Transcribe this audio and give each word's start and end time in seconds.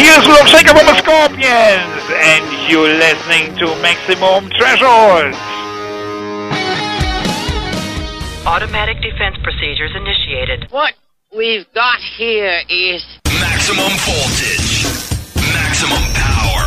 Here's 0.00 0.24
Love 0.26 0.48
Shaker 0.48 0.72
from 0.72 0.86
the 0.86 0.96
Scorpions, 0.96 1.44
and 1.44 2.72
you're 2.72 2.88
listening 2.88 3.52
to 3.58 3.66
Maximum 3.84 4.48
Threshold. 4.56 5.34
Automatic 8.46 9.02
defense 9.02 9.36
procedures 9.42 9.94
initiated. 9.94 10.68
What 10.70 10.94
we've 11.36 11.70
got 11.74 11.98
here 12.16 12.62
is 12.70 13.04
maximum 13.44 13.92
voltage, 14.08 14.88
maximum 15.52 16.00
power, 16.16 16.64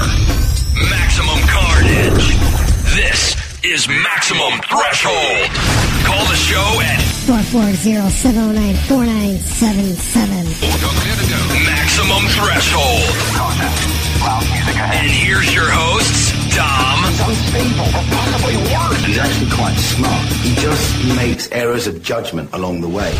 maximum 0.94 1.42
carnage. 1.50 2.38
This 2.94 3.34
is 3.66 3.88
Maximum 3.88 4.62
Threshold. 4.70 5.50
Call 6.06 6.22
the 6.30 6.38
show 6.38 6.82
at 6.86 7.02
440 7.26 8.14
709 8.14 8.76
4977. 8.86 11.13
Maximum 12.04 12.28
Threshold. 12.30 13.04
And 14.76 15.10
here's 15.10 15.54
your 15.54 15.70
hosts, 15.70 16.34
Dom. 16.54 17.06
It's 17.06 17.20
unstable, 17.22 17.86
or 17.88 18.04
possibly 18.12 18.58
worse. 18.58 19.06
He's 19.06 19.18
actually 19.18 19.52
quite 19.52 19.76
smart. 19.76 20.28
He 20.44 20.54
just 20.56 21.16
makes 21.16 21.50
errors 21.52 21.88
of 21.88 22.02
judgment 22.04 22.50
along 22.52 22.82
the 22.82 22.90
way. 22.90 23.14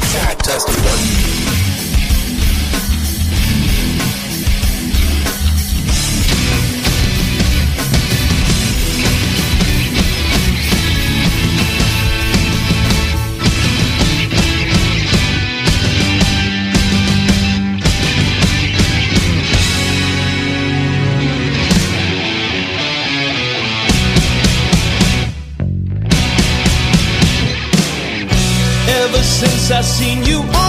seen 29.94 30.24
you 30.24 30.63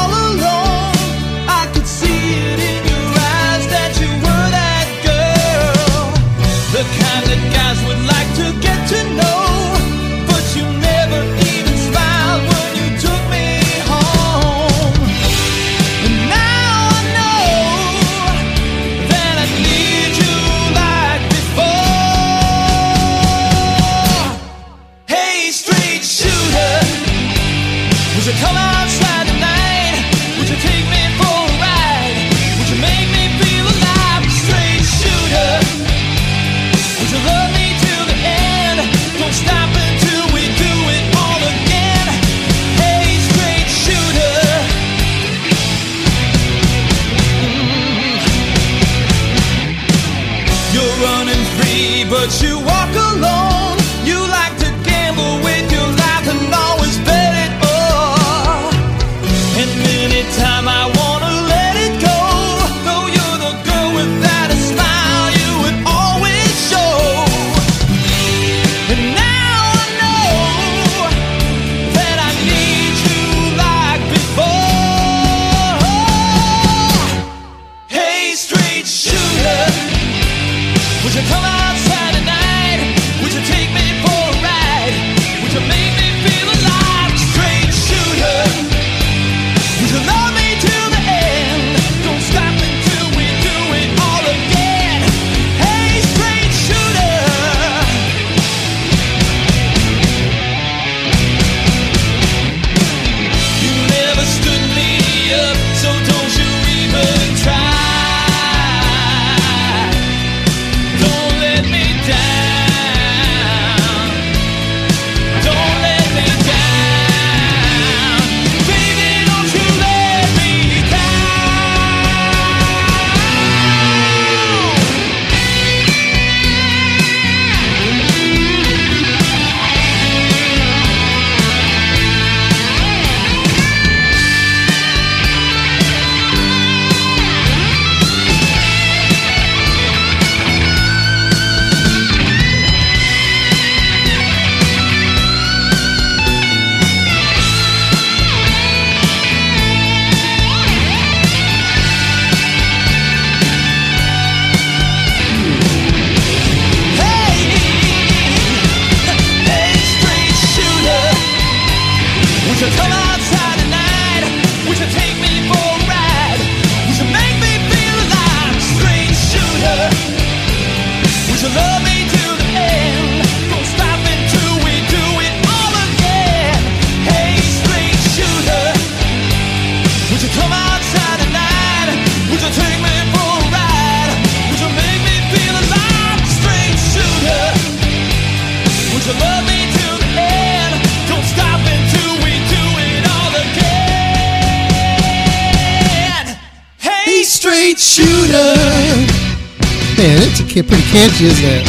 can't 200.94 201.20
use 201.20 201.40
that. 201.42 201.64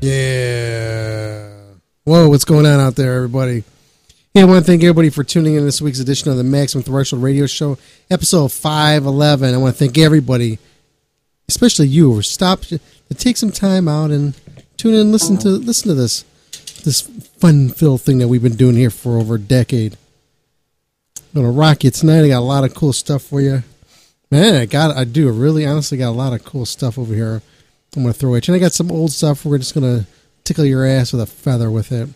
Yeah. 0.00 1.48
Whoa, 2.02 2.28
what's 2.28 2.44
going 2.44 2.66
on 2.66 2.80
out 2.80 2.96
there, 2.96 3.14
everybody? 3.14 3.62
Hey, 4.34 4.40
I 4.40 4.44
want 4.44 4.64
to 4.64 4.66
thank 4.66 4.82
everybody 4.82 5.10
for 5.10 5.22
tuning 5.22 5.54
in 5.54 5.64
this 5.64 5.80
week's 5.80 6.00
edition 6.00 6.32
of 6.32 6.36
the 6.36 6.42
Maximum 6.42 6.82
Threshold 6.82 7.22
Radio 7.22 7.46
Show, 7.46 7.78
episode 8.10 8.50
511. 8.50 9.54
I 9.54 9.56
want 9.56 9.76
to 9.76 9.78
thank 9.78 9.96
everybody, 9.98 10.58
especially 11.48 11.86
you, 11.86 12.12
who 12.12 12.22
stopped, 12.22 12.72
to 13.08 13.14
take 13.14 13.36
some 13.36 13.52
time 13.52 13.88
out 13.88 14.10
and 14.10 14.34
tune 14.76 14.94
in 14.94 15.12
listen 15.12 15.36
to 15.38 15.48
listen 15.48 15.88
to 15.88 15.94
this 15.94 16.24
this 16.84 17.00
fun 17.00 17.68
filled 17.68 18.02
thing 18.02 18.18
that 18.18 18.28
we've 18.28 18.42
been 18.42 18.56
doing 18.56 18.76
here 18.76 18.90
for 18.90 19.18
over 19.18 19.34
a 19.34 19.40
decade. 19.40 19.96
I'm 21.16 21.42
gonna 21.42 21.50
rock 21.50 21.84
you 21.84 21.90
tonight. 21.90 22.24
I 22.24 22.28
got 22.28 22.38
a 22.38 22.40
lot 22.40 22.64
of 22.64 22.74
cool 22.74 22.92
stuff 22.92 23.22
for 23.22 23.40
you. 23.40 23.62
Man, 24.30 24.54
I 24.54 24.66
got 24.66 24.96
I 24.96 25.04
do 25.04 25.30
really 25.30 25.66
honestly 25.66 25.98
got 25.98 26.10
a 26.10 26.10
lot 26.10 26.32
of 26.32 26.44
cool 26.44 26.66
stuff 26.66 26.98
over 26.98 27.14
here. 27.14 27.42
I'm 27.96 28.02
gonna 28.02 28.12
throw 28.12 28.34
you. 28.34 28.42
And 28.46 28.56
I 28.56 28.58
got 28.58 28.72
some 28.72 28.90
old 28.90 29.12
stuff. 29.12 29.44
We're 29.44 29.58
just 29.58 29.74
gonna 29.74 30.06
tickle 30.44 30.64
your 30.64 30.86
ass 30.86 31.12
with 31.12 31.22
a 31.22 31.26
feather 31.26 31.70
with 31.70 31.92
it. 31.92 32.08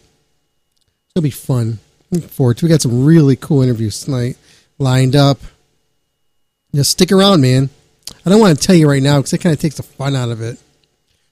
It'll 1.15 1.23
be 1.23 1.31
fun. 1.31 1.79
Looking 2.11 2.29
forward 2.29 2.59
to. 2.59 2.65
We 2.65 2.71
got 2.71 2.83
some 2.83 3.05
really 3.05 3.37
cool 3.37 3.63
interviews 3.63 4.01
tonight 4.01 4.37
lined 4.79 5.15
up. 5.15 5.39
Just 6.75 6.93
stick 6.93 7.13
around, 7.13 7.41
man. 7.41 7.69
I 8.25 8.31
don't 8.31 8.41
want 8.41 8.59
to 8.59 8.67
tell 8.67 8.77
you 8.77 8.89
right 8.89 9.03
now 9.03 9.19
because 9.19 9.33
it 9.33 9.39
kind 9.39 9.53
of 9.53 9.61
takes 9.61 9.77
the 9.77 9.83
fun 9.83 10.17
out 10.17 10.31
of 10.31 10.41
it. 10.41 10.59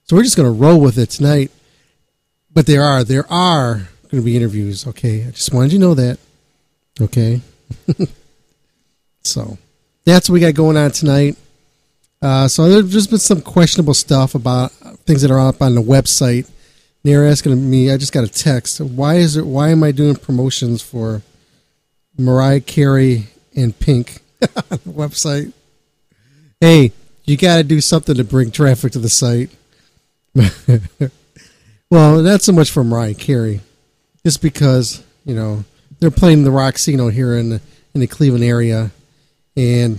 So 0.08 0.16
we're 0.16 0.22
just 0.22 0.36
gonna 0.36 0.50
roll 0.50 0.80
with 0.80 0.98
it 0.98 1.10
tonight. 1.10 1.50
But 2.52 2.66
there 2.66 2.82
are 2.82 3.04
there 3.04 3.30
are 3.30 3.88
going 4.10 4.22
to 4.22 4.24
be 4.24 4.36
interviews. 4.36 4.86
Okay, 4.86 5.24
I 5.26 5.30
just 5.30 5.52
wanted 5.52 5.72
you 5.72 5.78
to 5.78 5.84
know 5.84 5.94
that. 5.94 6.18
Okay. 7.00 7.40
so 9.22 9.58
that's 10.04 10.28
what 10.28 10.34
we 10.34 10.40
got 10.40 10.54
going 10.54 10.76
on 10.76 10.90
tonight. 10.90 11.36
Uh, 12.20 12.48
so 12.48 12.68
there's 12.68 12.92
just 12.92 13.10
been 13.10 13.18
some 13.18 13.40
questionable 13.40 13.94
stuff 13.94 14.34
about 14.34 14.72
things 15.06 15.22
that 15.22 15.30
are 15.30 15.38
up 15.38 15.62
on 15.62 15.74
the 15.74 15.82
website. 15.82 16.50
They're 17.04 17.28
asking 17.28 17.70
me. 17.70 17.92
I 17.92 17.96
just 17.96 18.12
got 18.12 18.24
a 18.24 18.28
text. 18.28 18.80
Why 18.80 19.16
is 19.16 19.36
it? 19.36 19.46
Why 19.46 19.68
am 19.68 19.84
I 19.84 19.92
doing 19.92 20.16
promotions 20.16 20.82
for 20.82 21.22
Mariah 22.16 22.60
Carey 22.60 23.28
and 23.54 23.78
Pink 23.78 24.20
on 24.42 24.80
the 24.84 24.90
website? 24.90 25.52
Hey, 26.60 26.92
you 27.24 27.36
got 27.36 27.58
to 27.58 27.62
do 27.62 27.80
something 27.80 28.16
to 28.16 28.24
bring 28.24 28.50
traffic 28.50 28.92
to 28.92 28.98
the 28.98 29.08
site. 29.08 29.50
well, 31.90 32.22
not 32.22 32.42
so 32.42 32.52
much 32.52 32.70
for 32.70 32.84
Mariah 32.84 33.14
Carey, 33.14 33.60
just 34.24 34.42
because 34.42 35.02
you 35.24 35.34
know 35.34 35.64
they're 35.98 36.10
playing 36.10 36.44
the 36.44 36.50
Rocksino 36.50 37.12
here 37.12 37.36
in 37.36 37.50
the, 37.50 37.60
in 37.94 38.00
the 38.00 38.06
Cleveland 38.06 38.44
area, 38.44 38.90
and 39.56 39.98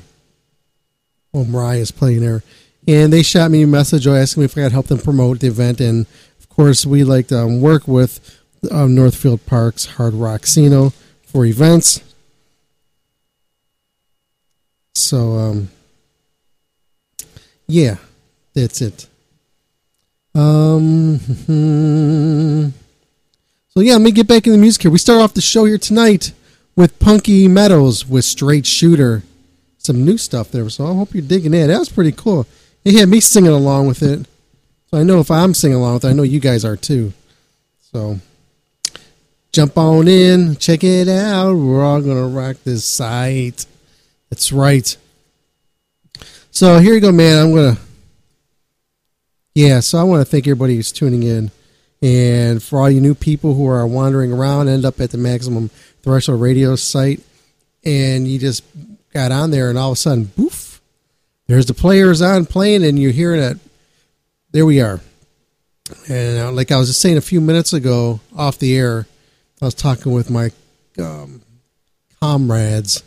well, 1.34 1.46
Mariah's 1.46 1.92
playing 1.92 2.22
there, 2.22 2.44
and 2.88 3.12
they 3.12 3.24
shot 3.24 3.52
me 3.52 3.64
a 3.64 3.68
message 3.68 4.08
asking 4.08 4.42
me 4.42 4.46
if 4.46 4.58
I 4.58 4.62
could 4.62 4.72
help 4.72 4.88
them 4.88 5.00
promote 5.00 5.40
the 5.40 5.48
event, 5.48 5.82
and 5.82 6.06
of 6.40 6.50
course 6.50 6.86
we 6.86 7.04
like 7.04 7.28
to 7.28 7.40
um, 7.40 7.62
work 7.62 7.88
with 7.88 8.40
um, 8.72 8.96
Northfield 8.96 9.46
Parks 9.46 9.86
Hard 9.86 10.14
Rocksino 10.14 10.94
for 11.24 11.46
events. 11.46 12.02
So, 14.96 15.36
um, 15.38 15.70
yeah, 17.68 17.98
that's 18.54 18.82
it. 18.82 19.08
Um, 20.40 21.20
so 23.70 23.82
yeah, 23.82 23.94
let 23.94 24.02
me 24.02 24.12
get 24.12 24.28
back 24.28 24.46
in 24.48 24.54
the 24.54 24.58
music 24.58 24.84
here. 24.84 24.92
We 24.92 24.98
start 24.98 25.22
off 25.22 25.34
the 25.34 25.42
show 25.42 25.66
here 25.66 25.78
tonight 25.78 26.32
with 26.78 26.98
Punky 27.00 27.50
Meadows 27.50 28.08
with 28.08 28.24
Straight 28.24 28.66
Shooter. 28.66 29.24
Some 29.80 30.06
new 30.06 30.18
stuff 30.18 30.50
there, 30.52 30.70
so 30.70 30.86
I 30.86 30.94
hope 30.94 31.14
you're 31.14 31.24
digging 31.24 31.54
it. 31.54 31.68
That 31.68 31.80
was 31.80 31.90
pretty 31.90 32.14
cool. 32.14 32.48
It 32.86 32.98
had 32.98 33.10
me 33.10 33.20
singing 33.20 33.52
along 33.52 33.88
with 33.88 34.02
it. 34.02 34.26
So 34.88 34.98
I 34.98 35.04
know 35.04 35.20
if 35.20 35.30
I'm 35.30 35.54
singing 35.54 35.78
along 35.78 35.96
with 35.96 36.06
it, 36.06 36.10
I 36.10 36.14
know 36.14 36.24
you 36.24 36.40
guys 36.40 36.64
are 36.64 36.78
too. 36.78 37.12
So 37.92 38.20
jump 39.52 39.78
on 39.78 40.08
in, 40.08 40.56
check 40.56 40.86
it 40.86 41.10
out. 41.10 41.54
We're 41.54 41.84
all 41.84 42.02
gonna 42.02 42.28
rock 42.28 42.56
this 42.64 42.86
site. 42.86 43.66
That's 44.30 44.54
right. 44.54 44.96
So 46.52 46.80
here 46.80 46.94
you 46.94 47.02
go, 47.02 47.12
man. 47.12 47.44
I'm 47.44 47.54
gonna 47.54 47.78
yeah, 49.54 49.80
so 49.80 49.98
I 49.98 50.04
want 50.04 50.22
to 50.22 50.26
thank 50.30 50.48
everybody 50.48 50.76
who's 50.76 50.92
tuning 50.92 51.24
in. 51.24 51.52
And 52.02 52.64
for 52.64 52.80
all 52.80 52.90
you 52.90 53.02
new 53.02 53.16
people 53.16 53.56
who 53.56 53.68
are 53.68 53.86
wandering 53.86 54.32
around, 54.32 54.70
end 54.70 54.86
up 54.86 55.02
at 55.02 55.12
the 55.12 55.18
Maximum 55.18 55.70
Threshold 56.02 56.40
Radio 56.40 56.76
site, 56.76 57.22
and 57.84 58.28
you 58.28 58.40
just 58.40 58.64
got 59.14 59.32
on 59.32 59.52
there, 59.52 59.70
and 59.70 59.78
all 59.78 59.92
of 59.92 59.98
a 59.98 60.00
sudden, 60.00 60.26
boof, 60.26 60.82
there's 61.48 61.66
the 61.66 61.74
players 61.74 62.22
on 62.22 62.46
playing, 62.46 62.86
and 62.86 62.98
you're 62.98 63.12
hearing 63.12 63.42
it. 63.42 63.58
There 64.52 64.66
we 64.66 64.82
are. 64.82 65.02
And 66.08 66.40
uh, 66.40 66.52
like 66.52 66.72
I 66.72 66.78
was 66.78 66.88
just 66.88 67.02
saying 67.02 67.18
a 67.18 67.22
few 67.22 67.42
minutes 67.42 67.74
ago 67.74 68.20
off 68.36 68.60
the 68.60 68.78
air, 68.78 69.08
I 69.62 69.66
was 69.66 69.74
talking 69.74 70.12
with 70.12 70.30
my 70.30 70.52
um, 71.00 71.42
comrades. 72.22 73.04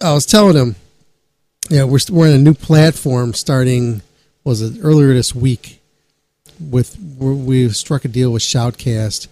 I 0.00 0.12
was 0.12 0.26
telling 0.26 0.54
them, 0.54 0.76
yeah, 1.68 1.84
we're, 1.84 1.98
we're 2.10 2.28
in 2.28 2.34
a 2.34 2.38
new 2.38 2.54
platform 2.54 3.34
starting 3.34 4.02
was 4.46 4.62
it 4.62 4.78
earlier 4.80 5.12
this 5.12 5.34
week 5.34 5.80
with 6.60 6.96
we 7.18 7.68
struck 7.70 8.04
a 8.04 8.08
deal 8.08 8.30
with 8.30 8.42
Shoutcast, 8.42 9.26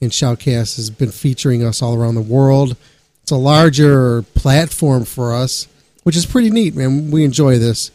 and 0.00 0.12
Shoutcast 0.12 0.76
has 0.76 0.90
been 0.90 1.10
featuring 1.10 1.64
us 1.64 1.82
all 1.82 1.96
around 1.96 2.14
the 2.14 2.20
world. 2.20 2.76
It's 3.22 3.32
a 3.32 3.36
larger 3.36 4.22
platform 4.22 5.04
for 5.04 5.34
us, 5.34 5.66
which 6.04 6.16
is 6.16 6.24
pretty 6.24 6.50
neat, 6.50 6.76
man. 6.76 7.10
We 7.10 7.24
enjoy 7.24 7.58
this. 7.58 7.90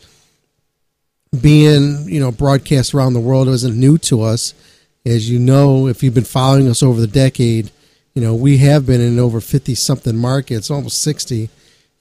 Being 1.41 2.09
you 2.09 2.19
know 2.19 2.31
broadcast 2.31 2.93
around 2.93 3.13
the 3.13 3.21
world 3.21 3.47
isn't 3.47 3.79
new 3.79 3.97
to 3.99 4.21
us, 4.21 4.53
as 5.05 5.29
you 5.29 5.39
know 5.39 5.87
if 5.87 6.03
you've 6.03 6.13
been 6.13 6.25
following 6.25 6.67
us 6.67 6.83
over 6.83 6.99
the 6.99 7.07
decade. 7.07 7.71
You 8.15 8.21
know 8.21 8.35
we 8.35 8.57
have 8.57 8.85
been 8.85 8.99
in 8.99 9.17
over 9.17 9.39
fifty 9.39 9.75
something 9.75 10.17
markets, 10.17 10.69
almost 10.69 11.01
sixty, 11.01 11.49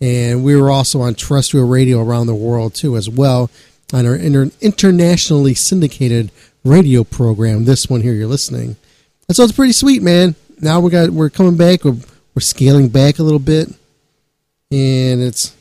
and 0.00 0.43
we 0.43 0.56
were 0.56 0.70
also 0.73 1.00
on 1.00 1.15
terrestrial 1.15 1.69
radio 1.69 2.03
around 2.03 2.27
the 2.27 2.35
world 2.35 2.75
too, 2.75 2.97
as 2.97 3.09
well 3.09 3.50
on 3.93 4.07
our 4.07 4.17
inter- 4.17 4.51
internationally 4.61 5.55
syndicated 5.55 6.31
radio 6.65 7.05
program. 7.05 7.65
This 7.65 7.89
one 7.89 8.01
here 8.01 8.13
you're 8.15 8.27
listening. 8.27 8.77
And 9.29 9.37
so 9.37 9.45
it's 9.45 9.53
pretty 9.53 9.73
sweet, 9.73 10.03
man. 10.03 10.35
Now 10.61 10.81
we 10.81 10.91
got 10.91 11.11
we're 11.11 11.31
coming 11.31 11.57
back. 11.57 11.85
We're, 11.85 11.97
we're 12.35 12.41
scaling 12.41 12.89
back 12.89 13.19
a 13.19 13.23
little 13.23 13.39
bit, 13.39 13.69
and 14.71 15.23
it's 15.23 15.55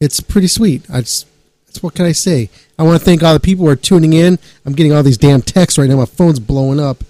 it's 0.00 0.20
pretty 0.20 0.48
sweet. 0.48 0.88
I 0.90 1.00
just 1.00 1.26
that's 1.66 1.82
what 1.82 1.94
can 1.94 2.06
I 2.06 2.12
say. 2.12 2.50
I 2.78 2.82
want 2.82 2.98
to 2.98 3.04
thank 3.04 3.22
all 3.22 3.34
the 3.34 3.40
people 3.40 3.64
who 3.64 3.70
are 3.70 3.76
tuning 3.76 4.12
in. 4.12 4.38
I'm 4.64 4.74
getting 4.74 4.92
all 4.92 5.02
these 5.02 5.18
damn 5.18 5.42
texts 5.42 5.78
right 5.78 5.88
now. 5.88 5.96
My 5.96 6.04
phone's 6.06 6.40
blowing 6.40 6.80
up. 6.80 7.02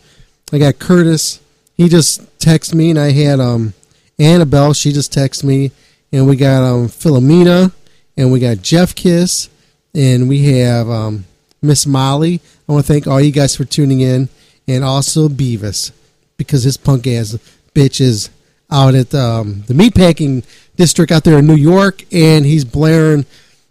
I 0.52 0.58
got 0.58 0.78
Curtis. 0.78 1.40
He 1.74 1.88
just 1.88 2.38
texted 2.38 2.74
me, 2.74 2.90
and 2.90 2.98
I 2.98 3.12
had 3.12 3.40
um 3.40 3.74
Annabelle. 4.18 4.72
She 4.72 4.92
just 4.92 5.12
texted 5.12 5.44
me, 5.44 5.72
and 6.12 6.26
we 6.28 6.36
got 6.36 6.62
um 6.62 6.88
Philomena, 6.88 7.72
and 8.16 8.32
we 8.32 8.40
got 8.40 8.62
Jeff 8.62 8.94
Kiss, 8.94 9.48
and 9.96 10.28
we 10.28 10.44
have 10.52 10.88
um, 10.90 11.24
Miss 11.62 11.86
Molly. 11.86 12.40
I 12.68 12.72
want 12.72 12.86
to 12.86 12.92
thank 12.92 13.06
all 13.06 13.20
you 13.20 13.32
guys 13.32 13.56
for 13.56 13.64
tuning 13.64 14.00
in, 14.00 14.28
and 14.68 14.84
also 14.84 15.28
Beavis 15.28 15.90
because 16.36 16.62
his 16.62 16.76
punk 16.76 17.06
ass 17.06 17.38
bitch 17.74 18.00
is 18.00 18.28
out 18.70 18.94
at 18.94 19.14
um, 19.14 19.64
the 19.66 19.74
meatpacking 19.74 20.44
district 20.76 21.10
out 21.10 21.24
there 21.24 21.38
in 21.38 21.46
New 21.46 21.56
York, 21.56 22.04
and 22.12 22.44
he's 22.44 22.64
blaring 22.64 23.24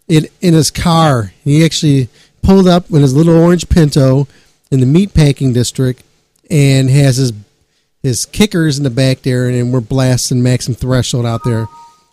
it 0.08 0.32
in 0.42 0.54
his 0.56 0.72
car. 0.72 1.32
He 1.44 1.64
actually 1.64 2.10
pulled 2.42 2.68
up 2.68 2.90
in 2.90 3.02
his 3.02 3.16
little 3.16 3.38
orange 3.38 3.70
Pinto 3.70 4.28
in 4.72 4.80
the 4.80 4.86
meatpacking 4.86 5.54
district, 5.54 6.04
and 6.50 6.90
has 6.90 7.18
his 7.18 7.34
his 8.02 8.26
kickers 8.26 8.78
in 8.78 8.84
the 8.84 8.90
back 8.90 9.22
there, 9.22 9.48
and 9.48 9.72
we're 9.74 9.80
blasting 9.80 10.42
Maximum 10.42 10.76
Threshold 10.76 11.26
out 11.26 11.44
there. 11.44 11.68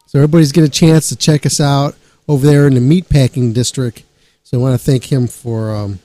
So 0.07 0.19
everybody's 0.19 0.53
get 0.53 0.65
a 0.65 0.69
chance 0.69 1.09
to 1.09 1.17
check 1.17 1.47
us 1.47 1.61
out 1.61 1.95
over 2.33 2.47
there 2.47 2.67
in 2.67 2.75
the 2.75 2.81
meatpacking 2.81 3.53
district. 3.53 4.05
So 4.43 4.59
I 4.59 4.61
want 4.61 4.79
to 4.79 4.85
thank 4.85 5.13
him 5.13 5.27
for 5.27 5.75
um, 5.75 5.99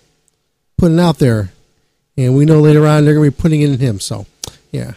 putting 0.78 1.00
out 1.00 1.20
there. 1.20 1.52
And 2.18 2.36
we 2.36 2.44
know 2.46 2.60
later 2.60 2.86
on 2.86 3.06
they're 3.06 3.14
going 3.14 3.32
to 3.32 3.36
be 3.36 3.42
putting 3.42 3.62
it 3.62 3.70
in 3.70 3.80
him. 3.80 4.00
So, 4.02 4.26
yeah. 4.72 4.94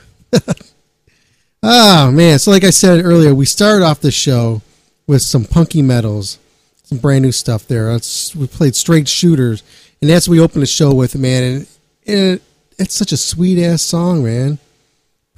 oh, 1.63 2.11
man. 2.13 2.39
So, 2.41 2.51
like 2.51 2.65
I 2.65 2.71
said 2.71 3.05
earlier, 3.05 3.33
we 3.35 3.47
started 3.47 3.85
off 3.85 4.01
the 4.01 4.11
show 4.11 4.61
with 5.07 5.23
some 5.23 5.45
Punky 5.45 5.83
Meadows, 5.83 6.39
some 6.83 6.99
brand 6.99 7.23
new 7.23 7.33
stuff 7.33 7.67
there. 7.69 7.93
It's, 7.93 8.35
we 8.35 8.49
played 8.49 8.75
straight 8.75 9.07
shooters. 9.07 9.63
And 10.01 10.11
that's 10.11 10.27
what 10.27 10.33
we 10.33 10.41
opened 10.41 10.63
the 10.63 10.67
show 10.67 10.93
with, 10.93 11.17
man. 11.17 11.43
And, 11.43 11.67
and 12.07 12.19
it, 12.19 12.43
it's 12.79 12.95
such 12.95 13.13
a 13.13 13.17
sweet 13.17 13.63
ass 13.63 13.83
song, 13.83 14.25
man. 14.25 14.59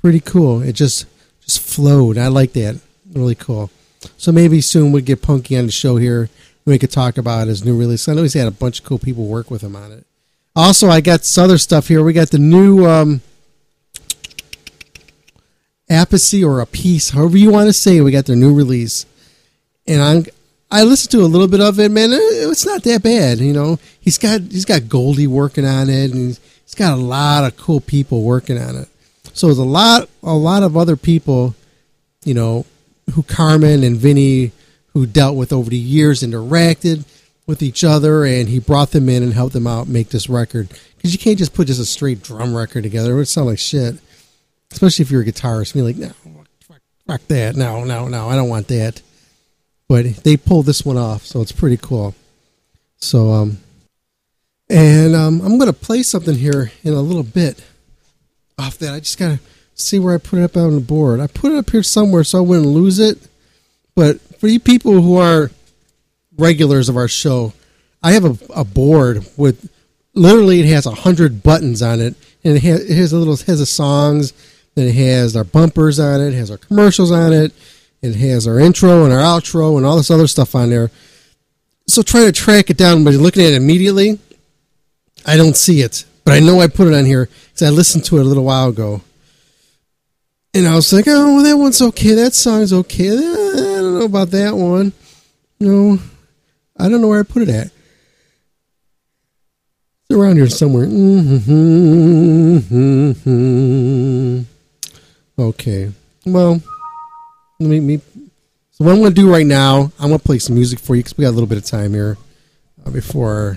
Pretty 0.01 0.21
cool. 0.21 0.63
It 0.63 0.73
just 0.73 1.07
just 1.43 1.61
flowed. 1.61 2.17
I 2.17 2.29
like 2.29 2.53
that. 2.55 2.81
Really 3.13 3.35
cool. 3.35 3.71
So 4.17 4.33
maybe 4.33 4.61
soon 4.61 4.93
we'll 4.93 5.03
get 5.03 5.23
Punky 5.23 5.57
on 5.57 5.67
the 5.67 5.73
show 5.73 5.97
here. 5.97 6.29
We 6.65 6.79
could 6.79 6.91
talk 6.91 7.19
about 7.19 7.49
his 7.49 7.65
new 7.65 7.77
release. 7.77 8.09
I 8.09 8.15
know 8.15 8.23
he's 8.23 8.35
had 8.35 8.49
a 8.49 8.53
bunch 8.53 8.81
of 8.81 8.85
cool 8.85 8.99
people 8.99 9.27
work 9.27 9.51
with 9.51 9.63
him 9.63 9.75
on 9.75 9.93
it. 9.93 10.07
Also, 10.55 10.89
I 10.89 11.01
got 11.01 11.25
some 11.25 11.45
other 11.45 11.59
stuff 11.59 11.89
here. 11.89 12.05
We 12.05 12.13
got 12.13 12.31
the 12.31 12.39
new 12.39 12.87
um, 12.87 13.21
Apathy 15.89 16.45
or 16.45 16.61
a 16.61 16.67
piece, 16.67 17.11
however 17.11 17.37
you 17.37 17.51
want 17.51 17.69
to 17.69 17.73
say. 17.73 17.97
it. 17.99 18.03
We 18.03 18.13
got 18.13 18.27
their 18.27 18.37
new 18.37 18.55
release, 18.55 19.07
and 19.87 20.01
I'm 20.01 20.25
I 20.71 20.85
listened 20.85 21.11
to 21.13 21.21
a 21.21 21.29
little 21.29 21.49
bit 21.49 21.61
of 21.61 21.79
it. 21.81 21.91
Man, 21.91 22.11
it's 22.13 22.65
not 22.65 22.83
that 22.85 23.03
bad. 23.03 23.39
You 23.39 23.53
know, 23.53 23.79
he's 24.01 24.19
got 24.19 24.41
he's 24.41 24.65
got 24.65 24.89
Goldy 24.89 25.27
working 25.27 25.67
on 25.67 25.91
it, 25.91 26.13
and 26.13 26.29
he's 26.29 26.75
got 26.75 26.95
a 26.95 27.01
lot 27.01 27.45
of 27.45 27.57
cool 27.57 27.81
people 27.81 28.23
working 28.23 28.59
on 28.59 28.77
it. 28.77 28.89
So 29.35 29.47
there's 29.47 29.59
a 29.59 29.65
lot 29.65 30.09
a 30.23 30.35
lot 30.35 30.63
of 30.63 30.77
other 30.77 30.97
people, 30.97 31.55
you 32.25 32.35
know, 32.35 32.65
who 33.13 33.23
Carmine 33.23 33.83
and 33.85 33.97
Vinny, 33.97 34.53
who 34.93 35.07
dealt 35.07 35.37
with 35.37 35.53
over 35.53 35.71
the 35.71 35.77
years, 35.77 36.23
interacted. 36.23 37.05
with 37.45 37.61
each 37.61 37.83
other, 37.83 38.25
and 38.25 38.49
he 38.49 38.61
brought 38.61 38.93
them 38.93 39.09
in 39.09 39.23
and 39.23 39.35
helped 39.35 39.53
them 39.53 39.67
out 39.67 39.89
make 39.89 40.11
this 40.11 40.29
record. 40.29 40.69
Because 40.97 41.13
you 41.13 41.19
can't 41.19 41.37
just 41.39 41.53
put 41.53 41.67
just 41.67 41.81
a 41.81 41.85
straight 41.85 42.23
drum 42.23 42.55
record 42.57 42.85
together; 42.85 43.13
it 43.13 43.17
would 43.17 43.29
sound 43.29 43.49
like 43.49 43.59
shit. 43.59 43.97
Especially 44.71 45.03
if 45.03 45.11
you're 45.11 45.23
a 45.23 45.25
guitarist, 45.25 45.75
be 45.75 45.83
like, 45.83 45.97
no, 45.97 46.09
fuck, 46.67 46.81
fuck 47.07 47.21
that, 47.29 47.57
no, 47.57 47.85
no, 47.85 48.09
no, 48.09 48.29
I 48.29 48.37
don't 48.37 48.49
want 48.49 48.69
that. 48.69 49.03
But 49.89 50.07
they 50.25 50.37
pulled 50.37 50.67
this 50.67 50.85
one 50.85 50.97
off, 50.97 51.27
so 51.27 51.43
it's 51.43 51.53
pretty 51.53 51.77
cool. 51.77 52.15
So, 52.97 53.33
um, 53.33 53.59
and 54.71 55.15
um, 55.15 55.41
I'm 55.43 55.59
gonna 55.59 55.73
play 55.75 56.03
something 56.05 56.37
here 56.37 56.73
in 56.85 56.95
a 56.95 57.03
little 57.03 57.25
bit 57.25 57.63
off 58.59 58.79
that. 58.79 58.95
I 58.95 59.01
just 59.01 59.19
gotta 59.19 59.41
see 59.83 59.99
where 59.99 60.15
I 60.15 60.19
put 60.19 60.39
it 60.39 60.45
up 60.45 60.57
on 60.57 60.75
the 60.75 60.81
board. 60.81 61.21
I 61.21 61.27
put 61.27 61.53
it 61.53 61.59
up 61.59 61.71
here 61.71 61.83
somewhere 61.83 62.25
so 62.25 62.39
I 62.39 62.43
wouldn't 62.43 62.67
lose 62.67 62.99
it. 62.99 63.19
But 63.95 64.21
for 64.39 64.49
you 64.49 64.59
people 64.59 65.01
who 65.01 65.17
are 65.17 65.51
regulars 66.37 66.89
of 66.89 66.97
our 66.97 67.09
show, 67.09 67.53
I 68.03 68.13
have 68.13 68.25
a, 68.25 68.37
a 68.55 68.65
board 68.65 69.27
with 69.37 69.71
literally 70.15 70.61
it 70.61 70.67
has 70.67 70.87
a 70.87 70.95
hundred 70.95 71.43
buttons 71.43 71.83
on 71.83 72.01
it, 72.01 72.15
and 72.45 72.57
it 72.57 72.63
has, 72.63 72.91
it 72.91 72.97
has 72.97 73.13
a 73.13 73.19
little 73.19 73.37
has 73.37 73.59
the 73.59 73.67
songs, 73.67 74.33
then 74.75 74.89
it 74.89 74.95
has 74.95 75.37
our 75.37 75.45
bumpers 75.45 76.01
on 76.01 76.21
it, 76.21 76.29
it 76.29 76.37
has 76.37 76.51
our 76.51 76.59
commercials 76.59 77.11
on 77.11 77.33
it, 77.33 77.53
it 78.01 78.17
has 78.17 78.47
our 78.47 78.59
intro 78.59 79.05
and 79.05 79.13
our 79.13 79.21
outro 79.21 79.77
and 79.77 79.87
all 79.87 79.97
this 79.97 80.11
other 80.11 80.27
stuff 80.27 80.55
on 80.55 80.71
there. 80.71 80.91
So 81.87 82.03
trying 82.03 82.27
to 82.27 82.33
track 82.33 82.71
it 82.71 82.77
down, 82.77 83.05
but 83.05 83.15
looking 83.15 83.43
at 83.43 83.53
it 83.53 83.57
immediately, 83.57 84.19
I 85.27 85.37
don't 85.37 85.57
see 85.57 85.83
it, 85.83 86.05
but 86.25 86.33
I 86.33 86.41
know 86.41 86.61
I 86.61 86.67
put 86.67 86.89
it 86.89 86.95
on 86.95 87.05
here 87.05 87.27
because 87.27 87.63
I 87.63 87.71
listened 87.71 88.05
to 88.07 88.19
it 88.19 88.23
a 88.23 88.25
little 88.25 88.45
while 88.45 88.69
ago. 88.69 89.03
And 90.55 90.67
I 90.67 90.75
was 90.75 90.93
like, 90.93 91.07
oh, 91.09 91.37
well, 91.37 91.45
that 91.45 91.57
one's 91.57 91.81
okay. 91.81 92.13
That 92.13 92.35
song's 92.35 92.75
okay. 92.75 93.09
I 93.09 93.79
don't 93.81 93.99
know 93.99 94.05
about 94.05 94.31
that 94.33 94.55
one. 94.55 94.93
No, 95.59 95.99
I 96.77 96.91
don't 96.91 97.01
know 97.01 97.09
where 97.09 97.21
I 97.21 97.23
put 97.23 97.43
it 97.43 97.49
at. 97.49 97.69
It's 100.03 100.11
around 100.11 100.37
here 100.37 100.49
somewhere. 100.49 100.87
Mm-hmm. 100.87 101.53
Okay. 105.39 105.91
Well, 106.27 106.63
let 107.59 107.71
me, 107.71 107.81
me. 107.81 108.01
So 108.73 108.85
what 108.85 108.93
I'm 108.93 108.99
going 108.99 109.15
to 109.15 109.21
do 109.21 109.31
right 109.33 109.47
now, 109.47 109.91
I'm 109.99 110.09
going 110.09 110.19
to 110.19 110.25
play 110.25 110.39
some 110.39 110.57
music 110.57 110.81
for 110.81 110.95
you 110.95 111.03
because 111.03 111.17
we 111.17 111.23
got 111.23 111.31
a 111.31 111.33
little 111.37 111.49
bit 111.49 111.57
of 111.59 111.65
time 111.65 111.95
here 111.95 112.19
uh, 112.85 112.91
before 112.91 113.33
our 113.33 113.57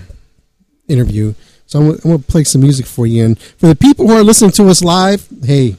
interview. 0.88 1.34
So 1.66 1.78
I'm, 1.80 1.90
I'm 1.90 1.98
going 1.98 2.22
to 2.22 2.26
play 2.26 2.44
some 2.44 2.62
music 2.62 2.86
for 2.86 3.06
you. 3.06 3.22
And 3.22 3.38
for 3.38 3.66
the 3.66 3.76
people 3.76 4.08
who 4.08 4.14
are 4.14 4.24
listening 4.24 4.52
to 4.52 4.68
us 4.68 4.82
live, 4.82 5.28
hey, 5.44 5.76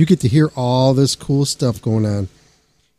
you 0.00 0.06
get 0.06 0.20
to 0.20 0.28
hear 0.28 0.50
all 0.56 0.94
this 0.94 1.14
cool 1.14 1.44
stuff 1.44 1.82
going 1.82 2.06
on. 2.06 2.26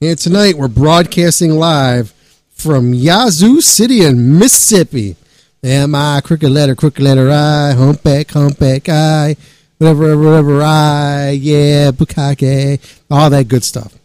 And 0.01 0.17
tonight 0.19 0.55
we're 0.55 0.67
broadcasting 0.67 1.49
live 1.49 2.13
from 2.51 2.93
Yazoo 2.93 3.59
City 3.59 4.05
in 4.05 4.37
Mississippi. 4.37 5.15
Am 5.63 5.95
I 5.95 6.21
crooked 6.23 6.49
letter, 6.49 6.75
crooked 6.75 7.01
letter 7.01 7.31
I, 7.31 7.71
humpback, 7.71 8.29
humpback 8.29 8.87
I, 8.87 9.35
whatever, 9.79 10.15
whatever 10.15 10.61
I, 10.61 11.31
yeah, 11.31 11.89
bukake, 11.89 12.79
all 13.09 13.31
that 13.31 13.47
good 13.47 13.63
stuff. 13.63 13.97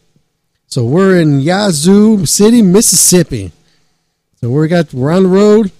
So 0.66 0.86
we're 0.86 1.20
in 1.20 1.40
Yazoo 1.40 2.24
City, 2.24 2.62
Mississippi. 2.62 3.52
So 4.40 4.48
we 4.48 4.68
got 4.68 4.94
we're 4.94 5.12
on 5.12 5.24
the 5.24 5.28
road, 5.28 5.70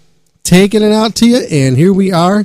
taking 0.42 0.82
it 0.82 0.92
out 0.92 1.14
to 1.16 1.26
you, 1.26 1.46
and 1.50 1.78
here 1.78 1.94
we 1.94 2.12
are. 2.12 2.44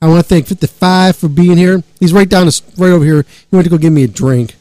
I 0.00 0.08
want 0.08 0.22
to 0.22 0.28
thank 0.28 0.46
55 0.46 1.16
for 1.16 1.28
being 1.28 1.56
here. 1.56 1.82
He's 1.98 2.12
right 2.12 2.28
down, 2.28 2.46
the, 2.46 2.62
right 2.76 2.90
over 2.90 3.04
here. 3.04 3.24
He 3.50 3.56
went 3.56 3.64
to 3.64 3.70
go 3.70 3.78
get 3.78 3.90
me 3.90 4.04
a 4.04 4.08
drink, 4.08 4.54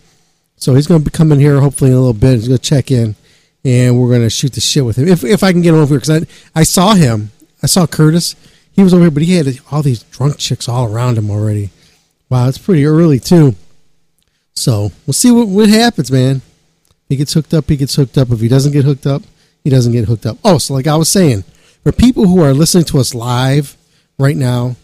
so 0.56 0.76
he's 0.76 0.88
going 0.88 1.02
to 1.04 1.10
be 1.10 1.16
coming 1.16 1.40
here 1.40 1.60
hopefully 1.60 1.92
in 1.92 1.98
a 1.98 2.00
little 2.00 2.14
bit. 2.14 2.36
He's 2.36 2.48
going 2.48 2.58
to 2.58 2.64
check 2.64 2.90
in, 2.90 3.16
and 3.66 4.00
we're 4.00 4.10
going 4.10 4.22
to 4.22 4.30
shoot 4.30 4.54
the 4.54 4.62
shit 4.62 4.86
with 4.86 4.98
him 4.98 5.08
if 5.08 5.24
if 5.24 5.44
I 5.44 5.52
can 5.52 5.62
get 5.62 5.74
him 5.74 5.82
over 5.82 5.96
here 5.96 6.00
because 6.00 6.24
I 6.56 6.60
I 6.60 6.64
saw 6.64 6.94
him. 6.94 7.32
I 7.62 7.68
saw 7.68 7.86
Curtis. 7.86 8.36
He 8.74 8.84
was 8.84 8.94
over 8.94 9.04
here, 9.04 9.12
but 9.12 9.24
he 9.24 9.36
had 9.36 9.60
all 9.72 9.82
these 9.82 10.04
drunk 10.04 10.38
chicks 10.38 10.68
all 10.68 10.94
around 10.94 11.18
him 11.18 11.30
already. 11.30 11.70
Wow, 12.30 12.48
it's 12.50 12.58
pretty 12.58 12.86
early 12.86 13.20
too. 13.20 13.56
So 14.54 14.92
we'll 15.06 15.14
see 15.14 15.32
what, 15.32 15.48
what 15.48 15.70
happens, 15.70 16.12
man. 16.12 16.42
He 17.10 17.16
gets 17.16 17.34
hooked 17.34 17.54
up, 17.54 17.70
he 17.70 17.78
gets 17.78 17.96
hooked 17.96 18.18
up. 18.18 18.32
If 18.32 18.40
he 18.40 18.48
doesn't 18.48 18.72
get 18.72 18.86
hooked 18.86 19.06
up, 19.06 19.22
he 19.64 19.70
doesn't 19.70 19.92
get 19.92 20.06
hooked 20.06 20.26
up. 20.26 20.38
Oh, 20.44 20.58
so 20.58 20.74
like 20.74 20.88
I 20.88 20.96
was 20.96 21.10
saying, 21.10 21.44
for 21.84 21.92
people 21.92 22.28
who 22.28 22.42
are 22.42 22.54
listening 22.54 22.86
to 22.86 23.00
us 23.00 23.14
live 23.14 23.78
right 24.18 24.36
now, 24.36 24.76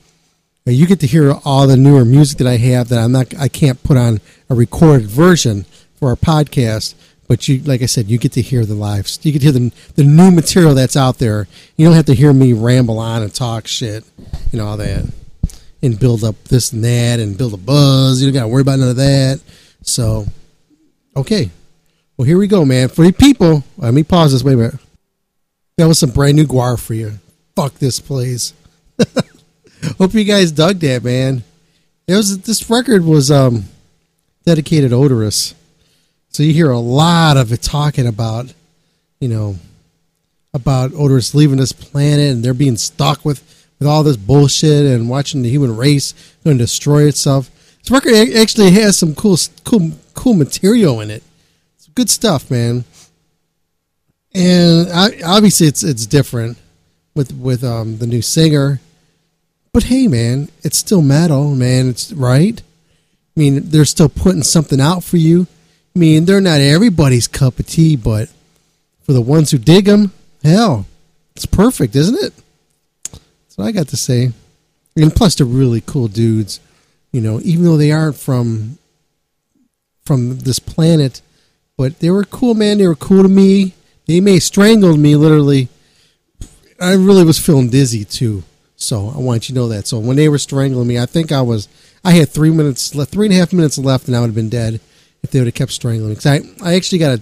you 0.66 0.86
get 0.86 1.00
to 1.00 1.08
hear 1.08 1.34
all 1.44 1.66
the 1.66 1.78
newer 1.78 2.06
music 2.06 2.38
that 2.38 2.48
I 2.48 2.58
have 2.58 2.90
that 2.90 3.00
I'm 3.00 3.12
not 3.12 3.36
I 3.38 3.48
can't 3.48 3.82
put 3.84 3.98
on 3.98 4.22
a 4.50 4.56
recorded 4.56 5.08
version 5.08 5.66
for 5.96 6.10
our 6.10 6.16
podcast. 6.16 6.96
But 7.28 7.48
you, 7.48 7.60
like 7.60 7.82
I 7.82 7.86
said, 7.86 8.08
you 8.08 8.18
get 8.18 8.34
to 8.34 8.42
hear 8.42 8.66
the 8.66 8.74
live. 8.74 9.10
You 9.22 9.32
get 9.32 9.40
to 9.40 9.46
hear 9.46 9.54
the 9.54 9.72
the 9.96 10.04
new 10.04 10.32
material 10.32 10.76
that's 10.76 10.98
out 10.98 11.18
there. 11.18 11.48
You 11.78 11.86
don't 11.86 11.96
have 11.96 12.08
to 12.08 12.14
hear 12.14 12.34
me 12.34 12.52
ramble 12.52 13.00
on 13.00 13.24
and 13.24 13.34
talk 13.34 13.68
shit, 13.68 14.04
and 14.52 14.60
all 14.60 14.76
that, 14.78 15.10
and 15.82 16.00
build 16.00 16.26
up 16.26 16.36
this 16.46 16.74
and 16.74 16.84
that 16.84 17.22
and 17.22 17.38
build 17.38 17.54
a 17.54 17.58
buzz. 17.58 18.22
You 18.22 18.28
don't 18.28 18.34
got 18.34 18.42
to 18.42 18.48
worry 18.50 18.64
about 18.64 18.80
none 18.80 18.90
of 18.90 18.98
that. 18.98 19.40
So, 19.82 20.26
okay, 21.16 21.50
well, 22.18 22.26
here 22.26 22.38
we 22.38 22.48
go, 22.48 22.66
man. 22.66 22.90
For 22.90 23.06
you 23.06 23.14
people, 23.14 23.64
let 23.78 23.94
me 23.94 24.04
pause 24.04 24.34
this. 24.34 24.44
Wait 24.44 24.54
a 24.54 24.58
minute. 24.58 24.76
That 25.78 25.88
was 25.88 26.00
some 26.00 26.12
brand 26.12 26.36
new 26.36 26.46
GWAR 26.46 26.78
for 26.80 26.94
you. 26.94 27.14
Fuck 27.56 27.76
this 27.76 28.00
place. 28.00 28.54
Hope 29.98 30.14
you 30.14 30.24
guys 30.24 30.52
dug 30.52 30.80
that, 30.80 31.04
man. 31.04 31.44
It 32.08 32.16
was 32.16 32.40
this 32.40 32.70
record 32.70 33.04
was 33.04 33.32
um 33.32 33.66
dedicated 34.46 34.92
Oderus. 34.92 35.54
So 36.30 36.44
you 36.44 36.54
hear 36.54 36.72
a 36.72 36.80
lot 36.80 37.38
of 37.38 37.52
it 37.52 37.62
talking 37.62 38.08
about, 38.08 38.54
you 39.20 39.28
know, 39.28 39.58
about 40.54 40.92
Oderus 40.92 41.34
leaving 41.34 41.58
this 41.58 41.72
planet 41.72 42.32
and 42.32 42.44
they're 42.44 42.54
being 42.54 42.78
stuck 42.78 43.26
with 43.26 43.68
with 43.80 43.88
all 43.88 44.04
this 44.04 44.18
bullshit 44.18 44.86
and 44.86 45.10
watching 45.10 45.42
the 45.42 45.50
human 45.50 45.76
race 45.76 46.14
going 46.44 46.58
to 46.58 46.64
destroy 46.64 47.04
itself. 47.06 47.50
This 47.80 47.90
record 47.92 48.14
actually 48.38 48.72
has 48.72 48.98
some 48.98 49.16
cool 49.16 49.38
cool 49.64 49.92
cool 50.14 50.34
material 50.36 51.02
in 51.02 51.10
it 51.10 51.24
It's 51.76 51.88
good 51.96 52.10
stuff, 52.10 52.52
man. 52.52 52.84
And 54.34 54.88
obviously, 55.24 55.68
it's 55.68 55.84
it's 55.84 56.06
different 56.06 56.58
with 57.16 57.34
with 57.34 57.64
um, 57.64 57.98
the 57.98 58.08
new 58.08 58.22
singer, 58.22 58.80
but 59.74 59.84
hey, 59.84 60.08
man, 60.08 60.50
it's 60.64 60.78
still 60.78 61.02
metal, 61.02 61.56
man. 61.56 61.90
It's 61.90 62.12
right. 62.12 62.62
I 62.62 63.40
mean, 63.40 63.70
they're 63.70 63.86
still 63.86 64.10
putting 64.10 64.44
something 64.44 64.82
out 64.82 65.04
for 65.04 65.18
you. 65.18 65.48
I 65.96 66.00
mean, 66.00 66.26
they're 66.26 66.42
not 66.42 66.60
everybody's 66.62 67.28
cup 67.28 67.60
of 67.60 67.68
tea, 67.68 67.96
but 67.96 68.30
for 69.04 69.14
the 69.14 69.22
ones 69.22 69.52
who 69.52 69.58
dig 69.58 69.86
them, 69.86 70.12
hell, 70.44 70.86
it's 71.36 71.46
perfect, 71.46 71.96
isn't 71.96 72.24
it? 72.24 72.34
That's 73.12 73.58
what 73.58 73.68
I 73.68 73.72
got 73.72 73.88
to 73.90 73.98
say. 73.98 74.32
And 74.96 75.16
plus, 75.16 75.36
they're 75.36 75.46
really 75.46 75.82
cool 75.82 76.08
dudes. 76.08 76.60
You 77.12 77.22
know, 77.22 77.40
even 77.42 77.64
though 77.64 77.78
they 77.78 77.92
aren't 77.92 78.18
from 78.18 78.78
from 80.06 80.40
this 80.40 80.60
planet, 80.60 81.22
but 81.78 82.00
they 82.00 82.10
were 82.10 82.24
cool, 82.24 82.54
man. 82.54 82.78
They 82.78 82.88
were 82.88 82.96
cool 82.96 83.24
to 83.24 83.30
me. 83.30 83.74
They 84.08 84.20
may 84.20 84.40
strangled 84.40 85.00
me, 85.00 85.16
literally. 85.16 85.70
I 86.80 86.94
really 86.94 87.24
was 87.24 87.40
feeling 87.40 87.70
dizzy 87.70 88.04
too. 88.04 88.44
So 88.82 89.12
I 89.16 89.20
want 89.20 89.48
you 89.48 89.54
to 89.54 89.60
know 89.62 89.68
that. 89.70 89.88
So 89.88 90.00
when 90.00 90.18
they 90.18 90.28
were 90.28 90.38
strangling 90.38 90.88
me, 90.88 91.00
I 91.00 91.06
think 91.06 91.32
I 91.32 91.42
was. 91.42 91.68
I 92.04 92.12
had 92.12 92.30
three 92.30 92.50
minutes 92.50 92.96
left, 92.96 93.12
three 93.12 93.28
and 93.28 93.36
a 93.36 93.38
half 93.38 93.54
minutes 93.54 93.78
left, 93.78 94.08
and 94.08 94.18
I 94.18 94.22
would 94.22 94.28
have 94.28 94.36
been 94.36 94.50
dead 94.50 94.82
if 95.22 95.30
they 95.30 95.40
would 95.40 95.48
have 95.48 95.54
kept 95.54 95.72
strangling 95.72 96.10
me. 96.10 96.16
Because 96.16 96.26
I, 96.26 96.68
I 96.68 96.76
actually 96.76 96.98
got 96.98 97.20
a 97.20 97.22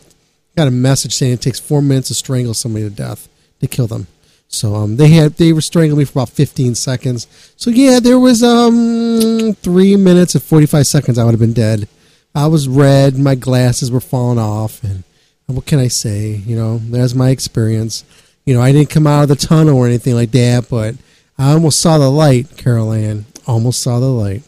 got 0.55 0.67
a 0.67 0.71
message 0.71 1.13
saying 1.13 1.33
it 1.33 1.41
takes 1.41 1.59
four 1.59 1.81
minutes 1.81 2.07
to 2.07 2.13
strangle 2.13 2.53
somebody 2.53 2.85
to 2.85 2.89
death 2.89 3.27
to 3.59 3.67
kill 3.67 3.87
them. 3.87 4.07
So 4.47 4.75
um, 4.75 4.95
they 4.95 5.09
had 5.09 5.35
they 5.35 5.53
were 5.53 5.61
strangling 5.61 5.99
me 5.99 6.05
for 6.05 6.19
about 6.19 6.29
15 6.29 6.75
seconds. 6.75 7.27
So 7.55 7.69
yeah, 7.69 7.99
there 7.99 8.19
was 8.19 8.41
um 8.41 9.53
three 9.55 9.95
minutes 9.95 10.33
and 10.35 10.43
45 10.43 10.87
seconds. 10.87 11.17
I 11.17 11.23
would 11.23 11.31
have 11.31 11.39
been 11.39 11.53
dead. 11.53 11.87
I 12.33 12.47
was 12.47 12.67
red, 12.67 13.17
my 13.17 13.35
glasses 13.35 13.91
were 13.91 13.99
falling 13.99 14.39
off, 14.39 14.83
and 14.83 15.03
what 15.47 15.65
can 15.65 15.79
I 15.79 15.87
say? 15.87 16.29
You 16.29 16.55
know, 16.55 16.77
that's 16.77 17.15
my 17.15 17.29
experience. 17.31 18.05
You 18.45 18.53
know, 18.53 18.61
I 18.61 18.71
didn't 18.71 18.91
come 18.91 19.07
out 19.07 19.23
of 19.23 19.29
the 19.29 19.35
tunnel 19.35 19.77
or 19.77 19.87
anything 19.87 20.15
like 20.15 20.31
that, 20.31 20.69
but 20.69 20.95
I 21.39 21.53
almost 21.53 21.79
saw 21.79 21.97
the 21.97 22.11
light, 22.11 22.57
Carol 22.57 22.91
Ann. 22.91 23.25
Almost 23.47 23.81
saw 23.81 23.99
the 23.99 24.07
light. 24.07 24.43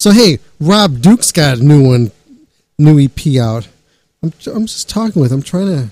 So 0.00 0.10
hey, 0.10 0.38
Rob 0.58 1.02
Dukes 1.02 1.30
got 1.30 1.58
a 1.58 1.62
new 1.62 1.86
one, 1.86 2.10
new 2.78 2.98
EP 2.98 3.36
out. 3.36 3.68
I'm 4.22 4.32
I'm 4.46 4.66
just 4.66 4.88
talking 4.88 5.20
with. 5.20 5.30
him, 5.30 5.42
trying 5.42 5.66
to 5.66 5.90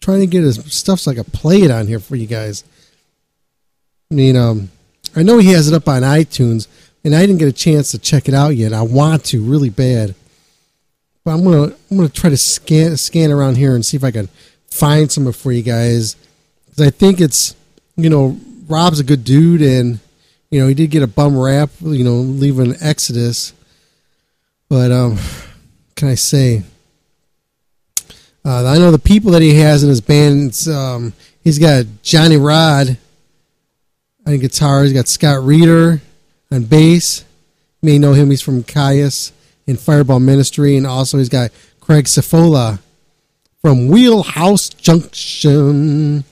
trying 0.00 0.20
to 0.20 0.26
get 0.26 0.42
his 0.42 0.56
stuff 0.74 0.98
so 0.98 1.12
I 1.12 1.14
can 1.14 1.24
play 1.24 1.62
it 1.62 1.70
on 1.70 1.86
here 1.86 2.00
for 2.00 2.16
you 2.16 2.26
guys. 2.26 2.64
I 4.10 4.16
mean, 4.16 4.36
um, 4.36 4.70
I 5.14 5.22
know 5.22 5.38
he 5.38 5.52
has 5.52 5.68
it 5.68 5.74
up 5.74 5.88
on 5.88 6.02
iTunes, 6.02 6.66
and 7.04 7.14
I 7.14 7.20
didn't 7.20 7.38
get 7.38 7.48
a 7.48 7.52
chance 7.52 7.92
to 7.92 7.98
check 7.98 8.28
it 8.28 8.34
out 8.34 8.56
yet. 8.56 8.72
I 8.72 8.82
want 8.82 9.24
to 9.26 9.40
really 9.42 9.70
bad, 9.70 10.16
but 11.24 11.34
I'm 11.34 11.44
gonna 11.44 11.72
I'm 11.90 11.96
gonna 11.96 12.08
try 12.08 12.30
to 12.30 12.36
scan 12.36 12.96
scan 12.96 13.30
around 13.30 13.58
here 13.58 13.76
and 13.76 13.86
see 13.86 13.96
if 13.96 14.02
I 14.02 14.10
can 14.10 14.28
find 14.70 15.10
some 15.10 15.32
for 15.32 15.52
you 15.52 15.62
guys 15.62 16.16
because 16.66 16.86
I 16.86 16.90
think 16.90 17.20
it's 17.20 17.54
you 18.02 18.10
know 18.10 18.38
Rob's 18.68 19.00
a 19.00 19.04
good 19.04 19.24
dude 19.24 19.62
and 19.62 19.98
you 20.50 20.60
know 20.60 20.66
he 20.66 20.74
did 20.74 20.90
get 20.90 21.02
a 21.02 21.06
bum 21.06 21.38
rap 21.38 21.70
you 21.80 22.04
know 22.04 22.16
leaving 22.16 22.74
Exodus, 22.80 23.52
but 24.68 24.90
um, 24.92 25.18
can 25.96 26.08
I 26.08 26.14
say? 26.14 26.62
Uh, 28.42 28.66
I 28.66 28.78
know 28.78 28.90
the 28.90 28.98
people 28.98 29.32
that 29.32 29.42
he 29.42 29.54
has 29.56 29.82
in 29.82 29.90
his 29.90 30.00
band. 30.00 30.58
Um, 30.66 31.12
He's 31.42 31.58
got 31.58 31.86
Johnny 32.02 32.36
Rod 32.36 32.98
on 34.26 34.38
guitar. 34.38 34.82
He's 34.84 34.92
got 34.92 35.08
Scott 35.08 35.42
Reeder 35.42 36.02
on 36.50 36.64
bass. 36.64 37.24
You 37.80 37.86
may 37.86 37.98
know 37.98 38.12
him. 38.12 38.30
He's 38.30 38.42
from 38.42 38.62
Kyuss 38.62 39.32
and 39.66 39.80
Fireball 39.80 40.20
Ministry. 40.20 40.76
And 40.76 40.86
also 40.86 41.16
he's 41.16 41.30
got 41.30 41.50
Craig 41.80 42.04
Safola 42.04 42.78
from 43.62 43.88
Wheelhouse 43.88 44.68
Junction. 44.68 46.24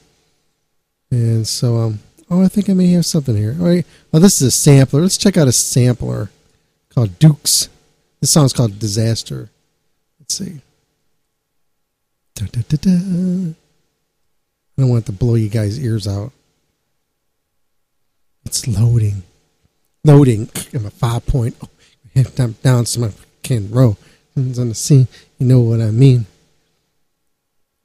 And 1.11 1.47
so, 1.47 1.77
um, 1.79 2.01
oh, 2.31 2.43
I 2.43 2.49
think 2.49 2.69
I 2.69 2.75
may 2.75 2.89
have 2.89 3.07
something 3.07 3.37
here. 3.37 3.57
All 3.59 3.67
right. 3.67 3.87
Oh, 4.13 4.19
this 4.19 4.41
is 4.41 4.49
a 4.49 4.51
sampler. 4.51 5.01
Let's 5.01 5.17
check 5.17 5.37
out 5.37 5.49
a 5.49 5.53
sampler 5.53 6.31
called 6.91 7.19
Dukes. 7.19 7.69
This 8.21 8.31
song's 8.31 8.53
called 8.53 8.79
Disaster. 8.79 9.49
Let's 10.21 10.35
see. 10.35 10.61
Da, 12.35 12.47
da, 12.47 12.77
da. 12.77 12.91
I 12.91 14.81
don't 14.81 14.91
want 14.91 15.07
to 15.07 15.13
blow 15.13 15.35
you 15.35 15.49
guys' 15.49 15.79
ears 15.79 16.07
out. 16.07 16.33
It's 18.45 18.67
loading. 18.67 19.23
Loading. 20.05 20.49
I'm 20.73 20.87
a 20.87 20.91
five 20.91 21.27
point. 21.27 21.57
Oh, 21.63 22.23
down, 22.35 22.55
down 22.63 22.85
to 22.85 23.01
my 23.01 23.11
can 23.43 23.71
row. 23.71 23.97
It's 24.37 24.59
on 24.59 24.69
the 24.69 24.75
scene. 24.75 25.09
You 25.39 25.47
know 25.47 25.61
what 25.61 25.81
I 25.81 25.91
mean. 25.91 26.27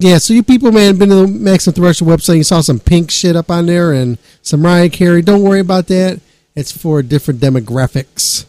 Yeah, 0.04 0.18
so 0.18 0.34
you 0.34 0.44
people, 0.44 0.74
man, 0.74 0.98
been 0.98 1.08
to 1.08 1.16
the 1.16 1.28
Maximum 1.28 1.76
Threshold 1.76 2.12
website. 2.12 2.36
You 2.36 2.44
saw 2.44 2.60
some 2.60 2.78
pink 2.78 3.10
shit 3.10 3.38
up 3.38 3.50
on 3.50 3.68
there 3.68 3.94
and 3.94 4.18
some 4.42 4.62
Mariah 4.62 4.90
Carey. 4.90 5.22
Don't 5.22 5.44
worry 5.44 5.62
about 5.62 5.88
that. 5.88 6.20
It's 6.56 6.76
for 6.76 7.02
different 7.02 7.40
demographics. 7.40 8.46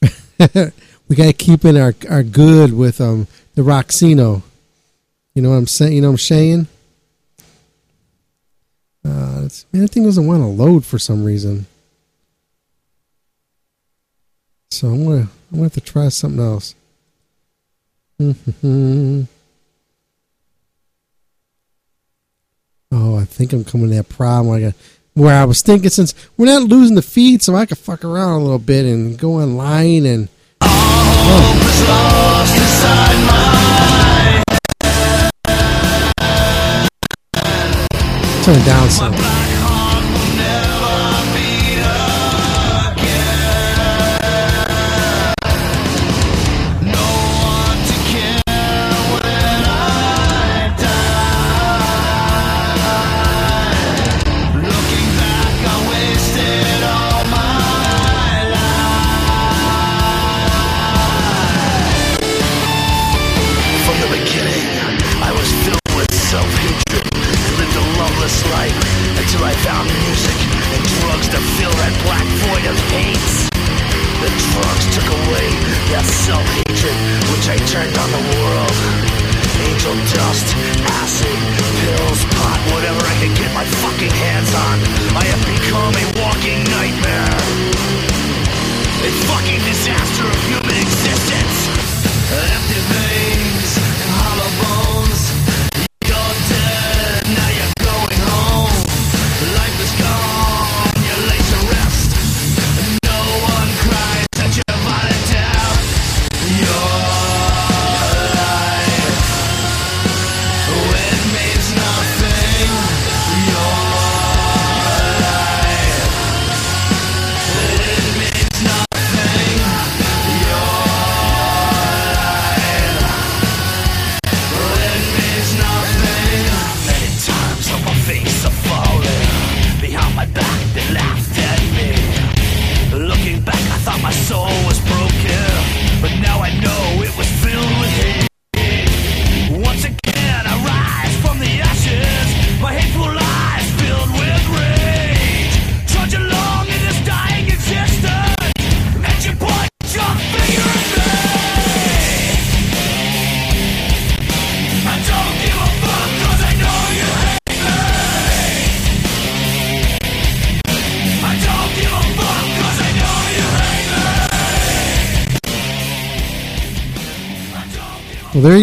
we 0.38 1.16
got 1.16 1.26
to 1.26 1.32
keep 1.32 1.64
in 1.64 1.76
our, 1.76 1.92
our 2.08 2.22
good 2.22 2.72
with 2.72 3.00
um 3.00 3.26
the 3.56 3.62
Rocksino. 3.62 4.42
You 5.34 5.42
know 5.42 5.50
what 5.50 5.56
I'm 5.56 5.66
saying? 5.66 5.94
You 5.94 6.02
know 6.02 6.08
what 6.10 6.12
I'm 6.12 6.18
saying? 6.18 6.68
Uh, 9.04 9.48
man, 9.72 9.82
that 9.82 9.88
thing 9.88 10.04
doesn't 10.04 10.26
want 10.28 10.40
to 10.40 10.46
load 10.46 10.84
for 10.84 11.00
some 11.00 11.24
reason. 11.24 11.66
So 14.70 14.86
I'm 14.86 15.04
gonna 15.04 15.16
I'm 15.22 15.28
gonna 15.50 15.62
have 15.64 15.72
to 15.72 15.80
try 15.80 16.08
something 16.10 16.40
else. 16.40 16.76
oh, 22.92 23.15
I 23.15 23.15
think 23.26 23.52
I'm 23.52 23.64
coming 23.64 23.90
to 23.90 23.96
that 23.96 24.08
problem. 24.08 24.54
I 24.54 24.60
got 24.60 24.74
where 25.14 25.34
I 25.34 25.44
was 25.44 25.62
thinking 25.62 25.90
since 25.90 26.14
we're 26.36 26.46
not 26.46 26.62
losing 26.64 26.94
the 26.94 27.02
feed, 27.02 27.42
so 27.42 27.54
I 27.54 27.66
could 27.66 27.78
fuck 27.78 28.04
around 28.04 28.40
a 28.40 28.44
little 28.44 28.58
bit 28.58 28.84
and 28.84 29.18
go 29.18 29.40
online 29.40 30.06
and. 30.06 30.28
Turn 38.44 38.54
it 38.60 38.64
down 38.64 38.88
some. 38.90 39.35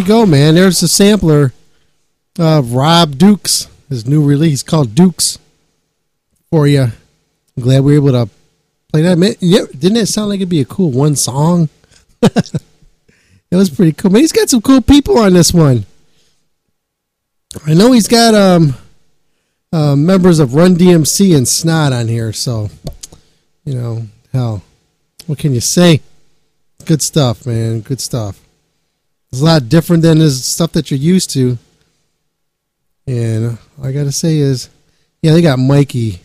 You 0.03 0.07
go, 0.07 0.25
man. 0.25 0.55
There's 0.55 0.81
the 0.81 0.87
sampler 0.89 1.53
of 2.37 2.73
Rob 2.73 3.17
Dukes, 3.17 3.67
his 3.87 4.05
new 4.05 4.23
release 4.23 4.61
called 4.61 4.95
Dukes 4.95 5.39
for 6.49 6.67
you. 6.67 6.83
I'm 6.83 7.63
glad 7.63 7.83
we 7.83 7.97
were 7.97 8.09
able 8.09 8.25
to 8.25 8.31
play 8.91 9.01
that. 9.03 9.17
Man, 9.17 9.35
yeah, 9.39 9.61
didn't 9.71 9.97
it 9.97 10.07
sound 10.07 10.29
like 10.29 10.37
it'd 10.37 10.49
be 10.49 10.59
a 10.59 10.65
cool 10.65 10.91
one 10.91 11.15
song? 11.15 11.69
it 12.21 12.61
was 13.51 13.69
pretty 13.69 13.93
cool. 13.93 14.11
Man, 14.11 14.21
he's 14.21 14.33
got 14.33 14.49
some 14.49 14.61
cool 14.61 14.81
people 14.81 15.17
on 15.19 15.33
this 15.33 15.53
one. 15.53 15.85
I 17.65 17.73
know 17.73 17.91
he's 17.93 18.07
got 18.07 18.33
um, 18.33 18.75
uh, 19.71 19.95
members 19.95 20.39
of 20.39 20.53
Run 20.53 20.75
DMC 20.75 21.35
and 21.37 21.47
Snot 21.47 21.93
on 21.93 22.09
here, 22.09 22.33
so 22.33 22.69
you 23.63 23.75
know, 23.75 24.07
hell, 24.33 24.63
what 25.27 25.39
can 25.39 25.53
you 25.53 25.61
say? 25.61 26.01
Good 26.85 27.01
stuff, 27.01 27.45
man. 27.45 27.81
Good 27.81 28.01
stuff. 28.01 28.42
It's 29.33 29.41
a 29.41 29.45
lot 29.45 29.67
different 29.67 30.03
than 30.03 30.19
the 30.19 30.29
stuff 30.29 30.73
that 30.73 30.91
you're 30.91 30.99
used 30.99 31.31
to. 31.31 31.57
And 33.07 33.57
all 33.79 33.85
I 33.87 33.91
got 33.91 34.03
to 34.03 34.11
say 34.11 34.37
is, 34.37 34.69
yeah, 35.23 35.31
they 35.31 35.41
got 35.41 35.57
Mikey, 35.57 36.21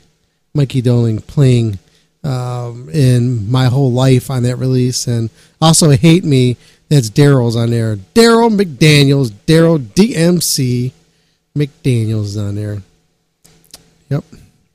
Mikey 0.53 0.83
Doling 0.83 1.23
playing 1.23 1.79
um, 2.23 2.91
in 2.91 3.51
my 3.51 3.65
whole 3.65 3.91
life 3.91 4.31
on 4.31 4.43
that 4.43 4.57
release, 4.57 5.07
and 5.07 5.31
also 5.59 5.89
Hate 5.89 6.23
Me. 6.23 6.59
That's 6.91 7.09
Darryl's 7.09 7.57
on 7.57 7.71
there. 7.71 7.97
Darryl 7.97 8.55
McDaniels, 8.55 9.31
Darryl 9.47 9.79
DMC 9.79 10.93
McDaniels 11.57 12.39
on 12.39 12.57
there. 12.57 12.83
Yep, 14.11 14.25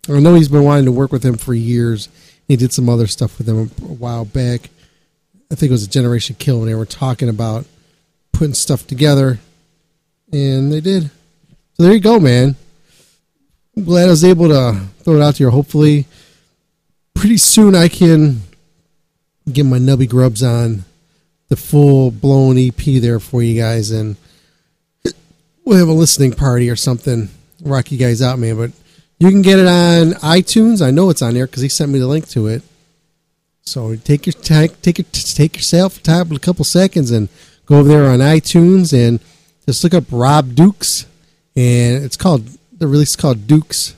I 0.09 0.19
know 0.21 0.33
he's 0.33 0.49
been 0.49 0.63
wanting 0.63 0.85
to 0.85 0.91
work 0.91 1.11
with 1.11 1.23
him 1.23 1.37
for 1.37 1.53
years. 1.53 2.09
He 2.47 2.55
did 2.55 2.73
some 2.73 2.89
other 2.89 3.05
stuff 3.05 3.37
with 3.37 3.47
him 3.47 3.59
a 3.59 3.93
while 3.93 4.25
back. 4.25 4.71
I 5.51 5.55
think 5.55 5.69
it 5.69 5.73
was 5.73 5.83
a 5.83 5.87
Generation 5.87 6.35
Kill 6.39 6.57
when 6.57 6.67
they 6.67 6.73
were 6.73 6.87
talking 6.87 7.29
about 7.29 7.67
putting 8.33 8.53
stuff 8.53 8.85
together, 8.85 9.39
and 10.31 10.71
they 10.71 10.81
did. 10.81 11.09
So 11.75 11.83
there 11.83 11.93
you 11.93 12.01
go, 12.01 12.19
man. 12.19 12.55
I'm 13.77 13.85
glad 13.85 14.07
I 14.07 14.11
was 14.11 14.23
able 14.23 14.49
to 14.49 14.79
throw 14.99 15.15
it 15.15 15.21
out 15.21 15.37
here. 15.37 15.49
Hopefully, 15.49 16.05
pretty 17.13 17.37
soon 17.37 17.73
I 17.75 17.87
can 17.87 18.41
get 19.51 19.65
my 19.65 19.77
Nubby 19.77 20.09
Grubs 20.09 20.43
on 20.43 20.83
the 21.49 21.55
full 21.55 22.11
blown 22.11 22.57
EP 22.57 22.75
there 22.75 23.19
for 23.19 23.41
you 23.41 23.59
guys, 23.59 23.91
and 23.91 24.17
we'll 25.63 25.79
have 25.79 25.87
a 25.87 25.93
listening 25.93 26.33
party 26.33 26.69
or 26.69 26.75
something 26.75 27.29
rock 27.63 27.91
you 27.91 27.97
guys 27.97 28.21
out, 28.21 28.39
man. 28.39 28.57
But 28.57 28.71
you 29.19 29.29
can 29.29 29.41
get 29.41 29.59
it 29.59 29.67
on 29.67 30.11
iTunes. 30.21 30.85
I 30.85 30.91
know 30.91 31.09
it's 31.09 31.21
on 31.21 31.33
there 31.33 31.47
because 31.47 31.61
he 31.61 31.69
sent 31.69 31.91
me 31.91 31.99
the 31.99 32.07
link 32.07 32.27
to 32.29 32.47
it. 32.47 32.61
So 33.61 33.95
take 33.95 34.25
your 34.25 34.33
take 34.33 34.81
take 34.81 34.97
your, 34.97 35.05
take 35.11 35.55
yourself 35.55 36.05
a 36.05 36.39
couple 36.39 36.65
seconds 36.65 37.11
and 37.11 37.29
go 37.65 37.79
over 37.79 37.87
there 37.87 38.05
on 38.05 38.19
iTunes 38.19 38.93
and 38.93 39.19
just 39.65 39.83
look 39.83 39.93
up 39.93 40.05
Rob 40.11 40.55
Dukes, 40.55 41.05
and 41.55 42.03
it's 42.03 42.17
called 42.17 42.47
the 42.77 42.87
release 42.87 43.11
is 43.11 43.15
called 43.15 43.47
Dukes. 43.47 43.95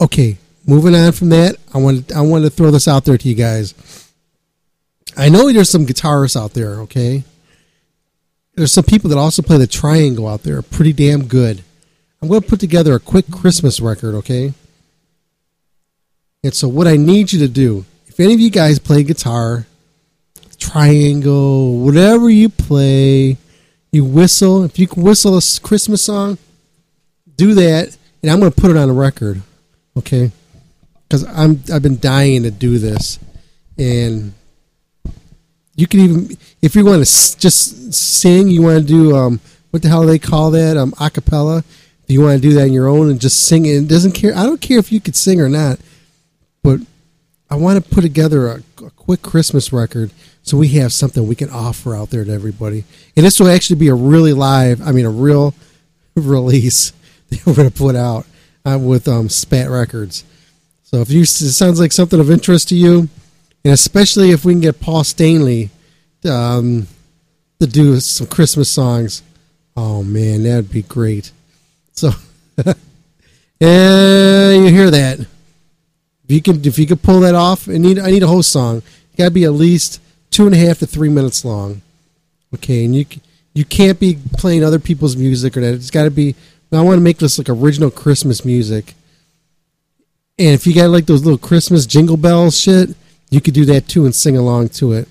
Okay, 0.00 0.36
moving 0.66 0.94
on 0.94 1.12
from 1.12 1.28
that, 1.28 1.56
I 1.72 1.78
want 1.78 2.12
I 2.12 2.22
want 2.22 2.44
to 2.44 2.50
throw 2.50 2.70
this 2.70 2.88
out 2.88 3.04
there 3.04 3.18
to 3.18 3.28
you 3.28 3.34
guys. 3.34 3.74
I 5.16 5.28
know 5.28 5.52
there's 5.52 5.70
some 5.70 5.86
guitarists 5.86 6.40
out 6.40 6.54
there, 6.54 6.80
okay? 6.80 7.24
There's 8.54 8.72
some 8.72 8.84
people 8.84 9.10
that 9.10 9.18
also 9.18 9.42
play 9.42 9.58
the 9.58 9.66
triangle 9.66 10.26
out 10.26 10.42
there, 10.42 10.60
pretty 10.62 10.92
damn 10.92 11.26
good. 11.26 11.62
I'm 12.20 12.28
going 12.28 12.40
to 12.40 12.48
put 12.48 12.60
together 12.60 12.94
a 12.94 13.00
quick 13.00 13.30
Christmas 13.30 13.80
record, 13.80 14.14
okay? 14.16 14.54
And 16.44 16.54
so, 16.54 16.68
what 16.68 16.86
I 16.86 16.96
need 16.96 17.32
you 17.32 17.38
to 17.40 17.48
do, 17.48 17.84
if 18.06 18.20
any 18.20 18.34
of 18.34 18.40
you 18.40 18.50
guys 18.50 18.78
play 18.78 19.02
guitar, 19.02 19.66
triangle, 20.62 21.78
whatever 21.78 22.30
you 22.30 22.48
play, 22.48 23.36
you 23.90 24.04
whistle, 24.04 24.64
if 24.64 24.78
you 24.78 24.86
can 24.86 25.02
whistle 25.02 25.36
a 25.36 25.42
Christmas 25.62 26.02
song, 26.02 26.38
do 27.36 27.54
that, 27.54 27.96
and 28.22 28.30
I'm 28.30 28.38
going 28.40 28.52
to 28.52 28.60
put 28.60 28.70
it 28.70 28.76
on 28.76 28.88
a 28.88 28.92
record, 28.92 29.42
okay? 29.96 30.30
Because 31.08 31.24
I'm 31.24 31.62
I've 31.72 31.82
been 31.82 31.98
dying 31.98 32.44
to 32.44 32.50
do 32.50 32.78
this, 32.78 33.18
and 33.76 34.32
you 35.74 35.86
can 35.86 36.00
even 36.00 36.38
if 36.62 36.74
you 36.74 36.84
want 36.84 37.04
to 37.04 37.38
just 37.38 37.92
sing, 37.92 38.48
you 38.48 38.62
want 38.62 38.78
to 38.80 38.86
do 38.86 39.16
um 39.16 39.40
what 39.70 39.82
the 39.82 39.88
hell 39.88 40.02
do 40.02 40.08
they 40.08 40.18
call 40.18 40.50
that 40.52 40.76
um 40.76 40.92
acapella. 40.92 41.64
If 42.04 42.10
you 42.10 42.20
want 42.20 42.40
to 42.40 42.48
do 42.48 42.54
that 42.54 42.62
on 42.62 42.72
your 42.72 42.88
own 42.88 43.10
and 43.10 43.20
just 43.20 43.46
sing 43.46 43.66
it, 43.66 43.76
it 43.76 43.88
doesn't 43.88 44.12
care. 44.12 44.34
I 44.34 44.44
don't 44.44 44.60
care 44.60 44.78
if 44.78 44.90
you 44.90 45.00
could 45.00 45.16
sing 45.16 45.40
or 45.40 45.48
not, 45.48 45.78
but 46.62 46.80
I 47.52 47.56
want 47.56 47.84
to 47.84 47.90
put 47.94 48.00
together 48.00 48.46
a, 48.46 48.62
a 48.82 48.90
quick 48.92 49.20
Christmas 49.20 49.74
record 49.74 50.10
so 50.42 50.56
we 50.56 50.68
have 50.68 50.90
something 50.90 51.28
we 51.28 51.34
can 51.34 51.50
offer 51.50 51.94
out 51.94 52.08
there 52.08 52.24
to 52.24 52.32
everybody. 52.32 52.84
And 53.14 53.26
this 53.26 53.38
will 53.38 53.48
actually 53.48 53.76
be 53.76 53.88
a 53.88 53.94
really 53.94 54.32
live, 54.32 54.80
I 54.80 54.92
mean, 54.92 55.04
a 55.04 55.10
real 55.10 55.54
release 56.16 56.94
that 57.28 57.44
we're 57.44 57.54
going 57.54 57.68
to 57.68 57.76
put 57.76 57.94
out 57.94 58.24
uh, 58.64 58.78
with 58.80 59.06
um, 59.06 59.28
Spat 59.28 59.68
Records. 59.68 60.24
So 60.82 61.02
if 61.02 61.10
you 61.10 61.20
it 61.20 61.26
sounds 61.26 61.78
like 61.78 61.92
something 61.92 62.20
of 62.20 62.30
interest 62.30 62.70
to 62.70 62.74
you, 62.74 63.10
and 63.66 63.74
especially 63.74 64.30
if 64.30 64.46
we 64.46 64.54
can 64.54 64.62
get 64.62 64.80
Paul 64.80 65.04
Stanley 65.04 65.68
um, 66.24 66.86
to 67.60 67.66
do 67.66 68.00
some 68.00 68.28
Christmas 68.28 68.70
songs, 68.70 69.22
oh 69.76 70.02
man, 70.02 70.44
that'd 70.44 70.70
be 70.70 70.84
great. 70.84 71.32
So, 71.92 72.12
yeah, 73.60 74.52
you 74.52 74.68
hear 74.68 74.90
that? 74.90 75.26
If 76.32 76.36
you 76.36 76.54
can, 76.54 76.64
if 76.64 76.78
you 76.78 76.86
could 76.86 77.02
pull 77.02 77.20
that 77.20 77.34
off, 77.34 77.68
I 77.68 77.76
need 77.76 77.98
I 77.98 78.10
need 78.10 78.22
a 78.22 78.26
whole 78.26 78.42
song. 78.42 78.78
It 78.78 79.18
got 79.18 79.24
to 79.24 79.30
be 79.30 79.44
at 79.44 79.52
least 79.52 80.00
two 80.30 80.46
and 80.46 80.54
a 80.54 80.58
half 80.58 80.78
to 80.78 80.86
three 80.86 81.10
minutes 81.10 81.44
long. 81.44 81.82
Okay, 82.54 82.86
and 82.86 82.96
you 82.96 83.04
you 83.52 83.66
can't 83.66 84.00
be 84.00 84.16
playing 84.38 84.64
other 84.64 84.78
people's 84.78 85.14
music 85.14 85.58
or 85.58 85.60
that. 85.60 85.74
It's 85.74 85.90
got 85.90 86.04
to 86.04 86.10
be. 86.10 86.34
I 86.72 86.80
want 86.80 86.96
to 86.96 87.02
make 87.02 87.18
this 87.18 87.36
like 87.36 87.50
original 87.50 87.90
Christmas 87.90 88.46
music. 88.46 88.94
And 90.38 90.54
if 90.54 90.66
you 90.66 90.74
got 90.74 90.88
like 90.88 91.04
those 91.04 91.22
little 91.22 91.36
Christmas 91.36 91.84
jingle 91.84 92.16
bells 92.16 92.58
shit, 92.58 92.96
you 93.28 93.42
could 93.42 93.52
do 93.52 93.66
that 93.66 93.86
too 93.86 94.06
and 94.06 94.14
sing 94.14 94.38
along 94.38 94.70
to 94.70 94.92
it. 94.94 95.08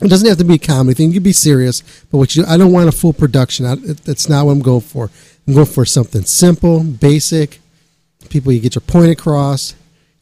It 0.00 0.08
doesn't 0.08 0.28
have 0.28 0.38
to 0.38 0.44
be 0.44 0.54
a 0.54 0.58
comedy 0.58 0.94
thing. 0.94 1.08
You 1.08 1.14
can 1.14 1.24
be 1.24 1.32
serious, 1.32 1.82
but 2.12 2.18
what 2.18 2.36
you 2.36 2.44
I 2.46 2.56
don't 2.56 2.70
want 2.70 2.88
a 2.88 2.92
full 2.92 3.12
production. 3.12 3.66
I, 3.66 3.74
that's 3.74 4.28
not 4.28 4.46
what 4.46 4.52
I'm 4.52 4.62
going 4.62 4.82
for. 4.82 5.10
I'm 5.48 5.54
going 5.54 5.66
for 5.66 5.84
something 5.84 6.22
simple, 6.22 6.84
basic. 6.84 7.58
People, 8.28 8.52
you 8.52 8.60
get 8.60 8.76
your 8.76 8.82
point 8.82 9.10
across, 9.10 9.74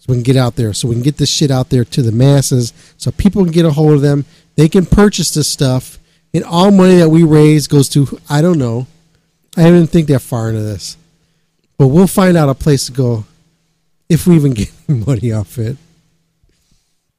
we 0.09 0.14
can 0.14 0.23
get 0.23 0.37
out 0.37 0.57
there, 0.57 0.73
so 0.73 0.88
we 0.88 0.94
can 0.94 1.03
get 1.03 1.18
this 1.18 1.29
shit 1.29 1.51
out 1.51 1.68
there 1.68 1.85
to 1.85 2.03
the 2.03 2.12
masses, 2.12 2.73
so 2.97 3.11
people 3.11 3.44
can 3.44 3.53
get 3.53 3.66
a 3.66 3.71
hold 3.71 3.94
of 3.94 4.01
them. 4.01 4.25
They 4.57 4.68
can 4.68 4.87
purchase 4.87 5.33
this 5.33 5.49
stuff, 5.49 5.99
and 6.35 6.42
all 6.44 6.71
money 6.71 6.97
that 6.97 7.11
we 7.11 7.23
raise 7.23 7.68
goes 7.68 7.88
to 7.90 8.18
I 8.29 8.40
don't 8.40 8.59
know. 8.59 8.87
I 9.57 9.64
didn't 9.64 9.88
think 9.88 10.09
that 10.09 10.21
far 10.21 10.49
into 10.49 10.62
this, 10.62 10.97
but 11.77 11.88
we'll 11.88 12.07
find 12.07 12.37
out 12.37 12.49
a 12.49 12.55
place 12.55 12.87
to 12.87 12.92
go 12.92 13.25
if 14.09 14.27
we 14.27 14.37
even 14.37 14.55
get 14.55 14.71
money 14.88 15.33
off 15.33 15.59
it. 15.59 15.77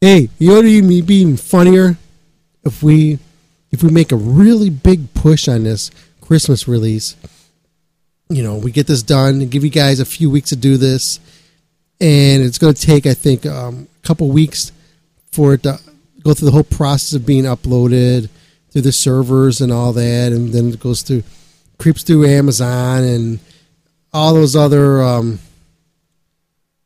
Hey, 0.02 0.30
you 0.40 0.50
know 0.50 0.56
would 0.56 1.08
be 1.08 1.22
even 1.22 1.38
funnier 1.38 1.98
if 2.64 2.82
we 2.82 3.20
if 3.72 3.84
we 3.84 3.90
make 3.90 4.12
a 4.12 4.16
really 4.16 4.70
big 4.70 5.14
push 5.14 5.48
on 5.48 5.64
this 5.64 5.92
Christmas 6.22 6.68
release. 6.68 7.16
You 8.30 8.44
know, 8.44 8.56
we 8.56 8.72
get 8.72 8.88
this 8.88 9.04
done 9.04 9.42
and 9.42 9.52
give 9.52 9.64
you 9.64 9.70
guys 9.70 10.00
a 10.00 10.06
few 10.06 10.30
weeks 10.30 10.50
to 10.50 10.56
do 10.56 10.78
this, 10.78 11.20
and 12.02 12.44
it's 12.44 12.58
going 12.58 12.74
to 12.74 12.82
take 12.82 13.06
I 13.06 13.14
think 13.14 13.46
um, 13.46 13.88
a 14.04 14.08
couple 14.08 14.30
weeks 14.30 14.72
for 15.32 15.54
it 15.54 15.64
to 15.64 15.80
go 16.24 16.34
through 16.34 16.48
the 16.48 16.52
whole 16.52 16.64
process 16.64 17.14
of 17.14 17.26
being 17.26 17.44
uploaded 17.44 18.30
through 18.72 18.82
the 18.82 18.92
servers 18.92 19.62
and 19.62 19.72
all 19.72 19.94
that, 19.94 20.32
and 20.32 20.54
then 20.54 20.70
it 20.70 20.80
goes 20.80 21.02
through 21.02 21.24
creeps 21.78 22.04
through 22.04 22.26
Amazon 22.26 23.04
and 23.04 23.40
all 24.14 24.34
those 24.34 24.56
other 24.56 25.02
um, 25.02 25.40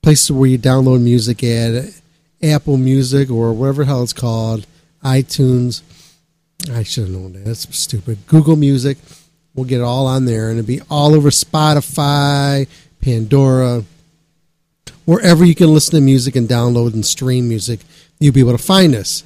places 0.02 0.32
where 0.32 0.50
you 0.50 0.60
download 0.60 1.02
music 1.02 1.44
at 1.44 2.00
Apple 2.42 2.78
Music 2.78 3.32
or 3.32 3.54
whatever 3.54 3.86
hell 3.86 4.04
it's 4.04 4.14
called, 4.14 4.68
iTunes. 5.04 5.82
I 6.72 6.84
should 6.84 7.06
have 7.06 7.14
known 7.14 7.34
that. 7.34 7.46
That's 7.46 7.76
stupid. 7.78 8.20
Google 8.28 8.56
Music. 8.56 8.98
We'll 9.56 9.66
get 9.66 9.82
it 9.82 9.84
all 9.84 10.08
on 10.08 10.26
there, 10.26 10.50
and 10.50 10.58
it'll 10.58 10.68
be 10.68 10.82
all 10.90 11.14
over 11.14 11.30
Spotify, 11.30 12.68
Pandora, 13.02 13.84
wherever 15.06 15.44
you 15.44 15.56
can 15.56 15.74
listen 15.74 15.96
to 15.96 16.02
music 16.02 16.36
and 16.36 16.48
download 16.48 16.94
and 16.94 17.06
stream 17.06 17.48
music. 17.48 17.82
You'll 18.20 18.34
be 18.34 18.40
able 18.40 18.54
to 18.54 18.58
find 18.58 18.96
us. 18.96 19.24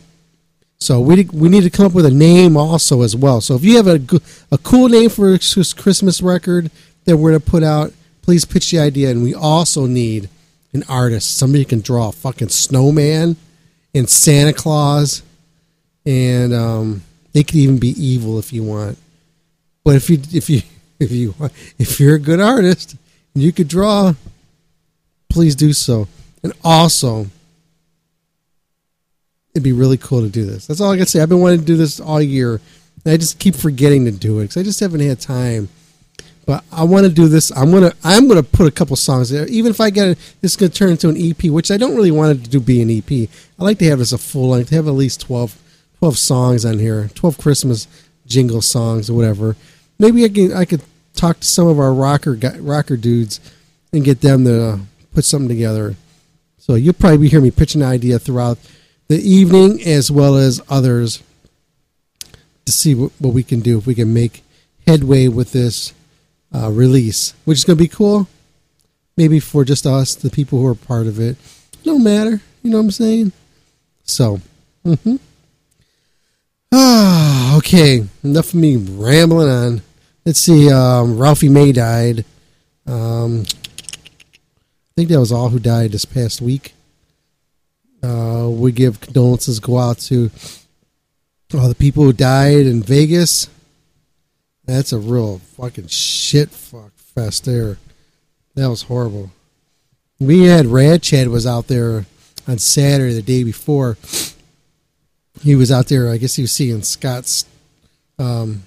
So 0.80 1.00
we 1.00 1.24
we 1.34 1.50
need 1.50 1.64
to 1.64 1.70
come 1.70 1.88
up 1.88 1.94
with 1.94 2.06
a 2.06 2.12
name 2.12 2.56
also 2.56 3.02
as 3.02 3.16
well. 3.16 3.42
So 3.42 3.56
if 3.56 3.64
you 3.64 3.78
have 3.78 3.88
a 3.88 4.00
a 4.52 4.58
cool 4.60 4.90
name 4.90 5.10
for 5.10 5.34
a 5.34 5.40
Christmas 5.40 6.22
record 6.22 6.70
that 7.06 7.18
we're 7.18 7.32
to 7.32 7.40
put 7.40 7.64
out, 7.64 7.94
please 8.22 8.46
pitch 8.46 8.72
the 8.72 8.80
idea. 8.80 9.10
And 9.10 9.24
we 9.24 9.34
also 9.34 9.86
need 9.86 10.30
an 10.74 10.84
artist, 10.88 11.38
somebody 11.38 11.64
who 11.64 11.70
can 11.70 11.82
draw 11.82 12.10
a 12.10 12.12
fucking 12.12 12.50
snowman 12.50 13.38
and 13.96 14.08
Santa 14.08 14.54
Claus, 14.54 15.24
and 16.06 16.54
um, 16.54 17.02
they 17.34 17.44
could 17.44 17.56
even 17.56 17.80
be 17.80 17.90
evil 17.90 18.38
if 18.38 18.54
you 18.54 18.64
want. 18.64 19.00
But 19.84 19.96
if 19.96 20.10
you 20.10 20.20
if 20.32 20.50
you 20.50 20.62
if 21.00 21.12
you 21.12 21.34
if 21.80 22.00
you're 22.00 22.16
a 22.16 22.20
good 22.20 22.40
artist 22.40 22.96
you 23.38 23.52
could 23.52 23.68
draw, 23.68 24.14
please 25.38 25.56
do 25.56 25.72
so. 25.72 26.08
And 26.42 26.52
also, 26.64 27.28
it'd 29.54 29.64
be 29.64 29.72
really 29.72 29.98
cool 29.98 30.22
to 30.24 30.30
do 30.30 30.48
this. 30.48 30.66
That's 30.66 30.82
all 30.82 30.92
I 30.92 30.98
can 30.98 31.06
say. 31.06 31.22
I've 31.22 31.30
been 31.30 31.42
wanting 31.42 31.60
to 31.60 31.66
do 31.66 31.78
this 31.78 32.00
all 32.00 32.20
year, 32.20 32.60
and 33.06 33.14
I 33.14 33.18
just 33.18 33.38
keep 33.38 33.54
forgetting 33.54 34.06
to 34.06 34.12
do 34.12 34.40
it 34.40 34.46
because 34.46 34.58
I 34.58 34.64
just 34.64 34.80
haven't 34.80 35.02
had 35.02 35.20
time. 35.22 35.70
But 36.48 36.64
I 36.72 36.86
want 36.86 37.06
to 37.06 37.12
do 37.12 37.28
this. 37.28 37.52
I'm 37.56 37.70
gonna 37.70 37.94
I'm 38.04 38.28
gonna 38.28 38.42
put 38.42 38.68
a 38.68 38.72
couple 38.72 38.96
songs 38.96 39.30
there. 39.30 39.46
Even 39.46 39.70
if 39.70 39.80
I 39.80 39.92
get 39.92 40.08
it, 40.08 40.18
this 40.42 40.54
is 40.54 40.58
gonna 40.58 40.72
turn 40.72 40.90
into 40.90 41.08
an 41.08 41.18
EP, 41.18 41.52
which 41.52 41.70
I 41.70 41.78
don't 41.78 41.96
really 41.96 42.10
want 42.10 42.40
it 42.40 42.44
to 42.46 42.50
do 42.50 42.60
be 42.60 42.82
an 42.82 42.90
EP. 42.90 43.30
I 43.60 43.64
like 43.64 43.78
to 43.78 43.86
have 43.86 44.00
this 44.00 44.14
a 44.14 44.18
full 44.18 44.50
length. 44.50 44.72
Have 44.72 44.88
at 44.88 44.92
least 44.92 45.22
12, 45.22 45.56
12 46.00 46.18
songs 46.18 46.66
on 46.66 46.80
here, 46.80 47.12
twelve 47.14 47.38
Christmas 47.38 47.88
jingle 48.26 48.64
songs 48.64 49.08
or 49.08 49.14
whatever. 49.14 49.56
Maybe 50.00 50.26
I 50.26 50.30
can 50.30 50.54
I 50.54 50.66
could 50.66 50.82
talk 51.14 51.42
to 51.42 51.48
some 51.48 51.68
of 51.68 51.78
our 51.78 51.94
rocker 51.94 52.40
rocker 52.60 52.98
dudes 52.98 53.40
and 53.94 54.04
get 54.04 54.22
them 54.22 54.46
to 54.46 54.80
put 55.18 55.26
something 55.26 55.50
together. 55.50 55.96
So 56.60 56.76
you'll 56.76 56.94
probably 56.94 57.28
hear 57.28 57.42
me 57.42 57.50
pitch 57.50 57.74
an 57.74 57.82
idea 57.82 58.20
throughout 58.20 58.60
the 59.08 59.18
evening 59.18 59.82
as 59.82 60.12
well 60.12 60.36
as 60.36 60.62
others 60.70 61.24
to 62.68 62.72
see 62.72 62.94
what, 62.94 63.14
what 63.18 63.34
we 63.34 63.42
can 63.42 63.62
do 63.62 63.80
if 63.80 63.88
we 63.88 63.96
can 63.96 64.14
make 64.14 64.44
headway 64.86 65.28
with 65.28 65.54
this 65.54 65.92
uh, 66.54 66.70
release, 66.70 67.34
which 67.46 67.58
is 67.58 67.64
going 67.64 67.80
to 67.80 67.84
be 67.84 67.88
cool. 67.88 68.28
Maybe 69.18 69.40
for 69.40 69.66
just 69.66 69.88
us, 69.88 70.14
the 70.14 70.30
people 70.30 70.60
who 70.60 70.68
are 70.68 70.76
part 70.76 71.08
of 71.08 71.20
it, 71.20 71.36
no 71.84 71.98
matter. 71.98 72.40
You 72.62 72.70
know 72.70 72.78
what 72.78 72.84
I'm 72.84 72.92
saying? 72.92 73.32
So, 74.04 74.40
hmm 74.86 75.16
ah, 76.72 77.58
okay. 77.58 78.06
Enough 78.24 78.50
of 78.50 78.60
me 78.60 78.76
rambling 78.76 79.50
on. 79.50 79.82
Let's 80.28 80.38
see. 80.38 80.72
Um, 80.72 81.18
Ralphie 81.18 81.50
May 81.50 81.72
died. 81.72 82.24
Um, 82.86 83.46
think 84.98 85.10
that 85.10 85.20
was 85.20 85.32
all 85.32 85.50
who 85.50 85.60
died 85.60 85.92
this 85.92 86.06
past 86.06 86.42
week. 86.42 86.74
Uh, 88.02 88.48
we 88.50 88.72
give 88.72 89.00
condolences 89.00 89.60
go 89.60 89.78
out 89.78 90.00
to 90.00 90.32
all 91.54 91.70
the 91.70 91.76
people 91.76 92.04
who 92.04 92.14
died 92.14 92.66
in 92.66 92.82
Vegas. 92.82 93.48
That's 94.66 94.92
a 94.92 94.98
real 94.98 95.38
fucking 95.38 95.86
shit 95.90 96.50
fuck 96.50 96.92
fest 96.98 97.46
there. 97.46 97.78
That 98.56 98.72
was 98.72 98.82
horrible. 98.82 99.30
We 100.20 100.46
had 100.46 100.66
Rad 100.66 101.04
Chad 101.04 101.28
was 101.28 101.46
out 101.46 101.68
there 101.68 102.08
on 102.48 102.58
Saturday 102.58 103.14
the 103.14 103.22
day 103.22 103.44
before. 103.44 103.98
He 105.42 105.54
was 105.54 105.72
out 105.72 105.90
there. 105.90 106.10
I 106.10 106.18
guess 106.18 106.34
he 106.34 106.42
was 106.42 106.52
seeing 106.52 106.82
Scott's. 106.82 107.46
Um, 108.18 108.64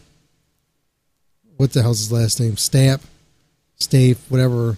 what 1.57 1.73
the 1.73 1.83
hell's 1.83 1.99
his 1.99 2.13
last 2.13 2.39
name? 2.39 2.57
Stamp. 2.57 3.03
Stave, 3.81 4.21
whatever. 4.29 4.77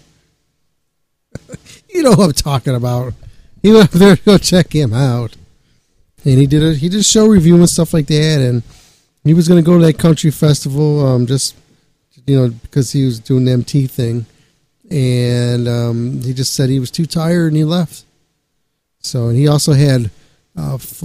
you 1.89 2.03
know 2.03 2.13
who 2.13 2.23
I'm 2.23 2.33
talking 2.33 2.75
about. 2.75 3.15
He 3.63 3.73
went 3.73 3.85
up 3.85 3.91
there 3.91 4.17
to 4.17 4.23
go 4.23 4.39
check 4.39 4.73
him 4.73 4.93
out, 4.93 5.37
and 6.25 6.39
he 6.39 6.47
did 6.47 6.63
a 6.63 6.75
he 6.75 6.89
did 6.89 7.01
a 7.01 7.05
show 7.05 7.27
review 7.27 7.57
and 7.57 7.69
stuff 7.69 7.95
like 7.95 8.07
that, 8.07 8.41
and 8.41 8.63
he 9.25 9.35
was 9.35 9.49
going 9.49 9.63
to 9.63 9.67
go 9.67 9.79
to 9.79 9.85
that 9.87 9.99
country 9.99 10.31
festival, 10.31 11.07
um, 11.07 11.27
just 11.27 11.55
you 12.27 12.37
know 12.37 12.49
because 12.49 12.93
he 12.93 13.05
was 13.05 13.21
doing 13.21 13.45
the 13.45 13.53
MT 13.53 13.87
thing, 13.87 14.27
and 14.91 15.69
um, 15.69 16.21
he 16.23 16.35
just 16.35 16.55
said 16.55 16.69
he 16.69 16.81
was 16.81 16.91
too 16.91 17.07
tired 17.07 17.49
and 17.49 17.57
he 17.57 17.65
left. 17.65 18.05
So, 19.01 19.29
and 19.29 19.37
he 19.37 19.49
also 19.49 19.73
had 19.73 20.11
uh, 20.57 20.75
f- 20.75 21.03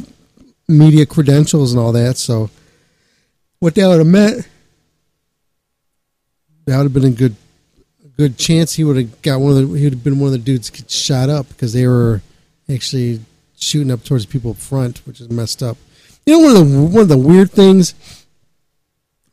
media 0.67 1.05
credentials 1.05 1.73
and 1.73 1.79
all 1.79 1.91
that. 1.93 2.17
So, 2.17 2.49
what 3.59 3.75
that 3.75 3.87
would 3.87 3.99
have 3.99 4.07
meant, 4.07 4.47
that 6.65 6.77
would 6.77 6.83
have 6.83 6.93
been 6.93 7.05
a 7.05 7.09
good, 7.11 7.35
good 8.17 8.37
chance 8.37 8.73
he 8.73 8.83
would 8.83 8.97
have 8.97 9.21
got 9.21 9.39
one 9.39 9.51
of 9.51 9.57
the, 9.57 9.77
he 9.77 9.83
would 9.85 9.93
have 9.93 10.03
been 10.03 10.19
one 10.19 10.27
of 10.27 10.31
the 10.33 10.39
dudes 10.39 10.71
shot 10.87 11.29
up 11.29 11.47
because 11.49 11.73
they 11.73 11.87
were 11.87 12.21
actually 12.69 13.21
shooting 13.57 13.91
up 13.91 14.03
towards 14.03 14.25
people 14.25 14.51
up 14.51 14.57
front, 14.57 15.05
which 15.05 15.21
is 15.21 15.29
messed 15.29 15.61
up. 15.63 15.77
You 16.25 16.33
know, 16.33 16.39
one 16.39 16.55
of 16.55 16.69
the 16.69 16.79
one 16.81 17.01
of 17.03 17.07
the 17.07 17.17
weird 17.17 17.51
things 17.51 17.93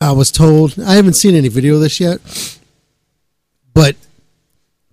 I 0.01 0.13
was 0.13 0.31
told. 0.31 0.79
I 0.79 0.95
haven't 0.95 1.15
seen 1.15 1.35
any 1.35 1.49
video 1.49 1.75
of 1.75 1.81
this 1.81 1.99
yet, 1.99 2.21
but 3.73 3.97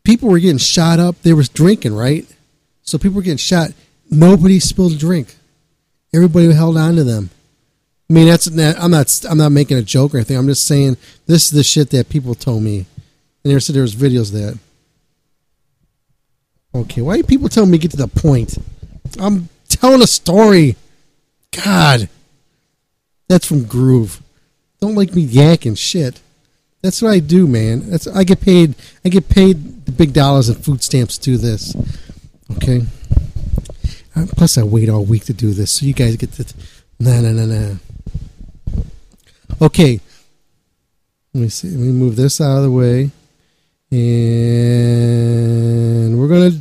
people 0.03 0.29
were 0.29 0.39
getting 0.39 0.57
shot 0.57 0.99
up. 0.99 1.21
They 1.21 1.33
was 1.33 1.49
drinking, 1.49 1.95
right? 1.95 2.25
So 2.83 2.97
people 2.97 3.17
were 3.17 3.21
getting 3.21 3.37
shot. 3.37 3.71
Nobody 4.09 4.59
spilled 4.59 4.93
a 4.93 4.97
drink. 4.97 5.35
Everybody 6.13 6.51
held 6.51 6.77
on 6.77 6.95
to 6.95 7.03
them. 7.03 7.29
I 8.09 8.13
mean, 8.13 8.27
that's 8.27 8.47
I'm 8.47 8.91
not 8.91 9.21
I'm 9.29 9.37
not 9.37 9.51
making 9.51 9.77
a 9.77 9.81
joke 9.81 10.13
or 10.13 10.17
anything. 10.17 10.37
I'm 10.37 10.47
just 10.47 10.65
saying 10.67 10.97
this 11.27 11.45
is 11.45 11.51
the 11.51 11.63
shit 11.63 11.91
that 11.91 12.09
people 12.09 12.35
told 12.35 12.63
me, 12.63 12.85
and 13.43 13.53
they 13.53 13.59
said 13.59 13.75
there 13.75 13.83
videos 13.85 14.31
that. 14.31 14.57
Okay, 16.73 17.01
why 17.01 17.17
do 17.17 17.23
people 17.23 17.49
tell 17.49 17.65
me 17.65 17.77
to 17.77 17.81
get 17.81 17.91
to 17.91 17.97
the 17.97 18.07
point? 18.07 18.57
I'm 19.19 19.49
telling 19.67 20.01
a 20.01 20.07
story. 20.07 20.75
God, 21.51 22.07
that's 23.27 23.45
from 23.45 23.65
Groove. 23.65 24.21
Don't 24.79 24.95
like 24.95 25.13
me 25.13 25.27
yakking 25.27 25.77
shit. 25.77 26.21
That's 26.81 27.01
what 27.01 27.11
I 27.11 27.19
do, 27.19 27.45
man. 27.45 27.89
That's 27.89 28.07
I 28.07 28.23
get 28.23 28.41
paid. 28.41 28.75
I 29.05 29.09
get 29.09 29.29
paid 29.29 29.85
the 29.85 29.91
big 29.91 30.13
dollars 30.13 30.49
in 30.49 30.55
food 30.55 30.81
stamps 30.81 31.17
to 31.17 31.23
do 31.23 31.37
this. 31.37 31.75
Okay. 32.53 32.85
Uh, 34.15 34.25
Plus, 34.35 34.57
I 34.57 34.63
wait 34.63 34.89
all 34.89 35.05
week 35.05 35.25
to 35.25 35.33
do 35.33 35.51
this, 35.51 35.73
so 35.73 35.85
you 35.85 35.93
guys 35.93 36.15
get 36.15 36.31
to. 36.33 36.45
Nah, 36.99 37.21
nah, 37.21 37.31
nah, 37.31 37.45
nah. 37.45 37.75
Okay. 39.61 39.99
Let 41.33 41.41
me 41.41 41.49
see. 41.49 41.69
Let 41.69 41.79
me 41.79 41.91
move 41.91 42.15
this 42.15 42.41
out 42.41 42.57
of 42.57 42.63
the 42.63 42.71
way, 42.71 43.11
and 43.91 43.99
we're 46.19 46.27
gonna 46.27 46.51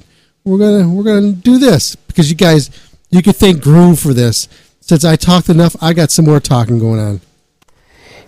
we're 0.44 0.58
gonna 0.58 0.88
we're 0.88 1.04
gonna 1.04 1.32
do 1.32 1.58
this 1.58 1.94
because 1.96 2.28
you 2.30 2.36
guys 2.36 2.70
you 3.10 3.22
can 3.22 3.32
thank 3.32 3.62
Groove 3.62 3.98
for 4.00 4.12
this. 4.12 4.48
Since 4.80 5.04
I 5.04 5.16
talked 5.16 5.48
enough, 5.48 5.76
I 5.80 5.92
got 5.92 6.10
some 6.10 6.24
more 6.24 6.40
talking 6.40 6.78
going 6.78 6.98
on. 6.98 7.20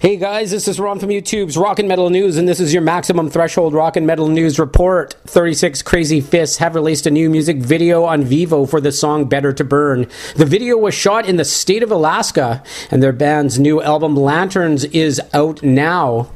Hey 0.02 0.16
guys, 0.16 0.50
this 0.50 0.66
is 0.66 0.80
Ron 0.80 0.98
from 0.98 1.10
YouTube's 1.10 1.56
Rock 1.56 1.78
and 1.78 1.86
Metal 1.86 2.10
News, 2.10 2.36
and 2.36 2.48
this 2.48 2.58
is 2.58 2.72
your 2.72 2.82
Maximum 2.82 3.30
Threshold 3.30 3.72
Rock 3.72 3.96
and 3.96 4.04
Metal 4.04 4.26
News 4.26 4.58
report. 4.58 5.14
36 5.26 5.80
Crazyfists 5.84 6.56
have 6.56 6.74
released 6.74 7.06
a 7.06 7.10
new 7.12 7.30
music 7.30 7.58
video 7.58 8.02
on 8.02 8.24
Vevo 8.24 8.68
for 8.68 8.80
the 8.80 8.90
song 8.90 9.26
Better 9.26 9.52
to 9.52 9.62
Burn. 9.62 10.08
The 10.34 10.44
video 10.44 10.76
was 10.76 10.92
shot 10.92 11.28
in 11.28 11.36
the 11.36 11.44
state 11.44 11.84
of 11.84 11.92
Alaska, 11.92 12.64
and 12.90 13.00
their 13.00 13.12
band's 13.12 13.60
new 13.60 13.80
album 13.80 14.16
Lanterns 14.16 14.82
is 14.86 15.20
out 15.32 15.62
now. 15.62 16.32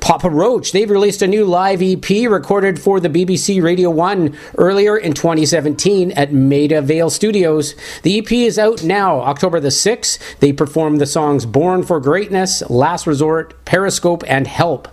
Papa 0.00 0.30
Roach, 0.30 0.70
they've 0.70 0.88
released 0.88 1.20
a 1.20 1.26
new 1.26 1.44
live 1.44 1.82
EP 1.82 2.08
recorded 2.30 2.80
for 2.80 3.00
the 3.00 3.10
BBC 3.10 3.60
Radio 3.60 3.90
1 3.90 4.38
earlier 4.58 4.96
in 4.96 5.12
2017 5.12 6.12
at 6.12 6.32
Maida 6.32 6.80
Vale 6.80 7.10
Studios. 7.10 7.74
The 8.04 8.20
EP 8.20 8.30
is 8.30 8.60
out 8.60 8.84
now, 8.84 9.22
October 9.22 9.58
the 9.58 9.70
6th. 9.70 10.38
They 10.38 10.52
performed 10.52 11.00
the 11.00 11.06
songs 11.06 11.46
Born 11.46 11.82
for 11.82 11.98
Greatness, 11.98 12.62
Last 12.70 13.07
Resort, 13.08 13.64
Periscope, 13.64 14.22
and 14.28 14.46
Help. 14.46 14.86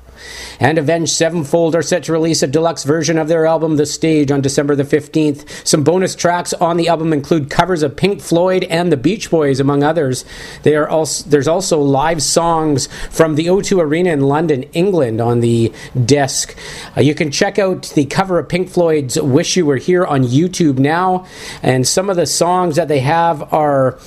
And 0.60 0.78
Avenged 0.78 1.12
Sevenfold 1.12 1.76
are 1.76 1.82
set 1.82 2.04
to 2.04 2.14
release 2.14 2.42
a 2.42 2.48
deluxe 2.48 2.84
version 2.84 3.18
of 3.18 3.28
their 3.28 3.46
album 3.46 3.76
The 3.76 3.86
Stage 3.86 4.32
on 4.32 4.42
December 4.42 4.76
the 4.76 4.84
15th. 4.84 5.66
Some 5.66 5.84
bonus 5.84 6.16
tracks 6.16 6.54
on 6.54 6.78
the 6.78 6.88
album 6.88 7.14
include 7.14 7.50
covers 7.50 7.84
of 7.84 7.96
Pink 7.96 8.22
Floyd 8.22 8.64
and 8.66 8.92
the 8.92 8.98
Beach 8.98 9.30
Boys, 9.30 9.60
among 9.60 9.84
others. 9.84 10.26
Also, 10.66 11.30
there's 11.30 11.48
also 11.48 11.82
live 11.82 12.22
songs 12.22 12.88
from 13.10 13.36
the 13.36 13.48
O2 13.48 13.82
Arena 13.82 14.12
in 14.12 14.22
London, 14.22 14.64
England 14.74 15.22
on 15.22 15.42
the 15.42 15.72
disc. 16.06 16.56
Uh, 16.96 17.02
you 17.02 17.14
can 17.14 17.32
check 17.32 17.60
out 17.60 17.92
the 17.96 18.06
cover 18.06 18.40
of 18.40 18.50
Pink 18.50 18.70
Floyd's 18.70 19.20
Wish 19.22 19.58
You 19.58 19.66
Were 19.66 19.78
Here 19.78 20.06
on 20.06 20.24
YouTube 20.24 20.80
now. 20.80 21.26
And 21.62 21.88
some 21.88 22.10
of 22.10 22.16
the 22.16 22.26
songs 22.26 22.76
that 22.78 22.88
they 22.88 23.00
have 23.00 23.54
are 23.54 24.00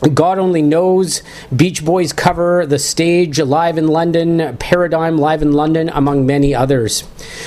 God 0.00 0.38
Only 0.38 0.62
Knows, 0.62 1.22
Beach 1.54 1.84
Boys 1.84 2.12
cover, 2.12 2.64
The 2.64 2.78
Stage 2.78 3.40
live 3.40 3.76
in 3.78 3.88
London, 3.88 4.56
Paradigm 4.58 5.18
live 5.18 5.42
in 5.42 5.50
London, 5.52 5.88
among 5.88 6.24
many 6.24 6.54
others. 6.54 7.02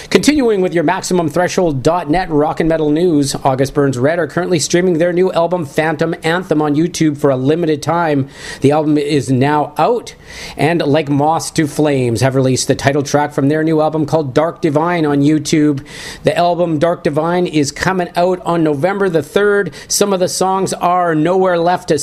Continuing 0.09 0.59
with 0.59 0.73
your 0.73 0.83
MaximumThreshold.net 0.83 2.29
rock 2.29 2.59
and 2.59 2.67
metal 2.67 2.89
news, 2.89 3.35
August 3.35 3.73
Burns 3.73 3.97
Red 3.97 4.19
are 4.19 4.27
currently 4.27 4.59
streaming 4.59 4.97
their 4.97 5.13
new 5.13 5.31
album 5.31 5.65
Phantom 5.65 6.13
Anthem 6.23 6.61
on 6.61 6.75
YouTube 6.75 7.17
for 7.17 7.29
a 7.29 7.37
limited 7.37 7.81
time. 7.81 8.27
The 8.59 8.71
album 8.71 8.97
is 8.97 9.31
now 9.31 9.73
out, 9.77 10.13
and 10.57 10.81
Like 10.81 11.09
Moths 11.09 11.51
to 11.51 11.67
Flames 11.67 12.19
have 12.19 12.35
released 12.35 12.67
the 12.67 12.75
title 12.75 13.03
track 13.03 13.31
from 13.31 13.47
their 13.47 13.63
new 13.63 13.79
album 13.79 14.05
called 14.05 14.33
Dark 14.33 14.61
Divine 14.61 15.05
on 15.05 15.21
YouTube. 15.21 15.85
The 16.23 16.35
album 16.35 16.79
Dark 16.79 17.03
Divine 17.03 17.47
is 17.47 17.71
coming 17.71 18.09
out 18.17 18.41
on 18.41 18.61
November 18.61 19.07
the 19.07 19.19
3rd. 19.19 19.73
Some 19.89 20.11
of 20.11 20.19
the 20.19 20.27
songs 20.27 20.73
are 20.73 21.15
Nowhere 21.15 21.57
Left 21.57 21.87
to 21.87 21.97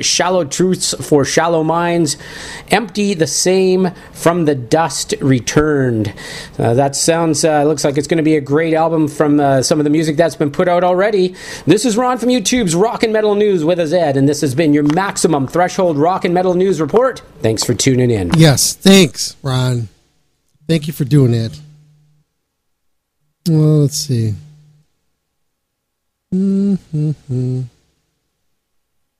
Shallow 0.00 0.44
Truths 0.44 0.94
for 1.06 1.24
Shallow 1.24 1.62
Minds, 1.62 2.16
Empty 2.70 3.14
the 3.14 3.26
Same, 3.26 3.90
From 4.12 4.44
the 4.46 4.54
Dust 4.54 5.14
Returned. 5.20 6.14
Uh, 6.58 6.74
that 6.74 6.96
sounds, 6.96 7.44
uh, 7.44 7.64
looks 7.64 7.84
like 7.84 7.98
it's 7.98 8.06
going 8.06 8.16
to 8.18 8.22
be 8.22 8.36
a 8.36 8.40
great 8.40 8.74
album 8.74 9.08
from 9.08 9.40
uh, 9.40 9.62
some 9.62 9.78
of 9.80 9.84
the 9.84 9.90
music 9.90 10.16
that's 10.16 10.36
been 10.36 10.50
put 10.50 10.68
out 10.68 10.84
already. 10.84 11.34
This 11.66 11.84
is 11.84 11.96
Ron 11.96 12.18
from 12.18 12.28
YouTube's 12.30 12.74
Rock 12.74 13.02
and 13.02 13.12
Metal 13.12 13.34
News 13.34 13.64
with 13.64 13.78
a 13.78 13.86
Z, 13.86 13.96
and 13.96 14.28
this 14.28 14.40
has 14.40 14.54
been 14.54 14.72
your 14.72 14.84
Maximum 14.84 15.46
Threshold 15.46 15.98
Rock 15.98 16.24
and 16.24 16.32
Metal 16.32 16.54
News 16.54 16.80
Report. 16.80 17.22
Thanks 17.40 17.64
for 17.64 17.74
tuning 17.74 18.10
in. 18.10 18.32
Yes, 18.36 18.74
thanks, 18.74 19.36
Ron. 19.42 19.88
Thank 20.68 20.86
you 20.86 20.92
for 20.92 21.04
doing 21.04 21.34
it. 21.34 21.60
Well, 23.48 23.80
let's 23.80 23.96
see. 23.96 24.34
Mm-hmm. 26.32 27.62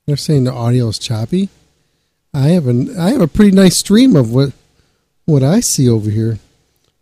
They're 0.05 0.17
saying 0.17 0.43
the 0.43 0.53
audio 0.53 0.87
is 0.89 0.99
choppy. 0.99 1.49
I 2.33 2.49
have 2.49 2.67
an 2.67 2.97
I 2.99 3.11
have 3.11 3.21
a 3.21 3.27
pretty 3.27 3.51
nice 3.51 3.77
stream 3.77 4.15
of 4.15 4.33
what 4.33 4.51
what 5.25 5.43
I 5.43 5.59
see 5.59 5.87
over 5.89 6.09
here. 6.09 6.39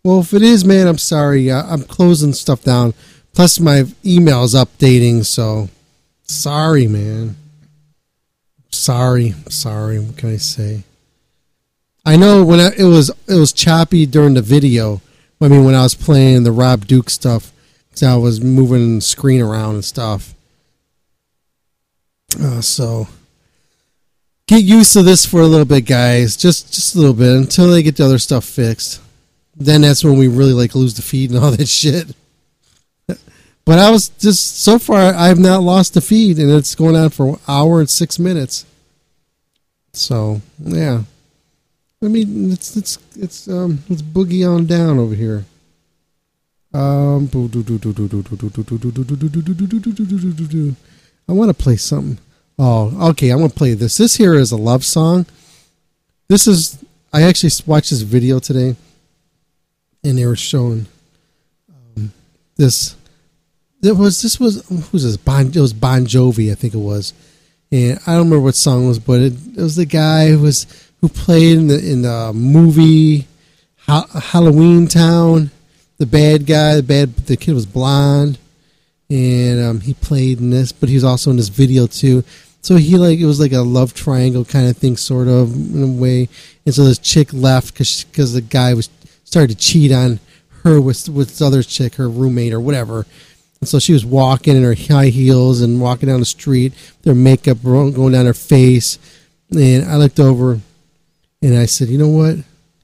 Well, 0.04 0.20
if 0.20 0.34
it 0.34 0.42
is, 0.42 0.64
man, 0.64 0.86
I'm 0.86 0.98
sorry. 0.98 1.50
I, 1.50 1.60
I'm 1.72 1.82
closing 1.84 2.32
stuff 2.32 2.62
down. 2.62 2.92
Plus, 3.32 3.58
my 3.60 3.84
email's 4.04 4.54
updating, 4.54 5.24
so 5.24 5.68
sorry, 6.24 6.86
man. 6.86 7.36
Sorry, 8.70 9.34
sorry. 9.48 9.98
What 9.98 10.16
can 10.16 10.30
I 10.32 10.36
say? 10.36 10.82
I 12.04 12.16
know 12.16 12.44
when 12.44 12.60
I, 12.60 12.70
it 12.76 12.84
was 12.84 13.10
it 13.28 13.34
was 13.34 13.52
choppy 13.52 14.06
during 14.06 14.34
the 14.34 14.42
video. 14.42 15.00
I 15.40 15.48
mean, 15.48 15.64
when 15.64 15.74
I 15.74 15.82
was 15.82 15.94
playing 15.94 16.44
the 16.44 16.52
Rob 16.52 16.86
Duke 16.86 17.10
stuff, 17.10 17.52
'cause 17.90 18.02
I 18.02 18.14
was 18.16 18.40
moving 18.40 18.96
the 18.96 19.00
screen 19.00 19.40
around 19.40 19.74
and 19.74 19.84
stuff. 19.84 20.34
Uh, 22.40 22.60
so 22.60 23.08
get 24.46 24.64
used 24.64 24.92
to 24.92 25.02
this 25.02 25.26
for 25.26 25.40
a 25.40 25.46
little 25.46 25.66
bit, 25.66 25.82
guys. 25.82 26.36
Just 26.36 26.72
just 26.72 26.94
a 26.94 26.98
little 26.98 27.14
bit 27.14 27.36
until 27.36 27.70
they 27.70 27.82
get 27.82 27.96
the 27.96 28.04
other 28.04 28.18
stuff 28.18 28.44
fixed. 28.44 29.00
Then 29.56 29.82
that's 29.82 30.04
when 30.04 30.16
we 30.16 30.28
really 30.28 30.52
like 30.52 30.74
lose 30.74 30.94
the 30.94 31.02
feed 31.02 31.30
and 31.30 31.38
all 31.38 31.50
that 31.56 31.68
shit. 31.68 32.14
But 33.64 33.78
I 33.78 33.90
was 33.90 34.08
just 34.08 34.60
so 34.60 34.78
far 34.78 35.14
I 35.14 35.28
have 35.28 35.38
not 35.38 35.62
lost 35.62 35.94
the 35.94 36.00
feed 36.00 36.38
and 36.38 36.50
it's 36.50 36.74
going 36.74 36.96
on 36.96 37.10
for 37.10 37.28
an 37.28 37.36
hour 37.46 37.78
and 37.80 37.88
six 37.88 38.18
minutes. 38.18 38.66
So 39.92 40.40
yeah. 40.58 41.02
I 42.02 42.08
mean 42.08 42.50
it's 42.50 42.76
it's 42.76 42.98
it's 43.16 43.48
um 43.48 43.78
let's 43.88 44.02
boogie 44.02 44.48
on 44.48 44.66
down 44.66 44.98
over 44.98 45.14
here. 45.14 45.44
Um 46.74 47.28
I 51.28 51.32
want 51.32 51.48
to 51.56 51.62
play 51.62 51.76
something. 51.76 52.18
Oh, 52.58 53.10
okay. 53.10 53.30
I'm 53.30 53.38
gonna 53.38 53.48
play 53.50 53.74
this. 53.74 53.96
This 53.96 54.16
here 54.16 54.34
is 54.34 54.52
a 54.52 54.56
love 54.56 54.84
song. 54.84 55.26
This 56.28 56.46
is. 56.46 56.82
I 57.12 57.22
actually 57.22 57.50
watched 57.66 57.90
this 57.90 58.02
video 58.02 58.38
today, 58.38 58.76
and 60.04 60.18
they 60.18 60.26
were 60.26 60.36
showing 60.36 60.86
um, 61.96 62.12
this. 62.56 62.96
It 63.82 63.96
was 63.96 64.22
this 64.22 64.38
was 64.38 64.66
who's 64.90 65.02
this? 65.04 65.16
Bon. 65.16 65.46
It 65.46 65.56
was 65.56 65.72
Bon 65.72 66.04
Jovi, 66.04 66.52
I 66.52 66.54
think 66.54 66.74
it 66.74 66.78
was, 66.78 67.12
and 67.70 67.98
I 68.06 68.12
don't 68.12 68.24
remember 68.24 68.40
what 68.40 68.54
song 68.54 68.84
it 68.84 68.88
was, 68.88 68.98
but 68.98 69.20
it, 69.20 69.32
it 69.56 69.62
was 69.62 69.76
the 69.76 69.86
guy 69.86 70.28
who 70.28 70.40
was 70.40 70.66
who 71.00 71.08
played 71.08 71.58
in 71.58 71.66
the 71.68 71.90
in 71.92 72.02
the 72.02 72.32
movie 72.32 73.26
ha- 73.78 74.06
Halloween 74.14 74.86
Town. 74.86 75.50
the 75.98 76.06
bad 76.06 76.46
guy. 76.46 76.76
The 76.76 76.82
bad 76.82 77.16
the 77.16 77.36
kid 77.36 77.54
was 77.54 77.66
blonde, 77.66 78.38
and 79.12 79.62
um, 79.62 79.80
he 79.80 79.92
played 79.92 80.40
in 80.40 80.48
this, 80.48 80.72
but 80.72 80.88
he 80.88 80.94
was 80.94 81.04
also 81.04 81.30
in 81.30 81.36
this 81.36 81.48
video 81.48 81.86
too. 81.86 82.24
So 82.62 82.76
he 82.76 82.96
like 82.96 83.18
it 83.18 83.26
was 83.26 83.40
like 83.40 83.52
a 83.52 83.60
love 83.60 83.92
triangle 83.92 84.44
kind 84.44 84.68
of 84.68 84.76
thing, 84.76 84.96
sort 84.96 85.28
of 85.28 85.54
in 85.54 85.82
a 85.82 85.86
way. 85.86 86.28
And 86.64 86.74
so 86.74 86.84
this 86.84 86.98
chick 86.98 87.32
left 87.32 87.74
because 87.74 88.32
the 88.32 88.40
guy 88.40 88.72
was 88.72 88.88
started 89.24 89.50
to 89.50 89.62
cheat 89.62 89.92
on 89.92 90.18
her 90.62 90.80
with 90.80 91.08
with 91.10 91.28
this 91.28 91.42
other 91.42 91.62
chick, 91.62 91.96
her 91.96 92.08
roommate 92.08 92.54
or 92.54 92.60
whatever. 92.60 93.04
And 93.60 93.68
so 93.68 93.78
she 93.78 93.92
was 93.92 94.04
walking 94.04 94.56
in 94.56 94.62
her 94.62 94.74
high 94.74 95.08
heels 95.08 95.60
and 95.60 95.80
walking 95.80 96.08
down 96.08 96.20
the 96.20 96.26
street, 96.26 96.72
their 97.02 97.14
makeup 97.14 97.62
going 97.62 98.12
down 98.12 98.26
her 98.26 98.34
face. 98.34 98.98
And 99.50 99.84
I 99.84 99.96
looked 99.96 100.18
over 100.18 100.58
and 101.42 101.56
I 101.56 101.66
said, 101.66 101.88
you 101.88 101.98
know 101.98 102.08
what? 102.08 102.38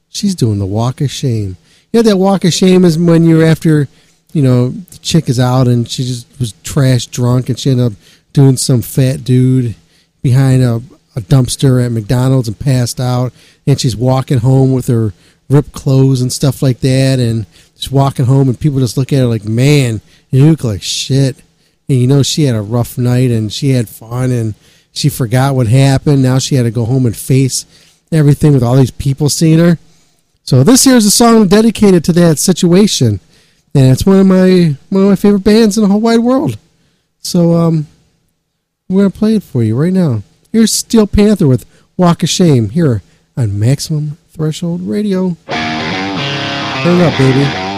She's 0.09 0.35
doing 0.35 0.59
the 0.59 0.65
walk 0.65 1.01
of 1.01 1.09
shame. 1.09 1.57
You 1.91 1.99
know 1.99 2.03
that 2.03 2.17
walk 2.17 2.45
of 2.45 2.53
shame 2.53 2.85
is 2.85 2.99
when 2.99 3.25
you're 3.25 3.43
after, 3.43 3.87
you 4.33 4.41
know, 4.41 4.69
the 4.69 4.97
chick 4.99 5.29
is 5.29 5.39
out 5.39 5.67
and 5.67 5.89
she 5.89 6.03
just 6.03 6.27
was 6.39 6.53
trash 6.63 7.07
drunk 7.07 7.49
and 7.49 7.57
she 7.57 7.71
ended 7.71 7.93
up 7.93 7.93
doing 8.33 8.57
some 8.57 8.81
fat 8.81 9.23
dude 9.23 9.75
behind 10.21 10.61
a, 10.61 10.81
a 11.15 11.21
dumpster 11.21 11.83
at 11.83 11.91
McDonald's 11.91 12.47
and 12.47 12.59
passed 12.59 12.99
out. 12.99 13.33
And 13.65 13.79
she's 13.79 13.95
walking 13.95 14.39
home 14.39 14.73
with 14.73 14.87
her 14.87 15.13
ripped 15.49 15.73
clothes 15.73 16.21
and 16.21 16.31
stuff 16.31 16.61
like 16.61 16.79
that. 16.81 17.19
And 17.19 17.45
just 17.75 17.91
walking 17.91 18.25
home 18.25 18.49
and 18.49 18.59
people 18.59 18.79
just 18.79 18.97
look 18.97 19.11
at 19.11 19.19
her 19.19 19.25
like, 19.25 19.45
man, 19.45 20.01
you 20.29 20.45
look 20.45 20.63
like 20.63 20.81
shit. 20.81 21.37
And 21.87 21.97
you 21.97 22.05
know 22.05 22.21
she 22.21 22.43
had 22.43 22.55
a 22.55 22.61
rough 22.61 22.97
night 22.97 23.31
and 23.31 23.51
she 23.51 23.71
had 23.71 23.89
fun 23.89 24.31
and 24.31 24.53
she 24.91 25.09
forgot 25.09 25.55
what 25.55 25.67
happened. 25.67 26.21
Now 26.21 26.37
she 26.37 26.55
had 26.55 26.63
to 26.63 26.71
go 26.71 26.85
home 26.85 27.05
and 27.05 27.17
face 27.17 27.65
everything 28.11 28.53
with 28.53 28.63
all 28.63 28.75
these 28.75 28.91
people 28.91 29.29
seeing 29.29 29.59
her. 29.59 29.79
So 30.43 30.63
this 30.63 30.83
here 30.83 30.95
is 30.95 31.05
a 31.05 31.11
song 31.11 31.47
dedicated 31.47 32.03
to 32.05 32.13
that 32.13 32.39
situation, 32.39 33.19
and 33.75 33.91
it's 33.91 34.05
one 34.05 34.19
of 34.19 34.27
my 34.27 34.75
one 34.89 35.03
of 35.03 35.09
my 35.09 35.15
favorite 35.15 35.43
bands 35.43 35.77
in 35.77 35.83
the 35.83 35.89
whole 35.89 36.01
wide 36.01 36.19
world. 36.19 36.57
So 37.19 37.53
um, 37.53 37.87
we're 38.87 39.03
gonna 39.03 39.09
play 39.11 39.35
it 39.35 39.43
for 39.43 39.63
you 39.63 39.75
right 39.75 39.93
now. 39.93 40.23
Here's 40.51 40.71
Steel 40.71 41.07
Panther 41.07 41.47
with 41.47 41.65
"Walk 41.97 42.23
of 42.23 42.29
Shame" 42.29 42.69
here 42.69 43.01
on 43.37 43.59
Maximum 43.59 44.17
Threshold 44.29 44.81
Radio. 44.81 45.37
Turn 45.47 47.01
it 47.01 47.05
up, 47.05 47.17
baby. 47.17 47.68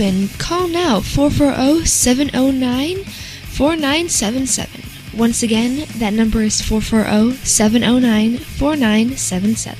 open. 0.00 0.28
Call 0.38 0.68
now 0.68 1.00
440 1.00 1.84
709 1.84 3.04
4977. 3.04 5.18
Once 5.18 5.42
again, 5.42 5.84
that 5.98 6.12
number 6.12 6.42
is 6.42 6.62
440 6.62 7.34
709 7.44 8.38
4977. 8.38 9.78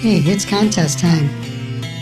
Hey, 0.00 0.18
it's 0.30 0.44
contest 0.44 0.98
time. 0.98 1.30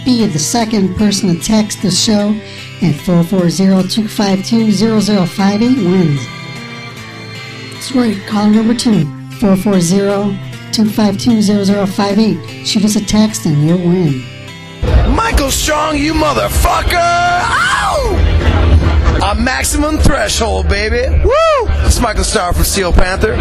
Be 0.04 0.26
the 0.26 0.38
second 0.38 0.96
person 0.96 1.34
to 1.34 1.40
text 1.40 1.82
the 1.82 1.90
show 1.90 2.34
at 2.82 2.94
440-252-0058 3.06 5.76
wins. 5.88 6.20
That's 7.72 7.92
right, 7.92 8.18
call 8.26 8.50
number 8.50 8.74
two, 8.74 9.04
440 9.38 10.51
252-0058. 10.72 12.66
Shoot 12.66 12.84
us 12.84 12.96
a 12.96 13.04
text 13.04 13.46
and 13.46 13.66
you'll 13.66 13.78
win. 13.78 14.22
Michael 15.14 15.50
Starr, 15.50 15.94
you 15.94 16.14
motherfucker! 16.14 16.94
Ow! 16.96 18.18
A 19.30 19.34
maximum 19.34 19.98
threshold, 19.98 20.68
baby. 20.68 21.08
Woo! 21.24 21.32
It's 21.86 22.00
Michael 22.00 22.24
Starr 22.24 22.52
from 22.52 22.64
Steel 22.64 22.92
Panther. 22.92 23.34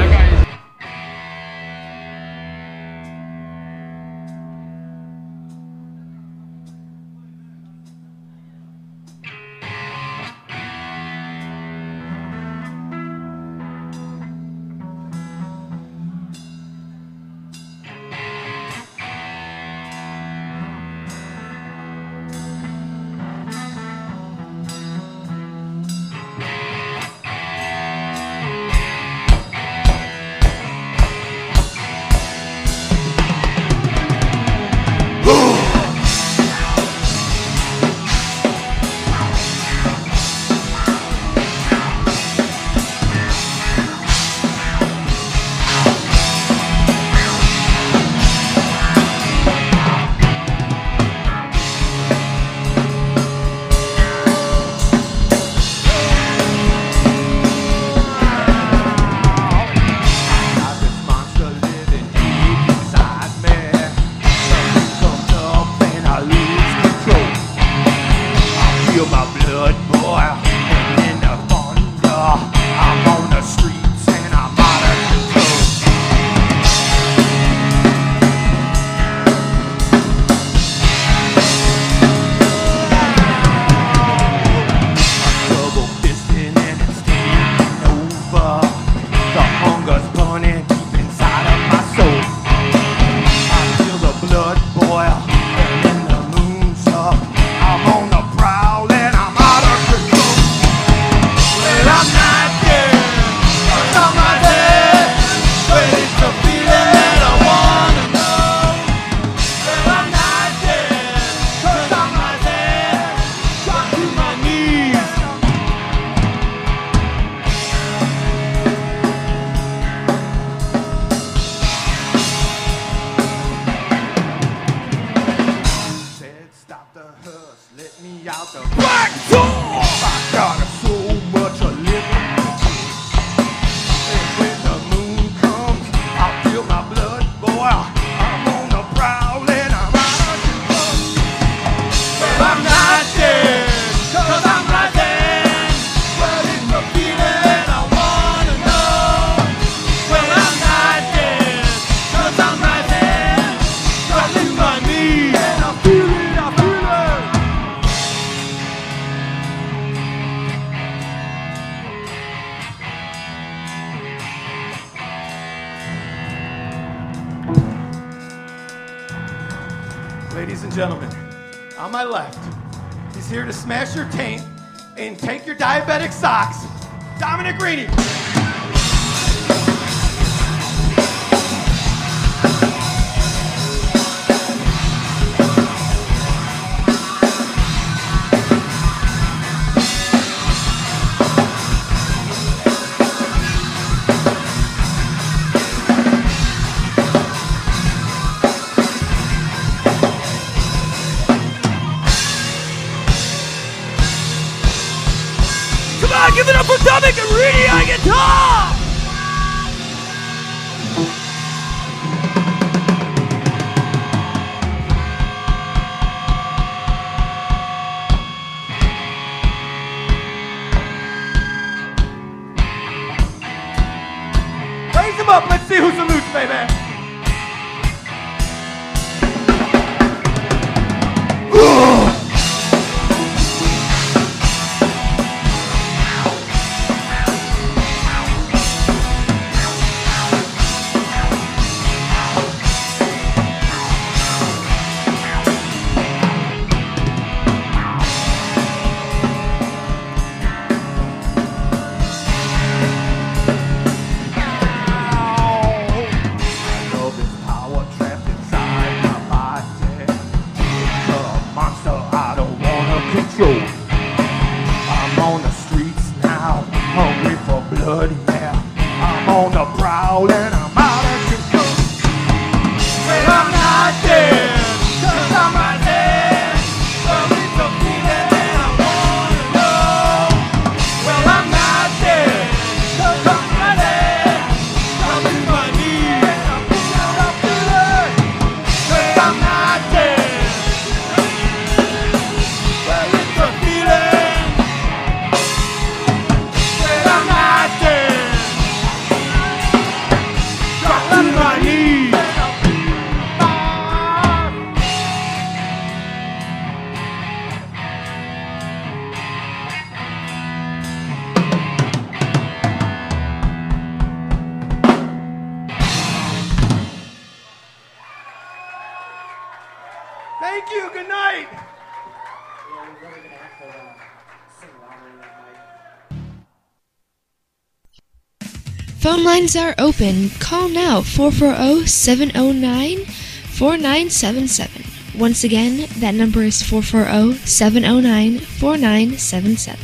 Phone 329.02 329.24
lines 329.24 329.56
are 329.56 329.74
open. 329.80 330.30
Call 330.40 330.70
now 330.70 331.00
oh, 331.00 331.02
440 331.02 331.88
709 331.88 333.04
4977. 333.08 335.20
Once 335.20 335.44
again, 335.44 335.88
that 335.98 336.14
number 336.14 336.44
is 336.44 336.62
oh, 336.62 336.84
440 336.84 337.34
709 337.48 338.38
4977. 338.38 339.80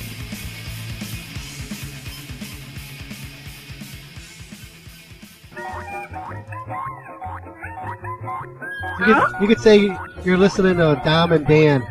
You 8.99 9.15
could, 9.15 9.41
you 9.41 9.47
could 9.47 9.59
say 9.59 9.97
you're 10.23 10.37
listening 10.37 10.77
to 10.77 11.01
Dom 11.03 11.31
and 11.31 11.47
Dan. 11.47 11.81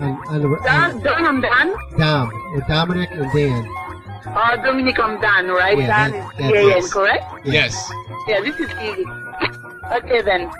On, 0.00 0.16
on 0.26 0.40
the, 0.40 0.58
Dan, 0.64 1.00
Dan 1.00 1.26
and 1.26 1.42
Dan? 1.42 1.74
Dom, 1.98 2.30
Dominic 2.66 3.10
and 3.10 3.30
Dan. 3.34 3.81
Uh, 4.34 4.56
Dominic 4.56 4.98
and 4.98 5.20
Dan, 5.20 5.48
right? 5.48 5.76
Yeah, 5.78 5.86
Dan 5.86 6.10
that- 6.10 6.18
is 6.18 6.36
that- 6.38 6.52
DAN, 6.52 6.68
yes. 6.68 6.92
correct? 6.92 7.24
Yes. 7.44 7.92
Yeah, 8.28 8.40
this 8.40 8.56
is 8.60 8.70
easy. 8.82 9.04
okay 9.92 10.22
then. 10.22 10.50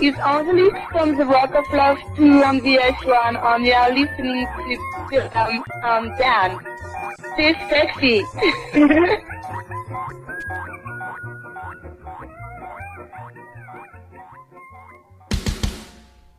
It's 0.00 0.18
Angelique 0.18 0.78
from 0.92 1.16
the 1.16 1.26
Rock 1.26 1.54
of 1.54 1.64
Love 1.72 1.98
2 2.16 2.42
on 2.44 2.60
VH1 2.60 3.36
and 3.36 3.64
you 3.66 3.72
are 3.72 3.90
listening 3.90 4.46
to 5.10 5.38
um, 5.40 5.64
um, 5.84 6.16
Dan. 6.16 6.58
Stay 7.34 7.54
sexy. 7.68 8.24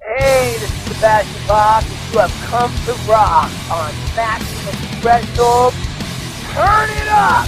Hey, 0.01 0.57
this 0.59 0.63
is 0.63 0.95
Sebastian 0.95 1.47
Bach, 1.47 1.84
and 1.84 2.13
you 2.13 2.19
have 2.19 2.32
come 2.49 2.72
to 2.86 2.93
rock 3.09 3.51
on 3.72 3.93
Maximum 4.15 4.76
Threshold. 5.01 5.74
Turn 6.54 6.89
it 6.89 7.08
up! 7.08 7.47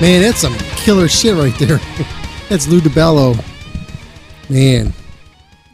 Man, 0.00 0.22
that's 0.22 0.38
some 0.40 0.54
killer 0.76 1.08
shit 1.08 1.34
right 1.34 1.56
there. 1.58 1.78
that's 2.48 2.68
Lou 2.68 2.80
Di 2.80 2.90
Bello. 2.90 3.34
Man, 4.48 4.92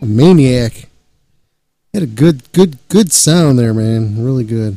a 0.01 0.07
maniac. 0.07 0.90
Had 1.93 2.03
a 2.05 2.07
good, 2.07 2.53
good, 2.53 2.79
good 2.89 3.13
sound 3.13 3.59
there, 3.59 3.75
man. 3.75 4.23
Really 4.25 4.45
good. 4.45 4.77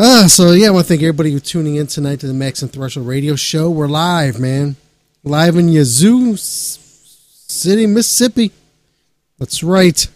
Ah, 0.00 0.26
so 0.28 0.52
yeah, 0.52 0.68
I 0.68 0.70
want 0.70 0.86
to 0.86 0.88
thank 0.88 1.02
everybody 1.02 1.36
for 1.36 1.44
tuning 1.44 1.74
in 1.74 1.88
tonight 1.88 2.20
to 2.20 2.28
the 2.28 2.34
Maximum 2.34 2.70
Threshold 2.70 3.06
Radio 3.08 3.34
Show. 3.34 3.68
We're 3.68 3.88
live, 3.88 4.38
man. 4.38 4.76
Live 5.24 5.56
in 5.56 5.68
Yazoo 5.68 6.36
City, 6.36 7.86
Mississippi. 7.86 8.52
That's 9.38 9.64
right. 9.64 10.06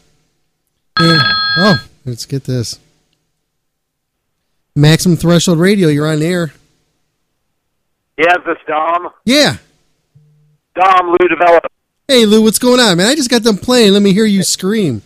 And- 0.98 1.20
oh, 1.58 1.84
let's 2.04 2.26
get 2.26 2.44
this. 2.44 2.78
Maximum 4.76 5.16
Threshold 5.16 5.58
Radio, 5.58 5.88
you're 5.88 6.06
on 6.06 6.22
air. 6.22 6.52
Yeah, 8.16 8.36
is 8.38 8.44
this 8.46 8.56
Dom? 8.68 9.08
Yeah. 9.24 9.56
Dom 10.76 11.08
Lou 11.08 11.28
Di 11.28 11.34
Bello. 11.34 11.58
Hey 12.06 12.24
Lou, 12.24 12.42
what's 12.42 12.58
going 12.60 12.78
on, 12.78 12.96
man? 12.98 13.06
I 13.08 13.16
just 13.16 13.30
got 13.30 13.42
done 13.42 13.58
playing. 13.58 13.92
Let 13.94 14.02
me 14.02 14.12
hear 14.12 14.24
you 14.26 14.44
scream. 14.44 15.02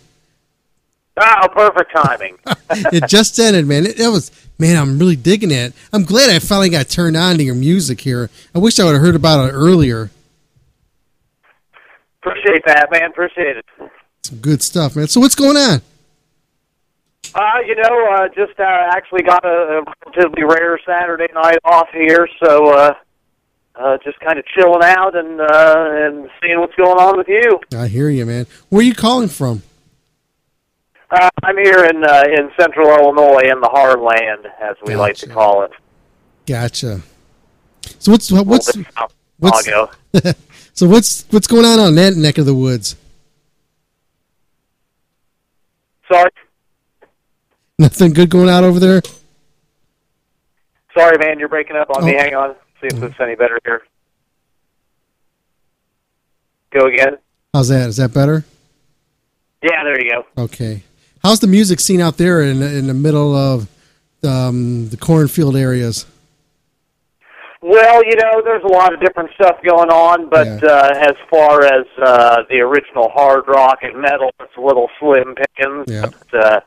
Oh, 1.19 1.47
perfect 1.51 1.91
timing. 1.95 2.37
it 2.93 3.07
just 3.09 3.39
ended, 3.39 3.65
man. 3.65 3.85
It, 3.85 3.99
it 3.99 4.07
was, 4.09 4.31
man. 4.59 4.77
I'm 4.77 4.99
really 4.99 5.15
digging 5.15 5.51
it. 5.51 5.73
I'm 5.91 6.03
glad 6.03 6.29
I 6.29 6.39
finally 6.39 6.69
got 6.69 6.89
turned 6.89 7.17
on 7.17 7.37
to 7.37 7.43
your 7.43 7.55
music 7.55 8.01
here. 8.01 8.29
I 8.53 8.59
wish 8.59 8.79
I 8.79 8.85
would 8.85 8.93
have 8.93 9.01
heard 9.01 9.15
about 9.15 9.49
it 9.49 9.53
earlier. 9.53 10.11
Appreciate 12.21 12.63
that, 12.65 12.89
man. 12.91 13.09
Appreciate 13.11 13.57
it. 13.57 13.65
Some 14.23 14.39
good 14.39 14.61
stuff, 14.61 14.95
man. 14.95 15.07
So 15.07 15.19
what's 15.19 15.35
going 15.35 15.57
on? 15.57 15.81
Uh, 17.33 17.59
you 17.65 17.75
know, 17.75 18.07
uh, 18.11 18.27
just 18.29 18.59
uh, 18.59 18.89
actually 18.91 19.21
got 19.21 19.45
a, 19.45 19.47
a 19.47 19.83
relatively 20.05 20.43
rare 20.43 20.79
Saturday 20.85 21.27
night 21.33 21.59
off 21.63 21.87
here, 21.93 22.27
so 22.43 22.73
uh, 22.73 22.93
uh, 23.75 23.97
just 24.03 24.19
kind 24.19 24.39
of 24.39 24.45
chilling 24.47 24.83
out 24.83 25.15
and 25.15 25.39
uh, 25.39 25.85
and 25.89 26.29
seeing 26.41 26.59
what's 26.59 26.75
going 26.75 26.97
on 26.97 27.17
with 27.17 27.27
you. 27.27 27.59
I 27.77 27.87
hear 27.87 28.09
you, 28.09 28.25
man. 28.25 28.47
Where 28.69 28.79
are 28.79 28.83
you 28.83 28.95
calling 28.95 29.29
from? 29.29 29.61
Uh, 31.09 31.29
I'm 31.43 31.57
here 31.57 31.85
in 31.85 32.03
uh, 32.03 32.23
in 32.27 32.51
Central 32.59 32.89
Illinois, 32.89 33.49
in 33.49 33.61
the 33.61 33.69
Heartland, 33.73 34.45
as 34.61 34.75
we 34.85 34.95
like 34.95 35.15
to 35.17 35.27
call 35.27 35.63
it. 35.63 35.71
Gotcha. 36.45 37.01
So 37.99 38.11
what's 38.11 38.31
what's 38.31 38.75
Little 38.75 38.83
bit 38.83 38.93
south 38.93 39.11
of 39.11 39.15
what's 39.39 40.37
so 40.73 40.87
what's 40.87 41.25
what's 41.29 41.47
going 41.47 41.65
on 41.65 41.79
on 41.79 41.95
that 41.95 42.15
neck 42.15 42.37
of 42.37 42.45
the 42.45 42.53
woods? 42.53 42.95
Sorry, 46.11 46.29
Nothing 47.79 48.13
good 48.13 48.29
going 48.29 48.49
out 48.49 48.63
over 48.63 48.79
there. 48.79 49.01
sorry, 50.93 51.17
man, 51.19 51.37
you're 51.37 51.49
breaking 51.49 51.75
up 51.75 51.89
on 51.95 52.05
me. 52.05 52.15
Oh. 52.15 52.19
Hang 52.19 52.33
on, 52.33 52.55
see 52.81 52.87
if 52.87 53.01
it's 53.03 53.19
any 53.21 53.35
better 53.35 53.59
here. 53.65 53.83
Go 56.71 56.87
again. 56.87 57.17
How's 57.53 57.69
that? 57.69 57.89
Is 57.89 57.97
that 57.97 58.13
better? 58.13 58.43
Yeah, 59.61 59.83
there 59.83 60.01
you 60.01 60.11
go. 60.11 60.43
Okay. 60.43 60.83
How's 61.23 61.39
the 61.39 61.47
music 61.47 61.79
scene 61.79 62.01
out 62.01 62.17
there 62.17 62.41
in 62.41 62.61
in 62.61 62.87
the 62.87 62.93
middle 62.93 63.35
of 63.35 63.67
um, 64.23 64.89
the 64.89 64.97
cornfield 64.97 65.55
areas? 65.55 66.05
Well, 67.61 68.03
you 68.05 68.15
know, 68.15 68.41
there's 68.43 68.63
a 68.63 68.67
lot 68.67 68.93
of 68.93 68.99
different 68.99 69.31
stuff 69.33 69.57
going 69.63 69.89
on, 69.89 70.29
but 70.29 70.63
uh, 70.63 70.91
as 70.95 71.15
far 71.29 71.65
as 71.65 71.85
uh, 72.01 72.43
the 72.49 72.59
original 72.59 73.09
hard 73.09 73.47
rock 73.47 73.79
and 73.81 73.99
metal, 73.99 74.29
it's 74.39 74.55
a 74.57 74.61
little 74.61 74.89
slim 74.99 75.33
pickings. 75.35 75.85
Yeah. 75.87 76.05
But, 76.31 76.45
uh, 76.45 76.59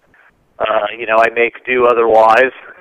uh, 0.59 0.87
you 0.99 1.07
know, 1.07 1.17
I 1.17 1.31
make 1.31 1.65
do 1.65 1.87
otherwise. 1.87 2.53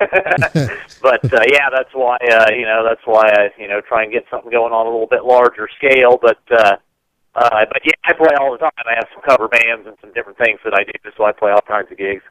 but 1.02 1.32
uh, 1.32 1.44
yeah, 1.50 1.70
that's 1.70 1.94
why 1.94 2.16
uh, 2.16 2.50
you 2.52 2.64
know 2.64 2.84
that's 2.86 3.00
why 3.04 3.22
I 3.26 3.50
you 3.58 3.68
know 3.68 3.80
try 3.80 4.02
and 4.02 4.12
get 4.12 4.24
something 4.30 4.50
going 4.50 4.72
on 4.72 4.86
a 4.86 4.90
little 4.90 5.06
bit 5.06 5.24
larger 5.24 5.68
scale. 5.78 6.18
But 6.20 6.40
uh, 6.50 6.76
uh, 7.34 7.64
but 7.72 7.82
yeah, 7.84 7.92
I 8.04 8.12
play 8.12 8.34
all 8.40 8.52
the 8.52 8.58
time. 8.58 8.70
I 8.78 8.94
have 8.94 9.08
some 9.14 9.22
cover 9.22 9.48
bands 9.48 9.86
and 9.86 9.96
some 10.00 10.12
different 10.12 10.38
things 10.38 10.58
that 10.64 10.74
I 10.74 10.84
do, 10.84 10.92
so 11.16 11.24
I 11.24 11.32
play 11.32 11.52
all 11.52 11.60
kinds 11.60 11.90
of 11.90 11.98
gigs. 11.98 12.22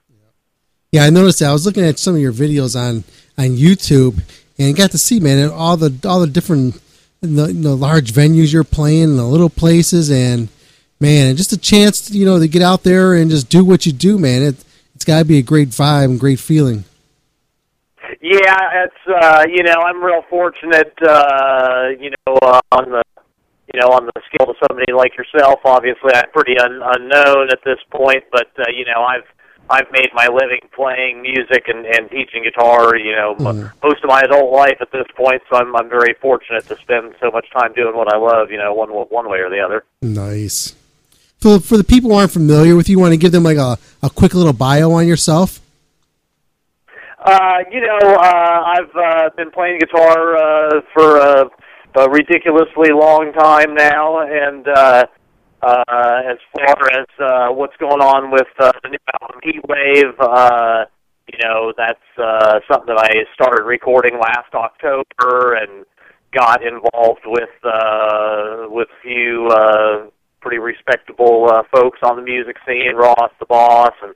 Yeah, 0.92 1.04
I 1.04 1.10
noticed 1.10 1.40
that. 1.40 1.50
I 1.50 1.54
was 1.54 1.66
looking 1.66 1.86
at 1.86 2.00
some 2.00 2.16
of 2.16 2.22
your 2.22 2.34
videos 2.34 2.76
on 2.76 3.04
on 3.38 3.56
YouTube 3.56 4.22
and 4.58 4.76
got 4.76 4.92
to 4.92 4.98
see, 4.98 5.20
man, 5.20 5.50
all 5.50 5.78
the 5.78 5.96
all 6.08 6.20
the 6.20 6.28
different 6.28 6.82
the, 7.22 7.48
the 7.48 7.76
large 7.76 8.12
venues 8.14 8.52
you're 8.52 8.64
playing, 8.64 9.04
and 9.04 9.20
the 9.20 9.24
little 9.24 9.50
places, 9.50 10.12
and 10.12 10.50
man, 11.00 11.36
just 11.36 11.54
a 11.54 11.58
chance, 11.58 12.08
to, 12.08 12.18
you 12.18 12.26
know, 12.26 12.40
to 12.40 12.48
get 12.48 12.62
out 12.62 12.84
there 12.84 13.14
and 13.14 13.30
just 13.30 13.50
do 13.50 13.64
what 13.64 13.86
you 13.86 13.92
do, 13.92 14.18
man. 14.18 14.42
It 14.42 14.66
it's 14.96 15.06
got 15.06 15.20
to 15.20 15.26
be 15.26 15.38
a 15.38 15.42
great 15.42 15.70
vibe 15.70 16.06
and 16.06 16.20
great 16.20 16.40
feeling. 16.40 16.84
Yeah, 18.22 18.84
it's 18.84 19.24
uh, 19.24 19.46
you 19.48 19.64
know 19.64 19.76
I'm 19.86 20.04
real 20.04 20.24
fortunate. 20.30 20.94
Uh, 21.02 21.90
you 22.00 22.10
know 22.10 22.38
uh, 22.42 22.60
on 22.72 22.92
the 22.92 23.04
you 23.74 23.80
know 23.80 23.90
on 23.90 24.06
the 24.06 24.22
scale 24.28 24.48
to 24.48 24.54
somebody 24.68 24.92
like 24.94 25.14
yourself. 25.18 25.60
Obviously, 25.66 26.12
I'm 26.14 26.30
pretty 26.32 26.58
un- 26.58 26.82
unknown 26.84 27.50
at 27.52 27.60
this 27.64 27.80
point, 27.92 28.24
but 28.32 28.50
uh, 28.60 28.66
you 28.74 28.86
know 28.86 29.04
I've 29.04 29.28
I've 29.72 29.92
made 29.92 30.10
my 30.16 30.28
living 30.28 30.62
playing 30.76 31.22
music 31.22 31.68
and, 31.68 31.86
and 31.86 32.10
teaching 32.10 32.44
guitar, 32.44 32.96
you 32.98 33.12
know, 33.16 33.36
m 33.40 33.46
Mhm. 33.46 33.72
most 33.84 34.04
of 34.04 34.10
my 34.10 34.22
adult 34.22 34.52
life 34.52 34.78
at 34.82 34.92
this 34.92 35.06
point. 35.16 35.42
So 35.50 35.58
I'm 35.58 35.76
I'm 35.76 35.90
very 35.90 36.14
fortunate 36.22 36.66
to 36.68 36.76
spend 36.78 37.14
so 37.22 37.30
much 37.32 37.48
time 37.52 37.74
doing 37.74 37.96
what 37.96 38.12
I 38.12 38.18
love, 38.18 38.50
you 38.52 38.58
know, 38.58 38.74
one 38.74 38.90
one 38.90 39.30
way 39.30 39.40
or 39.40 39.50
the 39.50 39.60
other. 39.60 39.84
Nice. 40.02 40.76
For 41.42 41.60
for 41.60 41.78
the 41.78 41.84
people 41.84 42.10
who 42.10 42.16
aren't 42.18 42.32
familiar 42.32 42.76
with 42.76 42.90
you, 42.90 43.00
want 43.00 43.14
to 43.14 43.18
give 43.18 43.32
them 43.32 43.44
like 43.44 43.58
a, 43.58 43.78
a 44.02 44.10
quick 44.10 44.34
little 44.34 44.54
bio 44.54 44.92
on 44.92 45.08
yourself? 45.08 45.62
Uh, 47.24 47.60
you 47.72 47.82
know, 47.82 48.00
uh, 48.16 48.64
I've 48.76 48.96
uh, 48.96 49.30
been 49.36 49.52
playing 49.52 49.80
guitar 49.80 50.38
uh, 50.38 50.82
for 50.94 51.18
a, 51.18 51.50
a 51.96 52.10
ridiculously 52.10 52.92
long 52.92 53.34
time 53.38 53.74
now, 53.74 54.22
and 54.22 54.68
uh, 54.68 55.06
uh, 55.62 56.22
as 56.30 56.38
far 56.54 56.92
as 56.92 57.08
uh, 57.20 57.54
what's 57.54 57.76
going 57.78 58.02
on 58.02 58.32
with 58.32 58.48
uh, 58.60 58.72
the 58.84 58.90
new 58.90 58.98
album 59.22 59.40
Heat 59.44 59.62
Wave, 59.68 60.14
uh, 60.20 60.86
you 61.32 61.38
know, 61.44 61.74
that's 61.78 62.00
uh, 62.18 62.60
something 62.72 62.96
that 62.96 63.00
I 63.00 63.34
started 63.34 63.64
recording 63.64 64.20
last 64.20 64.54
October 64.54 65.56
and 65.56 65.86
got 66.34 66.62
involved 66.64 67.26
with 67.26 67.50
uh, 67.64 68.68
with 68.70 68.88
a 68.88 69.02
few 69.02 69.48
uh, 69.48 70.10
pretty 70.42 70.58
respectable 70.60 71.48
uh, 71.50 71.64
folks 71.74 72.00
on 72.04 72.16
the 72.16 72.22
music 72.22 72.56
scene, 72.66 72.96
Ross 72.96 73.32
the 73.40 73.46
Boss 73.46 73.94
and 74.02 74.14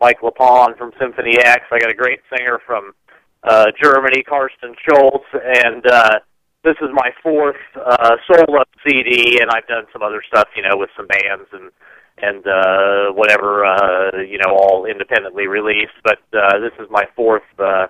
Mike 0.00 0.20
LePond 0.22 0.76
from 0.76 0.92
Symphony 1.00 1.38
X. 1.38 1.62
I 1.70 1.78
got 1.78 1.90
a 1.90 1.94
great 1.94 2.20
singer 2.36 2.60
from 2.66 2.92
uh, 3.44 3.66
Germany, 3.82 4.22
Karsten 4.22 4.74
Schultz, 4.86 5.24
and 5.32 5.86
uh, 5.86 6.18
this 6.64 6.76
is 6.80 6.88
my 6.92 7.10
fourth 7.22 7.56
uh, 7.74 8.16
solo 8.26 8.62
CD, 8.86 9.40
and 9.40 9.50
I've 9.50 9.66
done 9.66 9.84
some 9.92 10.02
other 10.02 10.22
stuff, 10.26 10.48
you 10.56 10.62
know, 10.62 10.76
with 10.76 10.90
some 10.96 11.06
bands 11.06 11.48
and 11.52 11.70
and 12.18 12.46
uh, 12.46 13.10
whatever, 13.14 13.64
uh, 13.64 14.20
you 14.20 14.38
know, 14.38 14.54
all 14.54 14.84
independently 14.84 15.48
released. 15.48 15.96
But 16.04 16.20
uh, 16.32 16.60
this 16.60 16.72
is 16.78 16.86
my 16.90 17.04
fourth 17.16 17.42
uh, 17.58 17.86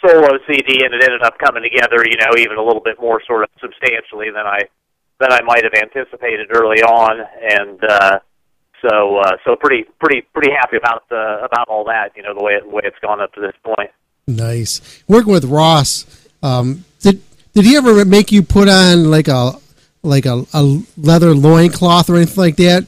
solo 0.00 0.38
CD, 0.46 0.84
and 0.84 0.94
it 0.94 1.02
ended 1.02 1.22
up 1.22 1.38
coming 1.38 1.62
together, 1.62 2.04
you 2.08 2.16
know, 2.16 2.38
even 2.38 2.56
a 2.56 2.62
little 2.62 2.82
bit 2.82 2.96
more 3.00 3.20
sort 3.26 3.42
of 3.42 3.50
substantially 3.60 4.30
than 4.30 4.46
I 4.46 4.60
than 5.20 5.32
I 5.32 5.42
might 5.42 5.64
have 5.64 5.74
anticipated 5.74 6.48
early 6.54 6.82
on, 6.82 7.20
and. 7.42 7.78
uh 7.84 8.18
so 8.80 9.18
uh, 9.18 9.32
so 9.44 9.56
pretty 9.56 9.86
pretty 9.98 10.22
pretty 10.32 10.52
happy 10.52 10.76
about 10.76 11.02
uh, 11.10 11.44
about 11.44 11.66
all 11.68 11.82
that. 11.86 12.12
You 12.14 12.22
know 12.22 12.32
the 12.32 12.44
way 12.44 12.52
it, 12.52 12.62
the 12.62 12.70
way 12.70 12.82
it's 12.84 12.98
gone 13.02 13.20
up 13.20 13.32
to 13.34 13.40
this 13.40 13.54
point. 13.64 13.90
Nice. 14.28 15.02
Working 15.08 15.32
with 15.32 15.46
Ross, 15.46 16.28
um, 16.44 16.84
did 17.00 17.20
did 17.62 17.66
he 17.66 17.76
ever 17.76 18.04
make 18.04 18.30
you 18.30 18.42
put 18.44 18.68
on 18.68 19.10
like 19.10 19.26
a 19.26 19.52
like 20.04 20.26
a, 20.26 20.44
a 20.54 20.80
leather 20.96 21.34
loincloth 21.34 22.08
or 22.08 22.14
anything 22.16 22.36
like 22.36 22.56
that? 22.56 22.86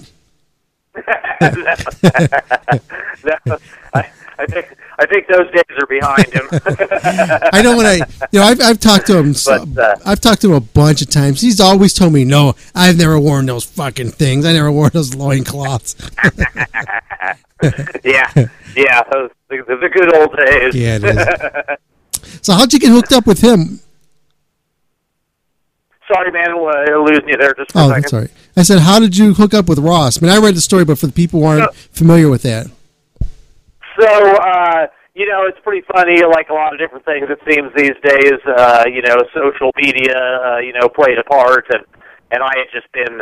No, 3.24 3.58
I, 3.92 4.10
I 4.38 4.46
think 4.46 4.74
I 4.98 5.06
think 5.06 5.26
those 5.26 5.50
days 5.50 5.64
are 5.78 5.86
behind 5.86 6.26
him. 6.32 6.48
I 7.52 7.60
know 7.62 7.76
when 7.76 7.84
I, 7.86 7.94
you 8.32 8.38
know, 8.40 8.44
I've, 8.44 8.60
I've 8.60 8.80
talked 8.80 9.06
to 9.08 9.16
him. 9.18 9.34
so- 9.34 9.66
But, 9.66 9.82
uh, 9.82 9.96
I've 10.06 10.20
talked 10.20 10.40
to 10.42 10.48
him 10.50 10.54
a 10.54 10.60
bunch 10.60 11.02
of 11.02 11.10
times. 11.10 11.40
He's 11.40 11.60
always 11.60 11.92
told 11.94 12.12
me, 12.12 12.24
"No, 12.24 12.54
I've 12.74 12.96
never 12.96 13.18
worn 13.20 13.46
those 13.46 13.64
fucking 13.64 14.10
things. 14.12 14.46
I 14.46 14.52
never 14.52 14.70
wore 14.72 14.88
those 14.90 15.14
loincloths." 15.14 15.96
yeah, 18.04 18.30
yeah, 18.74 19.02
the, 19.10 19.30
the 19.48 19.90
good 19.92 20.14
old 20.16 20.36
days. 20.36 20.74
Yeah, 20.74 20.98
it 21.02 21.80
so 22.42 22.54
how'd 22.54 22.72
you 22.72 22.78
get 22.78 22.90
hooked 22.90 23.12
up 23.12 23.26
with 23.26 23.40
him? 23.40 23.80
Sorry, 26.12 26.32
man, 26.32 26.50
uh, 26.50 26.98
losing 26.98 27.28
you 27.28 27.36
there 27.36 27.54
just 27.54 27.72
for 27.72 27.78
Oh, 27.78 27.84
a 27.84 27.88
second. 27.88 28.02
that's 28.02 28.12
all 28.12 28.20
right. 28.20 28.30
I 28.56 28.62
said, 28.62 28.78
how 28.80 28.98
did 28.98 29.16
you 29.16 29.32
hook 29.34 29.54
up 29.54 29.68
with 29.68 29.78
Ross? 29.78 30.20
I 30.20 30.26
mean, 30.26 30.34
I 30.34 30.38
read 30.38 30.56
the 30.56 30.60
story, 30.60 30.84
but 30.84 30.98
for 30.98 31.06
the 31.06 31.12
people 31.12 31.40
who 31.40 31.46
aren't 31.46 31.72
familiar 31.74 32.28
with 32.28 32.42
that, 32.42 32.66
So, 33.98 34.06
uh, 34.08 34.86
you 35.14 35.26
know, 35.28 35.44
it's 35.46 35.58
pretty 35.62 35.84
funny, 35.94 36.22
like 36.24 36.48
a 36.48 36.54
lot 36.54 36.72
of 36.72 36.78
different 36.78 37.04
things 37.04 37.28
it 37.28 37.38
seems 37.48 37.70
these 37.76 37.94
days, 38.02 38.40
uh, 38.46 38.84
you 38.86 39.02
know, 39.02 39.16
social 39.34 39.70
media, 39.76 40.16
uh, 40.16 40.58
you 40.58 40.72
know, 40.72 40.88
played 40.88 41.18
a 41.18 41.24
part 41.24 41.66
and, 41.72 41.84
and 42.30 42.42
I 42.42 42.50
had 42.56 42.66
just 42.72 42.90
been, 42.92 43.20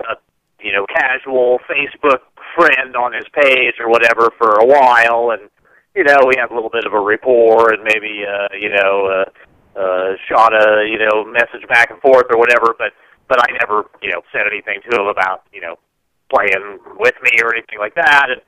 a, 0.00 0.16
you 0.60 0.72
know, 0.72 0.86
casual 0.86 1.60
Facebook 1.70 2.20
friend 2.56 2.96
on 2.96 3.12
his 3.12 3.24
page 3.32 3.74
or 3.78 3.88
whatever 3.88 4.30
for 4.36 4.58
a 4.60 4.66
while 4.66 5.30
and, 5.30 5.48
you 5.94 6.04
know, 6.04 6.18
we 6.26 6.34
had 6.38 6.50
a 6.50 6.54
little 6.54 6.70
bit 6.70 6.84
of 6.84 6.92
a 6.92 7.00
rapport 7.00 7.72
and 7.72 7.82
maybe, 7.84 8.24
uh, 8.26 8.48
you 8.58 8.68
know, 8.70 9.06
uh, 9.06 9.30
uh, 9.80 10.08
shot 10.28 10.52
a, 10.52 10.66
you 10.92 10.98
know, 10.98 11.24
message 11.24 11.64
back 11.68 11.90
and 11.90 12.00
forth 12.00 12.26
or 12.30 12.38
whatever, 12.38 12.68
but, 12.78 12.92
but 13.28 13.38
I 13.40 13.48
never, 13.60 13.88
you 14.02 14.10
know, 14.12 14.20
said 14.32 14.44
anything 14.52 14.78
to 14.84 15.00
him 15.00 15.06
about, 15.06 15.38
you 15.52 15.62
know, 15.64 15.76
playing 16.34 16.78
with 16.98 17.14
me 17.22 17.32
or 17.42 17.54
anything 17.54 17.78
like 17.78 17.94
that. 17.94 18.26
And 18.32 18.40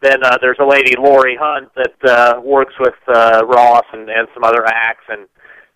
then 0.00 0.18
uh, 0.24 0.38
there's 0.40 0.58
a 0.60 0.66
lady, 0.66 0.94
Lori 0.96 1.36
Hunt, 1.40 1.68
that 1.74 1.96
uh, 2.08 2.40
works 2.40 2.74
with 2.80 2.98
uh, 3.08 3.42
Ross 3.46 3.84
and, 3.92 4.08
and 4.08 4.26
some 4.34 4.44
other 4.44 4.64
acts, 4.66 5.04
and 5.08 5.28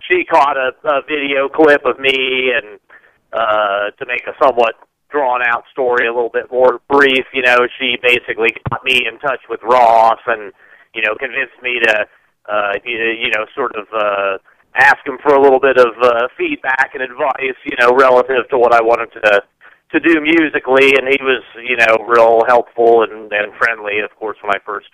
she 0.08 0.24
caught 0.24 0.56
a, 0.56 0.70
a 0.84 1.02
video 1.08 1.48
clip 1.48 1.84
of 1.84 1.98
me, 1.98 2.50
and 2.56 2.78
uh, 3.32 3.90
to 3.98 4.06
make 4.06 4.24
a 4.26 4.34
somewhat 4.42 4.74
drawn 5.10 5.42
out 5.46 5.64
story 5.70 6.06
a 6.06 6.12
little 6.12 6.32
bit 6.32 6.50
more 6.50 6.80
brief, 6.88 7.26
you 7.32 7.42
know, 7.42 7.58
she 7.78 7.96
basically 8.02 8.48
got 8.70 8.82
me 8.82 9.06
in 9.06 9.18
touch 9.20 9.40
with 9.48 9.60
Ross 9.62 10.18
and, 10.26 10.52
you 10.94 11.02
know, 11.02 11.14
convinced 11.14 11.60
me 11.62 11.80
to, 11.84 12.06
uh, 12.48 12.72
you, 12.84 12.96
you 12.96 13.30
know, 13.30 13.44
sort 13.54 13.76
of 13.76 13.86
uh, 13.94 14.38
ask 14.74 15.06
him 15.06 15.18
for 15.22 15.34
a 15.34 15.40
little 15.40 15.60
bit 15.60 15.76
of 15.78 15.92
uh, 16.02 16.28
feedback 16.36 16.92
and 16.94 17.02
advice, 17.02 17.58
you 17.64 17.76
know, 17.78 17.94
relative 17.94 18.48
to 18.50 18.58
what 18.58 18.72
I 18.72 18.82
wanted 18.82 19.12
to 19.20 19.42
to 19.92 20.00
do 20.00 20.22
musically, 20.22 20.96
and 20.96 21.06
he 21.06 21.18
was, 21.20 21.42
you 21.60 21.76
know, 21.76 22.02
real 22.08 22.44
helpful 22.48 23.02
and, 23.02 23.30
and 23.30 23.52
friendly. 23.58 24.00
Of 24.00 24.16
course, 24.16 24.38
when 24.42 24.50
I 24.50 24.58
first 24.64 24.88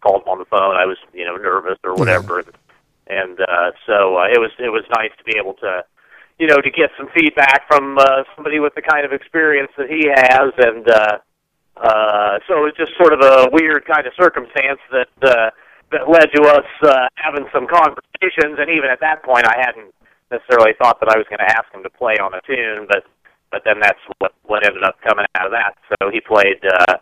called 0.00 0.22
him 0.22 0.28
on 0.28 0.38
the 0.38 0.46
phone, 0.46 0.76
I 0.76 0.86
was, 0.86 0.96
you 1.12 1.26
know, 1.26 1.36
nervous 1.36 1.78
or 1.84 1.94
whatever, 1.94 2.40
and, 2.40 2.48
and 3.06 3.40
uh, 3.40 3.72
so 3.86 4.16
uh, 4.16 4.32
it 4.32 4.40
was 4.40 4.50
it 4.58 4.70
was 4.70 4.84
nice 4.96 5.12
to 5.18 5.24
be 5.24 5.36
able 5.36 5.54
to, 5.60 5.84
you 6.38 6.46
know, 6.46 6.56
to 6.56 6.70
get 6.70 6.88
some 6.96 7.08
feedback 7.14 7.68
from 7.68 7.98
uh, 7.98 8.24
somebody 8.34 8.60
with 8.60 8.74
the 8.74 8.82
kind 8.82 9.04
of 9.04 9.12
experience 9.12 9.72
that 9.76 9.90
he 9.90 10.08
has, 10.08 10.52
and 10.56 10.88
uh, 10.88 11.18
uh, 11.76 12.38
so 12.48 12.64
it 12.64 12.72
was 12.72 12.74
just 12.78 12.96
sort 12.96 13.12
of 13.12 13.20
a 13.20 13.50
weird 13.52 13.84
kind 13.84 14.06
of 14.06 14.12
circumstance 14.16 14.80
that 14.90 15.12
uh, 15.22 15.50
that 15.90 16.08
led 16.08 16.30
to 16.34 16.42
us 16.48 16.68
uh, 16.82 17.08
having 17.16 17.46
some 17.52 17.66
conversations, 17.66 18.58
and 18.58 18.70
even 18.70 18.90
at 18.90 19.00
that 19.00 19.22
point, 19.22 19.46
I 19.46 19.58
hadn't 19.58 19.92
necessarily 20.30 20.72
thought 20.78 21.00
that 21.00 21.10
I 21.10 21.18
was 21.18 21.26
going 21.28 21.42
to 21.42 21.50
ask 21.50 21.66
him 21.74 21.82
to 21.82 21.90
play 21.90 22.14
on 22.22 22.34
a 22.34 22.40
tune, 22.46 22.86
but 22.88 23.04
but 23.50 23.62
then 23.64 23.80
that's 23.80 23.98
what 24.18 24.32
what 24.44 24.64
ended 24.64 24.84
up 24.84 24.96
coming 25.02 25.26
out 25.34 25.46
of 25.46 25.52
that. 25.52 25.74
So 25.90 26.10
he 26.10 26.20
played 26.20 26.62
uh, 26.62 26.96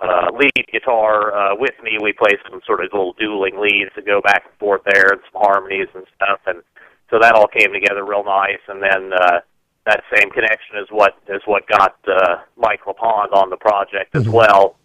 uh, 0.00 0.30
lead 0.32 0.66
guitar 0.70 1.34
uh, 1.34 1.54
with 1.58 1.74
me. 1.82 1.98
We 2.00 2.12
played 2.12 2.38
some 2.48 2.60
sort 2.64 2.84
of 2.84 2.92
little 2.92 3.14
dueling 3.18 3.58
leads 3.58 3.90
to 3.96 4.02
go 4.02 4.20
back 4.20 4.44
and 4.46 4.54
forth 4.58 4.82
there, 4.86 5.10
and 5.10 5.20
some 5.32 5.42
harmonies 5.42 5.88
and 5.94 6.06
stuff, 6.14 6.40
and 6.46 6.62
so 7.10 7.18
that 7.20 7.34
all 7.34 7.48
came 7.48 7.72
together 7.72 8.04
real 8.04 8.24
nice. 8.24 8.62
And 8.68 8.82
then 8.82 9.12
uh, 9.12 9.40
that 9.86 10.04
same 10.14 10.30
connection 10.30 10.78
is 10.78 10.86
what 10.90 11.18
is 11.28 11.42
what 11.46 11.66
got 11.66 11.96
uh, 12.06 12.36
Mike 12.56 12.84
LePond 12.86 13.32
on 13.32 13.50
the 13.50 13.56
project 13.56 14.14
as 14.14 14.28
well. 14.28 14.76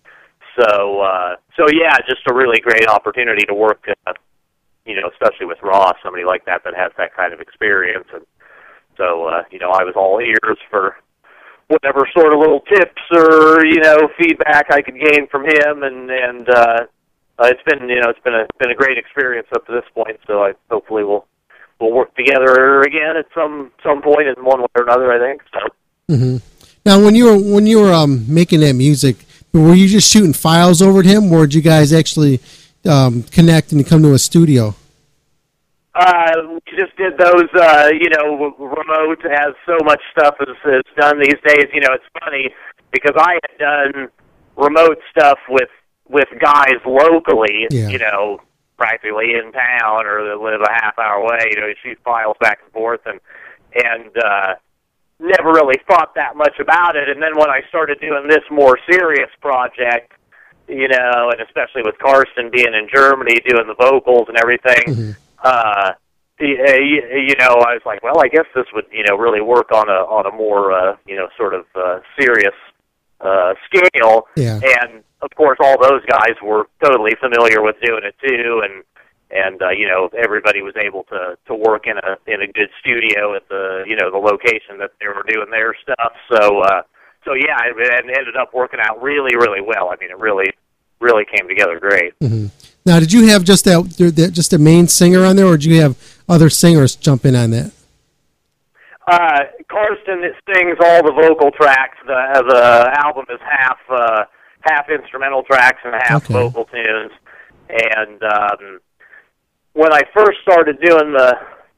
So 0.59 1.01
uh, 1.01 1.35
so 1.57 1.65
yeah, 1.71 1.97
just 2.07 2.21
a 2.29 2.33
really 2.33 2.59
great 2.59 2.87
opportunity 2.87 3.45
to 3.45 3.53
work. 3.53 3.85
Uh, 4.07 4.13
you 4.85 4.95
know, 4.95 5.09
especially 5.11 5.45
with 5.45 5.57
Ross, 5.63 5.95
somebody 6.03 6.25
like 6.25 6.45
that 6.45 6.63
that 6.65 6.75
has 6.75 6.91
that 6.97 7.15
kind 7.15 7.33
of 7.33 7.39
experience 7.39 8.05
and 8.13 8.25
so, 8.97 9.25
uh, 9.25 9.43
you 9.51 9.59
know, 9.59 9.71
I 9.71 9.83
was 9.83 9.93
all 9.95 10.19
ears 10.19 10.57
for 10.69 10.95
whatever 11.67 12.07
sort 12.15 12.33
of 12.33 12.39
little 12.39 12.61
tips 12.61 13.01
or, 13.11 13.65
you 13.65 13.81
know, 13.81 14.09
feedback 14.19 14.67
I 14.71 14.81
could 14.81 14.95
gain 14.95 15.27
from 15.31 15.45
him 15.45 15.83
and, 15.83 16.09
and, 16.09 16.49
uh, 16.49 16.79
uh, 17.39 17.49
it's 17.49 17.63
been, 17.65 17.89
you 17.89 17.99
know, 17.99 18.09
it's 18.09 18.19
been 18.19 18.35
a, 18.35 18.45
been 18.59 18.69
a 18.69 18.75
great 18.75 18.97
experience 18.97 19.47
up 19.55 19.65
to 19.65 19.71
this 19.71 19.85
point. 19.95 20.19
So 20.27 20.43
I 20.43 20.53
hopefully 20.69 21.03
we'll, 21.03 21.25
we'll 21.79 21.91
work 21.91 22.15
together 22.15 22.81
again 22.81 23.17
at 23.17 23.25
some, 23.33 23.71
some 23.83 24.01
point 24.03 24.27
in 24.27 24.45
one 24.45 24.61
way 24.61 24.67
or 24.75 24.83
another, 24.83 25.11
I 25.11 25.19
think. 25.19 25.41
So, 25.53 26.15
hmm 26.15 26.37
now 26.85 27.01
when 27.01 27.15
you 27.15 27.23
were 27.23 27.37
when 27.37 27.65
you 27.65 27.79
were 27.79 27.93
um, 27.93 28.25
making 28.27 28.59
that 28.59 28.73
music, 28.73 29.15
were 29.53 29.75
you 29.75 29.87
just 29.87 30.11
shooting 30.11 30.33
files 30.33 30.81
over 30.81 31.03
to 31.03 31.09
him, 31.09 31.31
or 31.31 31.45
did 31.45 31.53
you 31.55 31.61
guys 31.61 31.93
actually 31.93 32.39
um, 32.85 33.23
connect 33.23 33.71
and 33.71 33.85
come 33.85 34.01
to 34.01 34.13
a 34.13 34.19
studio? 34.19 34.75
Uh, 35.95 36.31
we 36.49 36.59
just 36.77 36.95
did 36.97 37.17
those, 37.19 37.47
uh, 37.55 37.89
you 37.93 38.09
know, 38.09 38.55
remote 38.57 39.23
as 39.25 39.53
so 39.65 39.77
much 39.83 40.01
stuff 40.11 40.35
is, 40.41 40.55
is 40.65 40.81
done 40.99 41.19
these 41.19 41.37
days. 41.45 41.67
You 41.71 41.81
know, 41.81 41.93
it's 41.93 42.03
funny 42.23 42.49
because 42.91 43.13
I 43.15 43.33
had 43.33 43.59
done 43.59 44.07
remote 44.55 44.97
stuff 45.11 45.37
with, 45.49 45.69
with 46.09 46.27
guys 46.39 46.77
locally, 46.85 47.67
Yeah. 47.69 47.89
you 47.89 47.99
know, 47.99 48.39
practically 48.75 49.35
in 49.35 49.51
town 49.51 50.07
or 50.07 50.25
that 50.29 50.41
live 50.41 50.61
a 50.61 50.73
half 50.73 50.97
hour 50.97 51.21
away, 51.21 51.51
you 51.51 51.61
know, 51.61 51.67
you 51.67 51.75
shoot 51.83 51.99
files 52.03 52.37
back 52.41 52.59
and 52.63 52.73
forth 52.73 53.01
and, 53.05 53.19
and, 53.75 54.17
uh, 54.17 54.55
never 55.19 55.51
really 55.51 55.79
thought 55.87 56.15
that 56.15 56.35
much 56.35 56.59
about 56.59 56.95
it. 56.95 57.09
And 57.09 57.21
then 57.21 57.37
when 57.37 57.49
I 57.49 57.61
started 57.69 57.99
doing 57.99 58.27
this 58.27 58.43
more 58.51 58.77
serious 58.89 59.29
project, 59.41 60.13
you 60.67 60.87
know, 60.87 61.29
and 61.31 61.41
especially 61.41 61.83
with 61.83 61.97
Karsten 61.99 62.49
being 62.51 62.73
in 62.73 62.87
Germany 62.93 63.35
doing 63.47 63.67
the 63.67 63.75
vocals 63.75 64.27
and 64.27 64.37
everything, 64.37 65.15
uh, 65.43 65.91
y- 66.39 66.57
uh, 66.67 66.77
you, 66.77 67.01
you 67.27 67.35
know, 67.39 67.59
I 67.61 67.75
was 67.75 67.81
like, 67.85 68.01
well, 68.03 68.19
I 68.19 68.27
guess 68.27 68.45
this 68.55 68.65
would, 68.73 68.85
you 68.91 69.03
know, 69.03 69.17
really 69.17 69.41
work 69.41 69.71
on 69.71 69.89
a 69.89 70.01
on 70.07 70.25
a 70.25 70.35
more, 70.35 70.71
uh, 70.71 70.95
you 71.05 71.15
know, 71.15 71.27
sort 71.37 71.53
of 71.53 71.65
uh, 71.75 71.99
serious 72.19 72.55
uh, 73.21 73.53
scale. 73.65 74.27
Yeah. 74.35 74.59
And 74.63 75.03
of 75.21 75.29
course, 75.35 75.57
all 75.61 75.81
those 75.81 76.03
guys 76.05 76.35
were 76.41 76.67
totally 76.83 77.15
familiar 77.19 77.61
with 77.61 77.75
doing 77.81 78.03
it 78.03 78.15
too, 78.25 78.61
and 78.63 78.83
and 79.33 79.61
uh, 79.61 79.69
you 79.69 79.87
know 79.87 80.09
everybody 80.17 80.61
was 80.61 80.75
able 80.77 81.03
to 81.05 81.37
to 81.47 81.55
work 81.55 81.87
in 81.87 81.97
a 81.97 82.17
in 82.31 82.41
a 82.41 82.47
good 82.47 82.69
studio 82.79 83.35
at 83.35 83.47
the 83.49 83.83
you 83.87 83.95
know 83.95 84.11
the 84.11 84.17
location 84.17 84.77
that 84.79 84.91
they 84.99 85.07
were 85.07 85.23
doing 85.27 85.49
their 85.51 85.73
stuff. 85.81 86.13
So 86.31 86.59
uh, 86.61 86.81
so 87.25 87.33
yeah, 87.33 87.57
it, 87.65 87.75
it 87.77 88.17
ended 88.17 88.35
up 88.37 88.53
working 88.53 88.79
out 88.79 89.01
really 89.01 89.35
really 89.35 89.61
well. 89.61 89.89
I 89.89 89.95
mean, 89.99 90.11
it 90.11 90.19
really 90.19 90.51
really 90.99 91.25
came 91.25 91.47
together 91.47 91.79
great. 91.79 92.13
hmm 92.21 92.47
Now, 92.85 92.99
did 92.99 93.11
you 93.11 93.27
have 93.27 93.43
just 93.43 93.65
that, 93.65 93.83
that 94.15 94.31
just 94.31 94.53
a 94.53 94.57
main 94.57 94.87
singer 94.87 95.25
on 95.25 95.35
there, 95.35 95.45
or 95.47 95.57
did 95.57 95.65
you 95.65 95.81
have 95.81 95.97
other 96.29 96.49
singers 96.49 96.95
jump 96.95 97.25
in 97.25 97.35
on 97.35 97.51
that? 97.51 97.73
Uh, 99.05 99.39
Karsten 99.69 100.23
sings 100.47 100.77
all 100.79 101.03
the 101.03 101.11
vocal 101.11 101.51
tracks. 101.51 101.97
The 102.05 102.43
the 102.47 103.03
album 103.03 103.25
is 103.29 103.39
half 103.43 103.77
uh, 103.89 104.23
half 104.61 104.89
instrumental 104.89 105.43
tracks 105.43 105.79
and 105.83 105.93
half 105.93 106.23
Okay. 106.23 106.33
vocal 106.33 106.65
tunes. 106.65 107.11
And 107.69 108.21
um, 108.23 108.79
when 109.73 109.91
I 109.91 110.01
first 110.15 110.39
started 110.41 110.79
doing 110.81 111.13
the 111.13 111.33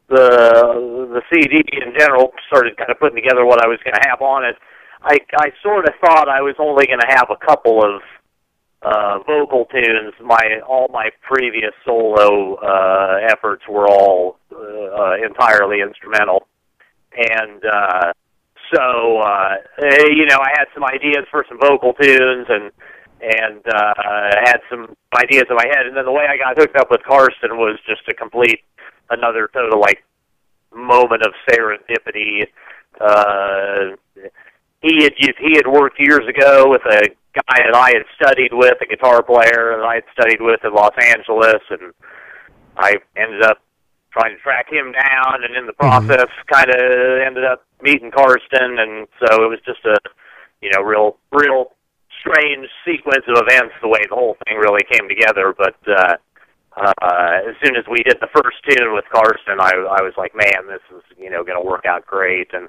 the 0.07 1.17
the 1.17 1.21
CD 1.33 1.63
in 1.81 1.97
general, 1.97 2.31
started 2.47 2.77
kind 2.77 2.91
of 2.91 2.99
putting 2.99 3.15
together 3.15 3.45
what 3.45 3.63
I 3.63 3.67
was 3.67 3.79
going 3.83 3.95
to 3.95 4.07
have 4.07 4.21
on 4.21 4.45
it. 4.45 4.55
I 5.01 5.17
I 5.37 5.51
sort 5.63 5.87
of 5.87 5.93
thought 6.03 6.29
I 6.29 6.41
was 6.41 6.55
only 6.59 6.85
going 6.87 6.99
to 6.99 7.09
have 7.09 7.29
a 7.31 7.45
couple 7.45 7.83
of 7.83 8.01
uh, 8.81 9.19
vocal 9.25 9.65
tunes. 9.65 10.13
My 10.21 10.59
all 10.67 10.87
my 10.91 11.09
previous 11.21 11.73
solo 11.85 12.55
uh, 12.55 13.17
efforts 13.29 13.63
were 13.67 13.87
all 13.87 14.37
uh, 14.51 14.57
uh, 14.57 15.15
entirely 15.25 15.81
instrumental, 15.81 16.47
and 17.15 17.63
uh, 17.65 18.13
so 18.73 19.19
uh, 19.19 19.55
eh, 19.81 20.09
you 20.15 20.25
know 20.25 20.37
I 20.39 20.51
had 20.57 20.65
some 20.73 20.83
ideas 20.83 21.25
for 21.31 21.45
some 21.49 21.59
vocal 21.59 21.93
tunes 21.93 22.45
and 22.49 22.71
and 23.22 23.61
uh, 23.68 23.93
had 24.43 24.59
some 24.70 24.95
ideas 25.18 25.45
in 25.49 25.55
my 25.55 25.66
head. 25.70 25.88
And 25.88 25.95
then 25.95 26.05
the 26.05 26.11
way 26.11 26.26
I 26.30 26.38
got 26.38 26.57
hooked 26.57 26.78
up 26.78 26.91
with 26.91 27.01
Karsten 27.03 27.57
was 27.57 27.80
just 27.88 28.01
a 28.09 28.13
complete 28.13 28.61
another 29.09 29.49
total 29.53 29.80
like 29.80 30.03
moment 30.74 31.24
of 31.24 31.34
serendipity. 31.49 32.47
Uh, 32.99 33.95
he 34.82 35.03
had 35.03 35.13
he 35.18 35.55
had 35.55 35.68
worked 35.68 35.99
years 35.99 36.28
ago 36.28 36.70
with 36.70 36.82
a 36.86 37.09
guy 37.36 37.59
that 37.66 37.76
I 37.76 37.91
had 37.93 38.05
studied 38.16 38.53
with, 38.53 38.78
a 38.82 38.86
guitar 38.86 39.24
player 39.24 39.76
that 39.78 39.86
I 39.86 39.95
had 39.95 40.03
studied 40.13 40.41
with 40.41 40.59
in 40.63 40.74
Los 40.74 40.93
Angeles, 41.01 41.61
and 41.70 41.93
I 42.78 42.95
ended 43.18 43.43
up 43.43 43.59
trying 44.11 44.36
to 44.36 44.41
track 44.41 44.72
him 44.72 44.93
down, 44.93 45.43
and 45.43 45.55
in 45.55 45.66
the 45.66 45.74
process, 45.74 46.30
kind 46.51 46.70
of 46.70 46.82
ended 47.26 47.43
up 47.43 47.66
meeting 47.82 48.11
Karsten, 48.11 48.80
and 48.80 49.07
so 49.20 49.43
it 49.43 49.49
was 49.49 49.59
just 49.66 49.84
a 49.86 49.97
you 50.61 50.72
know 50.74 50.82
real 50.82 51.18
real 51.32 51.72
strange 52.26 52.67
sequence 52.86 53.23
of 53.28 53.38
events 53.38 53.73
the 53.82 53.88
way 53.88 54.01
the 54.09 54.15
whole 54.15 54.38
thing 54.45 54.57
really 54.57 54.84
came 54.89 55.07
together. 55.07 55.53
But 55.57 55.78
uh, 55.88 56.15
uh, 56.76 57.39
as 57.47 57.55
soon 57.63 57.76
as 57.76 57.86
we 57.89 58.03
did 58.03 58.17
the 58.19 58.32
first 58.34 58.57
tune 58.67 58.93
with 58.93 59.05
Karsten, 59.13 59.59
I 59.59 59.71
I 59.71 60.01
was 60.01 60.13
like, 60.17 60.34
man, 60.36 60.67
this 60.67 60.84
is 60.95 61.03
you 61.17 61.30
know 61.30 61.43
going 61.43 61.61
to 61.61 61.65
work 61.65 61.86
out 61.86 62.05
great, 62.05 62.53
and 62.53 62.67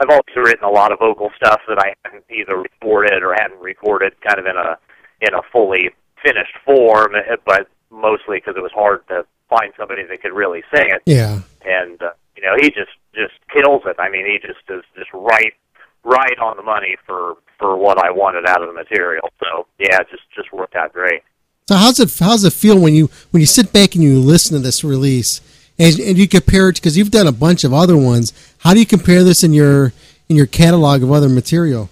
I've 0.00 0.10
also 0.10 0.40
written 0.40 0.64
a 0.64 0.70
lot 0.70 0.92
of 0.92 0.98
vocal 0.98 1.30
stuff 1.36 1.60
that 1.68 1.78
I 1.78 1.94
hadn't 2.04 2.24
either 2.30 2.56
recorded 2.56 3.22
or 3.22 3.34
hadn't 3.34 3.60
recorded 3.60 4.14
kind 4.22 4.38
of 4.38 4.46
in 4.46 4.56
a 4.56 4.78
in 5.20 5.34
a 5.34 5.42
fully 5.52 5.90
finished 6.24 6.56
form, 6.64 7.14
eh, 7.14 7.36
but 7.44 7.68
mostly 7.90 8.38
because 8.38 8.54
it 8.56 8.62
was 8.62 8.72
hard 8.74 9.06
to 9.08 9.24
find 9.48 9.72
somebody 9.78 10.02
that 10.04 10.22
could 10.22 10.32
really 10.32 10.62
sing 10.74 10.86
it. 10.88 11.02
Yeah. 11.06 11.40
And 11.64 12.02
uh, 12.02 12.10
you 12.36 12.42
know, 12.42 12.56
he 12.58 12.68
just 12.70 12.96
just 13.14 13.34
kills 13.54 13.82
it. 13.86 13.96
I 13.98 14.10
mean, 14.10 14.26
he 14.26 14.38
just 14.38 14.64
is 14.68 14.82
just 14.96 15.10
right 15.12 15.54
right 16.02 16.38
on 16.38 16.56
the 16.56 16.62
money 16.62 16.96
for 17.06 17.36
for 17.58 17.76
what 17.76 17.98
I 17.98 18.10
wanted 18.10 18.46
out 18.46 18.62
of 18.62 18.68
the 18.68 18.74
material. 18.74 19.28
So 19.40 19.66
yeah, 19.78 20.00
it 20.00 20.08
just 20.10 20.22
just 20.34 20.52
worked 20.52 20.74
out 20.74 20.92
great. 20.92 21.22
So 21.68 21.76
how's 21.76 21.98
it 22.00 22.16
how's 22.18 22.44
it 22.44 22.52
feel 22.52 22.78
when 22.78 22.94
you 22.94 23.10
when 23.30 23.40
you 23.40 23.46
sit 23.46 23.72
back 23.72 23.94
and 23.94 24.02
you 24.04 24.18
listen 24.18 24.56
to 24.56 24.62
this 24.62 24.84
release 24.84 25.40
and, 25.78 25.98
and 25.98 26.18
you 26.18 26.28
compare 26.28 26.68
it 26.68 26.76
because 26.76 26.96
you've 26.96 27.10
done 27.10 27.26
a 27.26 27.32
bunch 27.32 27.64
of 27.64 27.72
other 27.72 27.96
ones? 27.96 28.32
How 28.58 28.74
do 28.74 28.80
you 28.80 28.86
compare 28.86 29.24
this 29.24 29.42
in 29.42 29.52
your 29.52 29.92
in 30.28 30.36
your 30.36 30.46
catalog 30.46 31.02
of 31.02 31.10
other 31.10 31.28
material? 31.28 31.88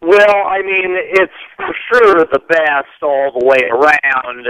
Well, 0.00 0.46
I 0.46 0.60
mean, 0.60 0.96
it's 0.98 1.32
for 1.56 1.74
sure 1.90 2.24
the 2.30 2.40
best 2.48 3.02
all 3.02 3.32
the 3.38 3.44
way 3.44 3.68
around. 3.70 4.48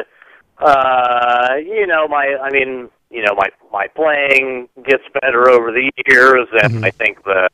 Uh, 0.58 1.56
you 1.64 1.86
know, 1.86 2.08
my, 2.08 2.36
I 2.42 2.50
mean, 2.50 2.88
you 3.10 3.22
know, 3.22 3.34
my 3.36 3.48
my 3.72 3.86
playing 3.88 4.68
gets 4.84 5.04
better 5.20 5.48
over 5.48 5.70
the 5.70 5.90
years, 6.08 6.48
and 6.62 6.84
I 6.84 6.90
think 6.90 7.22
the, 7.22 7.48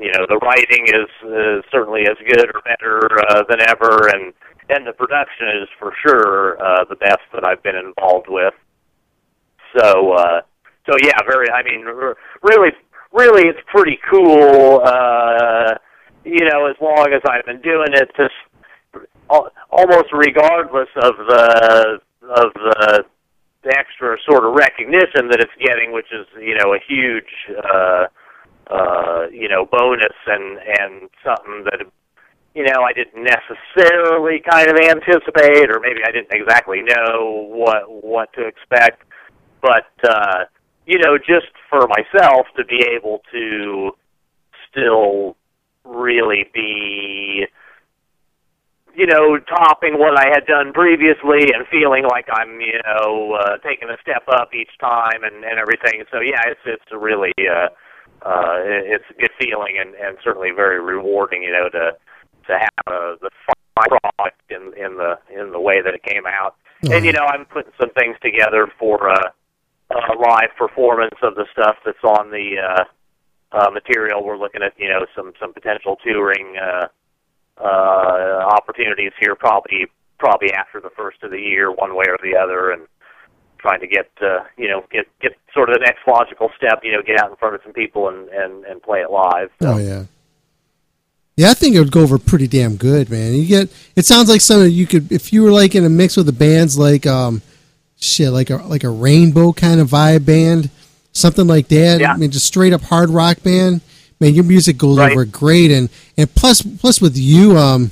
you 0.00 0.10
know, 0.12 0.24
the 0.28 0.38
writing 0.38 0.86
is 0.88 1.10
uh, 1.24 1.60
certainly 1.70 2.02
as 2.02 2.16
good 2.26 2.48
or 2.48 2.62
better 2.64 3.00
uh, 3.28 3.44
than 3.48 3.60
ever, 3.68 4.08
and 4.08 4.32
and 4.70 4.86
the 4.86 4.92
production 4.92 5.48
is 5.62 5.68
for 5.78 5.92
sure 6.06 6.56
uh, 6.62 6.84
the 6.88 6.96
best 6.96 7.20
that 7.34 7.44
I've 7.44 7.62
been 7.62 7.76
involved 7.76 8.26
with. 8.28 8.54
So, 9.76 10.12
uh, 10.12 10.40
so 10.88 10.96
yeah, 11.02 11.18
very. 11.28 11.50
I 11.50 11.62
mean, 11.62 11.84
really, 12.42 12.70
really, 13.12 13.48
it's 13.48 13.60
pretty 13.66 13.98
cool. 14.10 14.80
Uh, 14.82 15.74
you 16.24 16.48
know, 16.48 16.66
as 16.66 16.76
long 16.80 17.08
as 17.12 17.20
I've 17.28 17.44
been 17.44 17.60
doing 17.60 17.92
it, 17.92 18.10
just 18.16 19.04
al- 19.30 19.52
almost 19.70 20.12
regardless 20.12 20.88
of 20.96 21.14
the 21.28 22.00
of 22.22 22.52
the 23.62 23.76
extra 23.76 24.16
sort 24.28 24.44
of 24.44 24.54
recognition 24.54 25.28
that 25.28 25.40
it's 25.40 25.52
getting, 25.60 25.92
which 25.92 26.08
is 26.12 26.26
you 26.40 26.56
know 26.56 26.72
a 26.74 26.78
huge 26.88 27.28
uh, 27.62 28.06
uh, 28.70 29.26
you 29.32 29.48
know 29.48 29.66
bonus 29.66 30.16
and 30.26 30.58
and 30.80 31.10
something 31.24 31.64
that 31.64 31.80
you 32.54 32.64
know 32.64 32.82
I 32.82 32.92
didn't 32.92 33.24
necessarily 33.24 34.42
kind 34.48 34.68
of 34.68 34.76
anticipate, 34.76 35.70
or 35.70 35.80
maybe 35.80 36.00
I 36.06 36.12
didn't 36.12 36.32
exactly 36.32 36.82
know 36.82 37.46
what 37.48 37.84
what 37.88 38.32
to 38.34 38.46
expect, 38.46 39.02
but 39.60 39.90
uh, 40.08 40.44
you 40.86 40.98
know 40.98 41.18
just 41.18 41.52
for 41.68 41.86
myself 41.88 42.46
to 42.56 42.64
be 42.64 42.84
able 42.94 43.22
to 43.32 43.92
still 44.70 45.36
really 45.84 46.46
be 46.54 47.46
you 48.94 49.06
know, 49.06 49.38
topping 49.38 49.98
what 49.98 50.18
I 50.18 50.28
had 50.28 50.46
done 50.46 50.72
previously 50.72 51.54
and 51.54 51.66
feeling 51.70 52.04
like 52.04 52.26
I'm, 52.32 52.60
you 52.60 52.80
know, 52.84 53.38
uh, 53.38 53.58
taking 53.66 53.88
a 53.88 53.96
step 54.02 54.24
up 54.28 54.50
each 54.54 54.70
time 54.80 55.22
and, 55.22 55.44
and 55.44 55.58
everything. 55.58 56.02
So 56.10 56.20
yeah, 56.20 56.42
it's 56.46 56.60
it's 56.66 56.90
a 56.90 56.98
really 56.98 57.32
uh, 57.38 57.68
uh, 58.22 58.56
it's 58.64 59.04
a 59.10 59.20
good 59.20 59.30
feeling 59.40 59.76
and, 59.80 59.94
and 59.94 60.18
certainly 60.22 60.50
very 60.54 60.80
rewarding, 60.80 61.42
you 61.42 61.52
know, 61.52 61.68
to 61.68 61.92
to 62.46 62.58
have 62.58 62.86
uh, 62.86 63.14
the 63.20 63.30
final 63.74 63.98
product 64.16 64.40
in 64.50 64.72
in 64.76 64.96
the 64.96 65.18
in 65.30 65.52
the 65.52 65.60
way 65.60 65.80
that 65.82 65.94
it 65.94 66.02
came 66.02 66.26
out. 66.26 66.56
And 66.90 67.04
you 67.04 67.12
know, 67.12 67.26
I'm 67.26 67.44
putting 67.44 67.72
some 67.78 67.90
things 67.90 68.16
together 68.22 68.66
for 68.78 69.10
uh, 69.10 69.30
a 69.90 70.16
live 70.18 70.50
performance 70.56 71.16
of 71.22 71.34
the 71.34 71.44
stuff 71.52 71.76
that's 71.84 72.02
on 72.02 72.30
the 72.30 72.56
uh, 72.58 72.84
uh, 73.52 73.70
material. 73.70 74.24
We're 74.24 74.38
looking 74.38 74.62
at 74.62 74.72
you 74.78 74.88
know 74.88 75.06
some 75.14 75.32
some 75.40 75.52
potential 75.52 75.96
touring. 76.02 76.56
Uh, 76.56 76.86
uh, 77.62 78.48
opportunities 78.56 79.12
here, 79.20 79.34
probably 79.34 79.86
probably 80.18 80.52
after 80.52 80.80
the 80.80 80.90
first 80.96 81.22
of 81.22 81.30
the 81.30 81.38
year, 81.38 81.70
one 81.70 81.94
way 81.94 82.04
or 82.08 82.18
the 82.22 82.36
other, 82.36 82.70
and 82.70 82.86
trying 83.60 83.80
to 83.80 83.86
get 83.86 84.10
uh, 84.22 84.44
you 84.56 84.68
know 84.68 84.84
get 84.90 85.06
get 85.20 85.36
sort 85.54 85.68
of 85.70 85.74
the 85.74 85.80
next 85.84 86.00
logical 86.06 86.50
step, 86.56 86.80
you 86.82 86.92
know, 86.92 87.02
get 87.02 87.20
out 87.20 87.30
in 87.30 87.36
front 87.36 87.54
of 87.54 87.60
some 87.62 87.72
people 87.72 88.08
and 88.08 88.28
and 88.28 88.64
and 88.64 88.82
play 88.82 89.00
it 89.00 89.10
live. 89.10 89.50
Oh 89.60 89.78
yeah. 89.78 90.04
Yeah, 91.36 91.50
I 91.50 91.54
think 91.54 91.74
it 91.74 91.78
would 91.78 91.92
go 91.92 92.02
over 92.02 92.18
pretty 92.18 92.46
damn 92.48 92.76
good, 92.76 93.08
man. 93.10 93.34
You 93.34 93.46
get 93.46 93.72
it 93.96 94.04
sounds 94.04 94.28
like 94.28 94.40
something 94.40 94.70
you 94.70 94.86
could 94.86 95.10
if 95.10 95.32
you 95.32 95.42
were 95.42 95.50
like 95.52 95.74
in 95.74 95.84
a 95.84 95.88
mix 95.88 96.16
with 96.16 96.26
the 96.26 96.32
bands 96.32 96.76
like 96.78 97.06
um 97.06 97.40
shit, 97.98 98.30
like 98.30 98.50
a 98.50 98.56
like 98.56 98.84
a 98.84 98.90
rainbow 98.90 99.52
kind 99.52 99.80
of 99.80 99.88
vibe 99.88 100.26
band, 100.26 100.68
something 101.12 101.46
like 101.46 101.68
that. 101.68 102.00
Yeah. 102.00 102.12
I 102.12 102.16
mean 102.16 102.30
just 102.30 102.46
straight 102.46 102.72
up 102.72 102.82
hard 102.82 103.10
rock 103.10 103.42
band. 103.42 103.80
Man, 104.20 104.34
your 104.34 104.44
music 104.44 104.76
goes 104.76 104.98
Right. 104.98 105.12
over 105.12 105.24
great 105.24 105.70
and 105.70 105.88
and 106.18 106.32
plus 106.34 106.60
plus 106.62 107.00
with 107.00 107.16
you 107.16 107.56
um 107.56 107.90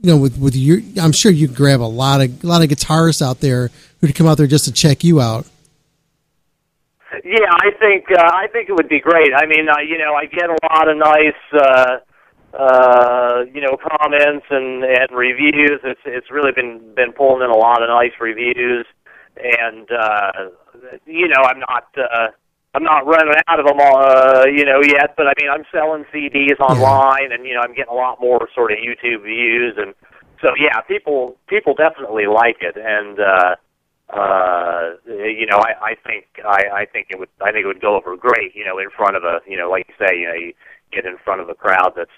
you 0.00 0.10
know 0.12 0.16
with 0.16 0.38
with 0.38 0.54
your 0.54 0.78
I'm 1.02 1.10
sure 1.12 1.32
you 1.32 1.48
grab 1.48 1.80
a 1.80 1.82
lot 1.90 2.20
of 2.20 2.44
a 2.44 2.46
lot 2.46 2.62
of 2.62 2.68
guitarists 2.68 3.20
out 3.20 3.40
there 3.40 3.70
who'd 4.00 4.14
come 4.14 4.26
out 4.26 4.38
there 4.38 4.46
just 4.46 4.64
to 4.66 4.72
check 4.72 5.04
you 5.04 5.20
out. 5.20 5.46
Yeah, 7.24 7.50
I 7.50 7.70
think 7.78 8.06
uh, 8.10 8.20
I 8.22 8.46
think 8.52 8.68
it 8.68 8.74
would 8.74 8.88
be 8.88 9.00
great. 9.00 9.30
I 9.34 9.46
mean, 9.46 9.68
uh, 9.68 9.80
you 9.80 9.96
know, 9.96 10.14
I 10.14 10.26
get 10.26 10.50
a 10.50 10.58
lot 10.70 10.88
of 10.88 10.96
nice, 10.98 11.42
uh, 11.54 11.98
uh, 12.56 13.44
you 13.52 13.60
know, 13.60 13.76
comments 13.78 14.46
and 14.50 14.84
and 14.84 15.08
reviews. 15.12 15.80
It's 15.82 16.00
it's 16.04 16.30
really 16.30 16.52
been 16.52 16.94
been 16.94 17.12
pulling 17.12 17.42
in 17.42 17.50
a 17.50 17.56
lot 17.56 17.82
of 17.82 17.88
nice 17.88 18.12
reviews, 18.20 18.86
and 19.36 19.88
uh, 19.90 20.50
you 21.06 21.28
know, 21.28 21.42
I'm 21.42 21.60
not 21.60 21.88
uh, 21.96 22.28
I'm 22.74 22.82
not 22.82 23.06
running 23.06 23.32
out 23.48 23.60
of 23.60 23.66
them, 23.66 23.78
all, 23.80 24.04
uh, 24.04 24.44
you 24.46 24.64
know, 24.66 24.82
yet. 24.82 25.14
But 25.16 25.26
I 25.28 25.32
mean, 25.40 25.50
I'm 25.50 25.64
selling 25.72 26.04
CDs 26.12 26.60
online, 26.60 27.32
and 27.32 27.46
you 27.46 27.54
know, 27.54 27.60
I'm 27.60 27.74
getting 27.74 27.92
a 27.92 27.94
lot 27.94 28.20
more 28.20 28.46
sort 28.54 28.72
of 28.72 28.78
YouTube 28.78 29.22
views, 29.24 29.74
and 29.78 29.94
so 30.42 30.48
yeah, 30.60 30.80
people 30.82 31.36
people 31.48 31.74
definitely 31.74 32.26
like 32.26 32.58
it, 32.60 32.76
and. 32.76 33.20
uh 33.20 33.56
uh 34.10 34.90
you 35.06 35.46
know 35.46 35.58
i 35.58 35.90
i 35.90 35.94
think 36.06 36.26
i 36.44 36.62
i 36.72 36.86
think 36.86 37.08
it 37.10 37.18
would 37.18 37.28
i 37.40 37.50
think 37.50 37.64
it 37.64 37.66
would 37.66 37.80
go 37.80 37.96
over 37.96 38.16
great 38.16 38.54
you 38.54 38.64
know 38.64 38.78
in 38.78 38.88
front 38.96 39.16
of 39.16 39.24
a 39.24 39.40
you 39.48 39.56
know 39.56 39.68
like 39.68 39.86
you 39.88 39.94
say 39.98 40.16
you 40.16 40.26
know 40.26 40.34
you 40.34 40.52
get 40.92 41.04
in 41.04 41.16
front 41.24 41.40
of 41.40 41.48
a 41.48 41.54
crowd 41.54 41.92
that's 41.96 42.10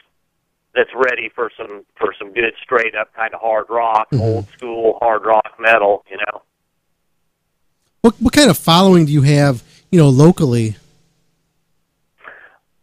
that's 0.75 0.91
ready 0.95 1.31
for 1.35 1.51
some 1.57 1.85
for 1.97 2.15
some 2.19 2.33
good 2.33 2.53
straight 2.63 2.95
up 2.95 3.13
kind 3.15 3.33
of 3.35 3.41
hard 3.41 3.67
rock, 3.69 4.09
Mhm. 4.13 4.21
old 4.21 4.49
school 4.51 4.99
hard 5.01 5.25
rock 5.25 5.55
metal. 5.59 6.05
You 6.11 6.19
know. 6.19 6.43
What 8.03 8.15
what 8.21 8.33
kind 8.33 8.51
of 8.51 8.59
following 8.59 9.07
do 9.07 9.13
you 9.13 9.23
have? 9.23 9.63
You 9.91 9.99
know, 9.99 10.09
locally. 10.09 10.77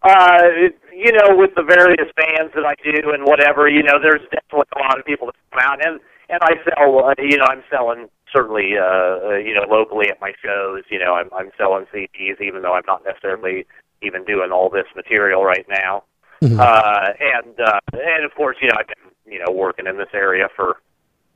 Uh, 0.02 0.42
it, 0.66 0.78
you 0.94 1.12
know, 1.14 1.36
with 1.36 1.52
the 1.56 1.64
various 1.64 2.12
bands 2.16 2.54
that 2.56 2.66
I 2.66 2.76
do 2.84 3.12
and 3.12 3.24
whatever, 3.24 3.68
you 3.70 3.82
know, 3.82 4.00
there's 4.02 4.22
definitely 4.32 4.66
a 4.76 4.80
lot 4.80 5.00
of 5.00 5.06
people 5.06 5.28
that 5.28 5.36
come 5.52 5.60
out, 5.62 5.86
and 5.86 6.00
and 6.30 6.40
I 6.42 6.54
sell. 6.64 7.06
Uh, 7.06 7.14
you 7.20 7.38
know, 7.38 7.46
I'm 7.50 7.64
selling 7.70 8.10
certainly, 8.34 8.74
uh, 8.78 8.84
uh, 9.30 9.36
you 9.38 9.54
know, 9.54 9.66
locally 9.70 10.10
at 10.10 10.20
my 10.22 10.34
shows. 10.44 10.84
You 10.90 11.00
know, 11.00 11.16
I'm 11.16 11.30
I'm 11.34 11.52
selling 11.58 11.86
CDs, 11.94 12.42
even 12.42 12.62
though 12.62 12.74
I'm 12.74 12.84
not 12.88 13.04
necessarily 13.06 13.66
even 14.02 14.24
doing 14.26 14.52
all 14.52 14.70
this 14.70 14.86
material 14.96 15.44
right 15.44 15.66
now. 15.70 16.04
Mhm. 16.42 16.60
Uh, 16.60 17.14
and 17.20 17.60
uh, 17.60 17.80
and 17.94 18.26
of 18.26 18.34
course, 18.36 18.58
you 18.62 18.68
know, 18.70 18.76
I've 18.80 18.88
been 18.88 19.34
you 19.34 19.40
know 19.46 19.52
working 19.52 19.88
in 19.88 19.98
this 19.98 20.10
area 20.14 20.48
for 20.56 20.78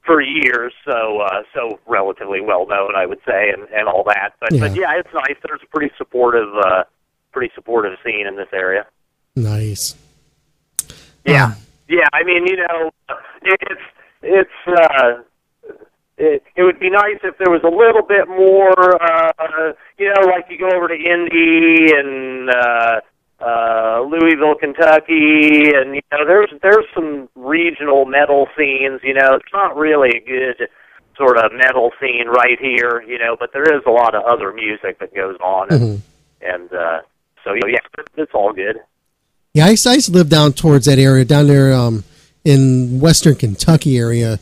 for 0.06 0.22
years, 0.22 0.74
so 0.86 1.20
uh, 1.22 1.44
so 1.54 1.80
relatively 1.88 2.42
well 2.42 2.66
known, 2.68 2.96
I 2.96 3.06
would 3.06 3.20
say, 3.26 3.50
and 3.50 3.68
and 3.70 3.88
all 3.88 4.04
that. 4.06 4.34
But 4.40 4.52
but 4.60 4.76
Yeah. 4.76 4.94
yeah, 4.94 5.00
it's 5.00 5.14
nice. 5.14 5.38
There's 5.46 5.62
a 5.64 5.68
pretty 5.68 5.94
supportive, 5.98 6.50
uh, 6.58 6.84
pretty 7.32 7.52
supportive 7.56 7.98
scene 8.04 8.28
in 8.28 8.36
this 8.36 8.48
area. 8.54 8.86
Nice. 9.36 9.96
Yeah, 11.26 11.54
yeah. 11.88 12.08
I 12.14 12.24
mean, 12.24 12.46
you 12.48 12.58
know, 12.58 12.92
it's 13.44 13.82
it's 14.22 14.50
uh, 14.68 15.22
it 16.20 16.44
it 16.56 16.64
would 16.64 16.80
be 16.80 16.90
nice 16.90 17.18
if 17.24 17.38
there 17.38 17.50
was 17.50 17.64
a 17.64 17.70
little 17.70 18.04
bit 18.04 18.28
more. 18.28 19.02
Uh, 19.02 19.74
you 19.98 20.14
know, 20.14 20.22
like 20.28 20.46
you 20.50 20.58
go 20.60 20.70
over 20.76 20.88
to 20.88 20.94
Indy 20.96 21.94
and 21.96 22.50
uh, 22.50 23.00
uh, 23.44 24.02
Louisville, 24.02 24.56
Kentucky, 24.60 25.72
and 25.74 25.96
you 25.96 26.02
know, 26.12 26.26
there's 26.26 26.52
there's 26.62 26.86
some 26.94 27.30
regional 27.36 28.06
metal 28.06 28.48
scenes. 28.58 29.00
You 29.04 29.14
know, 29.16 29.34
it's 29.36 29.54
not 29.54 29.76
really 29.78 30.10
a 30.10 30.20
good 30.20 30.68
sort 31.18 31.38
of 31.38 31.52
metal 31.54 31.92
scene 32.00 32.28
right 32.28 32.60
here. 32.60 33.02
You 33.08 33.18
know, 33.18 33.36
but 33.40 33.52
there 33.54 33.64
is 33.64 33.82
a 33.88 33.92
lot 33.92 34.14
of 34.14 34.24
other 34.26 34.52
music 34.54 35.00
that 35.00 35.16
goes 35.16 35.38
on, 35.42 35.68
and, 35.72 35.82
Mhm. 35.82 36.00
and 36.42 36.74
uh, 36.74 37.00
so 37.44 37.54
yeah, 37.56 37.80
it's 38.18 38.34
all 38.34 38.52
good. 38.54 38.78
Yeah, 39.54 39.66
I 39.66 39.70
used, 39.70 39.88
I 39.88 39.94
used 39.96 40.08
to 40.08 40.12
live 40.12 40.30
down 40.30 40.54
towards 40.54 40.86
that 40.86 41.00
area, 41.00 41.26
down 41.26 41.48
there 41.48 41.74
um, 41.74 42.04
in 42.46 43.00
western 43.00 43.36
Kentucky 43.36 43.98
area 43.98 44.38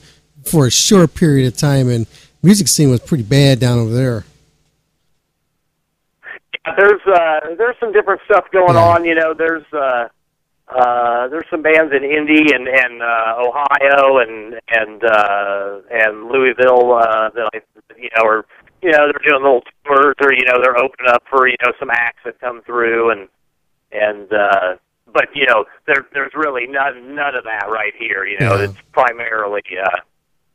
for 0.48 0.68
a 0.68 0.72
short 0.72 1.14
period 1.14 1.48
of 1.48 1.58
time, 1.58 1.90
and 1.90 2.08
music 2.44 2.68
scene 2.68 2.90
was 2.90 3.00
pretty 3.02 3.24
bad 3.24 3.60
down 3.60 3.80
over 3.80 3.94
there. 3.94 4.26
Yeah, 6.66 6.74
there's 6.78 7.02
uh 7.08 7.56
there's 7.58 7.76
some 7.80 7.92
different 7.94 8.22
stuff 8.26 8.46
going 8.52 8.76
on. 8.76 9.06
You 9.06 9.16
know, 9.16 9.34
there's 9.34 9.66
uh 9.74 10.08
uh 10.70 11.28
there's 11.30 11.46
some 11.50 11.62
bands 11.62 11.94
in 11.96 12.04
Indy 12.04 12.54
and 12.54 12.68
and 12.68 13.02
uh 13.02 13.36
Ohio 13.40 14.18
and 14.20 14.56
and 14.70 15.04
uh 15.04 15.80
and 15.92 16.28
Louisville 16.28 16.94
uh 16.94 17.30
that 17.30 17.50
I 17.54 17.62
you 17.98 18.10
know 18.18 18.24
are 18.26 18.46
you 18.82 18.92
know 18.92 19.08
they're 19.08 19.26
doing 19.32 19.42
little 19.44 19.64
tours 19.86 20.16
or 20.22 20.34
you 20.34 20.46
know 20.46 20.62
they're 20.62 20.78
opening 20.78 21.08
up 21.10 21.24
for 21.30 21.48
you 21.48 21.56
know 21.66 21.72
some 21.80 21.90
acts 21.90 22.20
that 22.26 22.40
come 22.42 22.62
through 22.64 23.12
and 23.12 23.28
and 23.92 24.32
uh 24.34 24.76
but 25.14 25.30
you 25.34 25.46
know 25.46 25.64
there 25.86 26.06
there's 26.14 26.34
really 26.36 26.68
none 26.68 27.16
none 27.16 27.34
of 27.34 27.46
that 27.46 27.68
right 27.70 27.94
here 27.98 28.26
you 28.26 28.38
know 28.40 28.56
Yeah. 28.58 28.66
it's 28.66 28.78
primarily 28.92 29.64
uh 29.82 29.98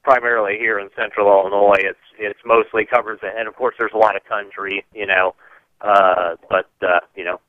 primarily 0.02 0.58
here 0.58 0.78
in 0.78 0.88
central 0.96 1.28
illinois 1.28 1.78
it's 1.78 1.98
it's 2.18 2.40
mostly 2.44 2.84
covers 2.84 3.20
it 3.22 3.34
and 3.36 3.48
of 3.48 3.54
course 3.54 3.74
there's 3.78 3.92
a 3.94 3.98
lot 3.98 4.16
of 4.16 4.24
country 4.24 4.84
you 4.94 5.06
know 5.06 5.34
uh 5.80 6.36
but 6.48 6.68
uh 6.82 7.00
you 7.16 7.24
know 7.24 7.40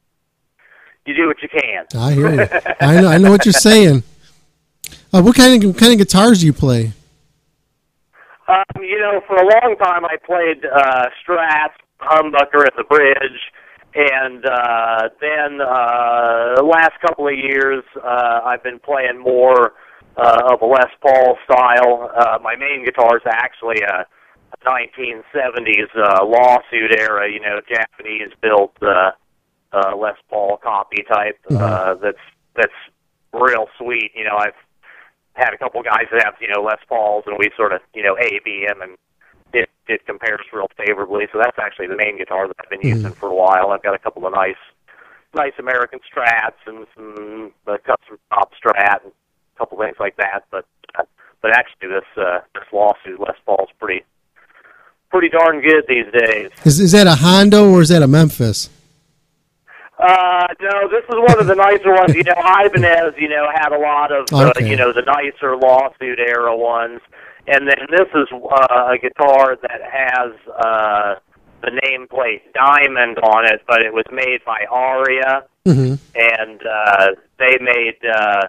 you 1.05 1.13
do 1.13 1.27
what 1.27 1.41
you 1.41 1.49
can 1.49 1.85
I 1.99 2.13
hear 2.13 2.33
you. 2.33 2.47
I 2.79 3.01
know. 3.01 3.07
I 3.09 3.17
know 3.17 3.31
what 3.31 3.45
you're 3.45 3.51
saying. 3.51 4.03
Uh, 5.13 5.21
what 5.21 5.35
kind 5.35 5.63
of 5.63 5.69
what 5.69 5.77
kind 5.77 5.91
of 5.91 5.97
guitars 5.97 6.39
do 6.39 6.45
you 6.45 6.53
play? 6.53 6.93
Um, 8.47 8.63
you 8.81 8.99
know, 8.99 9.21
for 9.27 9.35
a 9.35 9.43
long 9.43 9.75
time 9.77 10.05
I 10.05 10.17
played 10.25 10.65
uh, 10.65 11.05
Strats, 11.21 11.75
humbucker 12.01 12.65
at 12.65 12.73
the 12.77 12.83
bridge, 12.89 13.39
and 13.95 14.45
uh, 14.45 15.09
then 15.21 15.61
uh, 15.61 16.55
the 16.55 16.63
last 16.63 16.93
couple 17.01 17.27
of 17.27 17.35
years 17.35 17.83
uh, 18.03 18.41
I've 18.43 18.63
been 18.63 18.79
playing 18.79 19.19
more 19.19 19.73
uh, 20.17 20.51
of 20.51 20.61
a 20.61 20.65
Les 20.65 20.89
Paul 21.01 21.37
style. 21.45 22.11
Uh, 22.15 22.37
my 22.41 22.55
main 22.55 22.85
guitar 22.85 23.17
is 23.17 23.23
actually 23.25 23.81
a, 23.81 24.05
a 24.53 24.57
1970s 24.65 25.89
uh, 25.95 26.25
lawsuit 26.25 26.99
era, 26.99 27.29
you 27.31 27.39
know, 27.39 27.59
Japanese 27.67 28.29
built 28.41 28.75
uh, 28.81 29.11
uh, 29.71 29.95
Les 29.97 30.15
Paul 30.29 30.57
copy 30.57 31.03
type. 31.03 31.39
Uh, 31.49 31.95
that's 31.95 32.17
that's 32.55 32.73
real 33.33 33.67
sweet. 33.77 34.11
You 34.15 34.25
know, 34.25 34.37
I've 34.37 34.57
had 35.33 35.53
a 35.53 35.57
couple 35.57 35.81
guys 35.81 36.05
that 36.11 36.23
have 36.23 36.35
you 36.39 36.47
know 36.47 36.61
Les 36.61 36.79
Pauls, 36.87 37.23
and 37.25 37.35
we 37.37 37.49
sort 37.57 37.73
of 37.73 37.81
you 37.93 38.03
know 38.03 38.15
A 38.17 38.39
B 38.45 38.65
them, 38.67 38.81
and 38.81 38.97
it 39.53 39.69
it 39.87 40.05
compares 40.05 40.41
real 40.53 40.69
favorably. 40.77 41.27
So 41.31 41.39
that's 41.39 41.57
actually 41.59 41.87
the 41.87 41.97
main 41.97 42.17
guitar 42.17 42.47
that 42.47 42.55
I've 42.59 42.69
been 42.69 42.87
using 42.87 43.11
for 43.11 43.29
a 43.29 43.35
while. 43.35 43.71
I've 43.71 43.83
got 43.83 43.95
a 43.95 43.99
couple 43.99 44.25
of 44.27 44.33
nice 44.33 44.61
nice 45.33 45.53
American 45.57 45.99
Strats 46.05 46.61
and 46.67 46.85
some 46.95 47.51
uh, 47.65 47.77
custom 47.83 48.19
top 48.29 48.51
Strat 48.53 49.03
and 49.03 49.11
couple 49.57 49.77
things 49.79 49.97
like 49.99 50.15
that. 50.17 50.43
But 50.51 50.65
but 51.41 51.51
actually 51.51 51.89
this 51.89 52.05
uh, 52.17 52.39
this 52.55 52.63
lawsuit 52.71 53.19
Les 53.19 53.35
Paul's 53.45 53.69
pretty 53.79 54.03
pretty 55.11 55.29
darn 55.29 55.61
good 55.61 55.83
these 55.87 56.05
days. 56.13 56.51
Is 56.65 56.79
is 56.79 56.91
that 56.93 57.07
a 57.07 57.15
Hondo 57.15 57.69
or 57.71 57.81
is 57.81 57.89
that 57.89 58.01
a 58.01 58.07
Memphis? 58.07 58.69
Uh, 59.99 60.47
no, 60.59 60.89
this 60.89 61.03
is 61.07 61.15
one 61.15 61.39
of 61.39 61.47
the 61.47 61.55
nicer 61.55 61.93
ones. 61.93 62.13
You 62.15 62.23
know, 62.23 62.33
Ibanez, 62.65 63.13
you 63.17 63.29
know, 63.29 63.47
had 63.53 63.71
a 63.71 63.77
lot 63.79 64.11
of, 64.11 64.25
uh, 64.33 64.49
Okay. 64.49 64.69
you 64.69 64.75
know, 64.75 64.91
the 64.91 65.03
nicer 65.03 65.55
lawsuit 65.55 66.19
era 66.19 66.55
ones. 66.55 66.99
And 67.47 67.67
then 67.67 67.77
this 67.89 68.07
is 68.15 68.27
uh, 68.33 68.91
a 68.93 68.97
guitar 68.97 69.55
that 69.61 69.81
has 69.89 70.31
uh, 70.57 71.15
the 71.61 71.71
nameplate 71.85 72.41
Diamond 72.53 73.19
on 73.19 73.45
it, 73.45 73.61
but 73.67 73.81
it 73.81 73.93
was 73.93 74.05
made 74.11 74.39
by 74.45 74.65
Aria, 74.69 75.43
Mm-hmm. 75.65 75.93
and 76.15 76.59
uh, 76.67 77.07
they 77.39 77.57
made 77.61 77.95
uh, 78.13 78.47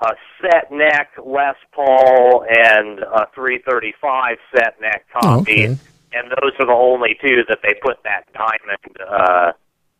a 0.00 0.10
set 0.40 0.70
neck 0.70 1.10
Les 1.24 1.54
Paul 1.72 2.44
and 2.48 3.00
a 3.00 3.26
335 3.34 4.36
set 4.54 4.80
neck 4.80 5.04
Oh, 5.16 5.20
copy. 5.20 5.64
okay. 5.64 5.76
And 6.12 6.30
those 6.40 6.52
are 6.60 6.66
the 6.66 6.72
only 6.72 7.18
two 7.20 7.42
that 7.48 7.58
they 7.62 7.74
put 7.82 8.02
that 8.04 8.24
Diamond 8.32 8.96
uh, 9.06 9.52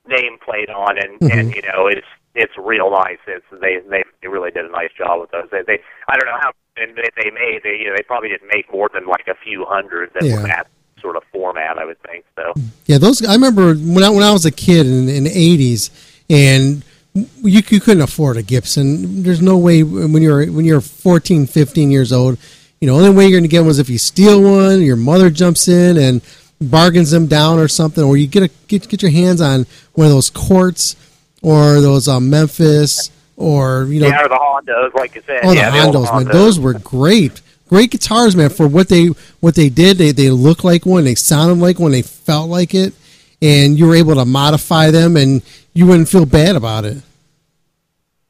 nameplate 0.09 0.71
on, 0.75 0.97
and 0.99 1.19
Mhm. 1.21 1.33
and 1.39 1.55
you 1.55 1.63
know 1.63 1.87
it's 1.87 2.07
it's 2.35 2.53
real 2.57 2.91
nice. 2.91 3.19
It's 3.27 3.45
they 3.61 3.79
they 3.91 4.05
they 4.23 4.29
really 4.29 4.51
did 4.51 4.65
a 4.65 4.71
nice 4.71 4.91
job 4.97 5.21
with 5.21 5.31
those. 5.33 5.49
They 5.51 5.63
they 5.67 5.81
I 6.09 6.17
don't 6.17 6.27
know 6.27 6.39
how 6.41 6.53
and 6.79 6.97
they, 6.97 7.11
they 7.23 7.31
made 7.31 7.61
they 7.63 7.77
you 7.79 7.87
know 7.91 7.95
they 7.97 8.03
probably 8.05 8.29
didn't 8.31 8.49
make 8.53 8.73
more 8.73 8.89
than 8.93 9.07
like 9.07 9.29
a 9.29 9.35
few 9.35 9.65
hundred 9.67 10.11
that 10.15 10.25
Yeah. 10.25 10.37
were 10.41 10.49
that 10.49 10.67
sort 11.03 11.17
of 11.17 11.25
format. 11.31 11.77
I 11.79 11.85
would 11.85 12.01
think 12.03 12.25
so. 12.37 12.55
Yeah, 12.87 12.97
those. 12.99 13.23
I 13.27 13.35
remember 13.35 13.75
when 13.75 14.03
I 14.03 14.09
when 14.09 14.23
I 14.23 14.33
was 14.33 14.47
a 14.47 14.51
kid 14.51 14.87
in, 14.87 15.09
in 15.11 15.25
the 15.25 15.31
'80s, 15.31 15.91
and 16.31 16.83
you, 17.15 17.27
you 17.69 17.81
couldn't 17.81 18.03
afford 18.03 18.37
a 18.37 18.43
Gibson. 18.43 19.23
There's 19.23 19.43
no 19.43 19.57
way 19.57 19.83
when 19.83 20.23
you're 20.23 20.47
when 20.51 20.65
you're 20.65 20.81
14, 20.81 21.47
15 21.47 21.91
years 21.91 22.13
old. 22.13 22.39
You 22.81 22.87
know, 22.87 22.97
only 22.97 23.11
way 23.11 23.25
you're 23.25 23.41
going 23.41 23.43
to 23.43 23.49
get 23.49 23.61
one 23.61 23.71
is 23.71 23.79
if 23.79 23.89
you 23.89 23.99
steal 23.99 24.41
one. 24.41 24.83
Your 24.83 24.97
mother 24.97 25.31
jumps 25.31 25.67
in 25.67 25.97
and 25.97 26.23
bargains 26.61 27.11
them 27.11 27.27
down 27.27 27.59
or 27.59 27.69
something, 27.69 28.05
or 28.05 28.17
you 28.17 28.27
get 28.27 28.45
a 28.45 28.51
get 28.69 28.89
get 28.89 29.03
your 29.03 29.11
hands 29.11 29.41
on 29.41 29.67
one 29.95 30.07
of 30.07 30.13
those 30.13 30.31
quartz 30.31 30.97
or 31.43 31.81
those 31.81 32.09
uh, 32.09 32.21
Memphis 32.21 33.11
or 33.37 33.85
you 33.85 34.01
know 34.01 34.09
yeah, 34.09 34.25
or 34.25 34.29
the 34.29 34.35
Hondos, 34.35 34.95
like 34.95 35.15
you 35.15 35.23
said. 35.27 35.41
Oh, 35.45 35.53
yeah, 35.53 35.71
the 35.71 35.85
old 35.85 35.95
Hondos, 35.95 36.25
man, 36.25 36.33
those 36.33 36.59
were 36.61 36.75
great, 36.75 37.41
great 37.69 37.91
guitars, 37.91 38.37
man. 38.37 38.51
For 38.51 38.67
what 38.67 38.89
they 38.89 39.07
what 39.41 39.55
they 39.55 39.69
did, 39.69 39.97
they 39.99 40.13
they 40.13 40.31
looked 40.31 40.65
like 40.65 40.85
one, 40.85 41.05
they 41.05 41.15
sounded 41.15 41.59
like 41.59 41.79
one, 41.79 41.93
they 41.93 42.03
felt 42.03 42.51
like 42.51 42.75
it, 42.75 42.93
and 43.41 43.79
you 43.79 43.87
were 43.87 43.95
able 43.95 44.17
to 44.17 44.25
modify 44.25 44.91
them, 44.91 45.17
and 45.17 45.43
you 45.75 45.87
wouldn't 45.87 46.09
feel 46.09 46.27
bad 46.27 46.57
about 46.57 46.85
it. 46.85 46.99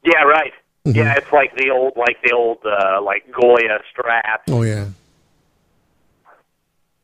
Yeah, 0.05 0.23
right. 0.23 0.53
Mhm. 0.87 0.95
Yeah, 0.95 1.15
it's 1.17 1.31
like 1.33 1.55
the 1.57 1.71
old, 1.71 1.95
like 1.97 2.17
the 2.23 2.33
old, 2.33 2.59
uh, 2.65 3.01
like 3.03 3.31
Goya 3.33 3.81
Strats, 3.95 4.43
Oh 4.49 4.63
yeah, 4.63 4.87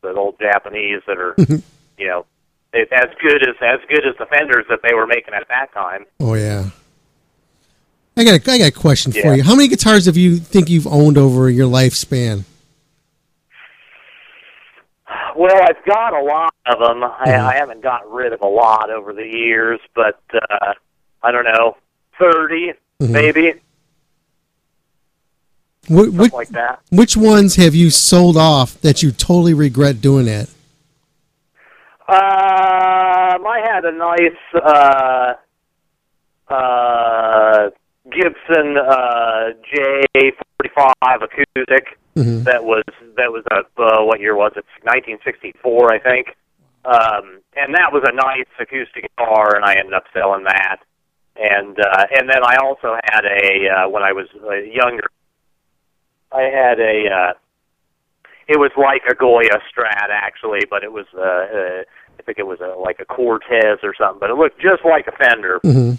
the 0.03 0.13
old 0.15 0.39
Japanese 0.39 1.01
that 1.07 1.19
are, 1.19 1.35
you 1.99 2.07
know, 2.07 2.27
it's 2.73 2.91
as 2.93 3.09
good 3.23 3.43
as 3.49 3.55
as 3.61 3.81
good 3.89 4.07
as 4.07 4.15
the 4.19 4.27
Fenders 4.27 4.65
that 4.69 4.81
they 4.83 4.95
were 4.95 5.07
making 5.07 5.35
at 5.35 5.47
that 5.49 5.73
time. 5.73 6.05
oh 6.21 6.35
yeah. 6.35 6.67
I 8.17 8.23
got 8.23 8.47
a, 8.47 8.53
I 8.53 8.59
got 8.59 8.69
a 8.69 8.71
question 8.73 9.11
for 9.11 9.35
you. 9.35 9.43
How 9.43 9.57
many 9.57 9.67
guitars 9.67 10.07
have 10.07 10.17
you 10.17 10.37
think 10.37 10.71
you've 10.71 10.87
owned 10.87 11.19
over 11.19 11.51
your 11.51 11.67
lifespan? 11.69 12.45
Well, 15.37 15.61
I've 15.63 15.85
got 15.85 16.13
a 16.15 16.23
lot 16.23 16.55
of 16.67 16.79
them. 16.79 17.03
I, 17.05 17.25
Mhm. 17.27 17.41
I 17.41 17.55
haven't 17.57 17.83
got 17.83 18.11
rid 18.11 18.33
of 18.33 18.41
a 18.43 18.47
lot 18.47 18.91
over 18.91 19.13
the 19.13 19.27
years, 19.27 19.81
but 19.95 20.21
uh, 20.33 20.73
I 21.23 21.31
don't 21.33 21.45
know, 21.45 21.77
30 22.19 22.73
Mhm. 23.01 23.11
maybe, 23.11 23.53
Wh- 25.87 25.89
something 25.89 26.17
which, 26.17 26.33
like 26.33 26.49
that. 26.51 26.81
which 26.91 27.17
ones 27.17 27.57
have 27.57 27.75
you 27.75 27.91
sold 27.91 28.37
off 28.37 28.81
that 28.83 29.03
you 29.03 29.11
totally 29.11 29.55
regret 29.55 30.01
doing 30.01 30.27
that? 30.27 30.49
Um, 32.07 33.47
I 33.47 33.61
had 33.65 33.85
a 33.85 33.93
nice 33.93 34.45
uh, 34.63 35.35
uh, 36.53 37.71
Gibson 38.11 38.77
uh, 38.77 39.51
J45 39.73 41.23
acoustic 41.23 41.99
Mhm. 42.17 42.45
that 42.45 42.65
was 42.65 42.85
that 43.17 43.33
was 43.33 43.45
a 43.51 43.61
uh, 43.83 44.05
what 44.05 44.21
year 44.21 44.35
was 44.37 44.53
it? 44.57 44.65
1964, 44.83 45.93
I 45.93 45.99
think. 45.99 46.37
Um, 46.85 47.41
and 47.57 47.75
that 47.75 47.93
was 47.93 48.03
a 48.07 48.13
nice 48.13 48.47
acoustic 48.61 49.11
guitar, 49.17 49.57
and 49.57 49.65
I 49.65 49.75
ended 49.77 49.95
up 49.95 50.05
selling 50.13 50.45
that. 50.45 50.77
And 51.37 51.79
uh, 51.81 52.07
and 52.17 52.29
then 52.29 52.45
I 52.45 52.57
also 52.57 52.97
had 53.11 53.25
a 53.25 53.69
uh, 53.69 53.89
when 53.89 54.03
I 54.03 54.13
was 54.13 54.29
uh, 54.47 54.53
younger, 54.55 55.09
I 56.33 56.43
had 56.43 56.79
a. 56.79 57.09
Uh, 57.11 57.33
it 58.47 58.59
was 58.61 58.71
like 58.77 59.03
a 59.11 59.15
Goya 59.15 59.59
Strat 59.73 60.11
actually, 60.11 60.61
but 60.69 60.85
it 60.85 60.93
was 60.93 61.07
uh, 61.17 61.21
uh, 61.21 61.83
I 62.19 62.23
think 62.23 62.39
it 62.39 62.47
was 62.47 62.61
a, 62.61 62.79
like 62.79 63.01
a 63.01 63.05
Cortez 63.07 63.79
or 63.83 63.95
something, 63.97 64.21
but 64.21 64.31
it 64.31 64.35
looked 64.37 64.61
just 64.61 64.85
like 64.85 65.07
a 65.09 65.13
Fender 65.13 65.61
Mhm. 65.65 65.97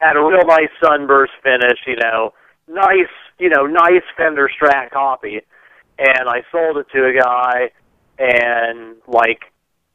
had 0.00 0.16
a 0.16 0.20
real 0.20 0.44
nice 0.44 0.68
sunburst 0.82 1.32
finish, 1.42 1.78
you 1.86 1.96
know, 1.96 2.34
nice, 2.68 3.08
you 3.38 3.48
know, 3.48 3.66
nice 3.66 4.02
Fender 4.16 4.48
Strat 4.48 4.90
copy. 4.90 5.40
And 5.98 6.28
I 6.28 6.42
sold 6.50 6.76
it 6.78 6.86
to 6.92 7.06
a 7.06 7.12
guy, 7.12 7.70
and 8.18 8.96
like 9.06 9.42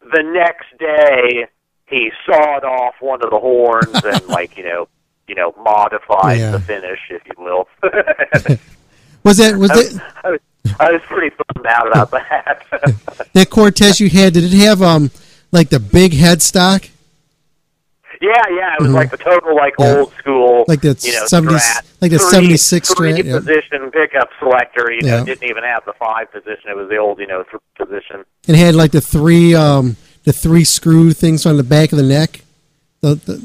the 0.02 0.24
next 0.24 0.78
day, 0.80 1.48
he 1.88 2.12
sawed 2.26 2.64
off 2.64 2.96
one 3.02 3.22
of 3.24 3.30
the 3.32 3.40
horns 3.40 4.02
and 4.06 4.26
like 4.28 4.58
you 4.58 4.64
know, 4.64 4.88
you 5.28 5.36
know, 5.36 5.54
modified 5.62 6.40
Yeah. 6.40 6.52
the 6.52 6.60
finish, 6.60 7.00
if 7.10 7.22
you 7.26 7.34
will. 7.44 7.68
Was 9.24 9.36
that 9.38 9.58
was 9.58 9.70
I, 9.72 9.76
that 9.76 9.84
was, 9.84 10.00
I, 10.24 10.30
was, 10.30 10.40
I 10.80 10.92
was 10.94 11.02
pretty 11.02 11.36
bummed 11.36 11.68
out 11.68 11.88
about 11.90 12.12
that. 12.12 13.30
that 13.34 13.50
Cortez 13.50 14.00
you 14.00 14.10
had? 14.10 14.34
Did 14.34 14.46
it 14.46 14.58
have 14.60 14.82
um 14.82 15.12
like 15.52 15.68
the 15.70 15.80
big 15.80 16.14
headstock? 16.14 16.90
Yeah, 18.22 18.32
yeah, 18.50 18.74
it 18.78 18.82
was 18.82 18.92
Mhm. 18.92 18.96
like 18.96 19.12
the 19.12 19.18
total 19.18 19.56
like 19.56 19.74
Yeah. 19.80 19.96
old 19.98 20.14
school, 20.20 20.66
Like 20.68 20.82
the 20.82 20.98
you 21.02 21.14
know, 21.14 21.26
70 21.28 21.54
Strat. 21.56 21.82
like 22.02 22.12
the 22.12 22.20
Three- 22.20 22.30
76 22.32 22.94
three 22.94 23.14
Strat, 23.14 23.24
yeah. 23.26 23.38
position 23.40 23.92
pickup 23.92 24.30
selector. 24.40 24.92
You 24.92 25.02
know, 25.08 25.18
Yeah. 25.20 25.24
didn't 25.24 25.50
even 25.50 25.64
have 25.64 25.84
the 25.86 25.94
five 25.94 26.32
position. 26.32 26.70
It 26.70 26.76
was 26.76 26.90
the 26.90 26.98
old, 26.98 27.20
you 27.20 27.28
know, 27.28 27.44
three 27.50 27.60
position. 27.78 28.26
It 28.48 28.56
had 28.56 28.76
like 28.76 28.92
the 28.92 29.02
three 29.02 29.56
um 29.56 29.96
the 30.26 30.34
three 30.34 30.66
screw 30.66 31.12
things 31.14 31.46
on 31.46 31.56
the 31.58 31.64
back 31.64 31.92
of 31.94 31.98
the 31.98 32.04
neck. 32.04 32.42
The, 33.02 33.16
the 33.16 33.42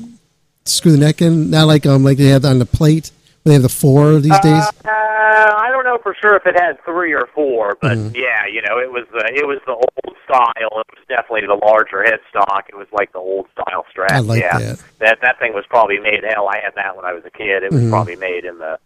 screw 0.64 0.90
the 0.92 0.98
neck 0.98 1.22
in, 1.22 1.50
not 1.50 1.66
like 1.68 1.86
um 1.86 2.02
like 2.02 2.18
they 2.18 2.26
have 2.26 2.44
on 2.44 2.58
the 2.58 2.66
plate. 2.66 3.10
They 3.44 3.52
have 3.52 3.62
the 3.62 3.68
four 3.68 4.14
these 4.20 4.38
days. 4.40 4.64
Uh, 4.84 4.88
I 4.88 5.68
don't 5.70 5.84
know 5.84 5.98
for 6.02 6.14
sure 6.18 6.34
if 6.34 6.46
it 6.46 6.58
had 6.58 6.82
three 6.84 7.12
or 7.12 7.28
four, 7.34 7.76
but 7.82 7.98
Mhm. 7.98 8.14
yeah, 8.16 8.46
you 8.50 8.62
know, 8.62 8.78
it 8.78 8.90
was 8.90 9.04
the 9.12 9.20
it 9.34 9.46
was 9.46 9.58
the 9.66 9.72
old 9.74 10.16
style. 10.24 10.54
It 10.56 10.86
was 10.96 11.04
definitely 11.08 11.46
the 11.46 11.60
larger 11.62 11.98
headstock. 12.08 12.68
It 12.70 12.74
was 12.76 12.86
like 12.90 13.12
the 13.12 13.18
old 13.18 13.46
style 13.52 13.84
strap. 13.90 14.12
I 14.12 14.20
like 14.20 14.40
yeah. 14.40 14.58
that. 14.58 14.78
that 15.00 15.18
that 15.20 15.38
thing 15.38 15.52
was 15.52 15.64
probably 15.68 15.98
made. 15.98 16.24
Hell, 16.24 16.48
I 16.48 16.58
had 16.64 16.74
that 16.76 16.96
when 16.96 17.04
I 17.04 17.12
was 17.12 17.22
a 17.26 17.30
kid. 17.30 17.62
It 17.62 17.70
was 17.70 17.82
Mhm. 17.82 17.90
probably 17.90 18.16
made 18.16 18.46
in 18.46 18.58
the. 18.58 18.78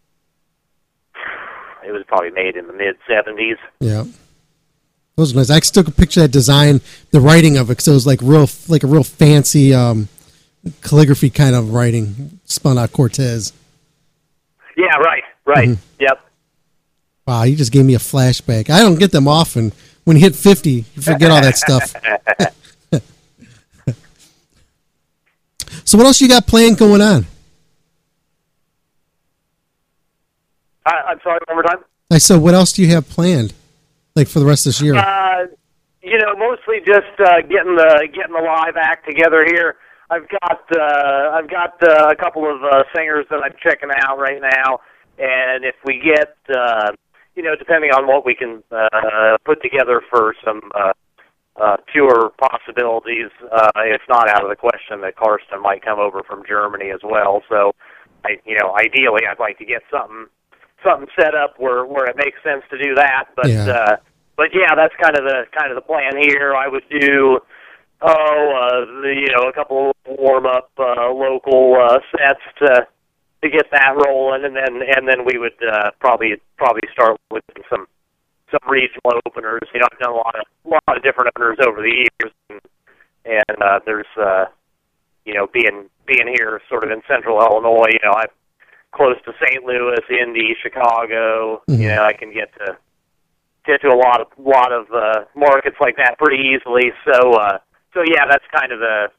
It 1.86 1.92
was 1.92 2.02
probably 2.09 2.30
made 2.30 2.56
in 2.56 2.66
the 2.66 2.72
mid 2.72 2.96
seventies. 3.09 3.56
Yeah. 3.78 4.04
Those 5.16 5.34
nice. 5.34 5.50
I 5.50 5.61
still 5.61 5.84
picture 5.84 6.20
that 6.22 6.32
design, 6.32 6.80
the 7.12 7.20
writing 7.20 7.56
of 7.56 7.66
it, 7.68 7.74
because 7.74 7.88
it 7.88 7.92
was 7.92 8.06
like 8.06 8.20
real, 8.22 8.48
like 8.68 8.82
a 8.82 8.86
real 8.88 9.02
fancy 9.04 9.72
um, 9.74 10.09
calligraphy 10.82 11.30
kind 11.30 11.54
of 11.54 11.72
writing, 11.72 12.40
spun 12.44 12.76
out 12.78 12.92
Cortez. 12.92 13.52
Yeah, 14.79 14.97
right, 14.97 15.24
right. 15.45 15.68
Mhm. 15.70 15.79
Yep. 15.99 16.20
Wow, 17.26 17.43
you 17.43 17.57
just 17.57 17.72
gave 17.72 17.85
me 17.85 17.95
a 17.95 17.99
flashback. 17.99 18.70
I 18.70 18.79
don't 18.81 18.99
get 18.99 19.11
them 19.11 19.26
often. 19.26 19.72
When 20.05 20.16
you 20.16 20.22
hit 20.22 20.37
fifty, 20.37 20.85
you 20.95 21.03
forget 21.03 21.31
all 21.31 21.43
that 21.43 21.57
stuff. 21.59 21.95
So, 25.85 25.97
what 25.97 26.07
else 26.07 26.20
you 26.20 26.29
got 26.29 26.47
planned 26.47 26.76
going 26.76 27.01
on? 27.01 27.24
I, 30.85 30.93
I'm 31.09 31.18
sorry, 31.22 31.39
one 31.47 31.57
more 31.57 31.62
time. 31.62 31.79
I 32.11 32.18
said, 32.18 32.41
what 32.43 32.53
else 32.53 32.72
do 32.72 32.83
you 32.83 32.89
have 32.95 33.09
planned, 33.09 33.55
like 34.14 34.29
for 34.29 34.39
the 34.39 34.45
rest 34.45 34.66
of 34.66 34.70
this 34.70 34.83
year? 34.83 34.97
Uh, 34.97 35.47
you 36.03 36.18
know, 36.18 36.37
mostly 36.37 36.81
just 36.87 37.18
uh, 37.18 37.41
getting 37.41 37.76
the 37.76 38.07
getting 38.12 38.35
the 38.35 38.43
live 38.43 38.76
act 38.76 39.07
together 39.09 39.45
here. 39.47 39.76
I've 40.11 40.28
got 40.28 40.61
uh, 40.74 41.30
I've 41.36 41.50
got 41.50 41.74
uh, 41.82 42.09
a 42.11 42.16
couple 42.16 42.48
of 42.48 42.62
uh, 42.64 42.84
singers 42.96 43.26
that 43.30 43.40
I'm 43.44 43.52
checking 43.62 43.90
out 43.96 44.18
right 44.18 44.40
now, 44.40 44.80
and 45.18 45.64
if 45.64 45.74
we 45.84 46.00
get 46.00 46.36
uh, 46.54 46.92
you 47.38 47.42
know, 47.42 47.54
depending 47.54 47.90
on 47.92 48.06
what 48.06 48.26
we 48.26 48.34
can 48.34 48.64
uh, 48.72 49.38
put 49.44 49.62
together 49.62 50.02
for 50.11 50.34
some 50.44 50.61
uh, 50.74 50.92
uh, 51.54 51.76
tour 51.94 52.32
possibilities, 52.40 53.30
uh, 53.52 53.70
it's 53.86 54.02
not 54.09 54.28
out 54.28 54.42
of 54.42 54.50
the 54.50 54.56
question 54.56 55.00
that 55.02 55.14
Karsten 55.14 55.62
might 55.62 55.84
come 55.84 56.00
over 56.00 56.22
from 56.26 56.42
Germany 56.48 56.90
as 56.90 57.00
well. 57.04 57.42
So, 57.48 57.72
I 58.24 58.38
you 58.44 58.59
know, 58.59 58.74
ideally, 58.74 59.22
I'd 59.30 59.38
like 59.38 59.59
to 59.59 59.64
get 59.64 59.82
something 59.90 60.26
something 60.82 61.09
set 61.18 61.34
up 61.34 61.54
where 61.59 61.84
where 61.84 62.06
it 62.06 62.16
makes 62.16 62.42
sense 62.42 62.64
to 62.70 62.78
do 62.82 62.94
that. 62.96 63.28
But 63.36 63.48
Yeah. 63.50 63.70
uh, 63.70 63.96
but 64.36 64.50
yeah, 64.54 64.74
that's 64.74 64.94
kind 65.02 65.18
of 65.18 65.24
the 65.24 65.46
kind 65.56 65.70
of 65.70 65.76
the 65.76 65.86
plan 65.86 66.16
here. 66.16 66.54
I 66.54 66.66
would 66.66 66.84
do 66.88 67.38
oh 68.03 68.09
uh, 68.11 69.03
the, 69.03 69.14
you 69.14 69.28
know 69.34 69.49
a 69.49 69.53
couple 69.53 69.90
of 69.90 70.18
warm 70.18 70.46
up 70.46 70.70
uh, 70.78 71.11
local 71.11 71.76
uh, 71.80 71.99
sets 72.16 72.40
to 72.59 72.86
to 73.42 73.49
get 73.49 73.70
that 73.70 73.94
rolling, 73.94 74.44
and 74.44 74.57
then 74.57 74.82
and 74.96 75.09
then 75.09 75.24
we 75.24 75.38
would 75.38 75.57
uh, 75.62 75.90
probably 76.01 76.40
probably 76.57 76.82
start 76.92 77.16
with 77.30 77.44
some 77.70 77.86
some 78.51 78.61
regional 78.68 79.20
openers. 79.26 79.62
You 79.72 79.80
know, 79.80 79.86
I've 79.92 79.99
done 79.99 80.12
a 80.12 80.16
lot 80.16 80.34
of 80.34 80.46
a 80.66 80.68
lot 80.68 80.96
of 80.96 81.03
different 81.03 81.30
openers 81.36 81.59
over 81.66 81.82
the 81.82 82.07
years, 82.07 82.32
and, 82.51 82.61
and 83.24 83.62
uh, 83.62 83.80
there's 83.84 84.11
uh, 84.20 84.46
you 85.24 85.34
know 85.34 85.46
being 85.53 85.88
being 86.07 86.28
here 86.28 86.61
sort 86.68 86.84
of 86.84 86.90
in 86.90 87.03
central 87.09 87.40
Illinois. 87.40 87.90
You 87.92 88.01
know, 88.03 88.14
I'm 88.16 88.30
close 88.92 89.16
to 89.26 89.32
St. 89.44 89.62
Louis, 89.64 90.01
Indy, 90.11 90.57
Chicago. 90.62 91.62
Mhm. 91.68 91.78
You 91.78 91.88
know, 91.88 92.05
I 92.05 92.12
can 92.12 92.32
get 92.32 92.53
to 92.59 92.76
get 93.66 93.82
to 93.82 93.88
a 93.88 93.96
lot 93.96 94.20
of 94.20 94.26
lot 94.38 94.72
of 94.72 94.86
uh, 94.90 95.24
markets 95.36 95.76
like 95.80 95.96
that 95.96 96.18
pretty 96.18 96.42
easily. 96.42 96.90
So 97.05 97.32
uh, 97.34 97.59
so 97.99 98.07
yeah, 98.07 98.30
that's 98.30 98.44
kind 98.55 98.70
of 98.70 98.78
the 98.78 99.11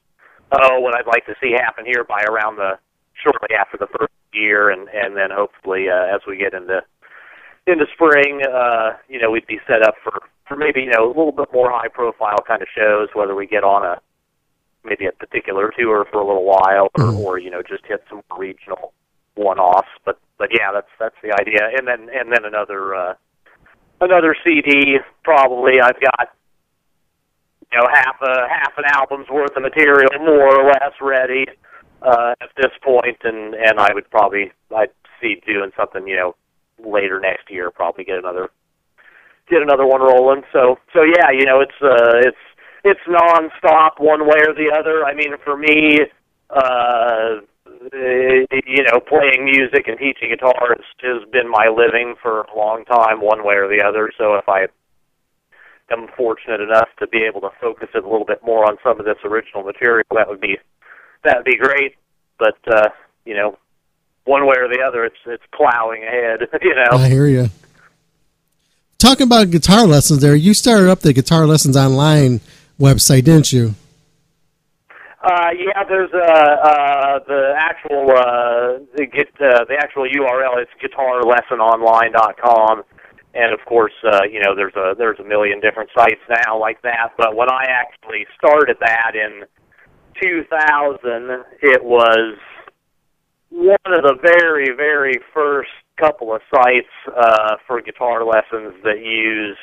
oh 0.53 0.79
what 0.79 0.95
I'd 0.95 1.07
like 1.07 1.25
to 1.25 1.35
see 1.43 1.51
happen 1.51 1.83
here 1.85 2.05
by 2.07 2.23
around 2.23 2.55
the 2.55 2.79
shortly 3.21 3.55
after 3.59 3.75
the 3.77 3.87
first 3.87 4.13
year, 4.31 4.69
and 4.69 4.87
and 4.89 5.17
then 5.17 5.29
hopefully 5.31 5.87
uh, 5.91 6.15
as 6.15 6.21
we 6.25 6.37
get 6.37 6.53
into 6.53 6.79
into 7.67 7.85
spring, 7.93 8.41
uh, 8.47 8.95
you 9.09 9.19
know, 9.21 9.29
we'd 9.29 9.47
be 9.47 9.59
set 9.67 9.83
up 9.83 9.95
for 10.01 10.23
for 10.47 10.55
maybe 10.55 10.81
you 10.81 10.91
know 10.91 11.05
a 11.05 11.11
little 11.11 11.33
bit 11.33 11.51
more 11.51 11.69
high 11.69 11.89
profile 11.89 12.39
kind 12.47 12.61
of 12.61 12.69
shows, 12.73 13.09
whether 13.13 13.35
we 13.35 13.47
get 13.47 13.63
on 13.63 13.83
a 13.83 13.99
maybe 14.85 15.05
a 15.05 15.11
particular 15.11 15.73
tour 15.77 16.05
for 16.09 16.21
a 16.21 16.25
little 16.25 16.45
while, 16.45 16.87
or, 16.97 17.13
or 17.15 17.37
you 17.37 17.51
know 17.51 17.61
just 17.61 17.85
hit 17.85 18.01
some 18.09 18.21
regional 18.37 18.93
one 19.35 19.59
offs. 19.59 19.91
But 20.05 20.19
but 20.37 20.49
yeah, 20.53 20.71
that's 20.71 20.91
that's 20.99 21.19
the 21.21 21.35
idea, 21.35 21.67
and 21.77 21.85
then 21.85 22.07
and 22.15 22.31
then 22.31 22.45
another 22.45 22.95
uh, 22.95 23.13
another 23.99 24.35
CD 24.41 24.97
probably. 25.23 25.81
I've 25.83 25.99
got 25.99 26.29
you 27.71 27.79
know 27.79 27.87
half 27.93 28.15
a 28.21 28.47
half 28.49 28.73
an 28.77 28.85
album's 28.93 29.29
worth 29.29 29.55
of 29.55 29.63
material 29.63 30.09
more 30.19 30.59
or 30.59 30.65
less 30.65 30.93
ready 31.01 31.45
uh, 32.01 32.33
at 32.41 32.49
this 32.57 32.71
point, 32.83 33.17
and 33.23 33.53
and 33.53 33.79
I 33.79 33.93
would 33.93 34.09
probably 34.09 34.51
I'd 34.75 34.89
see 35.21 35.41
doing 35.45 35.71
something 35.77 36.07
you 36.07 36.15
know 36.15 36.35
later 36.83 37.19
next 37.19 37.49
year, 37.49 37.71
probably 37.71 38.03
get 38.03 38.17
another 38.17 38.49
get 39.49 39.61
another 39.61 39.85
one 39.85 40.01
rolling. 40.01 40.43
So 40.51 40.77
so 40.93 41.03
yeah, 41.03 41.31
you 41.31 41.45
know 41.45 41.61
it's 41.61 41.79
uh 41.81 42.19
it's 42.19 42.37
it's 42.83 43.01
nonstop 43.07 43.99
one 43.99 44.25
way 44.25 44.39
or 44.47 44.53
the 44.53 44.71
other. 44.77 45.05
I 45.05 45.13
mean, 45.13 45.35
for 45.43 45.57
me, 45.57 45.99
uh, 46.49 47.41
you 47.91 48.83
know, 48.83 48.99
playing 48.99 49.45
music 49.45 49.87
and 49.87 49.97
teaching 49.97 50.29
guitar 50.29 50.75
has, 50.75 50.85
has 51.01 51.29
been 51.31 51.49
my 51.49 51.67
living 51.67 52.15
for 52.21 52.41
a 52.41 52.57
long 52.57 52.85
time, 52.85 53.21
one 53.21 53.45
way 53.45 53.55
or 53.55 53.67
the 53.67 53.83
other. 53.83 54.11
So 54.17 54.35
if 54.35 54.47
I 54.47 54.67
am 55.91 56.07
fortunate 56.15 56.61
enough 56.61 56.89
to 56.99 57.07
be 57.07 57.23
able 57.23 57.41
to 57.41 57.49
focus 57.59 57.89
it 57.93 58.03
a 58.03 58.09
little 58.09 58.25
bit 58.25 58.43
more 58.43 58.65
on 58.65 58.77
some 58.83 58.99
of 58.99 59.05
this 59.05 59.17
original 59.23 59.63
material, 59.63 60.05
that 60.11 60.27
would 60.27 60.41
be 60.41 60.57
that 61.23 61.37
would 61.37 61.45
be 61.45 61.57
great. 61.57 61.95
But 62.37 62.57
uh, 62.67 62.89
you 63.25 63.35
know, 63.35 63.57
one 64.25 64.45
way 64.45 64.55
or 64.57 64.67
the 64.67 64.81
other, 64.81 65.05
it's 65.05 65.17
it's 65.25 65.43
plowing 65.53 66.03
ahead. 66.03 66.47
You 66.61 66.75
know. 66.75 66.97
I 66.97 67.09
hear 67.09 67.27
you. 67.27 67.49
Talking 68.97 69.27
about 69.27 69.49
guitar 69.49 69.87
lessons, 69.87 70.21
there 70.21 70.35
you 70.35 70.53
started 70.53 70.89
up 70.89 70.99
the 70.99 71.13
guitar 71.13 71.47
lessons 71.47 71.77
online 71.77 72.41
website, 72.79 73.23
didn't 73.23 73.53
you? 73.53 73.75
Uh, 75.21 75.49
yeah, 75.51 75.83
there's 75.83 76.09
uh, 76.13 76.17
uh, 76.17 77.19
the 77.27 77.53
actual 77.57 78.09
uh, 78.11 78.79
the 78.95 79.05
get 79.05 79.27
uh, 79.41 79.65
the 79.65 79.75
actual 79.77 80.03
URL. 80.03 80.63
It's 80.63 80.71
guitarlessononline.com, 80.81 82.83
and 83.33 83.53
of 83.53 83.59
course, 83.65 83.93
uh, 84.03 84.21
you 84.29 84.39
know, 84.39 84.55
there's 84.55 84.75
a 84.75 84.93
there's 84.97 85.19
a 85.19 85.23
million 85.23 85.59
different 85.59 85.89
sites 85.95 86.21
now 86.45 86.59
like 86.59 86.81
that. 86.81 87.13
But 87.17 87.35
when 87.35 87.49
I 87.49 87.65
actually 87.69 88.25
started 88.37 88.77
that 88.79 89.13
in 89.13 89.45
2000, 90.21 91.43
it 91.61 91.83
was 91.83 92.37
one 93.51 93.77
of 93.85 94.03
the 94.03 94.17
very 94.21 94.75
very 94.75 95.19
first 95.33 95.69
couple 95.99 96.33
of 96.33 96.41
sites 96.53 96.89
uh, 97.15 97.57
for 97.67 97.81
guitar 97.81 98.23
lessons 98.23 98.73
that 98.83 99.03
used 99.03 99.59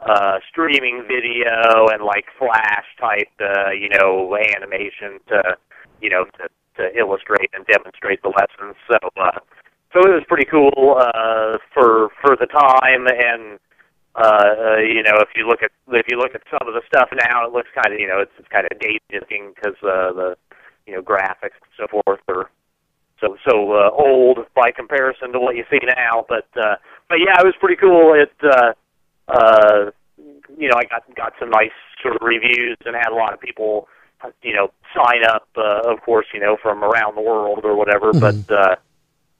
uh, 0.00 0.38
streaming 0.50 1.04
video 1.06 1.86
and 1.92 2.02
like 2.02 2.24
flash 2.38 2.86
type, 2.98 3.28
uh, 3.40 3.70
you 3.70 3.88
know, 3.88 4.36
animation 4.56 5.20
to, 5.28 5.56
you 6.00 6.10
know, 6.10 6.24
to 6.24 6.48
to 6.76 6.98
illustrate 6.98 7.50
and 7.52 7.66
demonstrate 7.66 8.22
the 8.22 8.28
lessons. 8.28 8.76
So 8.88 8.96
uh, 9.20 9.38
so 9.92 10.00
it 10.00 10.12
was 10.14 10.24
pretty 10.28 10.46
cool 10.50 10.96
uh, 10.98 11.58
for 11.74 12.10
for 12.20 12.36
the 12.36 12.46
time 12.46 13.06
and. 13.06 13.58
Uh, 14.12 14.20
uh, 14.20 14.76
you 14.82 15.04
know, 15.04 15.14
if 15.22 15.28
you 15.36 15.46
look 15.46 15.62
at 15.62 15.70
if 15.92 16.06
you 16.10 16.18
look 16.18 16.34
at 16.34 16.42
some 16.50 16.66
of 16.66 16.74
the 16.74 16.82
stuff 16.88 17.08
now, 17.14 17.46
it 17.46 17.52
looks 17.52 17.68
kind 17.72 17.94
of 17.94 18.00
you 18.00 18.08
know 18.08 18.18
it's, 18.18 18.32
it's 18.38 18.48
kind 18.48 18.66
of 18.66 18.76
dated 18.80 19.00
looking 19.12 19.52
because 19.54 19.76
uh, 19.84 20.12
the 20.12 20.36
you 20.84 20.94
know 20.94 21.00
graphics 21.00 21.54
and 21.62 21.72
so 21.78 21.86
forth 21.86 22.18
are 22.28 22.50
so 23.20 23.36
so 23.48 23.72
uh, 23.72 23.90
old 23.90 24.38
by 24.54 24.72
comparison 24.72 25.32
to 25.32 25.38
what 25.38 25.54
you 25.54 25.64
see 25.70 25.78
now. 25.96 26.26
But 26.28 26.48
uh, 26.56 26.74
but 27.08 27.18
yeah, 27.20 27.38
it 27.38 27.46
was 27.46 27.54
pretty 27.60 27.76
cool. 27.76 28.14
It 28.14 28.32
uh, 28.42 28.72
uh, 29.28 29.90
you 30.58 30.68
know 30.68 30.76
I 30.76 30.84
got 30.90 31.02
got 31.14 31.32
some 31.38 31.50
nice 31.50 31.70
sort 32.02 32.16
of 32.16 32.22
reviews 32.22 32.76
and 32.84 32.96
had 32.96 33.12
a 33.12 33.14
lot 33.14 33.32
of 33.32 33.40
people 33.40 33.86
you 34.42 34.54
know 34.54 34.72
sign 34.92 35.24
up. 35.24 35.46
Uh, 35.56 35.82
of 35.86 36.00
course, 36.02 36.26
you 36.34 36.40
know 36.40 36.56
from 36.60 36.82
around 36.82 37.14
the 37.14 37.22
world 37.22 37.60
or 37.62 37.76
whatever. 37.76 38.12
Mhm. 38.12 38.20
But 38.20 38.54
uh, 38.54 38.76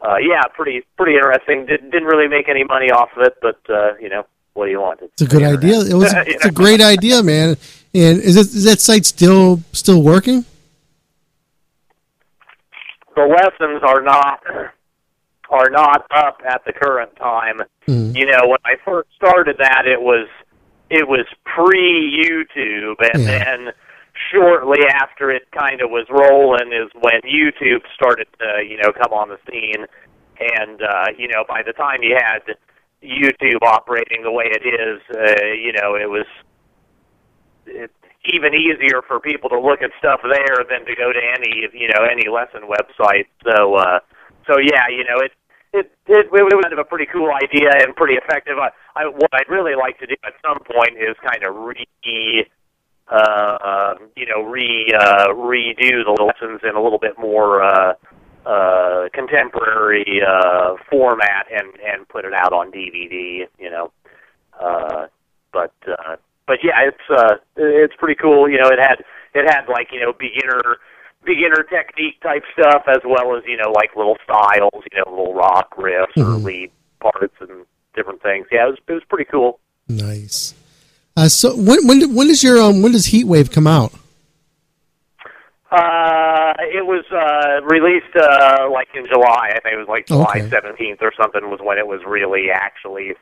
uh, 0.03 0.17
yeah, 0.17 0.43
pretty 0.55 0.83
pretty 0.97 1.15
interesting. 1.15 1.67
Didn't 1.67 1.91
didn't 1.91 2.09
really 2.09 2.29
make 2.29 2.49
any 2.49 2.65
money 2.65 2.91
off 2.91 3.11
of 3.17 3.23
it, 3.23 3.35
but 3.41 3.61
uh, 3.69 3.95
you 4.01 4.09
know 4.09 4.27
what 4.55 4.67
do 4.67 4.71
you 4.71 4.81
want? 4.81 5.01
It's 5.03 5.23
a 5.23 5.27
good 5.27 5.43
idea. 5.43 5.81
It 5.81 5.95
was. 5.95 6.13
It's 6.27 6.45
a 6.45 6.51
great 6.51 6.81
idea, 6.81 7.23
man. 7.23 7.57
And 7.93 8.21
is 8.21 8.37
it 8.37 8.47
is 8.47 8.65
that 8.65 8.81
site 8.81 9.07
still 9.07 9.61
still 9.73 10.03
working? 10.03 10.45
the 13.21 13.27
lessons 13.27 13.83
are 13.83 14.03
not 14.03 14.41
are 15.51 15.71
not 15.71 16.07
up 16.15 16.41
at 16.47 16.65
the 16.65 16.73
current 16.73 17.15
time. 17.17 17.61
Mhm. 17.89 18.17
You 18.17 18.27
know, 18.27 18.47
when 18.47 18.59
I 18.65 18.77
first 18.85 19.09
started 19.17 19.57
that, 19.59 19.87
it 19.87 20.01
was 20.01 20.29
it 20.89 21.07
was 21.09 21.27
pre 21.45 22.25
YouTube, 22.25 22.97
and 23.13 23.25
then 23.27 23.73
shortly 24.33 24.81
after 24.95 25.31
it 25.31 25.51
kind 25.51 25.81
of 25.81 25.91
was 25.91 26.07
rolling 26.11 26.73
is 26.73 26.91
when 27.01 27.21
YouTube 27.23 27.83
started 27.95 28.27
to 28.39 28.65
you 28.65 28.77
know 28.77 28.93
come 28.93 29.13
on 29.13 29.29
the 29.29 29.39
scene, 29.51 29.87
and 30.39 30.83
uh, 30.83 31.07
you 31.17 31.29
know 31.29 31.45
by 31.49 31.63
the 31.63 31.73
time 31.73 32.03
you 32.03 32.17
had 32.17 32.43
YouTube 33.03 33.63
operating 33.63 34.23
the 34.23 34.33
way 34.33 34.47
it 34.47 34.65
is, 34.67 35.01
uh, 35.15 35.47
you 35.53 35.73
know 35.73 35.95
it 35.95 36.09
was 36.09 36.27
it, 37.67 37.91
even 38.33 38.55
easier 38.55 39.01
for 39.07 39.19
people 39.19 39.49
to 39.49 39.59
look 39.59 39.81
at 39.83 39.91
stuff 39.99 40.21
there 40.23 40.61
than 40.69 40.85
to 40.85 40.95
go 40.95 41.13
to 41.13 41.21
any 41.39 41.69
you 41.73 41.89
know 41.89 42.05
any 42.05 42.29
lesson 42.29 42.69
website. 42.69 43.27
So 43.45 43.75
uh, 43.75 44.01
so 44.47 44.59
yeah, 44.59 44.89
you 44.89 45.05
know 45.05 45.21
it 45.21 45.33
it 45.73 45.91
it, 46.07 46.27
it 46.27 46.31
was 46.31 46.63
kind 46.63 46.73
of 46.73 46.79
a 46.79 46.85
pretty 46.85 47.07
cool 47.07 47.31
idea 47.31 47.71
and 47.81 47.95
pretty 47.97 48.15
effective. 48.15 48.59
I, 48.59 48.71
I 48.97 49.07
what 49.07 49.31
I'd 49.33 49.49
really 49.49 49.75
like 49.75 49.99
to 50.01 50.07
do 50.07 50.17
at 50.25 50.35
some 50.43 50.59
point 50.65 50.97
is 50.99 51.17
kind 51.23 51.43
of 51.45 51.55
re 51.57 51.87
uh, 53.11 53.59
um, 53.99 54.09
you 54.17 54.27
know 54.27 54.43
re 54.43 54.93
uh, 54.99 55.29
redo 55.29 56.05
the 56.05 56.17
lessons 56.23 56.61
in 56.63 56.75
a 56.77 56.83
little 56.83 56.99
bit 56.99 57.19
more. 57.19 57.63
Uh, 57.63 57.95
uh 58.47 59.07
contemporary 59.13 60.23
uh 60.27 60.73
format 60.91 61.45
and 61.53 61.69
and 61.87 62.09
put 62.09 62.25
it 62.25 62.33
out 62.33 62.55
on 62.55 62.73
DVD 62.73 63.47
you 63.59 63.71
know 63.71 63.93
uh 64.59 65.07
but 65.53 65.75
uh 65.87 66.17
but 66.47 66.57
yeah 66.65 66.89
it's 66.89 67.05
uh 67.11 67.35
it's 67.57 67.93
pretty 67.99 68.15
cool 68.19 68.49
you 68.49 68.57
know 68.57 68.69
it 68.71 68.79
had 68.79 69.05
it 69.35 69.45
had 69.53 69.69
like 69.71 69.89
you 69.93 70.01
know 70.01 70.15
beginner 70.19 70.79
beginner 71.23 71.63
technique 71.69 72.19
type 72.23 72.43
stuff 72.59 72.85
as 72.89 73.03
well 73.05 73.37
as 73.37 73.43
you 73.47 73.59
know 73.59 73.71
like 73.73 73.95
little 73.95 74.17
styles 74.25 74.83
you 74.91 74.97
know 75.05 75.11
little 75.15 75.35
rock 75.35 75.77
riffs 75.77 76.17
or 76.17 76.39
Mhm. 76.39 76.43
lead 76.45 76.71
parts 76.99 77.35
and 77.41 77.67
different 77.95 78.23
things 78.23 78.47
yeah 78.51 78.65
it 78.67 78.71
was 78.71 78.79
it 78.89 78.93
was 78.95 79.03
pretty 79.11 79.27
cool 79.31 79.61
Nice. 79.87 80.55
Uh, 81.17 81.29
so 81.29 81.55
when 81.57 81.87
when 81.87 82.15
when 82.15 82.29
does 82.29 82.43
your 82.43 82.61
um 82.61 82.83
when 82.83 82.93
does 82.93 83.07
Heat 83.07 83.25
Wave 83.25 83.51
come 83.51 83.67
out? 83.67 83.93
Uh, 85.71 86.53
it 86.59 86.85
was 86.85 87.05
uh, 87.13 87.63
released 87.65 88.17
uh, 88.17 88.69
like 88.73 88.89
in 88.95 89.07
July. 89.07 89.51
I 89.55 89.61
think 89.61 89.75
it 89.75 89.79
was 89.79 89.89
like 89.89 90.07
July 90.07 90.39
Okay. 90.39 90.51
seventeenth 90.51 90.99
or 91.01 91.13
something 91.21 91.49
was 91.49 91.61
when 91.63 91.79
it 91.79 91.87
was 91.87 92.01
really 92.07 92.51
actually 92.53 93.15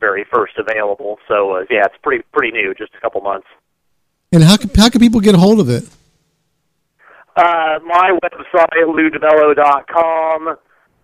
very 0.00 0.24
first 0.32 0.54
available. 0.56 1.18
So 1.28 1.56
uh, 1.56 1.64
yeah, 1.70 1.84
it's 1.84 1.94
pretty 2.02 2.24
pretty 2.32 2.52
new, 2.52 2.72
just 2.74 2.92
a 2.96 3.00
couple 3.00 3.20
months. 3.20 3.46
And 4.32 4.42
how 4.42 4.56
can 4.56 4.70
how 4.74 4.88
can 4.88 5.00
people 5.00 5.20
get 5.20 5.34
a 5.34 5.38
hold 5.38 5.60
of 5.60 5.68
it? 5.68 5.84
Uh, 7.36 7.78
my 7.86 8.16
website, 8.22 8.84
loudibello.com, 8.86 10.56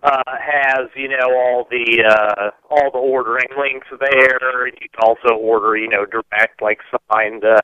uh, 0.03 0.21
has 0.27 0.89
you 0.95 1.09
know 1.09 1.29
all 1.33 1.67
the 1.69 2.03
uh, 2.03 2.51
all 2.69 2.91
the 2.91 2.99
ordering 2.99 3.49
links 3.57 3.87
there. 3.99 4.67
You 4.67 4.89
can 4.89 5.01
also 5.01 5.35
order 5.35 5.77
you 5.77 5.89
know 5.89 6.05
direct 6.05 6.61
like 6.61 6.79
signed 7.11 7.43
uh, 7.43 7.59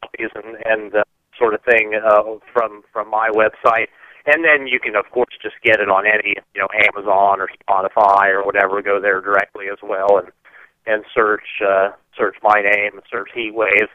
copies 0.00 0.30
and 0.34 0.56
and 0.64 0.94
uh, 0.94 1.04
sort 1.38 1.54
of 1.54 1.60
thing 1.62 1.94
uh, 1.94 2.22
from 2.52 2.82
from 2.92 3.10
my 3.10 3.30
website. 3.30 3.88
And 4.26 4.42
then 4.42 4.66
you 4.66 4.80
can 4.80 4.96
of 4.96 5.04
course 5.12 5.34
just 5.42 5.56
get 5.62 5.80
it 5.80 5.88
on 5.88 6.06
any 6.06 6.34
you 6.54 6.60
know 6.60 6.68
Amazon 6.88 7.40
or 7.40 7.48
Spotify 7.62 8.32
or 8.32 8.44
whatever. 8.44 8.82
Go 8.82 9.00
there 9.00 9.20
directly 9.20 9.66
as 9.70 9.78
well 9.82 10.18
and 10.18 10.32
and 10.86 11.04
search 11.14 11.62
uh, 11.66 11.90
search 12.16 12.36
my 12.42 12.60
name, 12.60 12.94
and 12.94 13.02
search 13.10 13.30
Heatwave, 13.36 13.88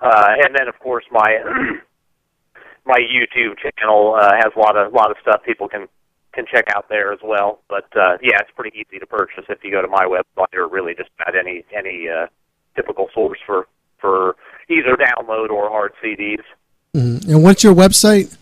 uh, 0.00 0.34
and 0.44 0.54
then 0.54 0.68
of 0.68 0.78
course 0.80 1.04
my 1.10 1.38
my 2.84 2.98
YouTube 2.98 3.56
channel 3.78 4.16
uh, 4.20 4.32
has 4.34 4.52
a 4.56 4.58
lot 4.58 4.76
of 4.76 4.92
lot 4.92 5.10
of 5.10 5.16
stuff 5.22 5.42
people 5.44 5.68
can 5.68 5.88
can 6.34 6.44
check 6.50 6.64
out 6.74 6.88
there 6.88 7.12
as 7.12 7.18
well. 7.22 7.60
But 7.68 7.84
uh, 7.96 8.16
yeah, 8.22 8.38
it's 8.40 8.50
pretty 8.56 8.76
easy 8.78 8.98
to 8.98 9.06
purchase 9.06 9.44
if 9.48 9.62
you 9.62 9.70
go 9.70 9.80
to 9.82 9.88
my 9.88 10.04
website 10.04 10.52
or 10.54 10.66
really 10.68 10.94
just 10.94 11.10
about 11.20 11.36
any 11.36 11.64
any 11.76 12.08
uh, 12.08 12.26
typical 12.76 13.08
source 13.14 13.38
for 13.46 13.66
for 14.00 14.36
either 14.68 14.96
download 14.96 15.50
or 15.50 15.68
hard 15.70 15.92
CDs. 16.02 16.42
Mhm. 16.94 17.28
And 17.28 17.42
what's 17.42 17.62
your 17.64 17.74
website? 17.74 18.36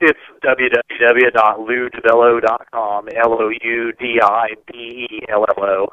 It's 0.00 0.18
www.loudibello.com. 0.44 3.08
L 3.14 3.32
O 3.32 3.48
U 3.48 3.92
D 3.98 4.20
I 4.22 4.48
B 4.70 5.08
E 5.10 5.20
L 5.28 5.44
L 5.56 5.64
O. 5.64 5.88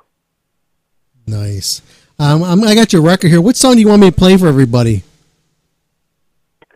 Nice. 1.25 1.81
Um, 2.19 2.43
I'm, 2.43 2.63
I 2.63 2.75
got 2.75 2.93
your 2.93 3.01
record 3.01 3.29
here. 3.29 3.41
What 3.41 3.55
song 3.55 3.73
do 3.75 3.79
you 3.81 3.87
want 3.87 4.01
me 4.01 4.11
to 4.11 4.15
play 4.15 4.37
for 4.37 4.47
everybody? 4.47 5.03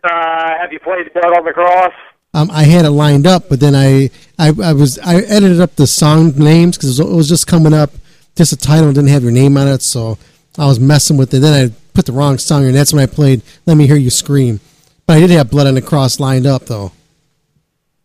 Uh, 0.02 0.58
have 0.60 0.72
you 0.72 0.80
played 0.80 1.12
Blood 1.12 1.36
on 1.36 1.44
the 1.44 1.52
Cross? 1.52 1.92
Um, 2.38 2.52
I 2.52 2.62
had 2.62 2.84
it 2.84 2.90
lined 2.90 3.26
up, 3.26 3.48
but 3.48 3.58
then 3.58 3.74
I, 3.74 4.10
I, 4.38 4.52
I 4.62 4.72
was 4.72 4.96
I 5.00 5.16
edited 5.16 5.60
up 5.60 5.74
the 5.74 5.88
song 5.88 6.30
names 6.36 6.76
because 6.76 7.00
it 7.00 7.08
was 7.08 7.28
just 7.28 7.48
coming 7.48 7.74
up, 7.74 7.90
just 8.36 8.52
a 8.52 8.56
title 8.56 8.92
didn't 8.92 9.08
have 9.08 9.24
your 9.24 9.32
name 9.32 9.56
on 9.56 9.66
it, 9.66 9.82
so 9.82 10.18
I 10.56 10.66
was 10.66 10.78
messing 10.78 11.16
with 11.16 11.34
it. 11.34 11.40
Then 11.40 11.52
I 11.52 11.74
put 11.94 12.06
the 12.06 12.12
wrong 12.12 12.38
song, 12.38 12.64
and 12.64 12.76
that's 12.76 12.92
when 12.92 13.02
I 13.02 13.06
played 13.06 13.42
"Let 13.66 13.76
Me 13.76 13.88
Hear 13.88 13.96
You 13.96 14.10
Scream." 14.10 14.60
But 15.04 15.16
I 15.16 15.20
did 15.20 15.30
have 15.30 15.50
"Blood 15.50 15.66
on 15.66 15.74
the 15.74 15.82
Cross" 15.82 16.20
lined 16.20 16.46
up 16.46 16.66
though. 16.66 16.92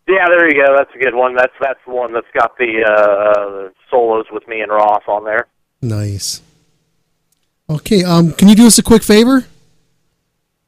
Yeah, 0.08 0.28
there 0.28 0.48
you 0.48 0.60
go. 0.60 0.76
That's 0.76 0.90
a 0.96 0.98
good 0.98 1.14
one. 1.14 1.36
That's 1.36 1.54
that's 1.60 1.78
the 1.86 1.92
one 1.92 2.12
that's 2.12 2.26
got 2.36 2.58
the 2.58 2.82
uh, 2.84 3.70
solos 3.88 4.26
with 4.32 4.48
me 4.48 4.62
and 4.62 4.72
Ross 4.72 5.04
on 5.06 5.22
there. 5.22 5.46
Nice. 5.80 6.42
Okay, 7.70 8.02
um, 8.02 8.32
can 8.32 8.48
you 8.48 8.56
do 8.56 8.66
us 8.66 8.78
a 8.78 8.82
quick 8.82 9.04
favor? 9.04 9.46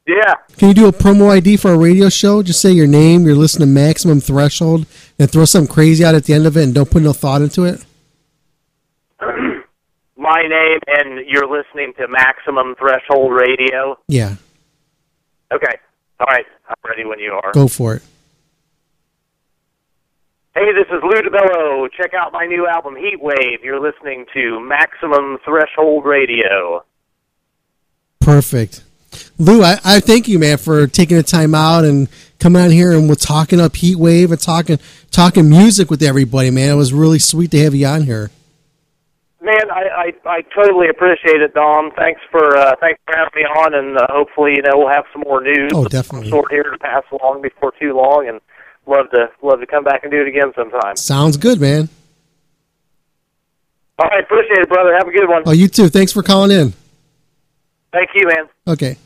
Yeah. 0.07 0.35
Can 0.57 0.69
you 0.69 0.73
do 0.73 0.87
a 0.87 0.93
promo 0.93 1.29
ID 1.29 1.57
for 1.57 1.73
a 1.73 1.77
radio 1.77 2.07
show? 2.07 2.41
Just 2.41 2.61
say 2.61 2.71
your 2.71 2.87
name, 2.87 3.25
you're 3.25 3.35
listening 3.35 3.67
to 3.67 3.73
Maximum 3.73 4.21
Threshold, 4.21 4.85
and 5.19 5.29
throw 5.29 5.43
something 5.45 5.71
crazy 5.73 6.03
out 6.05 6.15
at 6.15 6.23
the 6.23 6.33
end 6.33 6.47
of 6.47 6.55
it, 6.55 6.63
and 6.63 6.73
don't 6.73 6.89
put 6.89 7.03
no 7.03 7.11
thought 7.11 7.41
into 7.41 7.65
it. 7.65 7.83
My 10.15 10.41
name, 10.43 10.79
and 10.87 11.27
you're 11.27 11.45
listening 11.47 11.93
to 11.97 12.07
Maximum 12.07 12.75
Threshold 12.79 13.33
Radio. 13.33 13.99
Yeah, 14.07 14.35
Okay. 15.53 15.77
All 16.19 16.27
right. 16.27 16.45
I'm 16.67 16.75
ready 16.85 17.05
when 17.05 17.19
you 17.19 17.31
are. 17.31 17.51
go 17.53 17.67
for 17.67 17.95
it. 17.95 18.01
Hey, 20.55 20.73
this 20.73 20.87
is 20.87 21.01
Lou 21.03 21.21
Di 21.21 21.29
Bello. 21.29 21.87
Check 21.87 22.13
out 22.13 22.33
my 22.33 22.45
new 22.47 22.67
album, 22.67 22.95
Heat 22.95 23.21
Wave. 23.21 23.59
You're 23.63 23.79
listening 23.79 24.25
to 24.33 24.59
Maximum 24.59 25.37
Threshold 25.45 26.03
Radio. 26.05 26.83
Perfect. 28.19 28.83
Lou, 29.39 29.61
I, 29.63 29.77
I 29.85 29.99
thank 29.99 30.27
you, 30.27 30.39
man, 30.39 30.57
for 30.57 30.87
taking 30.87 31.15
the 31.17 31.23
time 31.23 31.53
out 31.53 31.85
and 31.85 32.07
coming 32.39 32.61
out 32.61 32.71
here 32.71 32.93
and 32.93 33.07
we're 33.07 33.15
talking 33.15 33.59
up 33.59 33.75
Heat 33.75 33.95
Wave 33.95 34.31
and 34.31 34.39
talking 34.41 34.79
talking 35.11 35.47
music 35.49 35.89
with 35.91 36.01
everybody, 36.01 36.49
man. 36.49 36.71
It 36.71 36.75
was 36.75 36.91
really 36.93 37.19
sweet 37.19 37.51
to 37.51 37.59
have 37.63 37.75
you 37.75 37.85
on 37.85 38.03
here. 38.03 38.31
Man, 39.39 39.69
I, 39.71 40.11
I 40.25 40.29
I 40.29 40.41
totally 40.55 40.89
appreciate 40.89 41.41
it, 41.41 41.53
Dom. 41.53 41.91
Thanks 41.95 42.19
for 42.31 42.57
uh, 42.57 42.75
thanks 42.81 42.99
for 43.05 43.15
having 43.15 43.31
me 43.35 43.43
on, 43.43 43.75
and 43.75 43.97
uh, 43.97 44.07
hopefully, 44.09 44.55
you 44.55 44.61
know, 44.63 44.71
we'll 44.79 44.89
have 44.89 45.05
some 45.13 45.21
more 45.25 45.41
news 45.41 45.71
Oh, 45.73 45.85
definitely. 45.85 46.29
sort 46.29 46.51
here 46.51 46.63
to 46.63 46.77
pass 46.79 47.03
along 47.11 47.43
before 47.43 47.71
too 47.79 47.95
long, 47.95 48.27
and 48.27 48.41
love 48.87 49.09
to 49.11 49.29
love 49.43 49.59
to 49.59 49.67
come 49.67 49.83
back 49.83 50.01
and 50.03 50.11
do 50.11 50.19
it 50.21 50.27
again 50.27 50.51
sometime. 50.55 50.95
Sounds 50.97 51.37
good, 51.37 51.61
man. 51.61 51.87
All 53.99 54.09
right, 54.09 54.23
appreciate 54.23 54.59
it, 54.59 54.69
brother. 54.69 54.93
Have 54.97 55.07
a 55.07 55.11
good 55.11 55.29
one. 55.29 55.43
Oh, 55.45 55.51
you 55.51 55.67
too. 55.67 55.87
Thanks 55.89 56.11
for 56.11 56.23
calling 56.23 56.51
in. 56.51 56.73
Thank 57.93 58.09
you, 58.15 58.27
man. 58.27 58.49
Okay. 58.67 58.97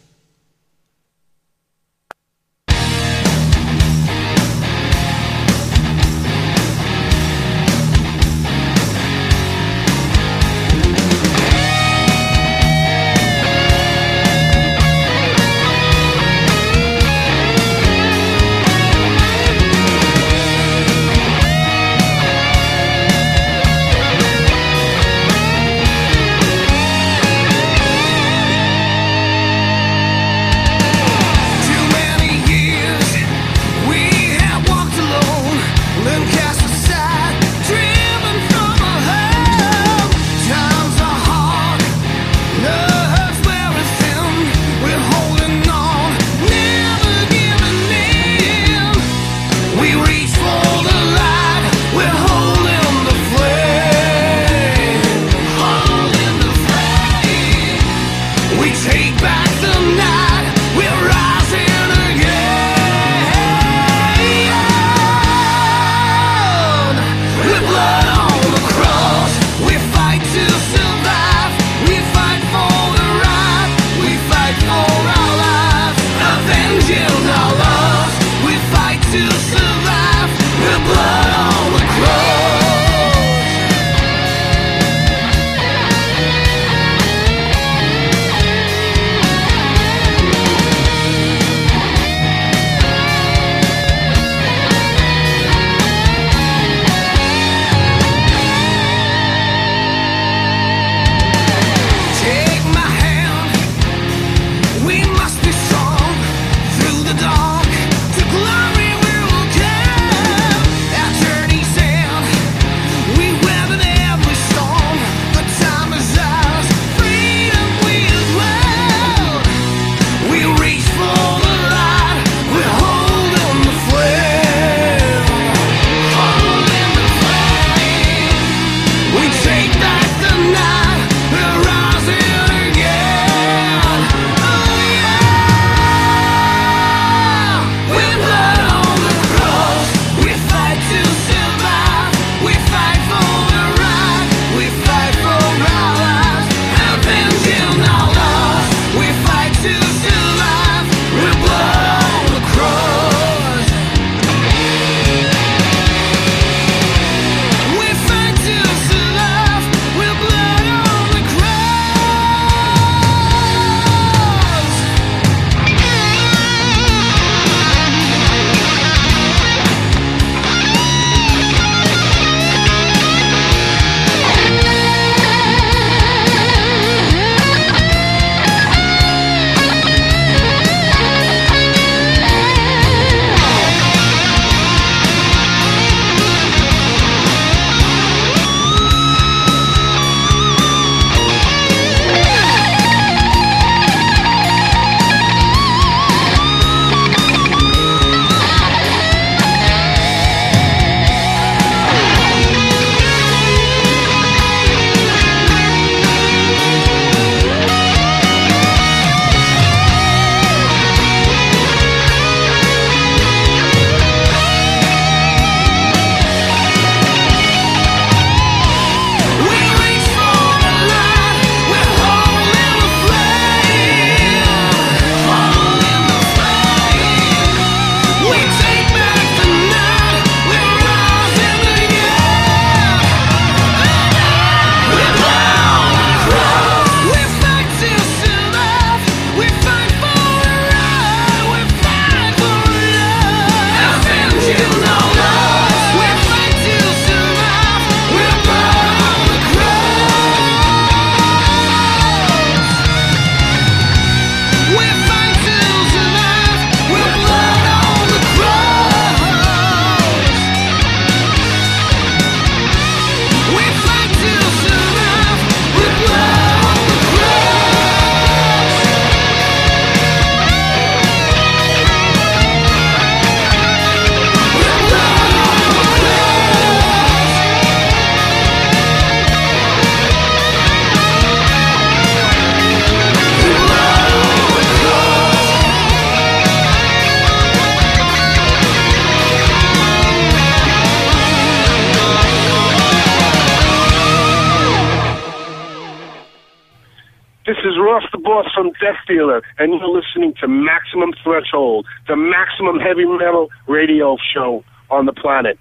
And 299.61 299.79
you're 299.79 299.89
listening 299.89 300.33
to 300.41 300.47
Maximum 300.47 301.11
Threshold, 301.23 301.85
the 302.07 302.15
maximum 302.15 302.79
heavy 302.79 303.05
metal 303.05 303.49
radio 303.67 304.17
show 304.33 304.63
on 304.89 305.05
the 305.05 305.13
planet. 305.13 305.59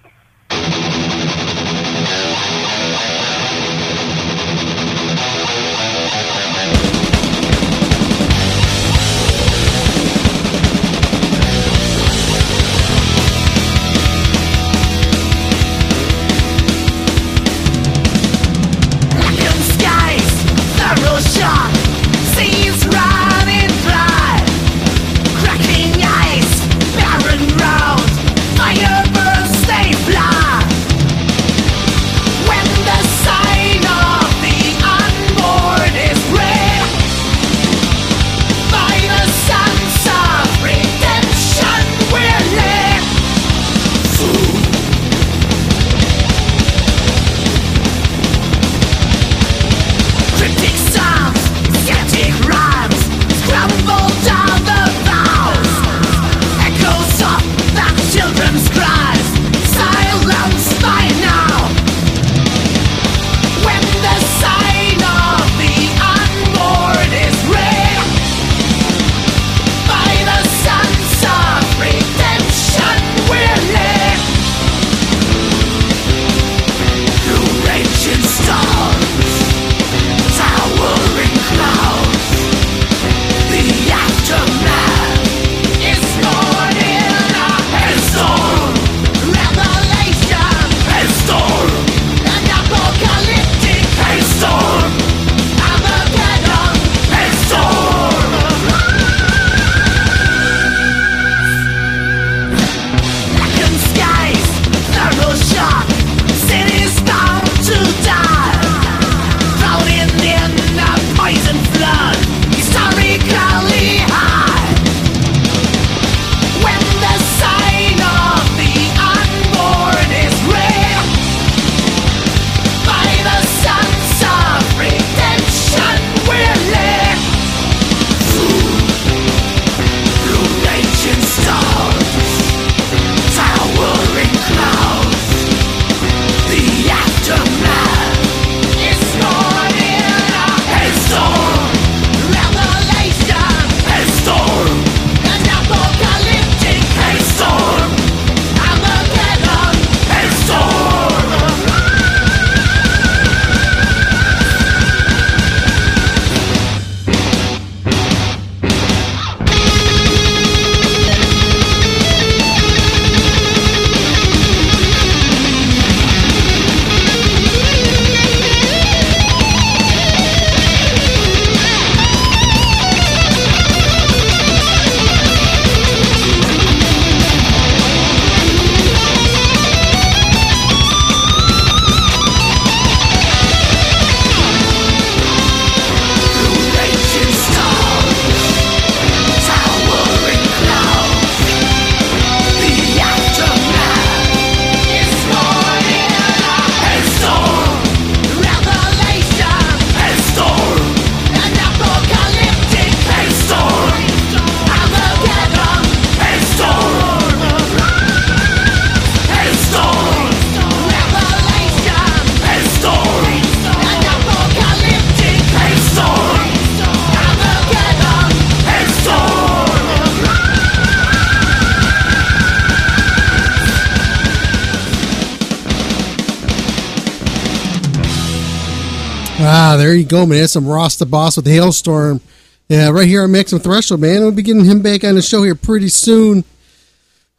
Ah, 230.11 230.15
there 230.15 230.19
you 230.19 230.25
go, 230.25 230.29
man. 230.29 230.39
That's 230.41 230.53
some 230.53 230.67
Ross 230.67 230.97
the 230.97 231.05
Boss 231.05 231.37
with 231.37 231.45
the 231.45 231.51
Hailstorm. 231.51 232.21
Yeah, 232.67 232.89
right 232.89 233.07
here 233.07 233.23
on 233.23 233.31
Maximum 233.31 233.61
Threshold, 233.61 234.01
man. 234.01 234.21
We'll 234.21 234.31
be 234.31 234.41
getting 234.41 234.65
him 234.65 234.81
back 234.81 235.03
on 235.03 235.15
the 235.15 235.21
show 235.21 235.43
here 235.43 235.55
pretty 235.55 235.89
soon. 235.89 236.43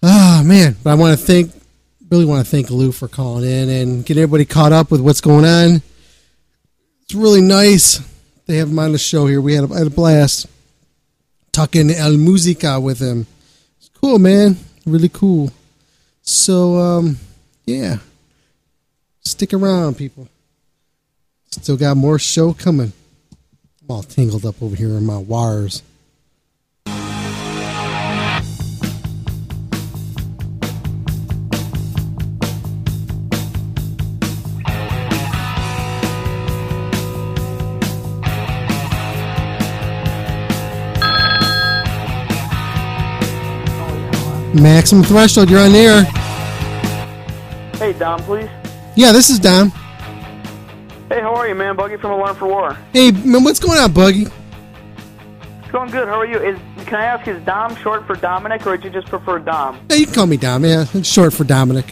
Ah, 0.03 0.43
man. 0.45 0.77
But 0.83 0.91
I 0.91 0.95
want 0.95 1.19
to 1.19 1.25
thank, 1.25 1.53
really 2.11 2.25
want 2.25 2.45
to 2.45 2.51
thank 2.51 2.71
Lou 2.71 2.93
for 2.93 3.09
calling 3.09 3.45
in 3.45 3.69
and 3.69 4.05
get 4.05 4.17
everybody 4.17 4.45
caught 4.45 4.73
up 4.73 4.91
with 4.91 5.01
what's 5.01 5.21
going 5.21 5.45
on. 5.45 5.83
It's 7.03 7.15
really 7.15 7.41
nice 7.41 8.01
to 8.47 8.57
have 8.57 8.69
him 8.69 8.79
on 8.79 8.93
the 8.93 8.99
show 8.99 9.27
here. 9.27 9.41
We 9.41 9.55
had 9.55 9.65
a, 9.65 9.75
had 9.75 9.87
a 9.87 9.91
blast 9.91 10.47
talking 11.53 11.91
El 11.91 12.17
Musica 12.17 12.81
with 12.81 12.99
him. 12.99 13.27
It's 13.79 13.91
cool, 14.01 14.19
man. 14.19 14.57
Really 14.87 15.11
cool. 15.11 15.51
So, 16.23 16.77
um, 16.79 17.19
yeah. 17.67 17.99
Stick 19.21 19.53
around, 19.55 19.97
people. 19.97 20.29
Still 21.53 21.77
got 21.77 21.97
more 21.97 22.19
show 22.19 22.53
coming. 22.55 22.93
I'm 23.83 23.91
all 23.91 24.03
tangled 24.03 24.45
up 24.45 24.61
over 24.61 24.75
here 24.75 24.89
in 24.97 25.07
my 25.07 25.19
wires. 25.19 25.83
Maximum 44.55 45.05
threshold, 45.05 45.49
you're 45.49 45.61
on 45.61 45.75
air. 45.75 46.03
Hey, 47.75 47.93
Dom, 47.99 48.21
please. 48.23 48.49
Yeah, 48.97 49.13
this 49.13 49.31
is 49.31 49.39
Dom. 49.39 49.73
Hey, 51.13 51.21
how 51.21 51.35
are 51.35 51.47
you, 51.47 51.55
man? 51.55 51.77
Buggy 51.77 51.99
from 51.99 52.13
Alarm 52.13 52.35
for 52.37 52.47
War. 52.47 52.73
Hey, 52.95 53.11
man, 53.11 53.45
what's 53.45 53.61
going 53.61 53.79
on, 53.79 53.93
Buggy? 53.93 54.23
It's 54.23 55.71
going 55.71 55.91
good. 55.91 56.09
How 56.09 56.21
are 56.21 56.25
you? 56.25 56.39
Is 56.39 56.59
Can 56.87 56.95
I 56.95 57.05
ask, 57.05 57.29
is 57.29 57.39
Dom 57.45 57.77
short 57.77 58.07
for 58.07 58.17
Dominic, 58.17 58.67
or 58.67 58.79
do 58.79 58.89
you 58.89 58.95
just 58.95 59.09
prefer 59.09 59.39
Dom? 59.39 59.79
Yeah, 59.91 59.97
you 59.97 60.07
can 60.07 60.15
call 60.15 60.27
me 60.27 60.39
Dom. 60.39 60.65
Yeah, 60.65 60.87
it's 60.95 61.07
short 61.07 61.35
for 61.35 61.45
Dominic. 61.45 61.85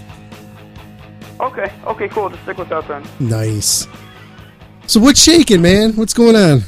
Okay, 1.39 1.71
okay, 1.85 2.09
cool. 2.09 2.31
Just 2.31 2.43
stick 2.45 2.57
with 2.57 2.71
that 2.71 2.89
then. 2.89 3.07
Nice. 3.21 3.87
So 4.87 5.01
what's 5.01 5.23
shaking, 5.23 5.61
man? 5.61 5.93
What's 5.97 6.15
going 6.15 6.35
on? 6.35 6.63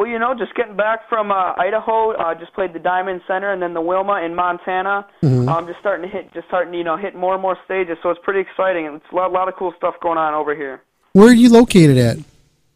Well, 0.00 0.08
you 0.08 0.18
know, 0.18 0.32
just 0.34 0.54
getting 0.54 0.76
back 0.78 1.06
from 1.10 1.30
uh, 1.30 1.52
Idaho, 1.58 2.12
uh, 2.12 2.34
just 2.34 2.54
played 2.54 2.72
the 2.72 2.78
Diamond 2.78 3.20
Center 3.28 3.52
and 3.52 3.60
then 3.60 3.74
the 3.74 3.82
Wilma 3.82 4.22
in 4.24 4.34
Montana. 4.34 5.04
Mhm. 5.22 5.46
Um, 5.46 5.66
just 5.66 5.78
starting 5.80 6.08
to 6.08 6.16
hit, 6.16 6.32
just 6.32 6.48
starting, 6.48 6.72
you 6.72 6.82
know, 6.84 6.96
hit 6.96 7.14
more 7.14 7.34
and 7.34 7.42
more 7.42 7.58
stages. 7.66 7.98
So 8.02 8.08
it's 8.08 8.20
pretty 8.24 8.40
exciting, 8.40 8.86
and 8.86 8.96
it's 8.96 9.04
a 9.12 9.14
lot, 9.14 9.30
lot 9.30 9.48
of 9.48 9.56
cool 9.56 9.74
stuff 9.76 9.96
going 10.00 10.16
on 10.16 10.32
over 10.32 10.54
here. 10.54 10.80
Where 11.12 11.28
are 11.28 11.34
you 11.34 11.50
located 11.50 11.98
at? 11.98 12.16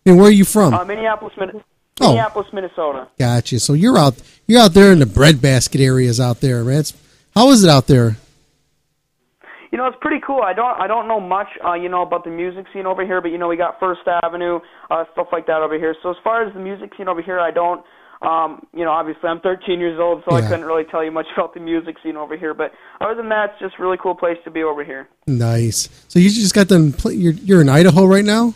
And 0.05 0.19
where 0.19 0.27
are 0.27 0.31
you 0.31 0.45
from? 0.45 0.75
Uh, 0.75 0.85
Minneapolis, 0.85 1.33
Min- 1.39 1.63
Oh. 2.03 2.09
Minneapolis, 2.09 2.49
Minnesota. 2.53 3.07
Gotcha. 3.19 3.59
So 3.59 3.73
you're 3.73 3.97
out 3.97 4.17
you're 4.47 4.61
out 4.61 4.75
there 4.75 4.93
in 4.93 4.99
the 4.99 5.07
breadbasket 5.07 5.81
areas 5.81 6.21
out 6.21 6.43
there, 6.43 6.63
man. 6.63 6.81
It's, 6.81 6.93
how 7.35 7.49
is 7.53 7.65
it 7.65 7.71
out 7.71 7.87
there? 7.87 8.17
You 9.73 9.79
know, 9.79 9.87
it's 9.87 9.97
pretty 10.01 10.21
cool. 10.25 10.41
I 10.43 10.53
don't 10.53 10.79
I 10.79 10.87
don't 10.87 11.09
know 11.09 11.21
much, 11.21 11.49
uh, 11.67 11.73
you 11.73 11.89
know, 11.89 12.03
about 12.03 12.25
the 12.25 12.31
music 12.31 12.67
scene 12.73 12.85
over 12.85 13.05
here, 13.07 13.21
but 13.23 13.31
you 13.31 13.39
know, 13.39 13.49
we 13.49 13.57
got 13.57 13.81
First 13.81 14.03
Avenue, 14.23 14.61
uh, 14.90 15.05
stuff 15.12 15.28
like 15.32 15.47
that 15.47 15.61
over 15.62 15.78
here. 15.78 15.94
So 16.02 16.11
as 16.11 16.16
far 16.24 16.47
as 16.47 16.52
the 16.55 16.61
music 16.61 16.93
scene 16.97 17.09
over 17.09 17.23
here, 17.23 17.39
I 17.40 17.51
don't. 17.51 17.85
Um, 18.23 18.66
you 18.73 18.85
know, 18.85 18.90
obviously 18.90 19.28
I'm 19.28 19.40
13 19.40 19.81
years 19.81 19.98
old, 20.01 20.23
so 20.28 20.35
I 20.35 20.40
couldn't 20.40 20.65
really 20.65 20.85
tell 20.85 21.05
you 21.05 21.11
much 21.11 21.27
about 21.36 21.52
the 21.52 21.61
music 21.61 21.97
scene 22.02 22.16
over 22.16 22.36
here. 22.39 22.55
But 22.55 22.73
other 23.01 23.15
than 23.16 23.28
that, 23.28 23.51
it's 23.51 23.61
just 23.61 23.74
a 23.78 23.82
really 23.82 23.98
cool 24.02 24.15
place 24.15 24.39
to 24.44 24.51
be 24.51 24.62
over 24.62 24.82
here. 24.82 25.09
Nice. 25.27 25.89
So 26.09 26.19
you 26.19 26.31
just 26.31 26.55
got 26.55 26.69
done. 26.69 26.93
Play, 26.93 27.15
you're 27.15 27.32
you're 27.35 27.61
in 27.61 27.69
Idaho 27.69 28.06
right 28.06 28.24
now. 28.24 28.55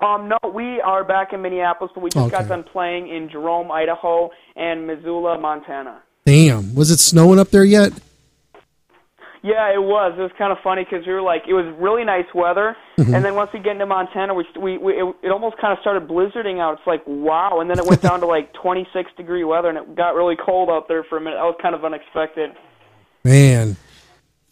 Um, 0.00 0.28
no, 0.28 0.38
we 0.52 0.80
are 0.80 1.04
back 1.04 1.32
in 1.32 1.42
Minneapolis, 1.42 1.92
but 1.94 2.02
we 2.02 2.10
just 2.10 2.30
got 2.32 2.40
Okay. 2.40 2.48
done 2.48 2.64
playing 2.64 3.08
in 3.08 3.28
Jerome, 3.30 3.70
Idaho, 3.70 4.30
and 4.56 4.84
Missoula, 4.84 5.38
Montana. 5.38 6.02
Damn. 6.26 6.74
Was 6.74 6.90
it 6.90 6.98
snowing 6.98 7.38
up 7.38 7.50
there 7.50 7.62
yet? 7.64 7.92
Yeah, 9.44 9.74
it 9.74 9.82
was. 9.82 10.14
It 10.16 10.22
was 10.22 10.30
kind 10.38 10.52
of 10.52 10.58
funny 10.62 10.84
because 10.84 11.04
we 11.04 11.12
were 11.12 11.20
like, 11.20 11.42
it 11.48 11.52
was 11.54 11.66
really 11.78 12.04
nice 12.04 12.26
weather, 12.32 12.76
Mhm. 12.96 13.12
and 13.16 13.24
then 13.24 13.34
once 13.34 13.50
we 13.52 13.58
get 13.58 13.72
into 13.72 13.86
Montana, 13.86 14.34
we 14.34 14.46
we, 14.56 14.78
we 14.78 14.92
it, 14.92 15.14
it 15.22 15.30
almost 15.32 15.56
kind 15.58 15.72
of 15.72 15.80
started 15.80 16.06
blizzarding 16.06 16.60
out. 16.60 16.78
It's 16.78 16.86
like 16.86 17.02
wow, 17.06 17.58
and 17.60 17.68
then 17.68 17.78
it 17.80 17.84
went 17.84 18.02
down 18.02 18.20
to 18.20 18.26
like 18.26 18.52
26 18.52 19.10
degree 19.16 19.42
weather, 19.42 19.68
and 19.68 19.78
it 19.78 19.94
got 19.96 20.14
really 20.14 20.36
cold 20.36 20.70
out 20.70 20.86
there 20.86 21.02
for 21.02 21.18
a 21.18 21.20
minute. 21.20 21.36
That 21.38 21.44
was 21.44 21.56
kind 21.60 21.74
of 21.74 21.84
unexpected. 21.84 22.52
Man, 23.24 23.76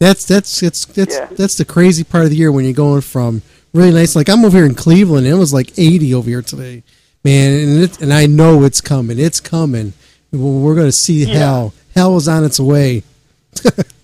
that's 0.01 0.25
that's 0.27 0.59
that's 0.61 0.85
that's 0.87 1.15
Yeah. 1.17 1.27
that's 1.31 1.57
the 1.57 1.65
crazy 1.65 2.03
part 2.03 2.25
of 2.25 2.31
the 2.31 2.37
year 2.37 2.51
when 2.51 2.65
you're 2.65 2.75
going 2.75 3.03
from 3.03 3.43
really 3.73 3.93
nice. 3.93 4.17
Like 4.17 4.29
I'm 4.29 4.45
over 4.45 4.57
here 4.57 4.67
in 4.67 4.75
Cleveland, 4.75 5.25
and 5.27 5.35
it 5.35 5.39
was 5.39 5.53
like 5.55 5.71
80 5.79 6.15
over 6.15 6.29
here 6.29 6.43
today, 6.43 6.83
man. 7.25 7.53
And 7.53 7.83
it, 7.85 8.01
and 8.01 8.13
I 8.13 8.27
know 8.27 8.65
it's 8.65 8.81
coming. 8.81 9.21
It's 9.21 9.39
coming. 9.39 9.93
We're 10.33 10.75
going 10.75 10.89
to 10.89 10.93
see 10.93 11.25
Yeah. 11.27 11.39
hell. 11.39 11.75
Hell 11.95 12.17
is 12.17 12.27
on 12.27 12.45
its 12.45 12.59
way. 12.59 13.05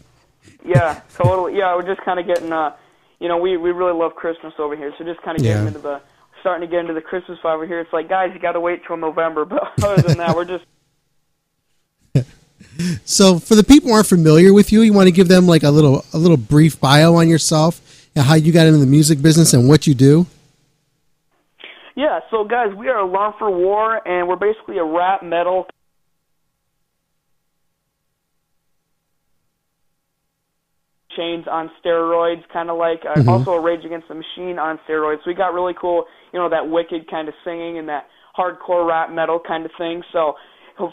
Yeah, 0.67 1.01
totally. 1.15 1.57
Yeah, 1.57 1.75
we're 1.77 1.87
just 1.87 2.01
kind 2.05 2.19
of 2.19 2.27
getting, 2.27 2.53
uh, 2.53 2.75
you 3.21 3.29
know, 3.29 3.39
we 3.39 3.57
we 3.57 3.71
really 3.71 3.93
love 3.99 4.15
Christmas 4.15 4.53
over 4.59 4.77
here, 4.77 4.93
so 4.99 5.05
just 5.05 5.23
kind 5.23 5.37
of 5.37 5.43
getting 5.43 5.63
Yeah. 5.63 5.69
into 5.69 5.79
the 5.81 6.01
starting 6.41 6.69
to 6.69 6.71
get 6.71 6.81
into 6.81 6.93
the 6.95 7.01
Christmas 7.01 7.39
vibe 7.43 7.55
over 7.55 7.67
here. 7.67 7.81
It's 7.81 7.93
like, 7.93 8.09
guys, 8.09 8.31
you 8.35 8.39
got 8.41 8.53
to 8.53 8.61
wait 8.61 8.83
till 8.87 8.97
November, 8.97 9.45
but 9.45 9.63
other 9.85 10.03
than 10.03 10.19
that, 10.19 10.35
we're 10.37 10.45
just 10.45 10.65
So 13.05 13.39
for 13.39 13.55
the 13.55 13.65
people 13.65 13.89
who 13.91 13.95
aren't 13.95 14.07
familiar 14.07 14.53
with 14.53 14.71
you, 14.73 14.83
you 14.83 14.93
want 14.93 15.07
to 15.07 15.13
give 15.13 15.29
them 15.29 15.47
like 15.47 15.63
a 15.63 15.71
little 15.71 16.05
a 16.13 16.19
little 16.19 16.37
brief 16.37 16.79
bio 16.81 17.15
on 17.17 17.29
yourself 17.29 17.81
and 18.15 18.25
how 18.25 18.35
you 18.35 18.53
got 18.53 18.67
into 18.67 18.79
the 18.79 18.87
music 18.87 19.23
business 19.23 19.53
and 19.55 19.69
what 19.69 19.87
you 19.87 19.95
do. 19.95 20.27
Yeah, 21.95 22.21
so 22.31 22.45
guys, 22.45 22.75
we 22.75 22.89
are 22.89 22.99
Alarm 22.99 23.35
for 23.39 23.51
War, 23.51 24.07
and 24.07 24.29
we're 24.29 24.37
basically 24.37 24.77
a 24.79 24.85
rap 24.85 25.23
metal. 25.23 25.67
Chains 31.17 31.47
on 31.49 31.71
steroids, 31.83 32.43
kind 32.53 32.71
of 32.71 32.77
like 32.77 33.05
uh, 33.05 33.21
Mhm. 33.23 33.29
also 33.29 33.53
a 33.53 33.61
Rage 33.61 33.85
Against 33.85 34.09
the 34.09 34.15
Machine 34.15 34.59
on 34.59 34.79
steroids. 34.87 35.19
So 35.25 35.29
we 35.31 35.35
got 35.35 35.55
really 35.55 35.75
cool, 35.75 36.05
you 36.33 36.39
know, 36.39 36.49
that 36.49 36.69
wicked 36.69 37.09
kind 37.11 37.29
of 37.29 37.35
singing 37.45 37.79
and 37.79 37.89
that 37.89 38.07
hardcore 38.37 38.87
rap 38.87 39.11
metal 39.11 39.39
kind 39.41 39.65
of 39.65 39.73
thing. 39.79 40.03
So 40.13 40.37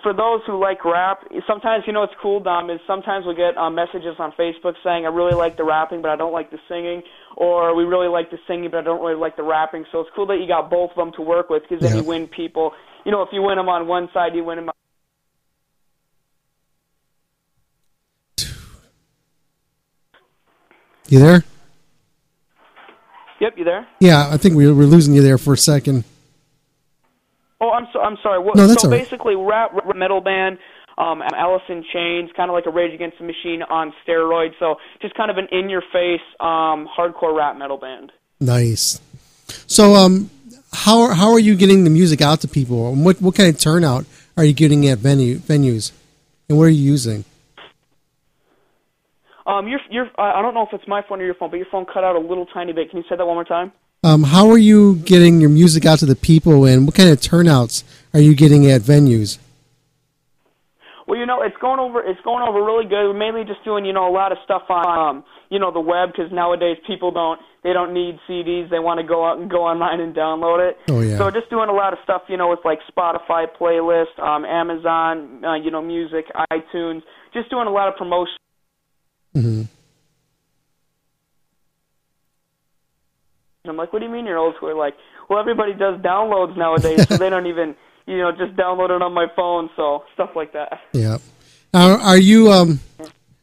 for 0.02 0.14
those 0.14 0.40
who 0.48 0.58
like 0.58 0.86
rap, 0.86 1.28
sometimes 1.46 1.84
you 1.86 1.92
know 1.92 2.00
what's 2.00 2.16
cool, 2.22 2.40
Dom, 2.40 2.70
is 2.70 2.80
sometimes 2.88 3.26
we 3.26 3.36
get 3.36 3.58
uh, 3.58 3.70
messages 3.70 4.16
on 4.18 4.32
Facebook 4.40 4.76
saying 4.82 5.06
I 5.06 5.10
really 5.10 5.34
like 5.34 5.58
the 5.58 5.66
rapping, 5.66 6.02
but 6.02 6.10
I 6.10 6.16
don't 6.16 6.32
like 6.32 6.52
the 6.52 6.60
singing, 6.70 7.04
or 7.36 7.76
we 7.76 7.84
really 7.84 8.08
like 8.08 8.32
the 8.32 8.40
singing, 8.48 8.72
but 8.72 8.78
I 8.78 8.84
don't 8.84 9.02
really 9.02 9.20
like 9.20 9.36
the 9.36 9.44
rapping. 9.44 9.84
So 9.92 10.00
it's 10.00 10.10
cool 10.16 10.26
that 10.28 10.40
you 10.40 10.48
got 10.48 10.70
both 10.70 10.92
of 10.92 10.96
them 10.96 11.12
to 11.18 11.22
work 11.22 11.50
with, 11.50 11.64
because 11.64 11.82
then 11.82 11.92
Yeah. 11.92 11.98
you 12.02 12.06
win 12.06 12.28
people. 12.28 12.74
You 13.04 13.12
know, 13.12 13.22
if 13.24 13.34
you 13.34 13.42
win 13.42 13.58
them 13.58 13.68
on 13.68 13.86
one 13.86 14.08
side, 14.14 14.34
you 14.36 14.46
win 14.46 14.56
them. 14.56 14.70
On- 14.70 14.83
You 21.14 21.20
there? 21.20 21.44
yep, 23.40 23.54
you 23.56 23.64
there? 23.64 23.86
Yeah, 24.00 24.30
I 24.32 24.38
think 24.38 24.56
we 24.56 24.66
we're 24.72 24.86
losing 24.86 25.14
you 25.14 25.22
there 25.22 25.38
for 25.38 25.54
a 25.54 25.58
second. 25.58 26.06
Oh, 27.62 27.70
I'm 27.70 27.86
so, 27.94 28.00
I'm 28.02 28.18
sorry. 28.24 28.40
What, 28.40 28.56
No, 28.56 28.66
that's 28.66 28.82
so 28.82 28.90
right. 28.90 29.00
basically, 29.00 29.36
rap, 29.36 29.76
rap 29.76 29.96
metal 29.96 30.22
band, 30.22 30.58
um, 30.98 31.22
Alice 31.22 31.62
in 31.70 31.86
Chains, 31.94 32.32
kind 32.36 32.50
of 32.50 32.56
like 32.56 32.66
a 32.66 32.72
Rage 32.72 32.96
Against 32.96 33.20
the 33.20 33.26
Machine 33.26 33.62
on 33.62 33.94
steroids. 34.04 34.54
So 34.58 34.78
just 35.04 35.14
kind 35.14 35.30
of 35.30 35.38
an 35.38 35.48
in-your-face 35.52 36.22
um, 36.40 36.90
hardcore 36.98 37.38
rap 37.38 37.58
metal 37.58 37.78
band. 37.78 38.12
Nice. 38.40 39.00
So, 39.68 39.94
um, 39.94 40.32
how 40.72 41.14
how 41.14 41.32
are 41.32 41.38
you 41.38 41.56
getting 41.56 41.84
the 41.84 41.92
music 41.92 42.24
out 42.24 42.42
to 42.42 42.48
people? 42.48 42.92
And 42.92 43.06
what 43.06 43.22
what 43.22 43.36
kind 43.36 43.54
of 43.54 43.60
turnout 43.62 44.06
are 44.36 44.44
you 44.44 44.54
getting 44.54 44.88
at 44.88 44.98
venue 44.98 45.38
venues? 45.38 45.92
And 46.50 46.58
what 46.58 46.64
are 46.64 46.70
you 46.70 46.82
using? 46.82 47.24
Um, 49.46 49.68
your 49.68 49.80
your 49.90 50.10
I 50.18 50.42
don't 50.42 50.54
know 50.54 50.64
if 50.64 50.74
it's 50.74 50.88
my 50.88 51.02
phone 51.08 51.22
or 51.22 51.26
your 51.26 51.36
phone, 51.36 51.50
but 51.50 51.58
your 51.58 51.68
phone 51.72 51.86
cut 51.86 52.04
out 52.04 52.16
a 52.16 52.20
little 52.20 52.46
tiny 52.46 52.74
bit. 52.74 52.90
Can 52.90 52.98
you 53.00 53.06
say 53.10 53.16
that 53.18 53.26
one 53.26 53.36
more 53.36 53.44
time? 53.44 53.72
Um, 54.04 54.24
how 54.24 54.50
are 54.50 54.58
you 54.58 54.96
getting 54.96 55.40
your 55.40 55.50
music 55.50 55.86
out 55.86 56.00
to 56.00 56.06
the 56.06 56.16
people, 56.16 56.66
and 56.66 56.86
what 56.86 56.96
kind 56.96 57.10
of 57.10 57.20
turnouts 57.22 57.84
are 58.14 58.20
you 58.20 58.36
getting 58.36 58.70
at 58.70 58.82
venues? 58.82 59.40
Well, 61.08 61.20
you 61.20 61.26
know, 61.26 61.42
it's 61.42 61.56
going 61.60 61.80
over. 61.80 62.02
It's 62.02 62.20
going 62.24 62.48
over 62.48 62.64
really 62.64 62.86
good. 62.86 63.12
We're 63.12 63.14
mainly 63.14 63.44
just 63.44 63.64
doing, 63.64 63.86
you 63.86 63.94
know, 63.94 64.08
a 64.08 64.12
lot 64.12 64.32
of 64.32 64.38
stuff 64.44 64.64
on, 64.70 64.88
um, 64.88 65.24
you 65.50 65.60
know, 65.60 65.72
the 65.72 65.80
web 65.80 66.10
because 66.12 66.32
nowadays 66.32 66.78
people 66.88 67.12
don't. 67.12 67.40
They 67.64 67.72
don't 67.72 67.94
need 67.94 68.20
CDs. 68.28 68.70
They 68.70 68.80
want 68.80 69.00
to 69.00 69.08
go 69.08 69.26
out 69.26 69.40
and 69.40 69.50
go 69.50 69.64
online 69.64 70.00
and 70.00 70.16
download 70.16 70.70
it. 70.70 70.78
Oh, 70.90 71.02
yeah. 71.02 71.18
So 71.18 71.32
just 71.32 71.50
doing 71.50 71.70
a 71.70 71.74
lot 71.74 71.94
of 71.94 72.00
stuff, 72.04 72.24
you 72.28 72.38
know, 72.38 72.50
with 72.50 72.60
like 72.66 72.80
Spotify 72.92 73.48
playlist, 73.48 74.20
um, 74.20 74.44
Amazon, 74.44 75.44
uh, 75.44 75.56
you 75.56 75.72
know, 75.72 75.82
music, 75.82 76.26
iTunes. 76.52 77.04
Just 77.34 77.50
doing 77.50 77.68
a 77.68 77.72
lot 77.72 77.88
of 77.88 77.96
promotion. 77.96 78.36
Hmm 79.34 79.64
I'm 83.66 83.78
like, 83.78 83.94
what 83.94 84.00
do 84.00 84.06
you 84.06 84.12
mean 84.12 84.26
you're 84.26 84.38
old 84.38 84.56
school? 84.58 84.78
Like, 84.78 84.94
well, 85.30 85.40
everybody 85.40 85.74
does 85.74 86.00
downloads 86.02 86.58
nowadays, 86.58 87.06
so 87.08 87.18
they 87.18 87.30
don't 87.30 87.48
even, 87.48 87.76
you 88.06 88.18
know, 88.18 88.32
just 88.32 88.58
download 88.58 88.94
it 88.94 89.02
on 89.02 89.14
my 89.14 89.28
phone. 89.38 89.70
So 89.78 90.04
stuff 90.14 90.32
like 90.36 90.52
that. 90.52 90.82
Yeah. 90.92 91.20
Are, 91.74 91.98
are 91.98 92.18
you 92.18 92.52
um? 92.52 92.82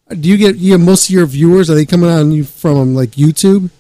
Do 0.09 0.29
you 0.29 0.37
get 0.37 0.57
you 0.57 0.73
have 0.73 0.81
most 0.81 1.09
of 1.09 1.15
your 1.15 1.25
viewers? 1.25 1.71
Are 1.71 1.75
they 1.75 1.87
coming 1.87 2.11
on 2.11 2.33
you 2.33 2.45
from 2.45 2.95
like 2.95 3.11
YouTube? 3.13 3.71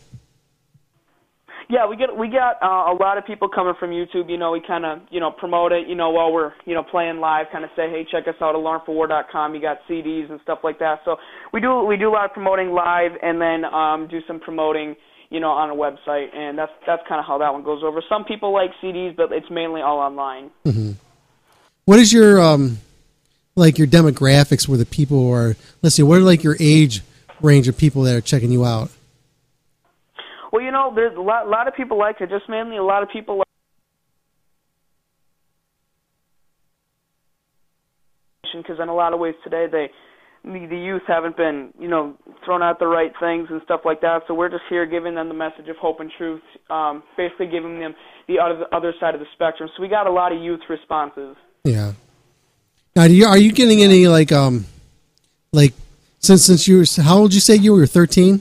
Yeah, 1.70 1.86
we 1.86 1.96
get 1.96 2.14
we 2.16 2.28
got 2.28 2.58
uh, 2.60 2.92
a 2.92 2.96
lot 2.98 3.16
of 3.16 3.24
people 3.24 3.48
coming 3.48 3.74
from 3.78 3.90
YouTube. 3.90 4.28
You 4.28 4.36
know, 4.36 4.50
we 4.50 4.60
kind 4.60 4.84
of 4.84 4.98
you 5.10 5.20
know 5.20 5.30
promote 5.30 5.70
it. 5.70 5.86
You 5.86 5.94
know, 5.94 6.10
while 6.10 6.32
we're 6.32 6.52
you 6.66 6.74
know 6.74 6.82
playing 6.82 7.20
live, 7.20 7.46
kind 7.52 7.64
of 7.64 7.70
say, 7.76 7.88
hey, 7.88 8.04
check 8.10 8.26
us 8.26 8.34
out 8.42 8.56
at 8.56 8.60
alarmforwar.com. 8.60 9.54
You 9.54 9.60
got 9.60 9.78
CDs 9.88 10.30
and 10.30 10.40
stuff 10.42 10.58
like 10.64 10.80
that. 10.80 10.98
So 11.04 11.16
we 11.52 11.60
do 11.60 11.84
we 11.84 11.96
do 11.96 12.08
a 12.08 12.12
lot 12.12 12.24
of 12.24 12.32
promoting 12.32 12.70
live, 12.70 13.12
and 13.22 13.40
then 13.40 13.64
um, 13.64 14.08
do 14.08 14.18
some 14.26 14.40
promoting 14.40 14.96
you 15.30 15.38
know 15.38 15.50
on 15.50 15.70
a 15.70 15.74
website, 15.74 16.34
and 16.34 16.58
that's 16.58 16.72
that's 16.88 17.02
kind 17.08 17.20
of 17.20 17.24
how 17.24 17.38
that 17.38 17.52
one 17.52 17.62
goes 17.62 17.82
over. 17.84 18.02
Some 18.08 18.24
people 18.24 18.52
like 18.52 18.70
CDs, 18.82 19.16
but 19.16 19.30
it's 19.30 19.50
mainly 19.50 19.80
all 19.80 19.98
online. 19.98 20.50
hmm 20.64 20.92
what 21.90 21.98
is 21.98 22.12
your 22.12 22.40
um, 22.40 22.78
like 23.56 23.76
your 23.76 23.88
demographics 23.88 24.68
where 24.68 24.78
the 24.78 24.86
people 24.86 25.28
are? 25.32 25.56
Let's 25.82 25.96
see, 25.96 26.04
what 26.04 26.18
are 26.18 26.22
like 26.22 26.44
your 26.44 26.56
age 26.60 27.02
range 27.40 27.66
of 27.66 27.76
people 27.76 28.02
that 28.04 28.14
are 28.14 28.20
checking 28.20 28.52
you 28.52 28.64
out? 28.64 28.90
Well, 30.52 30.62
you 30.62 30.72
know, 30.72 30.92
there's 30.94 31.16
a 31.16 31.20
lot, 31.20 31.48
lot 31.48 31.68
of 31.68 31.74
people 31.74 31.98
like 31.98 32.20
it. 32.20 32.28
Just 32.30 32.48
mainly 32.48 32.76
a 32.76 32.82
lot 32.82 33.02
of 33.02 33.08
people 33.10 33.38
like 33.38 33.46
because 38.52 38.78
in 38.82 38.88
a 38.88 38.94
lot 38.94 39.12
of 39.12 39.20
ways 39.20 39.34
today 39.44 39.66
they 39.70 39.90
the, 40.42 40.76
youth 40.76 41.02
haven't 41.06 41.36
been 41.36 41.72
you 41.78 41.88
know 41.88 42.16
thrown 42.44 42.62
out 42.62 42.78
the 42.78 42.86
right 42.86 43.12
things 43.20 43.48
and 43.50 43.60
stuff 43.64 43.82
like 43.84 44.00
that. 44.00 44.22
So 44.26 44.34
we're 44.34 44.48
just 44.48 44.62
here 44.68 44.86
giving 44.86 45.14
them 45.14 45.28
the 45.28 45.34
message 45.34 45.68
of 45.68 45.76
hope 45.76 46.00
and 46.00 46.10
truth, 46.16 46.42
um, 46.70 47.02
basically 47.16 47.46
giving 47.46 47.78
them 47.78 47.94
the 48.26 48.38
other 48.38 48.58
the 48.58 48.76
other 48.76 48.94
side 48.98 49.14
of 49.14 49.20
the 49.20 49.26
spectrum. 49.34 49.68
So 49.76 49.82
we 49.82 49.88
got 49.88 50.06
a 50.06 50.12
lot 50.12 50.32
of 50.32 50.40
youth 50.40 50.60
responses. 50.68 51.36
Yeah. 51.64 51.92
Now, 52.96 53.06
do 53.06 53.14
you, 53.14 53.26
are 53.26 53.38
you 53.38 53.52
getting 53.52 53.82
any 53.82 54.08
like 54.08 54.32
um, 54.32 54.66
like 55.52 55.74
since 56.18 56.44
since 56.44 56.66
you 56.66 56.78
were 56.78 57.02
how 57.02 57.18
old 57.18 57.34
you 57.34 57.40
say 57.40 57.56
you 57.56 57.74
were 57.74 57.86
thirteen? 57.86 58.40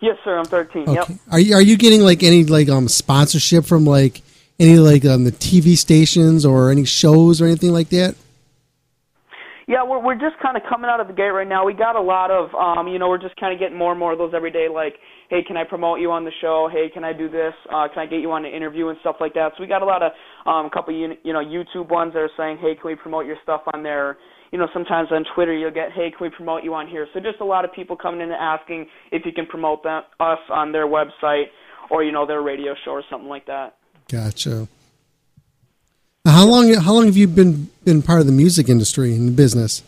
Yes, 0.00 0.16
sir. 0.24 0.38
I'm 0.38 0.44
13. 0.44 0.92
Yep. 0.92 1.08
Are 1.30 1.40
you 1.40 1.54
are 1.54 1.62
you 1.62 1.76
getting 1.76 2.02
like 2.02 2.22
any 2.22 2.44
like 2.44 2.68
um 2.68 2.88
sponsorship 2.88 3.64
from 3.64 3.84
like 3.84 4.22
any 4.60 4.76
like 4.76 5.04
um 5.04 5.24
the 5.24 5.32
TV 5.32 5.76
stations 5.76 6.46
or 6.46 6.70
any 6.70 6.84
shows 6.84 7.40
or 7.40 7.46
anything 7.46 7.72
like 7.72 7.88
that? 7.88 8.14
Yeah, 9.68 9.84
we're 9.84 10.02
we're 10.02 10.14
just 10.14 10.40
kind 10.40 10.56
of 10.56 10.62
coming 10.66 10.88
out 10.88 10.98
of 10.98 11.08
the 11.08 11.12
gate 11.12 11.28
right 11.28 11.46
now. 11.46 11.66
We 11.66 11.74
got 11.74 11.94
a 11.94 12.00
lot 12.00 12.30
of, 12.30 12.54
um, 12.54 12.88
you 12.88 12.98
know, 12.98 13.10
we're 13.10 13.20
just 13.20 13.36
kind 13.36 13.52
of 13.52 13.60
getting 13.60 13.76
more 13.76 13.90
and 13.90 14.00
more 14.00 14.12
of 14.12 14.18
those 14.18 14.32
every 14.34 14.50
day. 14.50 14.66
Like, 14.72 14.94
hey, 15.28 15.42
can 15.46 15.58
I 15.58 15.64
promote 15.64 16.00
you 16.00 16.10
on 16.10 16.24
the 16.24 16.32
show? 16.40 16.70
Hey, 16.72 16.88
can 16.88 17.04
I 17.04 17.12
do 17.12 17.28
this? 17.28 17.52
Uh, 17.68 17.86
can 17.92 17.98
I 17.98 18.06
get 18.06 18.20
you 18.20 18.32
on 18.32 18.46
an 18.46 18.52
interview 18.54 18.88
and 18.88 18.96
stuff 19.00 19.16
like 19.20 19.34
that? 19.34 19.52
So 19.56 19.62
we 19.62 19.66
got 19.66 19.82
a 19.82 19.84
lot 19.84 20.02
of, 20.02 20.12
um, 20.46 20.66
a 20.66 20.70
couple, 20.70 20.94
you 20.94 21.12
you 21.22 21.34
know, 21.34 21.44
YouTube 21.44 21.90
ones 21.90 22.14
that 22.14 22.20
are 22.20 22.30
saying, 22.34 22.56
hey, 22.62 22.76
can 22.80 22.88
we 22.88 22.94
promote 22.94 23.26
your 23.26 23.36
stuff 23.42 23.60
on 23.74 23.82
there? 23.82 24.16
You 24.52 24.58
know, 24.58 24.68
sometimes 24.72 25.08
on 25.12 25.24
Twitter 25.34 25.52
you'll 25.54 25.70
get, 25.70 25.92
hey, 25.92 26.10
can 26.10 26.18
we 26.26 26.30
promote 26.34 26.64
you 26.64 26.72
on 26.74 26.88
here? 26.88 27.06
So 27.12 27.20
just 27.20 27.40
a 27.40 27.44
lot 27.44 27.64
of 27.66 27.72
people 27.72 27.96
coming 27.96 28.20
in 28.20 28.30
and 28.30 28.40
asking 28.40 28.86
if 29.12 29.26
you 29.26 29.32
can 29.32 29.44
promote 29.46 29.82
them 29.82 30.02
us 30.20 30.38
on 30.50 30.72
their 30.72 30.86
website 30.86 31.46
or 31.90 32.02
you 32.02 32.12
know 32.12 32.26
their 32.26 32.40
radio 32.42 32.74
show 32.84 32.92
or 32.92 33.02
something 33.10 33.28
like 33.28 33.46
that. 33.46 33.76
Gotcha. 34.10 34.66
How 36.26 36.46
long 36.46 36.72
how 36.74 36.92
long 36.92 37.06
have 37.06 37.16
you 37.16 37.26
been 37.28 37.70
been 37.84 38.02
part 38.02 38.20
of 38.20 38.26
the 38.26 38.32
music 38.32 38.68
industry 38.68 39.14
and 39.14 39.28
the 39.28 39.32
business? 39.32 39.82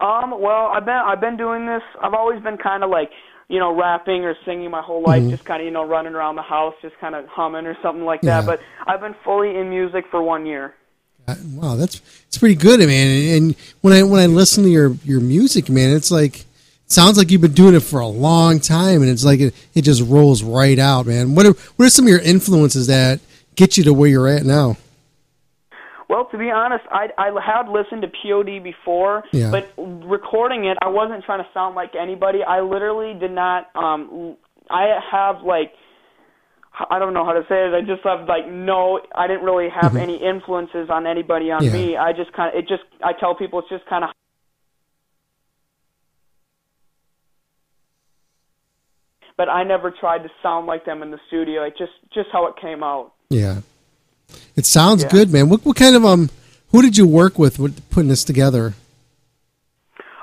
Um, 0.00 0.30
well, 0.40 0.70
I've 0.72 0.84
been 0.84 0.94
I've 0.94 1.20
been 1.20 1.36
doing 1.36 1.66
this. 1.66 1.82
I've 2.02 2.14
always 2.14 2.42
been 2.42 2.56
kind 2.56 2.82
of 2.84 2.90
like 2.90 3.10
you 3.48 3.58
know 3.58 3.74
rapping 3.76 4.24
or 4.24 4.34
singing 4.44 4.70
my 4.70 4.80
whole 4.82 5.02
life, 5.02 5.22
Mhm. 5.22 5.30
just 5.30 5.44
kind 5.44 5.60
of 5.60 5.66
you 5.66 5.72
know 5.72 5.84
running 5.86 6.14
around 6.14 6.36
the 6.36 6.42
house, 6.42 6.74
just 6.82 6.98
kind 7.00 7.14
of 7.14 7.26
humming 7.26 7.66
or 7.66 7.76
something 7.82 8.04
like 8.04 8.20
Yeah. 8.22 8.40
that. 8.40 8.46
But 8.46 8.60
I've 8.86 9.00
been 9.00 9.14
fully 9.24 9.56
in 9.56 9.68
music 9.70 10.06
for 10.10 10.22
one 10.22 10.46
year. 10.46 10.74
Wow, 11.54 11.76
that's 11.76 12.00
it's 12.26 12.38
pretty 12.38 12.54
good, 12.56 12.80
man. 12.80 13.36
And 13.36 13.56
when 13.82 13.92
I 13.94 14.02
when 14.02 14.20
I 14.20 14.26
listen 14.26 14.64
to 14.64 14.70
your 14.70 14.92
your 15.04 15.20
music, 15.20 15.68
man, 15.68 15.94
it's 15.94 16.10
like 16.10 16.40
it 16.40 16.46
sounds 16.92 17.16
like 17.18 17.30
you've 17.30 17.40
been 17.40 17.52
doing 17.52 17.74
it 17.74 17.80
for 17.80 18.00
a 18.00 18.06
long 18.06 18.58
time, 18.60 19.02
and 19.02 19.10
it's 19.10 19.24
like 19.24 19.38
it, 19.40 19.54
it 19.74 19.82
just 19.82 20.02
rolls 20.02 20.42
right 20.42 20.78
out, 20.78 21.06
man. 21.06 21.34
What 21.34 21.46
are 21.46 21.52
what 21.76 21.86
are 21.86 21.90
some 21.90 22.06
of 22.06 22.08
your 22.10 22.20
influences 22.20 22.88
that 22.88 23.20
get 23.54 23.76
you 23.76 23.84
to 23.84 23.94
where 23.94 24.08
you're 24.08 24.28
at 24.28 24.44
now? 24.44 24.76
Well, 26.08 26.24
to 26.32 26.38
be 26.38 26.50
honest, 26.50 26.84
I 26.90 27.10
I 27.16 27.30
had 27.40 27.68
listened 27.68 28.02
to 28.02 28.08
POD 28.08 28.62
before, 28.64 29.22
Yeah. 29.32 29.50
but 29.52 29.72
recording 29.78 30.64
it, 30.64 30.76
I 30.82 30.88
wasn't 30.88 31.24
trying 31.24 31.38
to 31.44 31.48
sound 31.54 31.76
like 31.76 31.94
anybody. 31.94 32.42
I 32.42 32.60
literally 32.62 33.14
did 33.14 33.30
not. 33.30 33.68
Um, 33.76 34.36
I 34.68 34.98
have 35.12 35.42
like. 35.42 35.72
I 36.88 36.98
don't 36.98 37.12
know 37.14 37.24
how 37.24 37.32
to 37.32 37.42
say 37.48 37.66
it. 37.66 37.74
I 37.74 37.80
just 37.82 38.02
have 38.04 38.26
like 38.28 38.48
no. 38.50 39.00
I 39.14 39.26
didn't 39.26 39.44
really 39.44 39.68
have 39.68 39.92
Mhm. 39.92 40.00
any 40.00 40.16
influences 40.16 40.88
on 40.88 41.06
anybody 41.06 41.50
on 41.50 41.64
Yeah. 41.64 41.72
me. 41.72 41.96
I 41.96 42.12
just 42.12 42.32
kind 42.32 42.54
of. 42.54 42.58
It 42.62 42.68
just. 42.68 42.82
I 43.02 43.12
tell 43.12 43.34
people 43.34 43.58
it's 43.58 43.68
just 43.68 43.84
kind 43.86 44.04
of. 44.04 44.10
But 49.36 49.48
I 49.48 49.62
never 49.64 49.90
tried 49.90 50.22
to 50.24 50.30
sound 50.42 50.66
like 50.66 50.84
them 50.84 51.02
in 51.02 51.10
the 51.10 51.18
studio. 51.28 51.62
It 51.64 51.74
just 51.78 51.92
just 52.12 52.28
how 52.32 52.46
it 52.46 52.56
came 52.60 52.82
out. 52.82 53.12
Yeah, 53.30 53.60
it 54.56 54.66
sounds 54.66 55.02
Yeah. 55.04 55.08
good, 55.10 55.32
man. 55.32 55.48
What 55.48 55.64
what 55.64 55.76
kind 55.76 55.96
of 55.96 56.04
um 56.04 56.28
who 56.72 56.82
did 56.82 56.98
you 56.98 57.06
work 57.06 57.38
with 57.38 57.58
with 57.58 57.88
putting 57.90 58.08
this 58.10 58.24
together? 58.24 58.74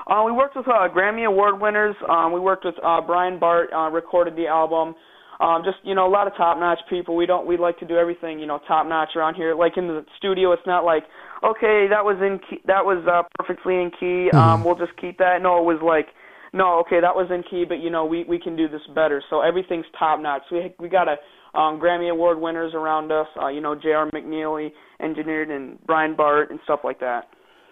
Uh, 0.06 0.22
we 0.24 0.32
worked 0.32 0.56
with 0.56 0.66
uh, 0.66 0.88
Grammy 0.88 1.26
Award 1.26 1.60
winners. 1.60 1.94
Um, 2.08 2.32
we 2.32 2.40
worked 2.40 2.64
with 2.64 2.76
uh, 2.82 3.02
Brian 3.02 3.38
Bart, 3.38 3.70
uh, 3.74 3.90
recorded 3.90 4.36
the 4.36 4.46
album. 4.46 4.94
Um, 5.40 5.62
just 5.64 5.78
you 5.84 5.94
know, 5.94 6.06
a 6.06 6.10
lot 6.10 6.26
of 6.26 6.36
top-notch 6.36 6.80
people. 6.90 7.14
We 7.14 7.26
don't. 7.26 7.46
We 7.46 7.56
like 7.56 7.78
to 7.78 7.86
do 7.86 7.96
everything 7.96 8.38
you 8.38 8.46
know 8.46 8.58
top-notch 8.66 9.10
around 9.16 9.34
here. 9.34 9.54
Like 9.54 9.76
in 9.76 9.86
the 9.86 10.04
studio, 10.16 10.52
it's 10.52 10.66
not 10.66 10.84
like 10.84 11.04
okay, 11.44 11.86
that 11.88 12.04
was 12.04 12.16
in 12.20 12.40
key, 12.50 12.60
that 12.66 12.84
was 12.84 13.06
uh, 13.06 13.22
perfectly 13.38 13.76
in 13.76 13.90
key. 13.92 14.30
Um, 14.32 14.60
Mhm. 14.60 14.64
we'll 14.64 14.74
just 14.74 14.96
keep 14.96 15.18
that. 15.18 15.40
No, 15.40 15.58
it 15.58 15.64
was 15.64 15.80
like 15.80 16.08
no, 16.52 16.78
okay, 16.80 17.00
that 17.00 17.14
was 17.14 17.30
in 17.30 17.42
key, 17.42 17.64
but 17.68 17.78
you 17.78 17.90
know, 17.90 18.04
we 18.04 18.24
we 18.24 18.38
can 18.38 18.56
do 18.56 18.68
this 18.68 18.80
better. 18.94 19.22
So 19.30 19.40
everything's 19.42 19.86
top-notch. 19.98 20.42
So 20.48 20.56
we 20.56 20.74
we 20.78 20.88
got 20.88 21.08
a 21.08 21.16
um, 21.58 21.80
Grammy 21.80 22.10
Award 22.10 22.40
winners 22.40 22.74
around 22.74 23.12
us. 23.12 23.26
Uh, 23.40 23.48
you 23.48 23.60
know, 23.60 23.74
J.R. 23.74 24.10
McNeely 24.10 24.72
engineered 25.00 25.50
and 25.50 25.78
Brian 25.86 26.14
Bart 26.14 26.50
and 26.50 26.58
stuff 26.64 26.80
like 26.84 27.00
that. 27.00 27.28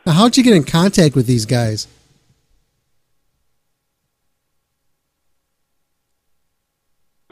Now, 0.07 0.13
how'd 0.13 0.37
you 0.37 0.45
get 0.45 0.55
in 0.55 0.65
contact 0.65 1.15
with 1.15 1.27
these 1.27 1.47
guys? 1.47 1.89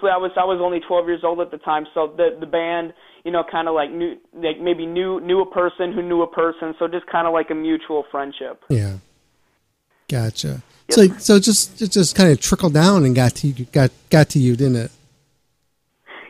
So 0.04 0.10
I 0.10 0.18
was 0.18 0.32
I 0.36 0.44
was 0.44 0.60
only 0.60 0.80
12 0.80 1.06
years 1.06 1.20
old 1.24 1.40
at 1.40 1.50
the 1.50 1.56
time, 1.56 1.86
so 1.94 2.12
the 2.14 2.36
the 2.38 2.44
band, 2.44 2.92
you 3.24 3.32
know, 3.32 3.42
kind 3.50 3.68
of 3.68 3.74
like 3.74 3.90
knew 3.90 4.16
like 4.34 4.60
maybe 4.60 4.84
knew 4.84 5.18
knew 5.20 5.40
a 5.40 5.50
person 5.50 5.94
who 5.94 6.02
knew 6.02 6.20
a 6.20 6.26
person, 6.26 6.74
so 6.78 6.86
just 6.86 7.06
kind 7.06 7.26
of 7.26 7.32
like 7.32 7.48
a 7.50 7.54
mutual 7.54 8.04
friendship. 8.10 8.62
Yeah, 8.68 8.98
gotcha. 10.10 10.62
So 10.90 11.08
so 11.16 11.36
it 11.36 11.40
just 11.40 11.80
it 11.80 11.90
just 11.90 12.14
kind 12.14 12.30
of 12.30 12.38
trickled 12.38 12.74
down 12.74 13.06
and 13.06 13.16
got 13.16 13.34
to 13.36 13.48
you, 13.48 13.64
got 13.72 13.92
got 14.10 14.28
to 14.30 14.38
you, 14.38 14.56
didn't 14.56 14.76
it? 14.76 14.90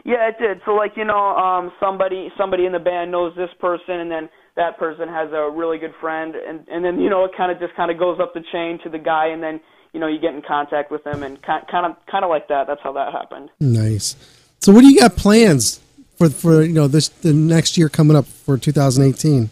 Yeah, 0.04 0.28
it 0.28 0.36
did. 0.38 0.60
So 0.64 0.74
like 0.74 0.92
you 0.96 1.04
know, 1.04 1.34
um, 1.36 1.72
somebody 1.80 2.30
somebody 2.38 2.66
in 2.66 2.72
the 2.72 2.78
band 2.78 3.10
knows 3.10 3.34
this 3.34 3.50
person, 3.58 3.98
and 3.98 4.08
then 4.08 4.28
that 4.54 4.78
person 4.78 5.08
has 5.08 5.32
a 5.32 5.50
really 5.50 5.78
good 5.78 5.94
friend, 6.00 6.36
and 6.36 6.60
and 6.68 6.84
then 6.84 7.00
you 7.00 7.10
know 7.10 7.24
it 7.24 7.32
kind 7.36 7.50
of 7.50 7.58
just 7.58 7.74
kind 7.74 7.90
of 7.90 7.98
goes 7.98 8.20
up 8.20 8.34
the 8.34 8.44
chain 8.52 8.78
to 8.84 8.88
the 8.88 8.98
guy, 8.98 9.26
and 9.26 9.42
then 9.42 9.60
you 9.94 10.00
know 10.00 10.06
you 10.06 10.18
get 10.18 10.34
in 10.34 10.42
contact 10.42 10.90
with 10.90 11.04
them 11.04 11.22
and 11.22 11.40
kind 11.42 11.64
of 11.72 11.96
kind 12.10 12.24
of 12.24 12.28
like 12.28 12.48
that. 12.48 12.66
That's 12.66 12.82
how 12.82 12.92
that 12.92 13.12
happened. 13.12 13.50
Nice. 13.60 14.16
So 14.60 14.72
what 14.72 14.82
do 14.82 14.88
you 14.88 15.00
got 15.00 15.16
plans 15.16 15.80
for 16.18 16.28
for 16.28 16.62
you 16.62 16.74
know 16.74 16.86
this 16.88 17.08
the 17.08 17.32
next 17.32 17.78
year 17.78 17.88
coming 17.88 18.16
up 18.16 18.26
for 18.26 18.58
2018? 18.58 19.48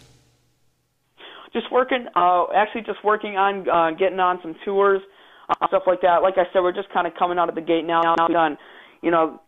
just 1.53 1.71
working 1.71 2.07
uh 2.17 2.47
actually 2.55 2.81
just 2.81 3.05
working 3.05 3.37
on 3.37 3.69
uh 3.69 3.91
getting 3.91 4.19
on 4.19 4.39
some 4.41 4.55
tours 4.65 5.03
uh, 5.51 5.67
stuff 5.69 5.83
like 5.87 6.01
that 6.01 6.23
like 6.23 6.39
i 6.39 6.45
said 6.51 6.61
we're 6.63 6.73
just 6.73 6.89
kind 6.89 7.07
of 7.07 7.13
coming 7.15 7.39
out 7.39 7.51
of 7.51 7.55
the 7.55 7.61
gate 7.61 7.85
now 7.85 8.01
done 8.17 8.57
you 9.03 9.11
know 9.11 9.39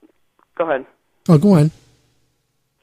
go 0.59 0.69
ahead 0.69 0.85
Oh, 1.29 1.39
go 1.39 1.55
on. 1.55 1.71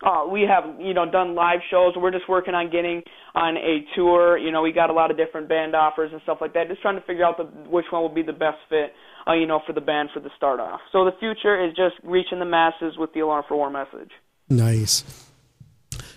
Uh 0.04 0.26
we 0.28 0.42
have 0.42 0.64
you 0.80 0.94
know 0.94 1.10
done 1.10 1.36
live 1.36 1.60
shows 1.70 1.94
we're 1.96 2.12
just 2.12 2.28
working 2.30 2.54
on 2.54 2.70
getting 2.70 3.02
on 3.36 3.58
a 3.58 3.86
tour 3.96 4.38
you 4.38 4.52
know 4.52 4.62
we 4.62 4.72
got 4.72 4.90
a 4.90 4.94
lot 4.94 5.12
of 5.12 5.18
different 5.18 5.48
band 5.48 5.76
offers 5.76 6.12
and 6.12 6.22
stuff 6.24 6.38
like 6.42 6.54
that 6.54 6.68
just 6.68 6.82
trying 6.82 6.96
to 6.96 7.06
figure 7.06 7.26
out 7.26 7.38
the 7.38 7.44
which 7.70 7.86
one 7.92 8.02
will 8.02 8.10
be 8.10 8.24
the 8.24 8.34
best 8.34 8.58
fit 8.70 8.94
uh 9.28 9.34
you 9.34 9.46
know 9.46 9.62
for 9.66 9.74
the 9.74 9.82
band 9.82 10.10
for 10.14 10.20
the 10.20 10.30
start 10.38 10.60
off 10.60 10.80
so 10.92 11.06
the 11.06 11.14
future 11.20 11.64
is 11.64 11.76
just 11.76 11.96
reaching 12.04 12.40
the 12.40 12.46
masses 12.46 12.98
with 12.98 13.14
the 13.14 13.20
alarm 13.20 13.44
for 13.48 13.56
war 13.56 13.70
message 13.70 14.12
Nice. 14.52 15.04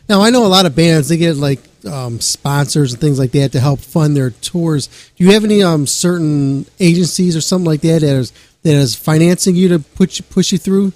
Now 0.09 0.21
I 0.21 0.31
know 0.31 0.45
a 0.45 0.49
lot 0.49 0.67
of 0.67 0.75
bands 0.75 1.09
they 1.09 1.17
get 1.17 1.37
like 1.37 1.61
um, 1.87 2.21
sponsors 2.21 2.93
and 2.93 3.01
things 3.01 3.19
like 3.19 3.31
that 3.33 3.53
to 3.53 3.61
help 3.61 3.81
fund 3.81 4.17
their 4.17 4.31
tours. 4.31 4.89
Do 5.17 5.25
you 5.25 5.33
have 5.33 5.45
any 5.45 5.63
um, 5.63 5.87
certain 5.87 6.67
agencies 6.81 7.37
or 7.37 7.41
something 7.41 7.65
like 7.65 7.81
that 7.83 8.01
that 8.01 8.17
is 8.17 8.33
that 8.63 8.75
is 8.75 8.95
financing 8.95 9.55
you 9.55 9.69
to 9.69 9.79
push 9.79 10.21
push 10.29 10.53
you 10.53 10.59
through? 10.59 10.93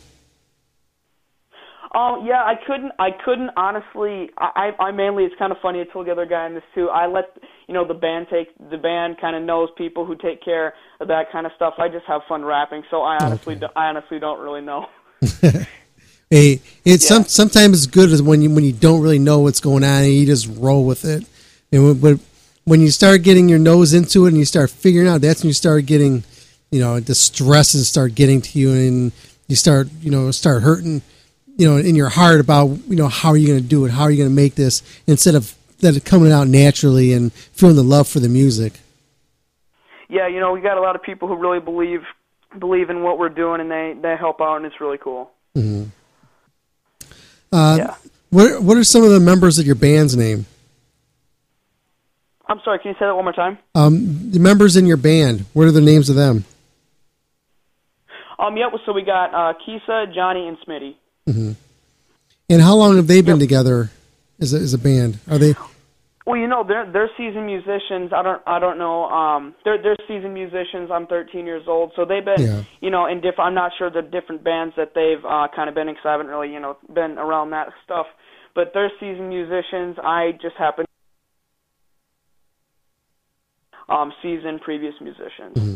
Um, 1.94 2.26
yeah, 2.26 2.42
I 2.44 2.54
couldn't. 2.66 2.92
I 2.98 3.10
couldn't 3.24 3.50
honestly. 3.56 4.30
I, 4.38 4.72
I 4.78 4.90
mainly. 4.90 5.24
It's 5.24 5.34
kind 5.38 5.52
of 5.52 5.58
funny. 5.62 5.80
I 5.80 5.84
told 5.84 6.06
the 6.06 6.12
other 6.12 6.26
guy 6.26 6.46
in 6.46 6.54
this 6.54 6.62
too. 6.74 6.88
I 6.90 7.06
let 7.06 7.36
you 7.66 7.72
know 7.74 7.86
the 7.86 7.94
band 7.94 8.26
take 8.30 8.48
the 8.70 8.76
band 8.76 9.16
kind 9.20 9.34
of 9.34 9.42
knows 9.42 9.70
people 9.78 10.04
who 10.04 10.14
take 10.16 10.44
care 10.44 10.74
of 11.00 11.08
that 11.08 11.32
kind 11.32 11.46
of 11.46 11.52
stuff. 11.56 11.74
I 11.78 11.88
just 11.88 12.04
have 12.06 12.20
fun 12.28 12.44
rapping, 12.44 12.82
so 12.90 13.02
I 13.02 13.16
honestly, 13.20 13.54
do, 13.54 13.68
I 13.74 13.86
honestly 13.86 14.18
don't 14.18 14.40
really 14.40 14.60
know. 14.60 14.86
Hey, 16.30 16.60
it's 16.84 17.08
some 17.08 17.24
sometimes 17.24 17.78
it's 17.78 17.86
good 17.86 18.10
as 18.10 18.20
when 18.20 18.42
you 18.42 18.50
when 18.54 18.62
you 18.62 18.72
don't 18.74 19.00
really 19.00 19.18
know 19.18 19.38
what's 19.40 19.60
going 19.60 19.82
on 19.82 20.02
and 20.04 20.12
you 20.12 20.26
just 20.26 20.46
roll 20.58 20.84
with 20.84 21.06
it. 21.06 21.24
And 21.72 21.84
when- 21.84 22.00
but 22.00 22.20
when 22.64 22.82
you 22.82 22.90
start 22.90 23.22
getting 23.22 23.48
your 23.48 23.58
nose 23.58 23.94
into 23.94 24.26
it 24.26 24.28
and 24.28 24.36
you 24.36 24.44
start 24.44 24.68
figuring 24.68 25.08
out, 25.08 25.22
that's 25.22 25.40
when 25.42 25.48
you 25.48 25.54
start 25.54 25.86
getting, 25.86 26.22
you 26.70 26.80
know, 26.80 27.00
the 27.00 27.14
stresses 27.14 27.88
start 27.88 28.14
getting 28.14 28.42
to 28.42 28.58
you 28.58 28.72
and 28.74 29.12
you 29.46 29.56
start 29.56 29.88
you 30.02 30.10
know 30.10 30.30
start 30.30 30.62
hurting, 30.62 31.00
you 31.58 31.68
know, 31.68 31.76
in 31.76 31.94
your 31.94 32.08
heart 32.08 32.40
about 32.40 32.68
you 32.88 32.96
know 32.96 33.08
how 33.08 33.28
are 33.28 33.36
you 33.36 33.48
going 33.48 33.60
to 33.60 33.68
do 33.68 33.84
it, 33.84 33.90
how 33.90 34.04
are 34.04 34.10
you 34.10 34.16
going 34.16 34.30
to 34.30 34.34
make 34.34 34.54
this 34.54 34.82
instead 35.06 35.34
of 35.34 35.54
that 35.80 36.02
coming 36.04 36.32
out 36.32 36.48
naturally 36.48 37.12
and 37.12 37.32
feeling 37.32 37.76
the 37.76 37.82
love 37.82 38.08
for 38.08 38.20
the 38.20 38.28
music. 38.28 38.80
Yeah, 40.08 40.26
you 40.26 40.40
know, 40.40 40.52
we 40.52 40.60
got 40.60 40.78
a 40.78 40.80
lot 40.80 40.96
of 40.96 41.02
people 41.02 41.28
who 41.28 41.36
really 41.36 41.60
believe 41.60 42.00
believe 42.58 42.88
in 42.88 43.02
what 43.02 43.18
we're 43.18 43.28
doing, 43.28 43.60
and 43.60 43.70
they 43.70 43.94
they 44.00 44.16
help 44.16 44.40
out, 44.40 44.56
and 44.56 44.64
it's 44.66 44.80
really 44.80 44.98
cool. 44.98 45.30
hmm 45.54 45.84
Uh, 47.52 47.94
What 48.30 48.62
what 48.62 48.76
are 48.76 48.84
some 48.84 49.02
of 49.02 49.10
the 49.10 49.20
members 49.20 49.58
of 49.58 49.66
your 49.66 49.74
band's 49.74 50.16
name? 50.16 50.46
I'm 52.46 52.60
sorry. 52.64 52.78
Can 52.78 52.90
you 52.90 52.94
say 52.94 53.04
that 53.04 53.14
one 53.14 53.24
more 53.24 53.32
time? 53.32 53.58
Um, 53.74 54.30
the 54.30 54.38
members 54.38 54.76
in 54.76 54.86
your 54.86 54.96
band. 54.96 55.44
What 55.52 55.66
are 55.66 55.70
the 55.70 55.82
names 55.82 56.08
of 56.08 56.16
them? 56.16 56.44
Um, 58.38 58.56
yep. 58.56 58.70
So 58.86 58.92
we 58.92 59.02
got 59.02 59.34
uh, 59.34 59.52
Kisa, 59.64 60.06
Johnny, 60.14 60.48
and 60.48 60.56
Smitty. 60.60 60.94
Hmm 61.32 61.52
And 62.48 62.62
how 62.62 62.74
long 62.76 62.96
have 62.96 63.06
they 63.06 63.20
been 63.20 63.38
together 63.38 63.90
as 64.40 64.54
a, 64.54 64.58
as 64.58 64.72
a 64.74 64.78
band? 64.78 65.18
Are 65.30 65.38
they? 65.38 65.54
Well, 66.26 66.36
you 66.36 66.46
know, 66.46 66.62
they're 66.66 66.90
they're 66.90 67.10
seasoned 67.16 67.46
musicians. 67.46 68.12
I 68.12 68.22
don't 68.22 68.42
I 68.46 68.58
don't 68.58 68.78
know. 68.78 69.04
Um, 69.04 69.54
they're 69.64 69.80
they're 69.80 69.96
seasoned 70.06 70.34
musicians. 70.34 70.90
I'm 70.92 71.06
13 71.06 71.46
years 71.46 71.64
old, 71.66 71.92
so 71.96 72.04
they've 72.04 72.24
been 72.24 72.40
Yeah. 72.40 72.62
you 72.80 72.90
know 72.90 73.06
in 73.06 73.16
different. 73.20 73.48
I'm 73.48 73.54
not 73.54 73.72
sure 73.78 73.90
the 73.90 74.02
different 74.02 74.44
bands 74.44 74.74
that 74.76 74.92
they've 74.94 75.24
uh, 75.24 75.48
kind 75.54 75.68
of 75.68 75.74
been 75.74 75.88
in 75.88 75.94
because 75.94 76.06
I 76.06 76.12
haven't 76.12 76.28
really 76.28 76.52
you 76.52 76.60
know 76.60 76.76
been 76.92 77.18
around 77.18 77.50
that 77.50 77.68
stuff. 77.84 78.06
But 78.54 78.72
they're 78.74 78.90
seasoned 79.00 79.28
musicians. 79.28 79.96
I 80.02 80.32
just 80.40 80.56
happen 80.56 80.84
um 83.88 84.12
seasoned 84.22 84.60
previous 84.60 84.94
musicians. 85.00 85.56
Mm-hmm. 85.56 85.74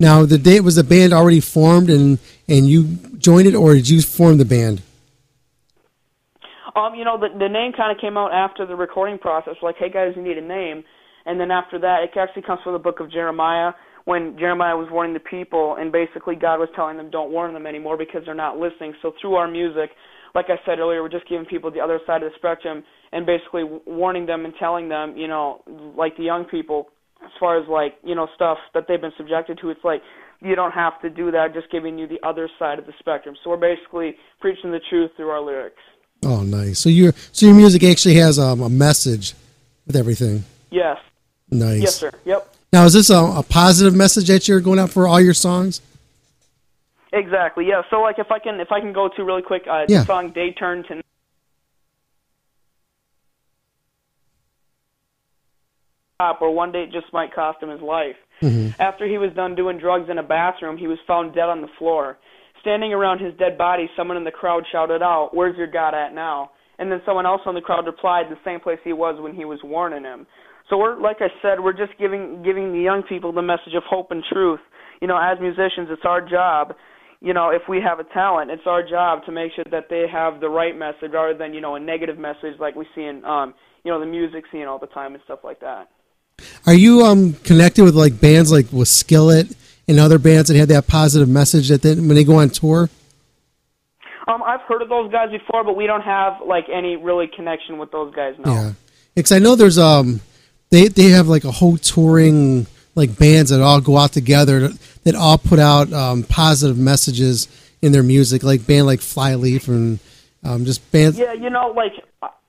Now, 0.00 0.24
the 0.26 0.38
date 0.38 0.60
was 0.60 0.74
the 0.76 0.84
band 0.84 1.12
already 1.12 1.40
formed, 1.40 1.88
and 1.88 2.18
and 2.48 2.68
you 2.68 2.96
joined 3.18 3.46
it, 3.46 3.54
or 3.54 3.74
did 3.74 3.88
you 3.88 4.02
form 4.02 4.38
the 4.38 4.44
band? 4.44 4.82
Um, 6.76 6.94
you 6.94 7.04
know, 7.04 7.18
the 7.18 7.28
the 7.38 7.48
name 7.48 7.72
kind 7.76 7.94
of 7.94 8.00
came 8.00 8.16
out 8.16 8.32
after 8.32 8.66
the 8.66 8.74
recording 8.74 9.18
process. 9.18 9.54
Like, 9.62 9.76
hey 9.78 9.90
guys, 9.90 10.12
you 10.16 10.22
need 10.22 10.38
a 10.38 10.46
name, 10.46 10.84
and 11.26 11.38
then 11.38 11.50
after 11.50 11.78
that, 11.80 12.02
it 12.02 12.18
actually 12.18 12.42
comes 12.42 12.60
from 12.62 12.72
the 12.72 12.78
book 12.78 13.00
of 13.00 13.10
Jeremiah 13.10 13.72
when 14.04 14.36
Jeremiah 14.38 14.76
was 14.76 14.88
warning 14.90 15.14
the 15.14 15.20
people, 15.20 15.76
and 15.78 15.90
basically 15.90 16.34
God 16.36 16.58
was 16.58 16.68
telling 16.76 16.96
them, 16.98 17.10
don't 17.10 17.30
warn 17.30 17.54
them 17.54 17.66
anymore 17.66 17.96
because 17.96 18.22
they're 18.26 18.34
not 18.34 18.58
listening. 18.58 18.92
So 19.00 19.12
through 19.20 19.36
our 19.36 19.48
music, 19.48 19.90
like 20.34 20.46
I 20.48 20.56
said 20.66 20.78
earlier, 20.78 21.02
we're 21.02 21.08
just 21.08 21.28
giving 21.28 21.46
people 21.46 21.70
the 21.70 21.80
other 21.80 22.00
side 22.06 22.22
of 22.22 22.30
the 22.30 22.36
spectrum 22.36 22.84
and 23.12 23.24
basically 23.24 23.64
warning 23.86 24.26
them 24.26 24.44
and 24.44 24.52
telling 24.58 24.88
them, 24.88 25.16
you 25.16 25.28
know, 25.28 25.62
like 25.96 26.16
the 26.16 26.24
young 26.24 26.44
people, 26.44 26.88
as 27.24 27.30
far 27.40 27.58
as 27.58 27.66
like 27.68 27.94
you 28.04 28.14
know 28.14 28.28
stuff 28.34 28.58
that 28.74 28.84
they've 28.86 29.00
been 29.00 29.12
subjected 29.16 29.58
to. 29.62 29.70
It's 29.70 29.84
like 29.84 30.02
you 30.40 30.54
don't 30.54 30.72
have 30.72 31.00
to 31.02 31.10
do 31.10 31.30
that. 31.30 31.54
Just 31.54 31.70
giving 31.70 31.98
you 31.98 32.06
the 32.06 32.20
other 32.26 32.48
side 32.58 32.78
of 32.78 32.86
the 32.86 32.92
spectrum. 32.98 33.36
So 33.42 33.50
we're 33.50 33.56
basically 33.56 34.16
preaching 34.40 34.70
the 34.70 34.80
truth 34.90 35.10
through 35.16 35.30
our 35.30 35.40
lyrics. 35.40 35.80
Oh, 36.24 36.42
nice. 36.42 36.78
So 36.78 36.88
your 36.88 37.12
so 37.32 37.46
your 37.46 37.54
music 37.54 37.82
actually 37.84 38.14
has 38.16 38.38
um, 38.38 38.60
a 38.60 38.68
message 38.68 39.34
with 39.86 39.96
everything. 39.96 40.44
Yes. 40.70 40.98
Nice. 41.50 41.82
Yes, 41.82 41.96
sir. 41.96 42.12
Yep. 42.24 42.48
Now, 42.72 42.84
is 42.86 42.94
this 42.94 43.10
a, 43.10 43.16
a 43.16 43.44
positive 43.48 43.94
message 43.94 44.26
that 44.28 44.48
you're 44.48 44.60
going 44.60 44.78
out 44.78 44.90
for 44.90 45.06
all 45.06 45.20
your 45.20 45.34
songs? 45.34 45.80
Exactly. 47.12 47.66
Yeah. 47.68 47.82
So 47.90 48.00
like 48.00 48.18
if 48.18 48.32
I 48.32 48.38
can 48.40 48.58
if 48.60 48.72
I 48.72 48.80
can 48.80 48.92
go 48.92 49.08
to 49.08 49.24
really 49.24 49.42
quick 49.42 49.62
uh 49.70 49.84
Yeah. 49.88 50.00
the 50.00 50.06
song 50.06 50.32
Day 50.32 50.52
Turn 50.52 50.82
to 50.84 51.00
or 56.40 56.50
one 56.50 56.72
day 56.72 56.84
it 56.84 56.92
just 56.92 57.12
might 57.12 57.34
cost 57.34 57.62
him 57.62 57.68
his 57.68 57.80
life. 57.80 58.16
Mm-hmm. 58.42 58.80
After 58.80 59.06
he 59.06 59.18
was 59.18 59.30
done 59.34 59.54
doing 59.54 59.78
drugs 59.78 60.10
in 60.10 60.18
a 60.18 60.22
bathroom, 60.22 60.76
he 60.76 60.86
was 60.86 60.98
found 61.06 61.34
dead 61.34 61.48
on 61.48 61.60
the 61.60 61.68
floor. 61.78 62.18
Standing 62.60 62.92
around 62.92 63.20
his 63.20 63.34
dead 63.38 63.58
body, 63.58 63.88
someone 63.96 64.16
in 64.16 64.24
the 64.24 64.30
crowd 64.30 64.64
shouted 64.72 65.02
out, 65.02 65.30
"Where's 65.32 65.56
your 65.56 65.66
God 65.66 65.94
at 65.94 66.14
now?" 66.14 66.50
And 66.78 66.90
then 66.90 67.00
someone 67.06 67.26
else 67.26 67.42
in 67.46 67.54
the 67.54 67.60
crowd 67.60 67.86
replied, 67.86 68.28
"The 68.28 68.38
same 68.44 68.60
place 68.60 68.78
he 68.82 68.92
was 68.92 69.20
when 69.20 69.34
he 69.34 69.44
was 69.44 69.62
warning 69.62 70.04
him." 70.04 70.26
So 70.70 70.78
we're 70.78 70.98
like 70.98 71.18
I 71.20 71.28
said, 71.42 71.60
we're 71.60 71.76
just 71.76 71.96
giving 71.98 72.42
giving 72.42 72.72
the 72.72 72.80
young 72.80 73.02
people 73.02 73.32
the 73.32 73.42
message 73.42 73.74
of 73.76 73.82
hope 73.84 74.10
and 74.10 74.24
truth. 74.32 74.60
You 75.00 75.08
know, 75.08 75.18
as 75.18 75.38
musicians, 75.40 75.88
it's 75.90 76.04
our 76.04 76.20
job. 76.20 76.74
You 77.20 77.32
know, 77.32 77.50
if 77.50 77.62
we 77.68 77.80
have 77.80 78.00
a 78.00 78.04
talent, 78.04 78.50
it's 78.50 78.66
our 78.66 78.82
job 78.82 79.24
to 79.26 79.32
make 79.32 79.52
sure 79.54 79.64
that 79.70 79.88
they 79.88 80.06
have 80.10 80.40
the 80.40 80.48
right 80.48 80.76
message 80.76 81.12
rather 81.12 81.36
than 81.36 81.52
you 81.52 81.60
know 81.60 81.74
a 81.74 81.80
negative 81.80 82.18
message 82.18 82.58
like 82.58 82.74
we 82.74 82.86
see 82.94 83.04
in 83.04 83.24
um 83.24 83.54
you 83.84 83.92
know 83.92 84.00
the 84.00 84.06
music 84.06 84.44
scene 84.50 84.66
all 84.66 84.78
the 84.78 84.86
time 84.88 85.14
and 85.14 85.22
stuff 85.24 85.40
like 85.44 85.60
that. 85.60 85.88
Are 86.66 86.74
you 86.74 87.02
um 87.02 87.34
connected 87.34 87.84
with 87.84 87.94
like 87.94 88.20
bands 88.20 88.50
like 88.50 88.72
with 88.72 88.88
Skillet 88.88 89.54
and 89.86 89.98
other 89.98 90.18
bands 90.18 90.48
that 90.48 90.56
had 90.56 90.68
that 90.68 90.86
positive 90.86 91.28
message 91.28 91.68
that 91.68 91.82
they, 91.82 91.94
when 91.94 92.14
they 92.14 92.24
go 92.24 92.36
on 92.36 92.50
tour? 92.50 92.88
Um, 94.26 94.42
I've 94.42 94.62
heard 94.62 94.80
of 94.80 94.88
those 94.88 95.12
guys 95.12 95.30
before, 95.30 95.64
but 95.64 95.76
we 95.76 95.86
don't 95.86 96.00
have 96.00 96.40
like 96.46 96.66
any 96.72 96.96
really 96.96 97.26
connection 97.26 97.78
with 97.78 97.90
those 97.92 98.14
guys 98.14 98.34
now. 98.38 98.52
Yeah, 98.52 98.72
because 99.14 99.32
I 99.32 99.38
know 99.38 99.54
there's 99.54 99.78
um 99.78 100.20
they 100.70 100.88
they 100.88 101.10
have 101.10 101.28
like 101.28 101.44
a 101.44 101.50
whole 101.50 101.76
touring 101.76 102.66
like 102.94 103.18
bands 103.18 103.50
that 103.50 103.60
all 103.60 103.80
go 103.80 103.98
out 103.98 104.12
together 104.12 104.70
that 105.04 105.14
all 105.14 105.38
put 105.38 105.58
out 105.58 105.92
um, 105.92 106.22
positive 106.22 106.78
messages 106.78 107.48
in 107.82 107.92
their 107.92 108.02
music, 108.02 108.42
like 108.42 108.66
band 108.66 108.86
like 108.86 109.00
Flyleaf 109.00 109.68
and 109.68 109.98
um, 110.42 110.64
just 110.64 110.90
bands. 110.90 111.18
Yeah, 111.18 111.32
you 111.32 111.50
know, 111.50 111.68
like 111.76 111.92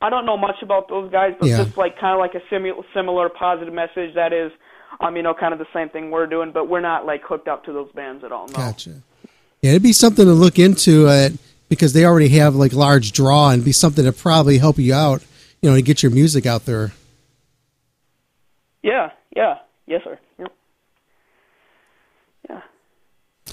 I- 0.05 0.09
don't 0.09 0.25
know 0.25 0.37
much 0.37 0.61
about 0.61 0.87
those 0.89 1.11
guys, 1.11 1.33
but 1.39 1.49
Yeah. 1.49 1.63
just 1.63 1.77
like 1.77 1.97
kind 1.99 2.13
of 2.13 2.19
like 2.19 2.35
a 2.35 2.41
similar 2.49 2.83
similar 2.93 3.29
positive 3.29 3.73
message 3.73 4.13
that 4.15 4.33
is, 4.33 4.51
um, 4.99 5.15
you 5.15 5.23
know, 5.23 5.33
kind 5.33 5.53
of 5.53 5.59
the 5.59 5.67
same 5.73 5.89
thing 5.89 6.11
we're 6.11 6.27
doing, 6.27 6.51
but 6.51 6.67
we're 6.69 6.81
not 6.81 7.05
like 7.05 7.23
hooked 7.23 7.47
up 7.47 7.65
to 7.65 7.73
those 7.73 7.91
bands 7.93 8.23
at 8.23 8.31
all. 8.31 8.47
No. 8.47 8.53
Gotcha. 8.55 8.91
Yeah, 9.61 9.71
it'd 9.71 9.83
be 9.83 9.93
something 9.93 10.25
to 10.25 10.33
look 10.33 10.59
into 10.59 11.07
uh, 11.07 11.29
because 11.69 11.93
they 11.93 12.05
already 12.05 12.29
have 12.29 12.55
like 12.55 12.73
large 12.73 13.11
draw 13.11 13.49
and 13.49 13.63
be 13.65 13.71
something 13.71 14.05
to 14.05 14.11
probably 14.13 14.57
help 14.59 14.77
you 14.77 14.93
out, 14.93 15.23
you 15.61 15.69
know, 15.69 15.75
to 15.75 15.81
get 15.81 16.03
your 16.03 16.11
music 16.11 16.45
out 16.45 16.65
there. 16.65 16.91
Yeah, 18.83 19.09
yeah, 19.35 19.55
yes, 19.87 20.01
sir. 20.03 20.19
Yep. 20.39 20.51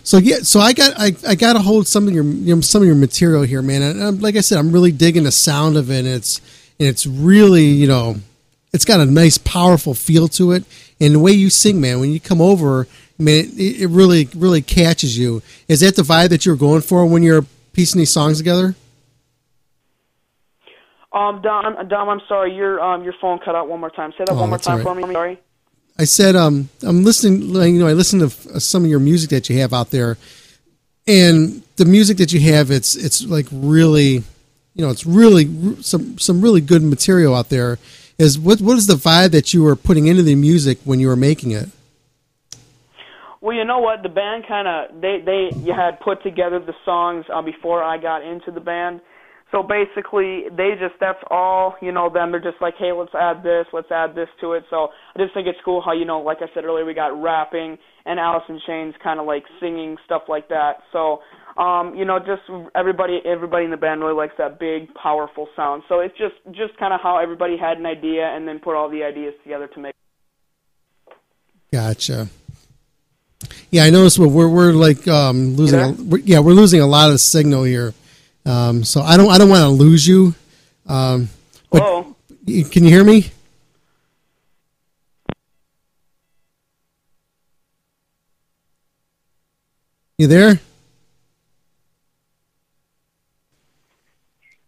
So 0.05 0.19
yeah, 0.19 0.39
so 0.39 0.61
I 0.61 0.73
got 0.73 0.95
I, 0.99 1.13
I 1.27 1.35
got 1.35 1.57
a 1.57 1.61
hold 1.61 1.83
of 1.83 1.89
some 1.89 2.09
of 2.09 2.15
your 2.15 2.25
you 2.25 2.55
know, 2.55 2.61
some 2.61 2.83
of 2.83 2.87
your 2.87 2.97
material 2.97 3.43
here, 3.43 3.63
man. 3.63 3.83
And 3.83 4.03
um, 4.03 4.21
like 4.21 4.37
I 4.37 4.41
said, 4.41 4.59
I'm 4.59 4.73
really 4.73 4.93
digging 4.93 5.25
the 5.25 5.33
sound 5.33 5.77
of 5.77 5.91
it. 5.91 6.01
And 6.01 6.09
it's 6.09 6.41
and 6.79 6.89
it's 6.89 7.07
really 7.07 7.65
you 7.65 7.87
know, 7.87 8.17
it's 8.73 8.85
got 8.85 9.01
a 9.01 9.07
nice 9.07 9.39
powerful 9.39 9.95
feel 9.95 10.29
to 10.29 10.53
it. 10.53 10.65
And 11.01 11.15
the 11.15 11.19
way 11.19 11.33
you 11.33 11.51
sing, 11.51 11.81
man, 11.81 12.01
when 12.01 12.11
you 12.11 12.21
come 12.21 12.41
over, 12.41 12.87
I 13.19 13.23
mean, 13.23 13.45
it, 13.57 13.83
it 13.83 13.89
really 13.89 14.29
really 14.35 14.63
catches 14.63 15.17
you. 15.17 15.43
Is 15.69 15.81
that 15.81 15.95
the 15.97 16.03
vibe 16.03 16.31
that 16.31 16.45
you're 16.45 16.57
going 16.57 16.81
for 16.83 17.07
when 17.07 17.23
you're 17.23 17.47
piecing 17.73 17.99
these 18.01 18.11
songs 18.11 18.39
together? 18.39 18.75
Um, 21.13 21.43
Dom, 21.43 21.77
Dom, 21.89 22.09
I'm 22.09 22.23
sorry, 22.27 22.55
your 22.55 22.81
um 22.81 23.05
your 23.05 23.15
phone 23.21 23.39
cut 23.39 23.55
out 23.55 23.69
one 23.69 23.81
more 23.81 23.91
time. 23.91 24.13
Say 24.13 24.25
that 24.25 24.33
Oh, 24.33 24.41
one 24.41 24.49
more 24.49 24.59
time 24.59 24.79
right. 24.79 24.83
for 24.83 24.95
me. 24.95 25.05
I'm 25.05 25.13
sorry. 25.13 25.41
I 25.99 26.05
said, 26.05 26.37
um, 26.37 26.69
I'm 26.83 27.05
listening. 27.05 27.55
You 27.55 27.81
know, 27.81 27.87
I 27.87 27.93
listen 27.93 28.21
to 28.21 28.27
f- 28.27 28.63
some 28.63 28.85
of 28.85 28.91
your 28.91 29.01
music 29.01 29.31
that 29.31 29.49
you 29.49 29.59
have 29.59 29.73
out 29.73 29.91
there, 29.91 30.17
and 31.07 31.63
the 31.77 31.85
music 31.85 32.17
that 32.19 32.33
you 32.33 32.41
have, 32.53 32.71
it's 32.71 32.95
it's 32.95 33.25
like 33.25 33.47
really, 33.53 34.23
you 34.75 34.85
know, 34.85 34.91
it's 34.91 35.07
really 35.07 35.77
some 35.83 36.19
some 36.19 36.41
really 36.41 36.61
good 36.61 36.83
material 36.83 37.35
out 37.35 37.51
there. 37.51 37.79
Is 38.19 38.39
what 38.39 38.61
what 38.61 38.79
is 38.79 38.87
the 38.87 38.95
vibe 38.95 39.33
that 39.33 39.53
you 39.53 39.63
were 39.63 39.77
putting 39.77 40.07
into 40.07 40.23
the 40.23 40.35
music 40.35 40.79
when 40.85 41.01
you 41.01 41.09
were 41.09 41.17
making 41.17 41.51
it? 41.51 41.69
Well, 43.41 43.57
you 43.57 43.65
know 43.65 43.81
what? 43.81 44.03
The 44.03 44.09
band 44.09 44.45
kind 44.47 44.69
of 44.69 45.01
they 45.01 45.21
they 45.21 45.73
had 45.73 46.01
put 46.01 46.23
together 46.23 46.61
the 46.61 46.75
songs 46.85 47.27
uh, 47.33 47.43
before 47.43 47.83
I 47.83 47.99
got 47.99 48.23
into 48.23 48.51
the 48.51 48.61
band. 48.61 49.01
So 49.53 49.63
basically, 49.63 50.45
they 50.57 50.73
just 50.81 50.95
that's 50.99 51.23
all 51.31 51.77
you 51.83 51.93
know. 51.93 52.09
Them 52.09 52.33
they're 52.33 52.41
just 52.41 52.61
like, 52.63 52.75
hey, 52.79 52.91
let's 52.91 53.15
add 53.15 53.45
this, 53.45 53.67
let's 53.73 53.91
add 53.93 54.15
this 54.15 54.29
to 54.41 54.55
it. 54.55 54.65
So 54.71 54.89
I 55.15 55.19
just 55.19 55.35
think 55.35 55.47
it's 55.47 55.59
cool 55.63 55.83
how 55.85 55.93
you 55.93 56.07
know, 56.07 56.21
like 56.21 56.39
I 56.41 56.47
said 56.55 56.65
earlier, 56.65 56.87
we 56.87 56.95
got 56.95 57.13
rapping 57.21 57.77
and 58.07 58.19
Alice 58.19 58.45
in 58.49 58.59
Chains 58.67 58.95
kind 59.05 59.21
of 59.21 59.27
like 59.27 59.45
singing 59.61 59.97
stuff 60.07 60.23
like 60.27 60.49
that. 60.49 60.79
So 60.91 61.21
um, 61.59 61.95
you 61.95 62.07
know, 62.07 62.19
just 62.19 62.43
everybody 62.75 63.21
everybody 63.27 63.67
in 63.67 63.71
the 63.71 63.77
band 63.77 64.01
really 64.01 64.15
likes 64.15 64.33
that 64.39 64.59
big, 64.59 64.93
powerful 64.95 65.49
sound. 65.55 65.83
So 65.87 66.01
it's 66.01 66.17
just 66.17 66.35
just 66.53 66.75
kind 66.79 66.95
of 66.95 67.01
how 67.03 67.19
everybody 67.19 67.59
had 67.59 67.77
an 67.77 67.85
idea 67.85 68.25
and 68.25 68.49
then 68.49 68.59
put 68.59 68.75
all 68.75 68.89
the 68.89 69.05
ideas 69.05 69.35
together 69.43 69.69
to 69.69 69.81
make. 69.81 69.95
Gotcha. 71.71 72.29
Yeah, 73.71 73.85
I 73.85 73.91
noticed 73.91 74.19
we're, 74.19 74.49
we're 74.49 74.73
like 74.73 75.07
um, 75.09 75.57
losing. 75.57 75.81
A, 75.81 75.93
we're, 75.93 76.19
yeah, 76.19 76.39
we're 76.39 76.53
losing 76.53 76.81
a 76.81 76.87
lot 76.87 77.11
of 77.11 77.21
signal 77.21 77.65
here. 77.65 77.93
Um, 78.45 78.85
so 78.85 79.01
I 79.03 79.17
don't 79.17 79.31
I 79.31 79.39
don't 79.39 79.49
want 79.49 79.63
to 79.63 79.69
lose 79.69 80.07
you. 80.07 80.35
Um, 80.87 81.29
but 81.71 81.83
Hello? 81.83 82.17
can 82.47 82.85
you 82.85 82.91
hear 82.91 83.05
me? 83.05 83.31
You 90.19 90.27
there? 90.27 90.61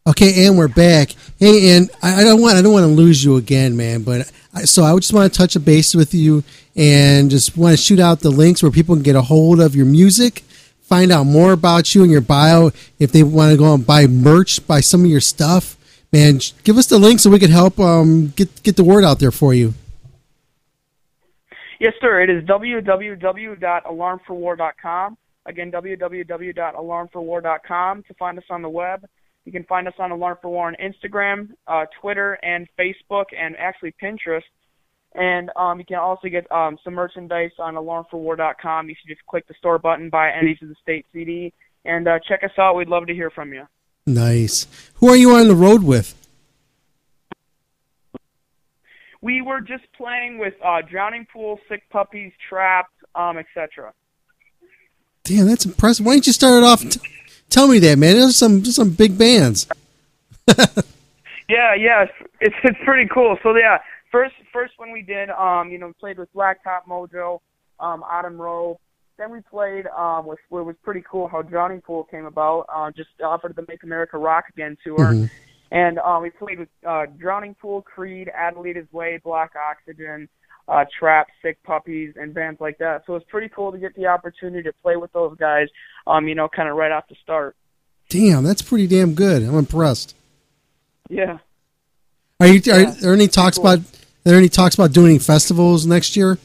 Okay, 0.06 0.46
and 0.46 0.59
we're 0.59 0.68
back. 0.68 1.10
Hey, 1.38 1.76
and 1.76 1.90
I, 2.02 2.20
I 2.20 2.24
don't 2.24 2.40
want 2.40 2.56
I 2.56 2.62
don't 2.62 2.72
want 2.72 2.84
to 2.84 2.92
lose 2.92 3.24
you 3.24 3.36
again, 3.36 3.76
man. 3.76 4.02
But 4.02 4.30
I, 4.52 4.62
so 4.64 4.84
I 4.84 4.94
just 4.96 5.12
want 5.12 5.32
to 5.32 5.36
touch 5.38 5.56
a 5.56 5.60
base 5.60 5.94
with 5.94 6.12
you 6.12 6.44
and 6.76 7.30
just 7.30 7.56
want 7.56 7.76
to 7.76 7.82
shoot 7.82 7.98
out 7.98 8.20
the 8.20 8.30
links 8.30 8.62
where 8.62 8.70
people 8.72 8.94
can 8.96 9.02
get 9.02 9.16
a 9.16 9.22
hold 9.22 9.60
of 9.60 9.74
your 9.74 9.86
music, 9.86 10.42
find 10.85 11.11
out 11.11 11.24
more 11.24 11.52
about 11.52 11.93
you 11.94 12.02
and 12.02 12.12
your 12.12 12.20
bio. 12.20 12.70
If 12.98 13.12
they 13.12 13.23
want 13.23 13.52
to 13.52 13.59
go 13.59 13.73
and 13.74 13.86
buy 13.86 14.06
merch, 14.06 14.66
buy 14.66 14.81
some 14.81 15.05
of 15.05 15.11
your 15.11 15.20
stuff, 15.20 15.77
man, 16.12 16.40
give 16.62 16.77
us 16.78 16.86
the 16.86 16.98
link 16.98 17.20
so 17.20 17.28
we 17.31 17.39
can 17.39 17.51
help 17.51 17.78
um, 17.81 18.32
get 18.36 18.62
get 18.62 18.77
the 18.77 18.85
word 18.85 19.05
out 19.05 19.19
there 19.19 19.32
for 19.32 19.52
you. 19.52 19.74
Yes, 21.81 21.94
sir. 22.01 22.23
It 22.23 22.31
is 22.31 22.44
www.alarmforwar.com. 22.44 25.19
Again, 25.47 25.70
www.alarmforwar.com 25.70 28.02
to 28.05 28.15
find 28.15 28.39
us 28.39 28.44
on 28.48 28.62
the 28.62 28.70
web. 28.70 29.06
You 29.44 29.52
can 29.52 29.65
find 29.65 29.86
us 29.86 29.93
on 29.98 30.11
Alarm 30.11 30.39
for 30.40 30.48
War 30.48 30.69
on 30.69 30.77
Instagram, 30.82 31.51
uh, 31.66 31.85
Twitter, 32.01 32.39
and 32.43 32.66
Facebook, 32.78 33.27
and 33.36 33.55
actually 33.59 33.93
Pinterest. 34.02 34.40
And 35.14 35.50
um, 35.56 35.78
you 35.78 35.84
can 35.84 35.98
also 35.98 36.28
get 36.28 36.50
um, 36.50 36.76
some 36.82 36.94
merchandise 36.94 37.52
on 37.58 37.74
alarmforwar.com. 37.74 38.88
You 38.88 38.94
should 39.00 39.08
just 39.08 39.24
click 39.26 39.46
the 39.46 39.54
store 39.54 39.78
button, 39.78 40.10
buy 40.10 40.30
any 40.30 40.58
of 40.60 40.68
the 40.68 40.74
state 40.82 41.06
CD, 41.12 41.52
and 41.84 42.08
uh, 42.08 42.18
check 42.26 42.42
us 42.42 42.50
out. 42.58 42.74
We'd 42.74 42.88
love 42.88 43.06
to 43.06 43.14
hear 43.14 43.30
from 43.30 43.52
you. 43.52 43.66
Nice. 44.06 44.66
Who 44.94 45.08
are 45.08 45.16
you 45.16 45.34
on 45.36 45.48
the 45.48 45.54
road 45.54 45.84
with? 45.84 46.14
We 49.20 49.40
were 49.40 49.60
just 49.60 49.84
playing 49.96 50.38
with 50.38 50.54
uh, 50.62 50.82
Drowning 50.82 51.26
Pool, 51.32 51.58
Sick 51.68 51.88
Puppies, 51.90 52.32
Trapt, 52.50 52.84
um, 53.14 53.38
etc. 53.38 53.94
Damn, 55.22 55.46
that's 55.46 55.64
impressive. 55.64 56.04
Why 56.04 56.14
didn't 56.14 56.26
you 56.26 56.32
start 56.34 56.62
it 56.62 56.66
off? 56.66 56.82
T- 56.82 57.00
tell 57.48 57.68
me 57.68 57.78
that, 57.78 57.98
man. 57.98 58.16
There's 58.16 58.36
some 58.36 58.64
some 58.64 58.90
big 58.90 59.16
bands. 59.16 59.66
Yeah, 61.48 61.74
yeah, 61.74 62.04
it's, 62.04 62.30
it's 62.40 62.56
it's 62.64 62.78
pretty 62.84 63.08
cool. 63.12 63.36
So 63.42 63.54
yeah, 63.56 63.78
first 64.14 64.34
first 64.52 64.74
when 64.76 64.92
we 64.92 65.02
did, 65.02 65.28
um, 65.30 65.70
you 65.70 65.78
know, 65.78 65.88
we 65.88 65.92
played 65.94 66.18
with 66.18 66.32
Blacktop 66.32 66.86
Mojo, 66.88 67.40
um, 67.80 68.02
Autumn 68.04 68.40
Row. 68.40 68.78
Then 69.18 69.30
we 69.30 69.40
played, 69.42 69.86
um, 69.88 70.26
with 70.26 70.38
it 70.38 70.52
was 70.52 70.76
pretty 70.82 71.02
cool 71.08 71.28
how 71.28 71.42
Drowning 71.42 71.80
Pool 71.80 72.04
came 72.04 72.24
about. 72.26 72.66
Uh, 72.72 72.90
just 72.90 73.10
offered 73.24 73.54
the 73.56 73.64
Make 73.68 73.82
America 73.82 74.18
Rock 74.18 74.44
Again 74.50 74.76
tour, 74.84 74.98
Mhm. 74.98 75.30
and 75.70 75.98
um, 75.98 76.22
we 76.22 76.30
played 76.30 76.58
with 76.58 76.68
uh, 76.86 77.06
Drowning 77.18 77.54
Pool, 77.54 77.82
Creed, 77.82 78.30
Adelita's 78.36 78.92
Way, 78.92 79.20
Black 79.22 79.52
Oxygen, 79.56 80.28
uh, 80.68 80.84
Trapt, 81.00 81.26
Sick 81.42 81.62
Puppies, 81.62 82.14
and 82.16 82.32
bands 82.34 82.60
like 82.60 82.78
that. 82.78 83.02
So 83.06 83.14
it's 83.16 83.26
pretty 83.28 83.48
cool 83.54 83.70
to 83.72 83.78
get 83.78 83.94
the 83.94 84.06
opportunity 84.06 84.62
to 84.62 84.72
play 84.82 84.96
with 84.96 85.12
those 85.12 85.36
guys. 85.38 85.68
Um, 86.06 86.26
you 86.28 86.34
know, 86.34 86.48
kind 86.48 86.68
of 86.68 86.76
right 86.76 86.90
off 86.92 87.08
the 87.08 87.16
start. 87.22 87.54
Damn, 88.08 88.44
that's 88.44 88.62
pretty 88.62 88.86
damn 88.86 89.14
good. 89.14 89.42
I'm 89.42 89.56
impressed. 89.56 90.14
Yeah. 91.08 91.38
Are 92.40 92.46
you? 92.48 92.60
Are, 92.72 92.80
are 92.80 92.90
there 92.92 93.12
any 93.12 93.28
talks 93.28 93.58
about? 93.58 93.78
Are 94.26 94.30
there 94.30 94.38
any 94.38 94.48
talks 94.48 94.74
about 94.74 94.92
doing 94.92 95.18
festivals 95.18 95.84
next 95.86 96.16
year? 96.16 96.38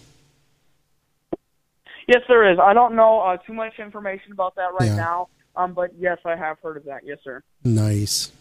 Yes, 2.08 2.22
there 2.28 2.52
is. 2.52 2.60
I 2.60 2.74
don't 2.74 2.96
know 2.96 3.20
uh, 3.22 3.38
too 3.38 3.54
much 3.54 3.80
information 3.80 4.32
about 4.34 4.56
that 4.56 4.74
right 4.80 4.90
Yeah. 4.90 4.96
now, 4.96 5.28
um, 5.56 5.74
but 5.74 5.92
yes, 5.98 6.18
I 6.26 6.36
have 6.36 6.58
heard 6.62 6.76
of 6.76 6.84
that. 6.86 7.02
Yes, 7.06 7.20
sir. 7.24 7.42
Nice. 7.64 8.32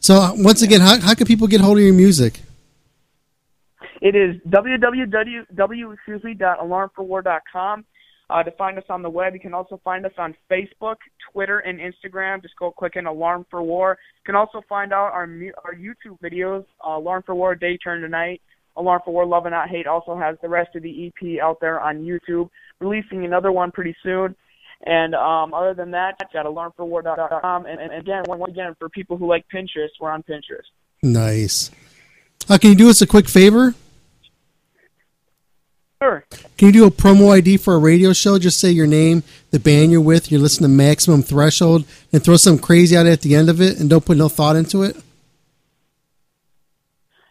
So 0.00 0.16
uh, 0.16 0.32
once 0.34 0.60
again, 0.60 0.80
how 0.80 1.00
how 1.00 1.14
can 1.14 1.26
people 1.26 1.46
get 1.46 1.60
hold 1.60 1.78
of 1.78 1.84
your 1.84 1.94
music? 1.94 2.40
It 4.02 4.14
is 4.16 4.36
www 4.48 5.92
excuse 5.94 6.24
me 6.24 6.34
dot 6.34 6.58
alarmforwar.com. 6.58 7.84
Uh, 8.30 8.42
to 8.44 8.50
find 8.52 8.78
us 8.78 8.84
on 8.88 9.02
the 9.02 9.10
web, 9.10 9.34
you 9.34 9.40
can 9.40 9.52
also 9.52 9.80
find 9.82 10.06
us 10.06 10.12
on 10.16 10.36
Facebook, 10.50 10.96
Twitter, 11.32 11.58
and 11.58 11.80
Instagram. 11.80 12.40
Just 12.40 12.54
go 12.56 12.70
click 12.70 12.94
in 12.94 13.06
Alarm 13.06 13.44
for 13.50 13.62
War. 13.62 13.98
You 14.18 14.26
can 14.26 14.36
also 14.36 14.62
find 14.68 14.92
out 14.92 15.12
our 15.12 15.28
our 15.64 15.74
YouTube 15.74 16.18
videos. 16.22 16.64
Uh, 16.86 16.96
Alarm 16.96 17.24
for 17.26 17.34
War, 17.34 17.54
Day 17.54 17.76
Turn 17.76 18.02
Tonight. 18.02 18.40
Alarm 18.76 19.00
for 19.04 19.12
War, 19.12 19.26
Love 19.26 19.46
and 19.46 19.52
Not 19.52 19.68
Hate 19.68 19.86
also 19.86 20.16
has 20.16 20.36
the 20.42 20.48
rest 20.48 20.76
of 20.76 20.82
the 20.82 21.06
EP 21.08 21.42
out 21.42 21.58
there 21.60 21.80
on 21.80 21.98
YouTube. 21.98 22.48
Releasing 22.78 23.24
another 23.24 23.50
one 23.50 23.72
pretty 23.72 23.96
soon. 24.02 24.36
And 24.86 25.14
um, 25.14 25.52
other 25.52 25.74
than 25.74 25.90
that, 25.90 26.16
got 26.32 26.46
alarmforwar.com. 26.46 27.66
And, 27.66 27.80
and 27.80 27.92
again, 27.92 28.22
once 28.26 28.44
again, 28.48 28.74
for 28.78 28.88
people 28.88 29.16
who 29.16 29.26
like 29.26 29.44
Pinterest, 29.52 29.88
we're 30.00 30.10
on 30.10 30.22
Pinterest. 30.22 30.70
Nice. 31.02 31.70
Uh, 32.48 32.56
can 32.58 32.70
you 32.70 32.76
do 32.76 32.88
us 32.88 33.02
a 33.02 33.06
quick 33.06 33.28
favor? 33.28 33.74
Sure. 36.02 36.24
Can 36.56 36.66
you 36.68 36.72
do 36.72 36.86
a 36.86 36.90
promo 36.90 37.30
ID 37.36 37.58
for 37.58 37.74
a 37.74 37.78
radio 37.78 38.14
show? 38.14 38.38
Just 38.38 38.58
say 38.58 38.70
your 38.70 38.86
name, 38.86 39.22
the 39.50 39.60
band 39.60 39.92
you're 39.92 40.00
with, 40.00 40.30
you're 40.32 40.40
listening 40.40 40.70
to 40.70 40.74
Maximum 40.74 41.22
Threshold, 41.22 41.84
and 42.12 42.24
throw 42.24 42.36
some 42.38 42.58
crazy 42.58 42.96
out 42.96 43.04
at 43.06 43.20
the 43.20 43.34
end 43.34 43.50
of 43.50 43.60
it, 43.60 43.78
and 43.78 43.90
don't 43.90 44.04
put 44.04 44.16
no 44.16 44.28
thought 44.30 44.56
into 44.56 44.82
it. 44.82 44.96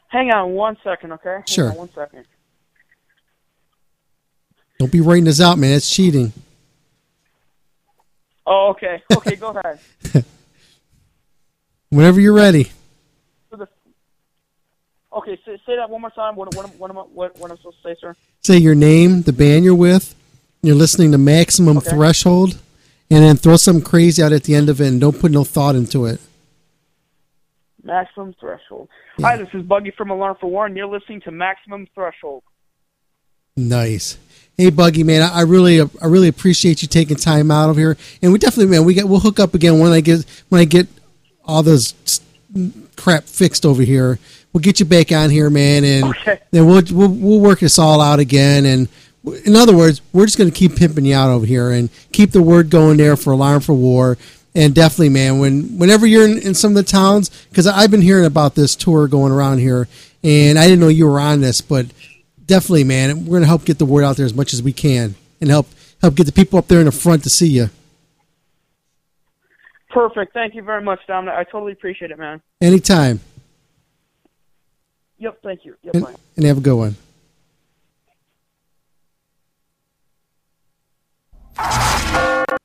Hang 0.09 0.31
on 0.31 0.51
one 0.51 0.77
second, 0.83 1.13
okay? 1.13 1.29
Hang 1.35 1.43
Sure. 1.47 1.69
on 1.71 1.77
one 1.77 1.89
second. 1.95 2.25
Don't 4.77 4.91
be 4.91 5.01
writing 5.01 5.27
us 5.27 5.41
out, 5.41 5.57
man. 5.57 5.73
It's 5.73 5.89
cheating. 5.89 6.31
Oh, 8.45 8.69
okay. 8.69 9.01
Okay, 9.15 9.35
go 9.35 9.49
ahead. 9.49 9.79
Whenever 11.89 12.19
you're 12.21 12.33
ready. 12.33 12.71
Okay, 15.11 15.39
say, 15.43 15.59
say 15.65 15.75
that 15.75 15.89
one 15.89 16.01
more 16.01 16.11
time. 16.11 16.35
What, 16.35 16.53
what, 16.55 16.69
what, 16.75 16.91
am 16.91 16.97
I, 16.97 17.01
what, 17.01 17.37
what 17.39 17.49
am 17.49 17.53
I 17.53 17.57
supposed 17.57 17.81
to 17.81 17.89
say, 17.89 17.95
sir? 17.99 18.15
Say 18.41 18.57
your 18.57 18.75
name, 18.75 19.23
the 19.23 19.33
band 19.33 19.65
you're 19.65 19.75
with, 19.75 20.15
you're 20.61 20.75
listening 20.75 21.11
to 21.13 21.17
Maximum 21.17 21.77
Okay. 21.77 21.89
Threshold, 21.89 22.59
and 23.09 23.23
then 23.23 23.35
throw 23.35 23.57
some 23.57 23.81
crazy 23.81 24.21
out 24.21 24.31
at 24.31 24.43
the 24.43 24.53
end 24.53 24.69
of 24.69 24.79
it, 24.79 24.87
and 24.87 25.01
don't 25.01 25.19
put 25.19 25.31
no 25.31 25.43
thought 25.43 25.75
into 25.75 26.05
it. 26.05 26.21
Maximum 27.83 28.35
Threshold. 28.39 28.87
Hi, 29.19 29.35
this 29.35 29.49
is 29.53 29.63
Buggy 29.63 29.91
from 29.91 30.11
Alarm 30.11 30.37
for 30.39 30.47
War, 30.49 30.67
and 30.67 30.77
you're 30.77 30.85
listening 30.85 31.21
to 31.21 31.31
Maximum 31.31 31.87
Threshold. 31.95 32.43
Nice. 33.57 34.17
Hey, 34.57 34.69
Buggy, 34.69 35.03
man, 35.03 35.23
I 35.23 35.39
I 35.39 35.41
really, 35.41 35.81
I 35.81 36.05
really 36.05 36.27
appreciate 36.27 36.81
you 36.81 36.87
taking 36.87 37.15
time 37.17 37.49
out 37.49 37.69
of 37.69 37.77
here, 37.77 37.97
and 38.21 38.31
we 38.31 38.37
definitely, 38.37 38.71
man, 38.71 38.85
we 38.85 38.93
get, 38.93 39.07
we'll 39.07 39.21
hook 39.21 39.39
up 39.39 39.55
again 39.55 39.79
when 39.79 39.91
I 39.91 40.01
get, 40.01 40.23
when 40.49 40.61
I 40.61 40.65
get 40.65 40.87
all 41.43 41.63
this 41.63 41.93
crap 42.95 43.23
fixed 43.23 43.65
over 43.65 43.81
here. 43.81 44.19
We'll 44.53 44.61
get 44.61 44.79
you 44.79 44.85
back 44.85 45.11
on 45.11 45.29
here, 45.29 45.49
man, 45.49 45.83
and 45.83 46.05
Okay. 46.05 46.39
then 46.51 46.65
we'll, 46.65 46.81
we'll, 46.91 47.09
we'll 47.09 47.39
work 47.39 47.59
this 47.59 47.77
all 47.77 48.01
out 48.01 48.19
again. 48.19 48.65
And 48.65 48.87
in 49.45 49.55
other 49.55 49.75
words, 49.77 50.01
we're 50.11 50.25
just 50.25 50.37
going 50.37 50.49
to 50.49 50.55
keep 50.55 50.75
pimping 50.75 51.05
you 51.05 51.15
out 51.15 51.29
over 51.29 51.45
here 51.45 51.69
and 51.69 51.89
keep 52.11 52.31
the 52.31 52.41
word 52.41 52.69
going 52.69 52.97
there 52.97 53.15
for 53.15 53.31
Alarm 53.31 53.61
for 53.61 53.73
War. 53.73 54.17
And 54.55 54.73
definitely, 54.73 55.09
man, 55.09 55.37
when 55.37 55.77
whenever 55.77 56.07
you're 56.07 56.25
in, 56.27 56.39
in 56.39 56.55
some 56.55 56.71
of 56.71 56.75
the 56.75 56.83
towns, 56.83 57.29
because 57.49 57.67
I've 57.67 57.91
been 57.91 58.01
hearing 58.01 58.25
about 58.25 58.55
this 58.55 58.75
tour 58.75 59.07
going 59.07 59.31
around 59.31 59.59
here, 59.59 59.87
and 60.23 60.57
I 60.57 60.63
didn't 60.65 60.79
know 60.79 60.87
you 60.87 61.05
were 61.05 61.19
on 61.19 61.41
this, 61.41 61.61
but 61.61 61.85
definitely, 62.47 62.83
man, 62.83 63.27
we're 63.27 63.37
gonna 63.37 63.45
help 63.45 63.63
get 63.63 63.77
the 63.77 63.85
word 63.85 64.03
out 64.03 64.17
there 64.17 64.25
as 64.25 64.33
much 64.33 64.51
as 64.53 64.63
we 64.63 64.73
can, 64.73 65.13
and 65.39 65.51
help 65.51 65.67
help 66.01 66.15
get 66.15 66.25
the 66.25 66.31
people 66.31 66.57
up 66.57 66.67
there 66.67 66.79
in 66.79 66.85
the 66.87 66.91
front 66.91 67.21
to 67.23 67.29
see 67.29 67.47
you. 67.47 67.69
Perfect. 69.91 70.33
Thank 70.33 70.55
you 70.55 70.63
very 70.63 70.81
much, 70.81 70.99
Dominic. 71.07 71.35
I 71.37 71.43
totally 71.43 71.71
appreciate 71.73 72.11
it, 72.11 72.17
man. 72.19 72.41
Anytime, 72.59 73.19
Yep, 75.19 75.41
thank 75.43 75.65
you. 75.65 75.75
Yep, 75.83 75.95
and, 75.95 76.03
bye. 76.03 76.15
and 76.37 76.45
have 76.45 76.57
a 76.57 76.61
good 76.61 76.75
one. 76.75 76.95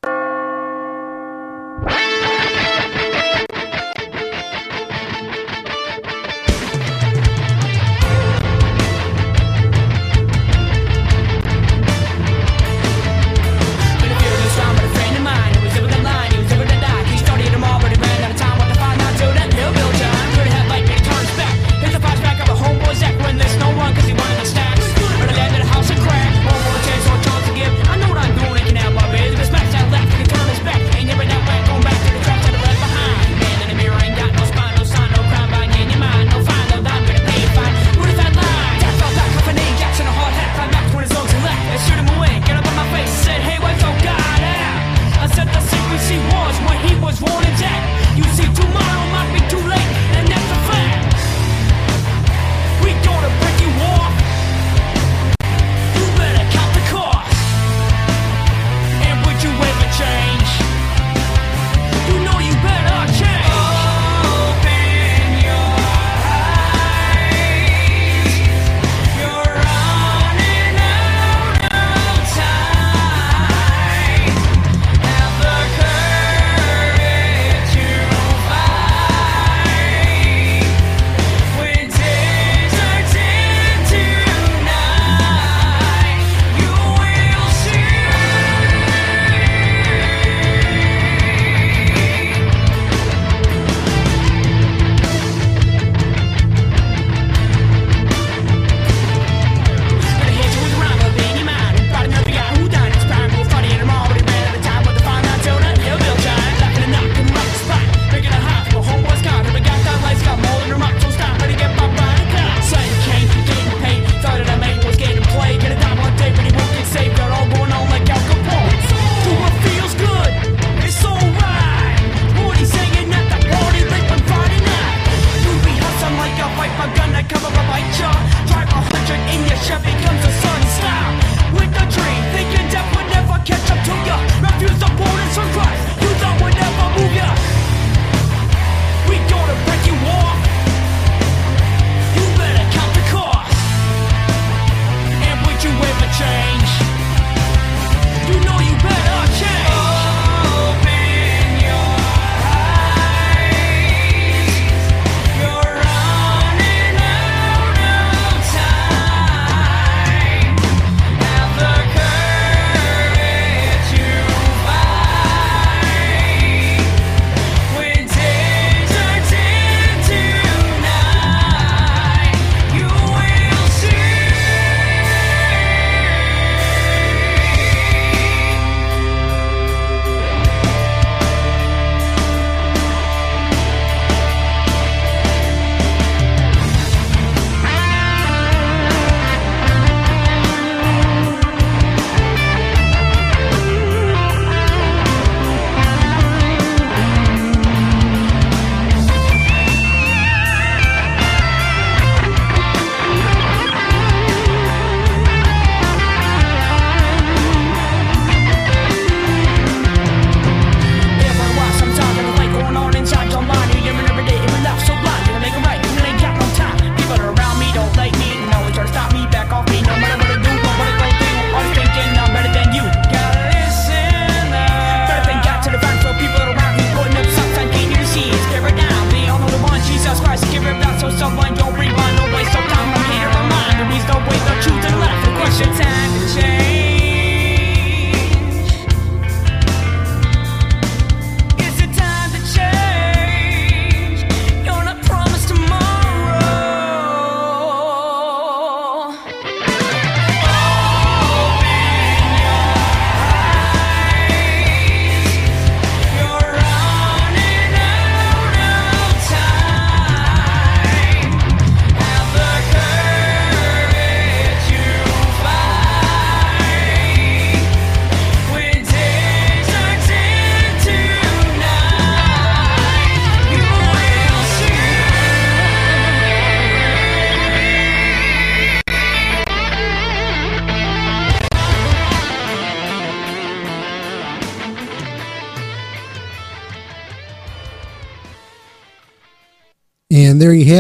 Been 0.03 0.34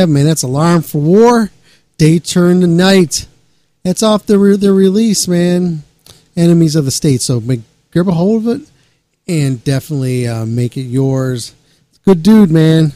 Man. 0.09 0.25
That's 0.25 0.43
Alarm 0.43 0.83
for 0.83 1.01
War. 1.01 1.51
Day 1.97 2.19
turn 2.19 2.61
to 2.61 2.67
night. 2.67 3.27
That's 3.83 4.03
off 4.03 4.27
the 4.27 4.39
re- 4.39 4.57
the 4.57 4.73
release, 4.73 5.29
man. 5.29 5.83
Enemies 6.37 6.77
of 6.77 6.85
the 6.85 6.91
State. 6.91 7.21
So 7.21 7.41
make, 7.41 7.61
grab 7.93 8.09
a 8.09 8.13
hold 8.13 8.47
of 8.47 8.61
it 8.61 8.69
and 9.27 9.63
definitely 9.63 10.27
uh, 10.27 10.45
make 10.47 10.77
it 10.77 10.83
yours. 10.83 11.55
Good 12.05 12.23
dude, 12.23 12.51
man. 12.51 12.93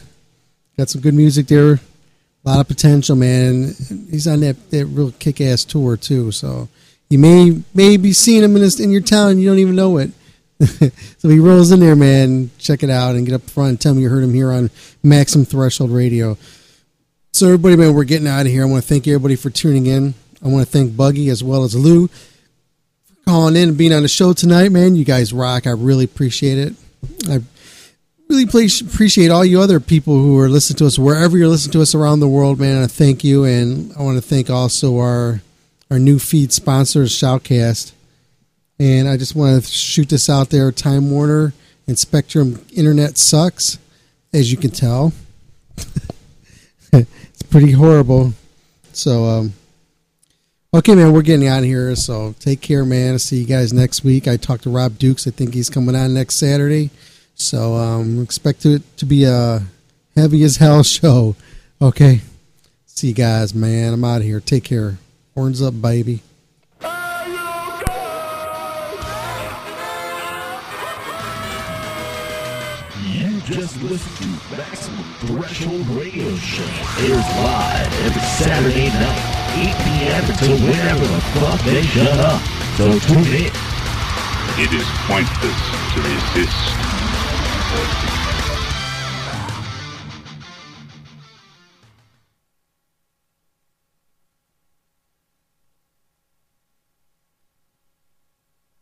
Got 0.77 0.89
some 0.89 1.01
good 1.01 1.13
music 1.13 1.47
there. 1.47 1.73
A 1.73 1.79
lot 2.43 2.59
of 2.59 2.67
potential, 2.67 3.15
man. 3.15 3.73
He's 4.09 4.27
on 4.27 4.39
that, 4.41 4.71
that 4.71 4.85
real 4.85 5.11
kick 5.11 5.41
ass 5.41 5.65
tour 5.65 5.97
too. 5.97 6.31
So 6.31 6.69
you 7.09 7.19
may 7.19 7.61
may 7.73 7.97
be 7.97 8.13
seeing 8.13 8.43
him 8.43 8.55
in 8.55 8.61
this, 8.61 8.79
in 8.79 8.91
your 8.91 9.01
town 9.01 9.31
and 9.31 9.41
you 9.41 9.49
don't 9.49 9.59
even 9.59 9.75
know 9.75 9.97
it. 9.97 10.11
so 11.17 11.29
he 11.29 11.39
rolls 11.39 11.71
in 11.71 11.79
there, 11.79 11.95
man. 11.95 12.51
Check 12.57 12.83
it 12.83 12.89
out 12.89 13.15
and 13.15 13.25
get 13.25 13.35
up 13.35 13.41
front 13.49 13.69
and 13.69 13.81
tell 13.81 13.93
me 13.93 14.03
you 14.03 14.09
heard 14.09 14.23
him 14.23 14.33
here 14.33 14.51
on 14.51 14.69
Maximum 15.03 15.45
Threshold 15.45 15.91
Radio. 15.91 16.37
So 17.39 17.45
everybody, 17.45 17.77
man, 17.77 17.93
we're 17.93 18.03
getting 18.03 18.27
out 18.27 18.41
of 18.41 18.47
here. 18.47 18.63
I 18.63 18.65
want 18.65 18.83
to 18.83 18.89
thank 18.89 19.07
everybody 19.07 19.37
for 19.37 19.49
tuning 19.49 19.85
in. 19.85 20.13
I 20.43 20.49
want 20.49 20.65
to 20.65 20.69
thank 20.69 20.97
Buggy 20.97 21.29
as 21.29 21.41
well 21.41 21.63
as 21.63 21.73
Lou 21.73 22.07
for 22.09 23.15
calling 23.25 23.55
in 23.55 23.69
and 23.69 23.77
being 23.77 23.93
on 23.93 24.01
the 24.01 24.09
show 24.09 24.33
tonight, 24.33 24.73
man. 24.73 24.97
You 24.97 25.05
guys 25.05 25.31
rock. 25.31 25.65
I 25.65 25.69
really 25.69 26.03
appreciate 26.03 26.57
it. 26.57 26.73
I 27.29 27.39
really 28.27 28.43
appreciate 28.43 29.31
all 29.31 29.45
you 29.45 29.61
other 29.61 29.79
people 29.79 30.19
who 30.19 30.37
are 30.37 30.49
listening 30.49 30.79
to 30.79 30.85
us 30.85 30.99
wherever 30.99 31.37
you're 31.37 31.47
listening 31.47 31.71
to 31.71 31.81
us 31.81 31.95
around 31.95 32.19
the 32.19 32.27
world, 32.27 32.59
man. 32.59 32.83
I 32.83 32.87
thank 32.87 33.23
you, 33.23 33.45
and 33.45 33.93
I 33.97 34.01
want 34.01 34.17
to 34.17 34.21
thank 34.21 34.49
also 34.49 34.97
our 34.97 35.41
our 35.89 35.97
new 35.97 36.19
feed 36.19 36.51
sponsors, 36.51 37.13
Shoutcast. 37.13 37.93
And 38.79 39.07
I 39.07 39.15
just 39.15 39.33
want 39.33 39.63
to 39.63 39.71
shoot 39.71 40.09
this 40.09 40.29
out 40.29 40.49
there. 40.49 40.73
Time 40.73 41.09
Warner 41.09 41.53
and 41.87 41.97
Spectrum 41.97 42.65
Internet 42.75 43.17
sucks, 43.17 43.79
as 44.33 44.51
you 44.51 44.57
can 44.57 44.71
tell. 44.71 45.13
pretty 47.49 47.71
horrible. 47.71 48.33
So, 48.93 49.25
um, 49.25 49.53
okay, 50.73 50.95
man, 50.95 51.11
we're 51.11 51.21
getting 51.21 51.47
out 51.47 51.59
of 51.59 51.65
here. 51.65 51.95
So 51.95 52.35
take 52.39 52.61
care, 52.61 52.85
man. 52.85 53.13
I'll 53.13 53.19
see 53.19 53.39
you 53.39 53.45
guys 53.45 53.73
next 53.73 54.03
week. 54.03 54.27
I 54.27 54.37
talked 54.37 54.63
to 54.63 54.69
Rob 54.69 54.97
Dukes. 54.97 55.27
I 55.27 55.31
think 55.31 55.53
he's 55.53 55.69
coming 55.69 55.95
on 55.95 56.13
next 56.13 56.35
Saturday. 56.35 56.89
So 57.35 57.75
um, 57.75 58.21
expect 58.21 58.65
it 58.65 58.81
to 58.97 59.05
be 59.05 59.23
a 59.23 59.63
heavy 60.15 60.43
as 60.43 60.57
hell 60.57 60.83
show. 60.83 61.35
Okay. 61.81 62.21
See 62.85 63.09
you 63.09 63.13
guys, 63.13 63.55
man. 63.55 63.93
I'm 63.93 64.03
out 64.03 64.17
of 64.17 64.23
here. 64.23 64.39
Take 64.39 64.65
care. 64.65 64.97
Horns 65.35 65.61
up, 65.61 65.81
baby. 65.81 66.21
Just 73.45 73.79
to 73.79 73.87
Threshold 75.19 75.85
Radio 75.89 76.33
Show. 76.37 76.63
Airs 76.99 77.11
live 77.11 77.93
every 78.05 78.21
Saturday 78.21 78.87
night, 78.87 79.19
8 79.53 79.75
p.m. 79.83 80.23
until 80.31 80.55
whenever 80.65 81.05
the 81.05 81.19
fuck 81.35 81.59
they 81.65 81.81
shut 81.81 82.17
up. 82.19 82.41
So 82.77 82.97
tune 82.99 83.27
in. 83.27 83.51
It 84.63 84.71
is 84.71 84.87
pointless 85.07 85.59
to 85.93 86.01
resist. 86.01 88.08